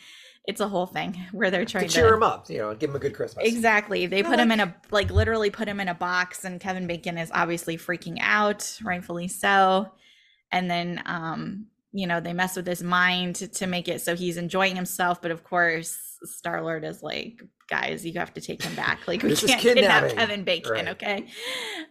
it's 0.48 0.62
a 0.62 0.68
whole 0.68 0.86
thing 0.86 1.20
where 1.32 1.50
they're 1.50 1.66
trying 1.66 1.88
To 1.88 1.94
cheer 1.94 2.14
him 2.14 2.22
up, 2.24 2.50
you 2.50 2.60
know, 2.60 2.76
give 2.76 2.90
him 2.92 2.96
a 2.96 3.00
good 3.00 3.16
Christmas. 3.16 3.46
Exactly. 3.48 4.06
They 4.06 4.22
No, 4.22 4.30
put 4.30 4.40
him 4.40 4.52
in 4.52 4.60
a 4.60 4.76
like 4.92 5.10
literally 5.10 5.50
put 5.50 5.68
him 5.68 5.80
in 5.80 5.88
a 5.88 5.96
box 5.96 6.46
and 6.46 6.60
Kevin 6.60 6.86
Bacon 6.86 7.18
is 7.18 7.32
obviously 7.34 7.78
freaking 7.78 8.18
out, 8.22 8.78
rightfully 8.84 9.28
so. 9.28 9.92
And 10.52 10.70
then 10.70 11.02
um, 11.08 11.66
you 11.94 12.06
know, 12.06 12.20
they 12.20 12.34
mess 12.34 12.56
with 12.56 12.68
his 12.68 12.84
mind 12.84 13.38
to, 13.38 13.48
to 13.48 13.66
make 13.66 13.88
it 13.88 14.02
so 14.02 14.16
he's 14.16 14.38
enjoying 14.38 14.76
himself, 14.76 15.20
but 15.22 15.32
of 15.32 15.44
course 15.44 15.98
Star 16.24 16.62
Lord 16.62 16.84
is 16.84 17.02
like, 17.02 17.42
guys, 17.68 18.06
you 18.06 18.14
have 18.20 18.34
to 18.36 18.42
take 18.42 18.62
him 18.62 18.76
back. 18.76 19.08
Like 19.08 19.24
we 19.24 19.36
can't 19.36 19.60
kidnap. 19.60 20.12
Kevin 20.12 20.44
Bacon, 20.44 20.72
Right. 20.74 20.88
okay? 20.90 21.26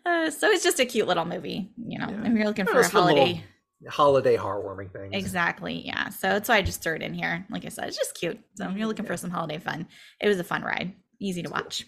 Uh, 0.07 0.31
so 0.31 0.49
it's 0.49 0.63
just 0.63 0.79
a 0.79 0.85
cute 0.87 1.09
little 1.09 1.25
movie, 1.25 1.73
you 1.77 1.99
know. 1.99 2.09
Yeah. 2.09 2.27
If 2.29 2.33
you're 2.35 2.47
looking 2.47 2.67
for 2.67 2.79
a 2.79 2.89
holiday. 2.89 3.21
little 3.21 3.41
holiday 3.89 4.37
heartwarming 4.37 4.93
thing. 4.93 5.13
Exactly. 5.13 5.87
Yeah. 5.87 6.09
So 6.09 6.29
that's 6.29 6.49
why 6.49 6.57
I 6.57 6.63
just 6.63 6.83
threw 6.83 6.95
it 6.95 7.03
in 7.03 7.15
here. 7.15 7.47
Like 7.51 7.65
I 7.65 7.69
said, 7.69 7.89
it's 7.89 7.97
just 7.97 8.15
cute. 8.15 8.39
So 8.55 8.69
if 8.69 8.77
you're 8.77 8.87
looking 8.87 9.07
for 9.07 9.17
some 9.17 9.31
holiday 9.31 9.59
fun, 9.59 9.87
it 10.21 10.29
was 10.29 10.39
a 10.39 10.45
fun 10.45 10.63
ride. 10.63 10.95
Easy 11.21 11.43
to 11.43 11.51
watch. 11.51 11.85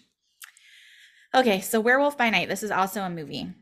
Okay. 1.35 1.61
So 1.61 1.79
Werewolf 1.79 2.17
by 2.17 2.29
Night. 2.29 2.49
This 2.49 2.63
is 2.63 2.71
also 2.71 3.01
a 3.01 3.09
movie 3.09 3.53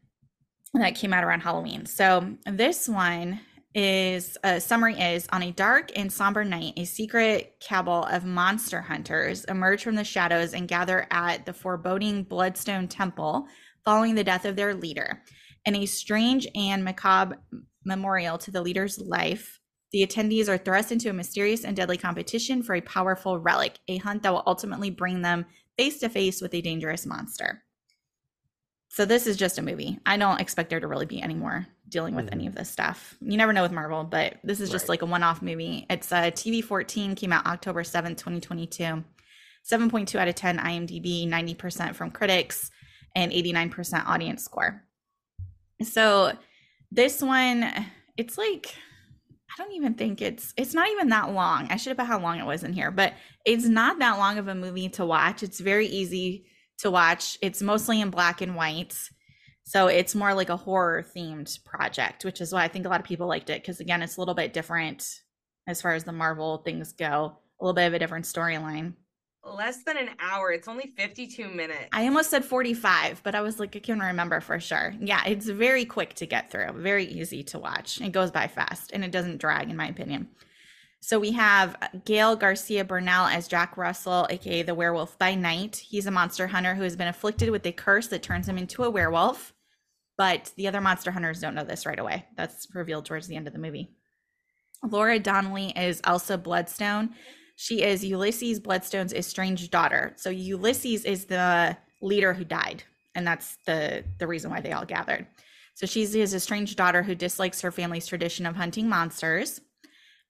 that 0.73 0.95
came 0.95 1.13
out 1.13 1.23
around 1.23 1.41
Halloween. 1.41 1.85
So 1.85 2.35
this 2.45 2.89
one 2.89 3.39
is 3.73 4.37
a 4.43 4.59
summary 4.61 4.97
is 4.97 5.27
on 5.33 5.43
a 5.43 5.51
dark 5.51 5.91
and 5.97 6.11
somber 6.11 6.45
night, 6.45 6.73
a 6.77 6.85
secret 6.85 7.55
cabal 7.59 8.05
of 8.05 8.23
monster 8.23 8.79
hunters 8.81 9.43
emerge 9.45 9.83
from 9.83 9.95
the 9.95 10.03
shadows 10.03 10.53
and 10.53 10.67
gather 10.67 11.05
at 11.11 11.45
the 11.45 11.53
foreboding 11.53 12.23
Bloodstone 12.23 12.87
Temple 12.87 13.47
following 13.83 14.15
the 14.15 14.23
death 14.23 14.45
of 14.45 14.55
their 14.55 14.73
leader. 14.73 15.21
In 15.65 15.75
a 15.75 15.85
strange 15.85 16.47
and 16.55 16.85
macabre 16.85 17.37
memorial 17.85 18.37
to 18.39 18.51
the 18.51 18.61
leader's 18.61 18.99
life, 18.99 19.59
the 19.91 20.05
attendees 20.05 20.49
are 20.49 20.57
thrust 20.57 20.91
into 20.91 21.09
a 21.09 21.13
mysterious 21.13 21.63
and 21.63 21.75
deadly 21.75 21.97
competition 21.97 22.61
for 22.63 22.75
a 22.75 22.81
powerful 22.81 23.39
relic, 23.39 23.77
a 23.87 23.97
hunt 23.97 24.23
that 24.23 24.33
will 24.33 24.43
ultimately 24.45 24.89
bring 24.89 25.21
them 25.21 25.45
face 25.77 25.99
to 25.99 26.09
face 26.09 26.41
with 26.41 26.53
a 26.53 26.61
dangerous 26.61 27.05
monster. 27.05 27.63
So 28.89 29.05
this 29.05 29.27
is 29.27 29.37
just 29.37 29.57
a 29.57 29.61
movie. 29.61 29.99
I 30.05 30.17
don't 30.17 30.39
expect 30.39 30.69
there 30.69 30.79
to 30.79 30.87
really 30.87 31.05
be 31.05 31.21
any 31.21 31.33
more 31.33 31.67
dealing 31.89 32.15
with 32.15 32.29
any 32.31 32.47
of 32.47 32.55
this 32.55 32.69
stuff. 32.69 33.15
You 33.21 33.37
never 33.37 33.53
know 33.53 33.61
with 33.61 33.71
Marvel, 33.71 34.03
but 34.03 34.37
this 34.43 34.59
is 34.59 34.69
just 34.69 34.85
Right. 34.85 34.89
like 34.89 35.01
a 35.01 35.05
one-off 35.05 35.41
movie. 35.41 35.85
It's 35.89 36.11
uh, 36.11 36.31
TV 36.31 36.63
14 36.63 37.13
came 37.15 37.33
out 37.33 37.45
October 37.45 37.83
7th, 37.83 38.17
2022. 38.17 39.03
7.2 39.69 40.15
out 40.19 40.27
of 40.27 40.35
10 40.35 40.59
IMDb, 40.59 41.27
90% 41.27 41.95
from 41.95 42.11
critics, 42.11 42.69
and 43.15 43.31
89% 43.31 44.05
audience 44.05 44.43
score. 44.43 44.83
So 45.81 46.33
this 46.95 47.21
one, 47.21 47.69
it's 48.17 48.37
like 48.37 48.73
I 49.57 49.63
don't 49.63 49.73
even 49.73 49.93
think 49.93 50.21
it's 50.21 50.53
it's 50.57 50.73
not 50.73 50.89
even 50.89 51.09
that 51.09 51.31
long. 51.31 51.67
I 51.69 51.77
should 51.77 51.91
have 51.91 51.97
put 51.97 52.07
how 52.07 52.19
long 52.19 52.39
it 52.39 52.45
was 52.45 52.63
in 52.63 52.73
here, 52.73 52.91
but 52.91 53.13
it's 53.45 53.65
not 53.65 53.99
that 53.99 54.17
long 54.17 54.37
of 54.37 54.47
a 54.47 54.55
movie 54.55 54.89
to 54.89 55.05
watch. 55.05 55.43
It's 55.43 55.59
very 55.59 55.87
easy 55.87 56.45
to 56.79 56.91
watch. 56.91 57.37
It's 57.41 57.61
mostly 57.61 58.01
in 58.01 58.09
black 58.09 58.41
and 58.41 58.55
white. 58.55 58.97
So 59.63 59.87
it's 59.87 60.13
more 60.13 60.33
like 60.33 60.49
a 60.49 60.57
horror 60.57 61.05
themed 61.15 61.63
project, 61.63 62.23
which 62.23 62.41
is 62.41 62.53
why 62.53 62.63
I 62.63 62.67
think 62.67 62.85
a 62.85 62.89
lot 62.89 62.99
of 62.99 63.05
people 63.05 63.27
liked 63.27 63.49
it 63.49 63.61
because 63.61 63.79
again, 63.79 64.01
it's 64.01 64.17
a 64.17 64.21
little 64.21 64.35
bit 64.35 64.53
different 64.53 65.07
as 65.67 65.81
far 65.81 65.93
as 65.93 66.03
the 66.03 66.11
Marvel 66.11 66.59
things 66.59 66.93
go. 66.93 67.37
A 67.59 67.65
little 67.65 67.73
bit 67.73 67.87
of 67.87 67.93
a 67.93 67.99
different 67.99 68.25
storyline. 68.25 68.93
Less 69.45 69.83
than 69.83 69.97
an 69.97 70.09
hour. 70.19 70.51
It's 70.51 70.67
only 70.67 70.91
52 70.97 71.47
minutes. 71.49 71.89
I 71.93 72.05
almost 72.05 72.31
said 72.31 72.43
45, 72.43 73.21
but 73.23 73.35
I 73.35 73.41
was 73.41 73.59
like, 73.59 73.75
I 73.75 73.79
can't 73.79 74.01
remember 74.01 74.41
for 74.41 74.59
sure. 74.59 74.93
Yeah, 74.99 75.21
it's 75.25 75.47
very 75.47 75.85
quick 75.85 76.15
to 76.15 76.25
get 76.25 76.49
through, 76.49 76.71
very 76.73 77.05
easy 77.05 77.43
to 77.43 77.59
watch. 77.59 78.01
It 78.01 78.11
goes 78.11 78.31
by 78.31 78.47
fast 78.47 78.91
and 78.91 79.05
it 79.05 79.11
doesn't 79.11 79.37
drag, 79.37 79.69
in 79.69 79.77
my 79.77 79.87
opinion. 79.87 80.29
So 80.99 81.19
we 81.19 81.33
have 81.33 81.77
Gael 82.05 82.35
Garcia 82.35 82.83
Bernal 82.83 83.27
as 83.27 83.47
Jack 83.47 83.77
Russell, 83.77 84.25
aka 84.31 84.63
the 84.63 84.73
werewolf 84.73 85.19
by 85.19 85.35
night. 85.35 85.75
He's 85.75 86.07
a 86.07 86.11
monster 86.11 86.47
hunter 86.47 86.73
who 86.73 86.81
has 86.81 86.95
been 86.95 87.07
afflicted 87.07 87.51
with 87.51 87.63
a 87.67 87.71
curse 87.71 88.07
that 88.07 88.23
turns 88.23 88.49
him 88.49 88.57
into 88.57 88.83
a 88.83 88.89
werewolf. 88.89 89.53
But 90.17 90.51
the 90.57 90.67
other 90.67 90.81
monster 90.81 91.11
hunters 91.11 91.39
don't 91.39 91.53
know 91.53 91.63
this 91.63 91.85
right 91.85 91.99
away. 91.99 92.25
That's 92.35 92.67
revealed 92.73 93.05
towards 93.05 93.27
the 93.27 93.35
end 93.35 93.45
of 93.45 93.53
the 93.53 93.59
movie. 93.59 93.91
Laura 94.81 95.19
Donnelly 95.19 95.73
is 95.75 96.01
Elsa 96.03 96.39
Bloodstone. 96.39 97.11
She 97.55 97.83
is 97.83 98.03
Ulysses 98.03 98.59
Bloodstone's 98.59 99.13
estranged 99.13 99.71
daughter. 99.71 100.13
So 100.17 100.29
Ulysses 100.29 101.05
is 101.05 101.25
the 101.25 101.77
leader 102.01 102.33
who 102.33 102.43
died, 102.43 102.83
and 103.15 103.25
that's 103.25 103.57
the 103.65 104.03
the 104.17 104.27
reason 104.27 104.51
why 104.51 104.61
they 104.61 104.73
all 104.73 104.85
gathered. 104.85 105.27
So 105.73 105.85
she's 105.85 106.13
his 106.13 106.33
estranged 106.33 106.77
daughter 106.77 107.03
who 107.03 107.15
dislikes 107.15 107.61
her 107.61 107.71
family's 107.71 108.07
tradition 108.07 108.45
of 108.45 108.55
hunting 108.55 108.87
monsters. 108.87 109.61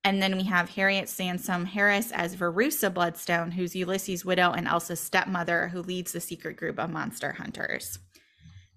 And 0.03 0.21
then 0.21 0.37
we 0.37 0.43
have 0.43 0.69
Harriet 0.69 1.09
Sansom 1.09 1.65
Harris 1.65 2.11
as 2.11 2.35
Verussa 2.35 2.93
Bloodstone, 2.93 3.51
who's 3.51 3.75
Ulysses' 3.75 4.23
widow 4.23 4.51
and 4.51 4.67
Elsa's 4.67 4.99
stepmother, 4.99 5.67
who 5.69 5.81
leads 5.81 6.11
the 6.11 6.19
secret 6.19 6.57
group 6.57 6.77
of 6.77 6.91
monster 6.91 7.31
hunters. 7.33 7.97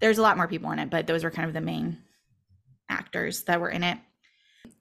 There's 0.00 0.16
a 0.16 0.22
lot 0.22 0.38
more 0.38 0.48
people 0.48 0.70
in 0.70 0.78
it, 0.78 0.88
but 0.88 1.06
those 1.06 1.24
were 1.24 1.30
kind 1.30 1.46
of 1.46 1.52
the 1.52 1.60
main 1.60 1.98
actors 2.88 3.42
that 3.44 3.60
were 3.60 3.68
in 3.68 3.82
it. 3.82 3.98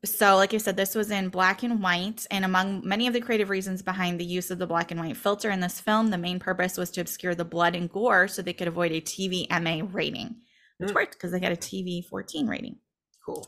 So, 0.06 0.36
like 0.36 0.54
I 0.54 0.58
said, 0.58 0.78
this 0.78 0.96
was 0.96 1.12
in 1.12 1.30
black 1.30 1.64
and 1.64 1.82
white. 1.82 2.26
And 2.32 2.46
among 2.46 2.88
many 2.88 3.08
of 3.08 3.14
the 3.14 3.22
creative 3.22 3.50
reasons 3.50 3.82
behind 3.82 4.20
the 4.20 4.26
use 4.26 4.52
of 4.52 4.60
the 4.60 4.68
black 4.68 4.92
and 4.92 5.00
white 5.00 5.18
filter 5.18 5.50
in 5.50 5.60
this 5.60 5.80
film, 5.80 6.10
the 6.10 6.18
main 6.18 6.40
purpose 6.40 6.78
was 6.78 6.92
to 6.92 7.02
obscure 7.02 7.36
the 7.36 7.46
blood 7.46 7.76
and 7.76 7.90
gore 7.90 8.28
so 8.28 8.42
they 8.42 8.54
could 8.54 8.68
avoid 8.68 8.92
a 8.92 9.02
TV 9.02 9.48
MA 9.50 9.86
rating, 9.92 10.36
which 10.78 10.90
Hmm. 10.92 10.96
worked 10.96 11.14
because 11.14 11.32
they 11.32 11.40
got 11.40 11.52
a 11.52 11.56
TV 11.58 12.02
14 12.06 12.48
rating. 12.48 12.78
Cool. 13.26 13.46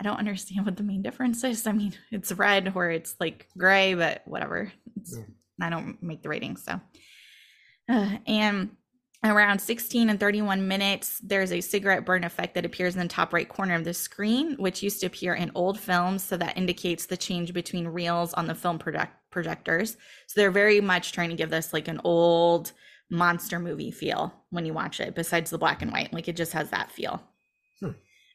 I 0.00 0.04
don't 0.04 0.18
understand 0.18 0.66
what 0.66 0.76
the 0.76 0.82
main 0.82 1.02
difference 1.02 1.42
is. 1.42 1.66
I 1.66 1.72
mean, 1.72 1.94
it's 2.10 2.30
red 2.32 2.72
or 2.74 2.90
it's 2.90 3.14
like 3.18 3.48
gray, 3.56 3.94
but 3.94 4.22
whatever. 4.26 4.72
Yeah. 5.04 5.22
I 5.60 5.70
don't 5.70 6.02
make 6.02 6.22
the 6.22 6.28
ratings, 6.28 6.64
so. 6.64 6.80
Uh, 7.88 8.18
and 8.26 8.70
around 9.24 9.60
16 9.60 10.10
and 10.10 10.20
31 10.20 10.68
minutes, 10.68 11.20
there's 11.22 11.52
a 11.52 11.60
cigarette 11.60 12.04
burn 12.04 12.24
effect 12.24 12.54
that 12.54 12.64
appears 12.64 12.94
in 12.94 13.02
the 13.02 13.08
top 13.08 13.32
right 13.32 13.48
corner 13.48 13.74
of 13.74 13.84
the 13.84 13.94
screen, 13.94 14.54
which 14.56 14.82
used 14.82 15.00
to 15.00 15.06
appear 15.06 15.34
in 15.34 15.50
old 15.54 15.78
films. 15.80 16.22
So 16.22 16.36
that 16.36 16.56
indicates 16.56 17.06
the 17.06 17.16
change 17.16 17.52
between 17.52 17.88
reels 17.88 18.32
on 18.34 18.46
the 18.46 18.54
film 18.54 18.78
project- 18.78 19.30
projectors. 19.30 19.96
So 20.26 20.40
they're 20.40 20.50
very 20.50 20.80
much 20.80 21.12
trying 21.12 21.30
to 21.30 21.36
give 21.36 21.50
this 21.50 21.72
like 21.72 21.88
an 21.88 22.00
old 22.04 22.72
monster 23.10 23.58
movie 23.58 23.90
feel 23.90 24.32
when 24.50 24.66
you 24.66 24.74
watch 24.74 25.00
it, 25.00 25.14
besides 25.14 25.50
the 25.50 25.58
black 25.58 25.82
and 25.82 25.92
white. 25.92 26.12
Like 26.12 26.28
it 26.28 26.36
just 26.36 26.52
has 26.52 26.70
that 26.70 26.90
feel. 26.90 27.22
Hmm. 27.80 27.92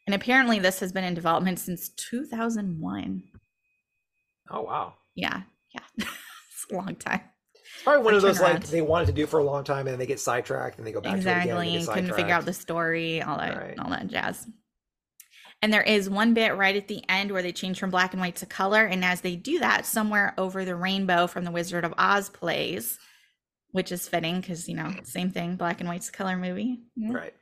And 0.08 0.16
apparently, 0.16 0.60
this 0.60 0.80
has 0.80 0.92
been 0.92 1.04
in 1.04 1.14
development 1.14 1.60
since 1.60 1.90
2001. 1.90 3.24
Oh 4.50 4.62
wow. 4.62 4.96
Yeah, 5.16 5.42
yeah, 5.74 5.84
it's 5.98 6.66
a 6.72 6.76
long 6.76 6.96
time. 6.96 7.22
It's 7.82 7.84
probably 7.84 8.04
one 8.06 8.14
of 8.14 8.22
those 8.22 8.40
like 8.40 8.64
they 8.68 8.82
wanted 8.84 9.08
to 9.08 9.12
do 9.12 9.26
for 9.26 9.40
a 9.40 9.44
long 9.44 9.64
time 9.64 9.80
and 9.80 9.88
then 9.90 9.98
they 10.00 10.06
get 10.06 10.20
sidetracked 10.20 10.78
and 10.78 10.86
they 10.86 10.92
go 10.92 11.02
back 11.02 11.14
to 11.14 11.18
it 11.18 11.22
again. 11.22 11.32
and 11.58 11.76
exactly. 11.76 11.80
they 11.80 11.86
Couldn't 12.02 12.16
figure 12.16 12.34
out 12.34 12.46
the 12.46 12.54
story, 12.54 13.22
all 13.24 13.38
that, 13.38 13.58
Right. 13.58 13.80
all 13.80 13.90
that 13.90 14.06
jazz. 14.08 14.48
And 15.64 15.74
there 15.74 15.82
is 15.82 16.10
one 16.10 16.34
bit 16.36 16.56
right 16.56 16.76
at 16.76 16.88
the 16.88 17.04
end 17.10 17.32
where 17.32 17.42
they 17.42 17.52
change 17.52 17.80
from 17.80 17.90
black 17.90 18.14
and 18.14 18.22
white 18.22 18.36
to 18.38 18.46
color. 18.46 18.86
And 18.86 19.04
as 19.04 19.22
they 19.22 19.36
do 19.36 19.60
that, 19.60 19.86
somewhere 19.88 20.34
over 20.38 20.64
the 20.64 20.76
rainbow 20.76 21.26
from 21.28 21.44
the 21.44 21.52
Wizard 21.52 21.84
of 21.84 21.94
Oz 21.98 22.30
plays, 22.30 23.00
which 23.72 23.92
is 23.92 24.08
fitting 24.08 24.42
because 24.42 24.68
you 24.70 24.76
know 24.76 24.94
same 25.04 25.32
thing, 25.32 25.56
black 25.56 25.80
and 25.80 25.90
white's 25.90 26.10
a 26.10 26.12
color 26.12 26.38
movie. 26.38 26.80
Yeah. 26.96 27.14
Right. 27.14 27.34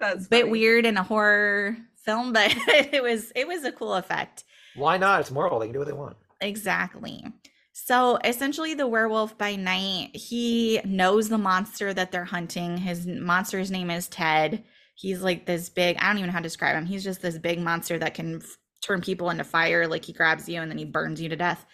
That's 0.00 0.26
a 0.26 0.28
bit 0.28 0.40
funny. 0.42 0.50
weird 0.52 0.86
in 0.86 0.96
a 0.96 1.02
horror 1.02 1.76
film, 2.04 2.32
but 2.32 2.52
it 2.68 3.02
was 3.02 3.32
it 3.34 3.48
was 3.48 3.64
a 3.64 3.72
cool 3.72 3.94
effect. 3.94 4.44
Why 4.76 4.96
not? 4.96 5.20
It's 5.20 5.30
Marvel. 5.32 5.58
They 5.58 5.66
can 5.66 5.72
do 5.72 5.78
what 5.80 5.88
they 5.88 5.94
want. 5.94 6.16
Exactly. 6.40 7.24
So 7.72 8.18
essentially, 8.22 8.74
the 8.74 8.86
werewolf 8.86 9.36
by 9.38 9.56
night, 9.56 10.10
he 10.14 10.80
knows 10.84 11.28
the 11.28 11.38
monster 11.38 11.94
that 11.94 12.12
they're 12.12 12.24
hunting. 12.24 12.76
His 12.76 13.06
monster's 13.06 13.70
name 13.70 13.90
is 13.90 14.08
Ted. 14.08 14.64
He's 14.94 15.22
like 15.22 15.46
this 15.46 15.68
big, 15.68 15.96
I 15.96 16.06
don't 16.06 16.18
even 16.18 16.28
know 16.28 16.32
how 16.34 16.38
to 16.38 16.42
describe 16.42 16.76
him. 16.76 16.84
He's 16.84 17.02
just 17.02 17.22
this 17.22 17.38
big 17.38 17.58
monster 17.58 17.98
that 17.98 18.14
can 18.14 18.36
f- 18.36 18.58
turn 18.82 19.00
people 19.00 19.30
into 19.30 19.42
fire. 19.42 19.86
Like 19.86 20.04
he 20.04 20.12
grabs 20.12 20.48
you 20.48 20.60
and 20.60 20.70
then 20.70 20.78
he 20.78 20.84
burns 20.84 21.20
you 21.20 21.30
to 21.30 21.36
death. 21.36 21.64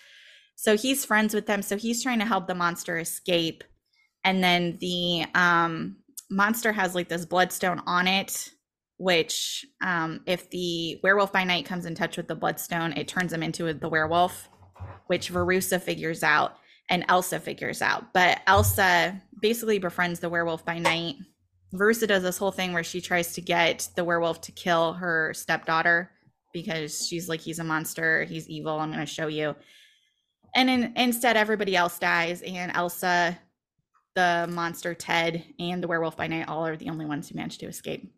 So 0.55 0.77
he's 0.77 1.05
friends 1.05 1.35
with 1.35 1.47
them. 1.47 1.63
So 1.63 1.77
he's 1.77 2.03
trying 2.03 2.21
to 2.21 2.25
help 2.25 2.47
the 2.47 2.55
monster 2.55 2.99
escape. 2.99 3.65
And 4.25 4.43
then 4.43 4.79
the 4.81 5.25
um, 5.35 5.97
monster 6.31 6.73
has 6.73 6.95
like 6.95 7.09
this 7.09 7.25
bloodstone 7.25 7.83
on 7.87 8.07
it, 8.07 8.51
which 8.99 9.67
um, 9.83 10.21
if 10.27 10.49
the 10.51 11.01
werewolf 11.03 11.33
by 11.33 11.45
night 11.45 11.67
comes 11.67 11.87
in 11.87 11.95
touch 11.95 12.17
with 12.17 12.29
the 12.29 12.35
bloodstone, 12.35 12.93
it 12.93 13.09
turns 13.09 13.33
him 13.33 13.43
into 13.43 13.73
the 13.73 13.89
werewolf, 13.89 14.49
which 15.09 15.33
Verussa 15.33 15.81
figures 15.81 16.23
out 16.23 16.57
and 16.89 17.05
Elsa 17.09 17.39
figures 17.41 17.83
out. 17.83 18.13
But 18.15 18.41
Elsa 18.47 19.21
basically 19.41 19.79
befriends 19.79 20.21
the 20.21 20.31
werewolf 20.31 20.65
by 20.65 20.79
night. 20.79 21.17
Verussa 21.75 22.07
does 22.07 22.23
this 22.23 22.39
whole 22.39 22.51
thing 22.51 22.73
where 22.73 22.85
she 22.85 23.01
tries 23.01 23.35
to 23.35 23.41
get 23.41 23.89
the 23.95 24.05
werewolf 24.05 24.41
to 24.43 24.53
kill 24.53 24.95
her 24.95 25.35
stepdaughter 25.35 26.11
because 26.53 27.07
she's 27.07 27.29
like, 27.29 27.41
he's 27.41 27.59
a 27.59 27.65
monster, 27.65 28.25
he's 28.25 28.49
evil, 28.49 28.79
I'm 28.79 28.91
going 28.91 29.05
to 29.05 29.07
show 29.07 29.27
you. 29.27 29.55
And 30.57 30.71
in, 30.71 30.93
instead, 30.97 31.37
everybody 31.37 31.77
else 31.77 31.99
dies, 31.99 32.41
and 32.41 32.73
Elsa, 32.75 33.39
the 34.15 34.49
monster 34.51 34.95
Ted, 34.95 35.45
and 35.59 35.83
the 35.83 35.89
werewolf 35.89 36.17
by 36.17 36.27
night 36.27 36.49
all 36.49 36.67
are 36.67 36.77
the 36.77 36.89
only 36.89 37.05
ones 37.05 37.29
who 37.29 37.37
manage 37.37 37.59
to 37.59 37.67
escape. 37.67 38.11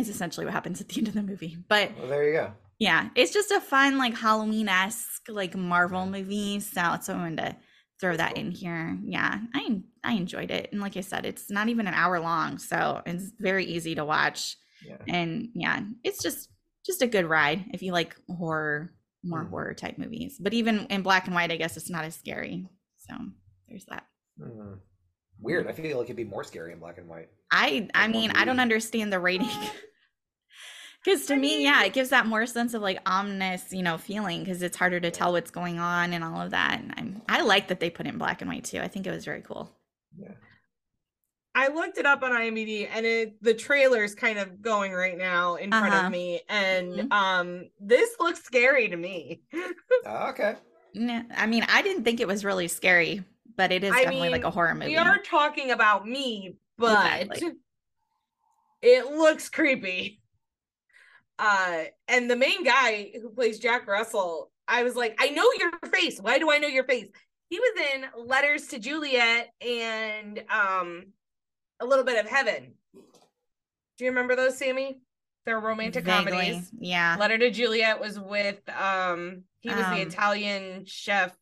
Is 0.00 0.08
essentially 0.08 0.44
what 0.44 0.54
happens 0.54 0.80
at 0.80 0.88
the 0.88 0.98
end 0.98 1.08
of 1.08 1.14
the 1.14 1.22
movie. 1.22 1.56
But 1.68 1.92
Well, 1.98 2.08
there 2.08 2.24
you 2.24 2.32
go. 2.32 2.52
Yeah, 2.78 3.08
it's 3.14 3.32
just 3.32 3.50
a 3.50 3.60
fun, 3.60 3.98
like 3.98 4.16
Halloween 4.16 4.68
esque, 4.68 5.28
like 5.28 5.56
Marvel 5.56 6.06
movie. 6.06 6.60
So, 6.60 6.96
so 7.00 7.14
I 7.14 7.16
wanted 7.16 7.36
to 7.38 7.56
throw 8.00 8.16
that 8.16 8.36
in 8.36 8.50
here. 8.52 8.96
Yeah, 9.04 9.40
I 9.54 9.82
I 10.04 10.12
enjoyed 10.14 10.50
it, 10.50 10.68
and 10.72 10.80
like 10.80 10.96
I 10.96 11.00
said, 11.00 11.26
it's 11.26 11.50
not 11.50 11.68
even 11.68 11.86
an 11.86 11.94
hour 11.94 12.20
long, 12.20 12.58
so 12.58 13.02
it's 13.06 13.32
very 13.40 13.64
easy 13.64 13.94
to 13.96 14.04
watch. 14.04 14.56
Yeah. 14.86 14.98
And 15.08 15.48
yeah, 15.54 15.80
it's 16.04 16.22
just 16.22 16.50
just 16.86 17.02
a 17.02 17.06
good 17.08 17.26
ride 17.26 17.64
if 17.74 17.82
you 17.82 17.92
like 17.92 18.16
horror, 18.28 18.94
more 19.24 19.44
Mhm. 19.44 19.50
horror 19.50 19.74
type 19.74 19.98
movies. 19.98 20.38
But 20.40 20.54
even 20.54 20.86
in 20.86 21.02
black 21.02 21.26
and 21.26 21.34
white, 21.34 21.50
I 21.50 21.56
guess 21.56 21.76
it's 21.76 21.90
not 21.90 22.04
as 22.04 22.14
scary. 22.14 22.66
So 22.96 23.14
there's 23.68 23.84
that. 23.86 24.06
Mhm. 24.40 24.78
Weird. 25.40 25.66
I 25.66 25.72
feel 25.72 25.98
like 25.98 26.06
it'd 26.06 26.16
be 26.16 26.24
more 26.24 26.44
scary 26.44 26.72
in 26.72 26.78
black 26.78 26.98
and 26.98 27.08
white. 27.08 27.28
I 27.50 27.88
I 27.94 28.06
mean, 28.08 28.30
I 28.32 28.44
don't 28.44 28.60
understand 28.60 29.12
the 29.12 29.18
rating. 29.20 29.50
Because 31.04 31.26
to 31.26 31.36
me, 31.36 31.62
yeah, 31.62 31.84
it 31.84 31.92
gives 31.92 32.10
that 32.10 32.26
more 32.26 32.44
sense 32.44 32.74
of 32.74 32.82
like 32.82 32.98
ominous, 33.06 33.72
you 33.72 33.82
know, 33.82 33.98
feeling 33.98 34.40
because 34.40 34.62
it's 34.62 34.76
harder 34.76 35.00
to 35.00 35.10
tell 35.10 35.32
what's 35.32 35.50
going 35.50 35.78
on 35.78 36.12
and 36.12 36.24
all 36.24 36.40
of 36.40 36.50
that. 36.50 36.80
And 36.80 36.92
I'm, 36.96 37.22
I 37.28 37.42
like 37.42 37.68
that 37.68 37.80
they 37.80 37.88
put 37.88 38.06
it 38.06 38.10
in 38.10 38.18
black 38.18 38.42
and 38.42 38.50
white 38.50 38.64
too. 38.64 38.80
I 38.80 38.88
think 38.88 39.06
it 39.06 39.10
was 39.12 39.24
very 39.24 39.40
cool. 39.42 39.70
Yeah. 40.18 40.32
I 41.54 41.68
looked 41.68 41.98
it 41.98 42.06
up 42.06 42.22
on 42.22 42.32
IMDb 42.32 42.88
and 42.92 43.04
it 43.04 43.42
the 43.42 43.54
trailer's 43.54 44.14
kind 44.14 44.38
of 44.38 44.60
going 44.60 44.92
right 44.92 45.16
now 45.18 45.56
in 45.56 45.70
front 45.70 45.92
Uh-huh. 45.92 46.06
of 46.06 46.12
me 46.12 46.40
and 46.48 46.92
Mhm. 46.92 47.12
um 47.12 47.70
this 47.80 48.10
looks 48.20 48.42
scary 48.44 48.88
to 48.88 48.96
me. 48.96 49.42
Ah, 50.06 50.30
okay. 50.30 50.56
Nah, 50.94 51.22
I 51.34 51.46
mean, 51.46 51.64
I 51.68 51.82
didn't 51.82 52.04
think 52.04 52.20
it 52.20 52.28
was 52.28 52.44
really 52.44 52.68
scary, 52.68 53.24
but 53.56 53.72
it 53.72 53.82
is 53.82 53.92
I 53.92 54.04
definitely 54.04 54.30
like 54.30 54.44
a 54.44 54.50
horror 54.50 54.74
movie. 54.74 54.88
We 54.90 54.96
are 54.96 55.18
talking 55.18 55.70
about 55.70 56.06
me, 56.06 56.56
but 56.76 57.22
Exactly. 57.22 57.54
it 58.82 59.06
looks 59.06 59.48
creepy. 59.48 60.20
Uh 61.38 61.84
and 62.08 62.30
the 62.30 62.36
main 62.36 62.64
guy 62.64 63.10
who 63.20 63.30
plays 63.30 63.58
Jack 63.58 63.86
Russell, 63.86 64.50
I 64.66 64.82
was 64.82 64.96
like, 64.96 65.16
I 65.20 65.30
know 65.30 65.48
your 65.58 65.70
face. 65.92 66.20
Why 66.20 66.38
do 66.38 66.50
I 66.50 66.58
know 66.58 66.68
your 66.68 66.84
face? 66.84 67.06
He 67.48 67.58
was 67.58 67.80
in 67.94 68.26
Letters 68.26 68.66
to 68.68 68.78
Juliet 68.78 69.52
and 69.60 70.42
um 70.50 71.06
a 71.80 71.86
little 71.86 72.04
bit 72.04 72.18
of 72.22 72.30
Heaven. 72.30 72.74
Do 72.94 74.04
you 74.04 74.10
remember 74.10 74.36
those, 74.36 74.58
Sammi? 74.58 74.98
They're 75.46 75.60
romantic 75.60 76.04
Vaguely, 76.04 76.32
comedies. 76.32 76.70
Yeah. 76.78 77.16
Letter 77.18 77.38
to 77.38 77.50
Juliet 77.50 78.00
was 78.00 78.18
with 78.18 78.60
um 78.68 79.44
he 79.60 79.70
was 79.70 79.84
Um, 79.84 79.94
the 79.94 80.02
Italian 80.02 80.84
chef 80.86 81.36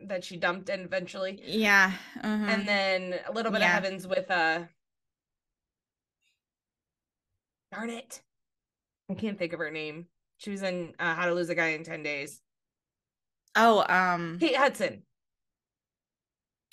that 0.00 0.22
she 0.24 0.36
dumped 0.36 0.68
in 0.68 0.80
eventually. 0.80 1.40
Yeah. 1.44 1.92
mhm. 2.18 2.24
And 2.48 2.68
then 2.68 3.18
a 3.26 3.32
little 3.32 3.50
bit 3.50 3.60
Yeah. 3.62 3.76
of 3.78 3.84
heavens 3.84 4.06
with 4.06 4.30
uh 4.30 4.64
darn 7.72 7.90
it. 7.90 8.20
I 9.10 9.14
can't 9.14 9.38
think 9.38 9.52
of 9.52 9.58
her 9.60 9.70
name. 9.70 10.06
She 10.38 10.50
was 10.50 10.62
in 10.62 10.92
uh, 10.98 11.14
How 11.14 11.26
to 11.26 11.34
Lose 11.34 11.48
a 11.48 11.54
Guy 11.54 11.68
in 11.68 11.84
10 11.84 12.02
Days. 12.02 12.40
oh, 13.56 13.84
um, 13.88 14.38
Kate 14.38 14.56
Hudson. 14.56 15.02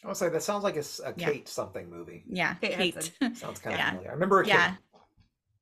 I 0.03 0.09
was 0.09 0.19
say 0.19 0.29
that 0.29 0.43
sounds 0.43 0.63
like 0.63 0.75
a 0.77 0.83
Yeah. 1.17 1.29
Kate 1.31 1.47
something 1.47 1.89
movie. 1.89 2.23
yeah, 2.27 2.53
Kate 2.55 2.73
Kate. 2.73 2.93
Hudson. 2.93 3.35
Sounds 3.35 3.59
kind 3.59 3.73
of 3.73 3.79
Yeah. 3.79 3.89
familiar. 3.89 4.09
I 4.09 4.13
remember 4.13 4.39
a 4.41 4.43
kid. 4.43 4.49
yeah. 4.49 4.75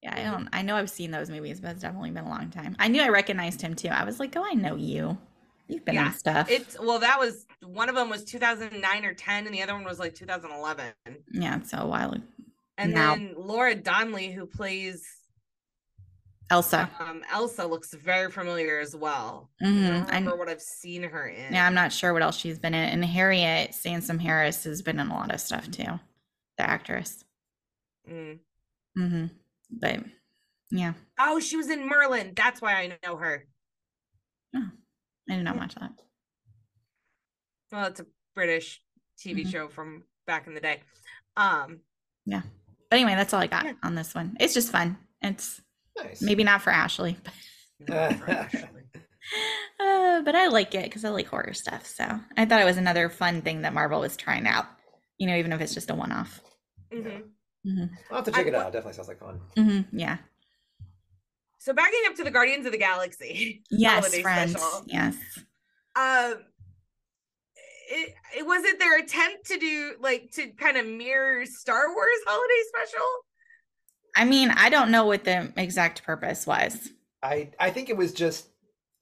Yeah, 0.02 0.16
I 0.18 0.32
don't. 0.32 0.50
I 0.52 0.64
know 0.64 0.76
I've 0.76 0.90
seen 0.90 1.12
those 1.12 1.30
movies, 1.30 1.62
but 1.62 1.72
it's 1.72 1.82
definitely 1.82 2.12
been 2.12 2.26
a 2.26 2.30
long 2.30 2.50
time. 2.50 2.76
I 2.78 2.90
knew 2.90 3.02
I 3.02 3.08
recognized 3.08 3.62
him 3.62 3.74
too. 3.74 3.88
I 3.88 4.04
was 4.04 4.20
like, 4.20 4.36
"Oh, 4.36 4.44
I 4.46 4.52
know 4.54 4.76
you." 4.76 5.18
You've 5.70 5.86
been 5.86 5.96
Yeah, 5.96 6.08
in 6.08 6.14
stuff. 6.14 6.52
It's 6.52 6.78
well, 6.78 7.00
that 7.00 7.18
was 7.18 7.46
one 7.66 7.88
of 7.88 7.96
them 7.96 8.10
was 8.10 8.26
2009 8.26 9.06
or 9.06 9.14
10, 9.14 9.46
and 9.46 9.56
the 9.56 9.62
other 9.62 9.74
one 9.74 9.86
was 9.86 10.00
like 10.00 10.14
2011. 10.14 10.92
yeah, 11.32 11.56
it's 11.56 11.72
a 11.72 11.88
while. 11.88 12.16
And 12.78 12.94
Now- 12.94 13.16
then 13.16 13.34
Laura 13.38 13.76
Donnelly, 13.76 14.34
who 14.34 14.46
plays 14.46 15.08
Elsa. 16.50 16.90
um, 17.00 17.24
Elsa, 17.32 17.66
looks 17.66 17.94
very 17.94 18.30
familiar 18.32 18.80
as 18.80 18.96
well. 18.96 19.50
I 19.62 19.66
hmm 19.66 19.88
don't 19.88 20.06
remember 20.08 20.36
what 20.38 20.50
I've 20.50 20.62
seen 20.62 21.04
her 21.04 21.28
in. 21.28 21.54
Yeah, 21.54 21.66
I'm 21.66 21.74
not 21.74 21.92
sure 21.92 22.14
what 22.14 22.22
else 22.22 22.38
she's 22.38 22.60
been 22.60 22.74
in. 22.74 22.90
And 22.90 23.04
Harriet 23.06 23.74
Sansom 23.74 24.20
Harris 24.20 24.64
has 24.66 24.82
been 24.82 25.00
in 25.00 25.08
a 25.08 25.14
lot 25.14 25.34
of 25.34 25.40
stuff 25.40 25.70
too. 25.72 26.00
The 26.58 26.70
actress. 26.70 27.24
Mm. 28.10 28.40
hmm 28.96 29.26
But 29.72 30.00
yeah, 30.70 30.94
Oh, 31.20 31.40
she 31.40 31.56
was 31.58 31.70
in 31.70 31.88
Merlin. 31.88 32.34
That's 32.36 32.62
why 32.62 32.76
I 32.76 32.98
know 33.04 33.16
her. 33.18 33.46
Oh, 34.56 34.70
I 35.30 35.36
did 35.36 35.44
not 35.44 35.56
Yeah. 35.56 35.62
watch 35.62 35.76
that. 35.76 35.92
Well, 37.72 37.86
it's 37.88 38.00
a 38.00 38.06
British 38.36 38.82
TV 39.18 39.42
Mhm. 39.44 39.48
show 39.52 39.68
from 39.70 40.04
back 40.28 40.46
in 40.48 40.54
the 40.54 40.60
day. 40.62 40.82
Um, 41.38 41.80
yeah. 42.26 42.42
But 42.90 43.00
anyway, 43.00 43.16
that's 43.16 43.34
all 43.34 43.42
I 43.42 43.48
got 43.48 43.66
Yeah. 43.66 43.74
on 43.82 43.96
this 43.96 44.14
one. 44.14 44.38
It's 44.40 44.54
just 44.54 44.72
fun. 44.72 44.98
It's 45.22 45.62
Nice. 46.04 46.22
maybe 46.22 46.44
not 46.44 46.62
for 46.62 46.70
Ashley, 46.72 47.18
but, 47.88 48.16
uh, 49.80 50.22
but 50.22 50.36
I 50.36 50.48
like 50.48 50.76
it 50.76 50.84
because 50.86 51.06
I 51.06 51.10
like 51.10 51.28
horror 51.28 51.54
stuff. 51.54 51.86
So 51.86 52.06
I 52.38 52.46
thought 52.46 52.62
it 52.62 52.66
was 52.66 52.78
another 52.78 53.10
fun 53.10 53.42
thing 53.42 53.62
that 53.64 53.74
Marvel 53.74 54.00
was 54.02 54.16
trying 54.18 54.48
out. 54.48 54.66
You 55.18 55.28
know, 55.28 55.36
even 55.36 55.54
if 55.54 55.62
it's 55.62 55.74
just 55.74 55.90
a 55.90 55.96
one-off. 55.96 56.42
mhm. 56.94 57.24
hmm 57.64 57.84
I'll 58.10 58.18
have 58.18 58.26
to 58.26 58.32
check 58.32 58.46
I- 58.46 58.50
it 58.50 58.56
out. 58.56 58.74
Definitely 58.74 58.94
sounds 58.94 59.08
like 59.08 59.20
fun. 59.20 59.40
hmm 59.56 59.82
Yeah. 59.98 60.18
So 61.60 61.72
backing 61.74 62.02
up 62.08 62.16
to 62.16 62.24
the 62.26 62.32
Guardians 62.32 62.66
of 62.66 62.72
the 62.74 62.78
Galaxy. 62.78 63.64
Yes, 63.72 64.20
friends. 64.20 64.52
special. 64.52 64.84
Yes. 64.88 65.16
um 65.96 66.36
it, 67.90 68.14
it 68.40 68.46
was 68.46 68.64
it 68.66 68.80
their 68.80 68.98
attempt 68.98 69.46
to 69.48 69.58
do 69.60 69.94
like 70.00 70.32
to 70.32 70.48
kind 70.52 70.78
of 70.78 70.86
mirror 70.88 71.46
Star 71.46 71.94
Wars 71.94 72.10
holiday 72.26 72.62
special? 72.70 73.06
I 74.16 74.26
mean, 74.26 74.52
I 74.52 74.70
don't 74.70 74.92
know 74.92 75.06
what 75.06 75.24
the 75.24 75.52
exact 75.58 76.04
purpose 76.04 76.46
was. 76.48 76.90
I 77.22 77.50
I 77.60 77.70
think 77.72 77.90
it 77.90 77.98
was 77.98 78.14
just 78.14 78.48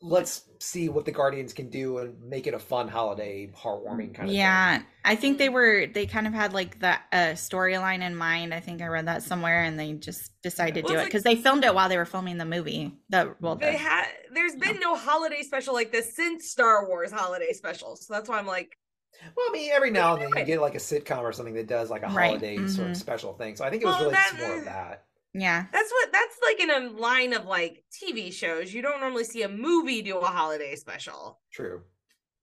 let's 0.04 0.46
see 0.60 0.90
what 0.90 1.06
the 1.06 1.12
Guardians 1.12 1.54
can 1.54 1.70
do 1.70 2.00
and 2.00 2.20
make 2.24 2.48
it 2.48 2.56
a 2.56 2.60
fun 2.60 2.88
holiday, 2.88 3.52
heartwarming 3.56 4.16
kind 4.16 4.22
of 4.22 4.28
thing. 4.30 4.36
yeah, 4.36 4.82
I 5.06 5.16
think 5.16 5.38
they 5.38 5.50
were 5.50 5.86
they 5.88 6.06
kind 6.08 6.26
of 6.28 6.34
had 6.34 6.54
like 6.54 6.80
the 6.80 6.94
uh, 7.12 7.34
storyline 7.36 8.02
in 8.02 8.16
mind. 8.16 8.54
I 8.54 8.60
think 8.62 8.82
I 8.82 8.88
read 8.88 9.08
that 9.08 9.22
somewhere, 9.24 9.64
and 9.64 9.80
they 9.80 9.94
just 9.94 10.32
decided 10.42 10.76
to 10.76 10.82
Well, 10.82 10.88
do 10.90 10.94
it's 10.94 11.00
it 11.02 11.04
like- 11.04 11.08
because 11.12 11.24
they 11.24 11.36
filmed 11.36 11.64
it 11.66 11.76
while 11.76 11.90
they 11.90 11.98
were 11.98 12.06
filming 12.06 12.38
the 12.38 12.46
movie. 12.46 12.94
The 13.10 13.36
well, 13.42 13.56
They 13.56 13.74
the, 13.74 13.78
had 13.78 14.08
there's 14.34 14.56
been 14.56 14.80
no 14.80 14.96
holiday 14.96 15.44
special 15.44 15.74
like 15.76 15.92
this 15.92 16.16
since 16.16 16.50
Star 16.50 16.88
Wars 16.88 17.12
holiday 17.12 17.54
specials. 17.54 18.06
So 18.08 18.14
that's 18.14 18.28
why 18.30 18.40
I'm 18.40 18.48
like, 18.48 18.76
Well, 19.36 19.46
I 19.50 19.54
mean, 19.54 19.72
every 19.72 19.92
now 19.92 20.14
and 20.16 20.22
then 20.24 20.30
you 20.40 20.46
get 20.46 20.62
like 20.62 20.76
a 20.76 20.80
sitcom 20.80 21.20
or 21.20 21.32
something 21.32 21.54
that 21.56 21.68
does 21.68 21.90
like 21.90 22.04
a 22.04 22.08
Right, 22.08 22.28
holiday 22.30 22.58
sort 22.68 22.88
mhm. 22.88 22.92
of 22.92 22.98
special 22.98 23.34
thing. 23.34 23.56
So 23.56 23.64
I 23.66 23.70
think 23.70 23.84
it 23.84 23.86
was 23.86 23.96
Well, 23.96 24.06
really 24.06 24.16
just 24.16 24.38
that- 24.38 24.48
more 24.48 24.58
of 24.60 24.66
that. 24.66 25.06
yeah, 25.34 25.66
that's 25.72 25.92
what 25.92 26.12
that's 26.12 26.38
like 26.44 26.60
in 26.60 26.70
a 26.72 26.90
line 26.98 27.34
of 27.34 27.46
like 27.46 27.84
TV 27.92 28.32
shows. 28.34 28.74
You 28.74 28.82
don't 28.82 29.00
normally 29.00 29.24
see 29.26 29.44
a 29.44 29.50
movie 29.50 30.02
do 30.02 30.18
a 30.18 30.26
holiday 30.26 30.76
special. 30.76 31.40
True. 31.52 31.84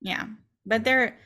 yeah. 0.00 0.26
But 0.66 0.84
they're 0.84 1.16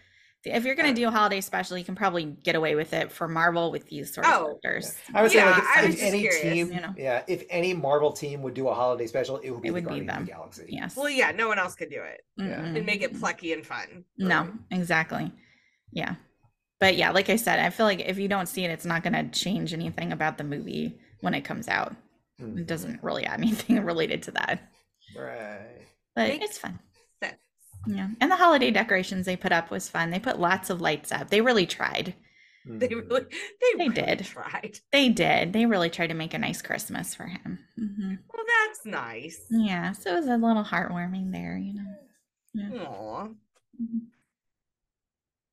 if 0.45 0.65
you're 0.65 0.75
gonna 0.75 0.95
do 0.95 1.07
a 1.09 1.11
holiday 1.11 1.41
special, 1.41 1.79
you 1.79 1.85
can 1.85 1.95
probably 1.95 2.25
get 2.25 2.55
away 2.57 2.75
with 2.75 2.93
it 2.93 3.13
for 3.13 3.29
Marvel 3.29 3.71
with 3.71 3.89
these 3.89 4.13
sort 4.15 4.27
of 4.27 4.33
Oh, 4.33 4.59
characters. 4.63 4.95
I 5.15 5.23
would 5.23 5.31
say 5.31 5.45
like 5.45 5.63
I 5.63 5.85
if, 5.85 5.95
if 5.95 6.03
any 6.03 6.21
curious, 6.21 6.43
team, 6.43 6.73
you 6.73 6.81
know. 6.81 6.95
yeah, 6.97 7.23
if 7.29 7.45
any 7.51 7.75
Marvel 7.75 8.13
team 8.13 8.43
would 8.43 8.55
do 8.55 8.69
a 8.69 8.75
holiday 8.75 9.07
special, 9.07 9.39
it 9.39 9.51
would 9.51 9.63
be 9.63 9.69
It 9.69 9.71
the 9.71 9.75
would 9.75 9.85
be 9.85 9.89
Guardians 10.05 10.09
of 10.11 10.15
them. 10.17 10.25
the 10.27 10.31
Galaxy. 10.33 10.65
Yes. 10.69 10.97
Well, 10.97 11.09
yeah, 11.11 11.31
no 11.33 11.49
one 11.49 11.59
else 11.59 11.75
could 11.75 11.91
do 11.91 12.03
it 12.03 12.23
Mm-mm. 12.41 12.77
and 12.77 12.87
make 12.87 13.03
it 13.03 13.19
plucky 13.19 13.53
and 13.53 13.65
fun. 13.65 14.05
No, 14.19 14.41
Right. 14.43 14.51
exactly. 14.71 15.33
Yeah. 15.93 16.15
But 16.81 16.97
yeah, 16.97 17.11
like 17.13 17.29
I 17.31 17.37
said, 17.37 17.61
I 17.61 17.71
feel 17.71 17.87
like 17.87 18.01
if 18.01 18.19
you 18.19 18.27
don't 18.27 18.47
see 18.47 18.65
it, 18.65 18.71
it's 18.71 18.85
not 18.85 19.05
going 19.05 19.13
to 19.13 19.29
change 19.39 19.73
anything 19.73 20.11
about 20.13 20.39
the 20.39 20.45
movie 20.45 20.99
when 21.21 21.35
it 21.35 21.43
comes 21.43 21.69
out. 21.69 21.95
Hmm. 22.41 22.59
It 22.59 22.67
doesn't 22.67 23.03
really 23.05 23.25
add 23.25 23.41
anything 23.43 23.85
related 23.85 24.25
to 24.25 24.33
that. 24.33 24.69
Right. 25.17 25.87
But 26.17 26.29
Makes 26.29 26.45
it's 26.47 26.59
fun. 26.59 26.81
sense. 27.23 27.37
Yeah. 27.87 28.09
And 28.21 28.31
the 28.31 28.37
holiday 28.37 28.71
decorations 28.71 29.27
they 29.27 29.37
put 29.37 29.53
up 29.53 29.71
was 29.71 29.89
fun. 29.89 30.11
They 30.11 30.19
put 30.21 30.39
lots 30.39 30.71
of 30.71 30.81
lights 30.81 31.11
up. 31.13 31.31
They 31.31 31.41
really 31.41 31.67
tried. 31.67 32.15
They 32.65 32.87
Mhm. 32.89 33.11
really, 33.11 33.25
they, 33.25 33.79
They 33.79 33.89
really 33.89 33.95
did. 33.95 34.25
tried. 34.25 34.79
They 34.93 35.09
did. 35.09 35.53
They 35.53 35.67
really 35.67 35.91
tried 35.91 36.07
to 36.09 36.15
make 36.15 36.33
a 36.33 36.39
nice 36.39 36.63
Christmas 36.63 37.13
for 37.15 37.25
him. 37.27 37.59
hmm 37.77 38.15
Well, 38.33 38.45
that's 38.67 38.87
nice. 38.87 39.41
Yeah. 39.51 39.93
So 39.93 40.13
it 40.13 40.21
was 40.21 40.27
a 40.29 40.37
little 40.37 40.63
heartwarming 40.65 41.33
there, 41.33 41.57
you 41.57 41.75
know. 41.75 41.95
Yeah. 42.55 42.71
Aw. 42.85 43.29
Mhm. 43.83 44.01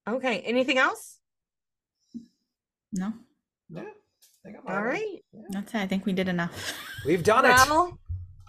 Okay. 0.08 0.42
Anything 0.42 0.78
else? 0.78 1.18
No, 2.92 3.14
Yeah. 3.70 3.82
I 3.82 3.86
think 4.44 4.58
I'm 4.58 4.68
All 4.68 4.76
all 4.78 4.84
right. 4.84 5.04
right. 5.34 5.44
that's 5.50 5.74
it. 5.74 5.78
I 5.80 5.88
think 5.88 6.06
we 6.06 6.14
did 6.14 6.28
enough. 6.28 6.74
We've 7.06 7.24
done 7.24 7.46
it. 7.46 7.50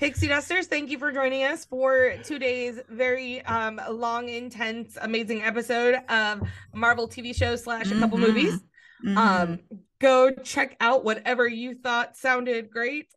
Pixie 0.01 0.29
Dusters, 0.29 0.67
thank 0.67 0.89
you 0.91 0.99
for 0.99 1.13
joining 1.13 1.45
us 1.45 1.67
for 1.67 2.15
two 2.25 2.39
days 2.39 2.81
very 2.89 3.45
um 3.45 3.79
long, 3.91 4.31
intense, 4.31 4.97
amazing 5.03 5.43
episode 5.43 5.97
of 6.09 6.41
Marvel 6.75 7.07
TV 7.07 7.35
show 7.37 7.55
slash 7.55 7.91
a 7.93 7.99
couple 7.99 8.17
Mhm. 8.17 8.27
movies. 8.29 8.61
Mhm. 9.05 9.17
Um, 9.17 9.59
go 10.01 10.31
check 10.31 10.75
out 10.81 11.05
whatever 11.05 11.47
you 11.47 11.75
thought 11.75 12.17
sounded 12.17 12.71
great. 12.71 13.09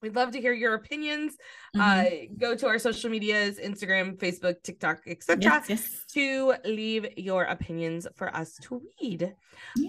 We'd 0.00 0.14
love 0.14 0.30
to 0.32 0.40
hear 0.40 0.52
your 0.52 0.74
opinions. 0.74 1.36
Mhm. 1.74 1.80
Uh, 1.80 2.26
go 2.38 2.54
to 2.54 2.68
our 2.68 2.78
social 2.78 3.10
medias: 3.10 3.58
Instagram, 3.58 4.16
Facebook, 4.18 4.62
TikTok, 4.62 5.00
etc. 5.08 5.42
yes, 5.42 5.64
yes. 5.68 6.04
To 6.14 6.54
leave 6.64 7.08
your 7.18 7.42
opinions 7.42 8.06
for 8.14 8.32
us 8.36 8.54
to 8.62 8.80
read. 9.02 9.34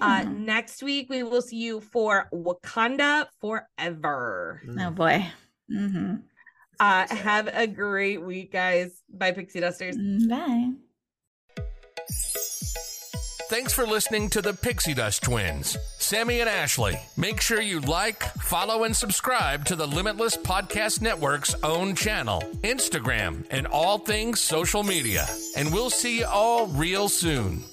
Uh, 0.02 0.24
next 0.24 0.82
week 0.82 1.08
we 1.12 1.22
will 1.22 1.44
see 1.44 1.58
you 1.58 1.80
for 1.82 2.28
Wakanda 2.34 3.28
Forever. 3.40 4.64
Oh 4.80 4.90
boy. 4.90 5.32
Hmm 5.70 6.16
Uh, 6.80 7.06
have 7.14 7.48
a 7.48 7.68
great 7.68 8.22
week, 8.22 8.54
guys. 8.54 9.02
Bye, 9.10 9.34
Pixie 9.34 9.60
Dusters. 9.60 9.98
Bye. 10.30 10.72
Thanks 13.50 13.74
for 13.74 13.86
listening 13.86 14.30
to 14.30 14.42
the 14.44 14.54
Pixie 14.54 14.94
Dust 14.94 15.24
Twins, 15.24 15.76
Sammi 15.98 16.40
and 16.40 16.48
Ashley. 16.48 17.00
Make 17.18 17.42
sure 17.42 17.60
you 17.60 17.80
like, 17.82 18.22
follow, 18.22 18.84
and 18.84 18.96
subscribe 18.96 19.66
to 19.66 19.76
the 19.76 19.88
Limitless 19.88 20.38
Podcast 20.38 21.02
Network's 21.02 21.56
own 21.64 21.96
channel, 21.96 22.42
Instagram, 22.62 23.46
and 23.50 23.66
all 23.66 23.98
things 23.98 24.40
social 24.40 24.84
media. 24.84 25.26
And 25.58 25.74
we'll 25.74 25.90
see 25.90 26.20
you 26.20 26.28
all 26.28 26.68
real 26.68 27.10
soon. 27.10 27.64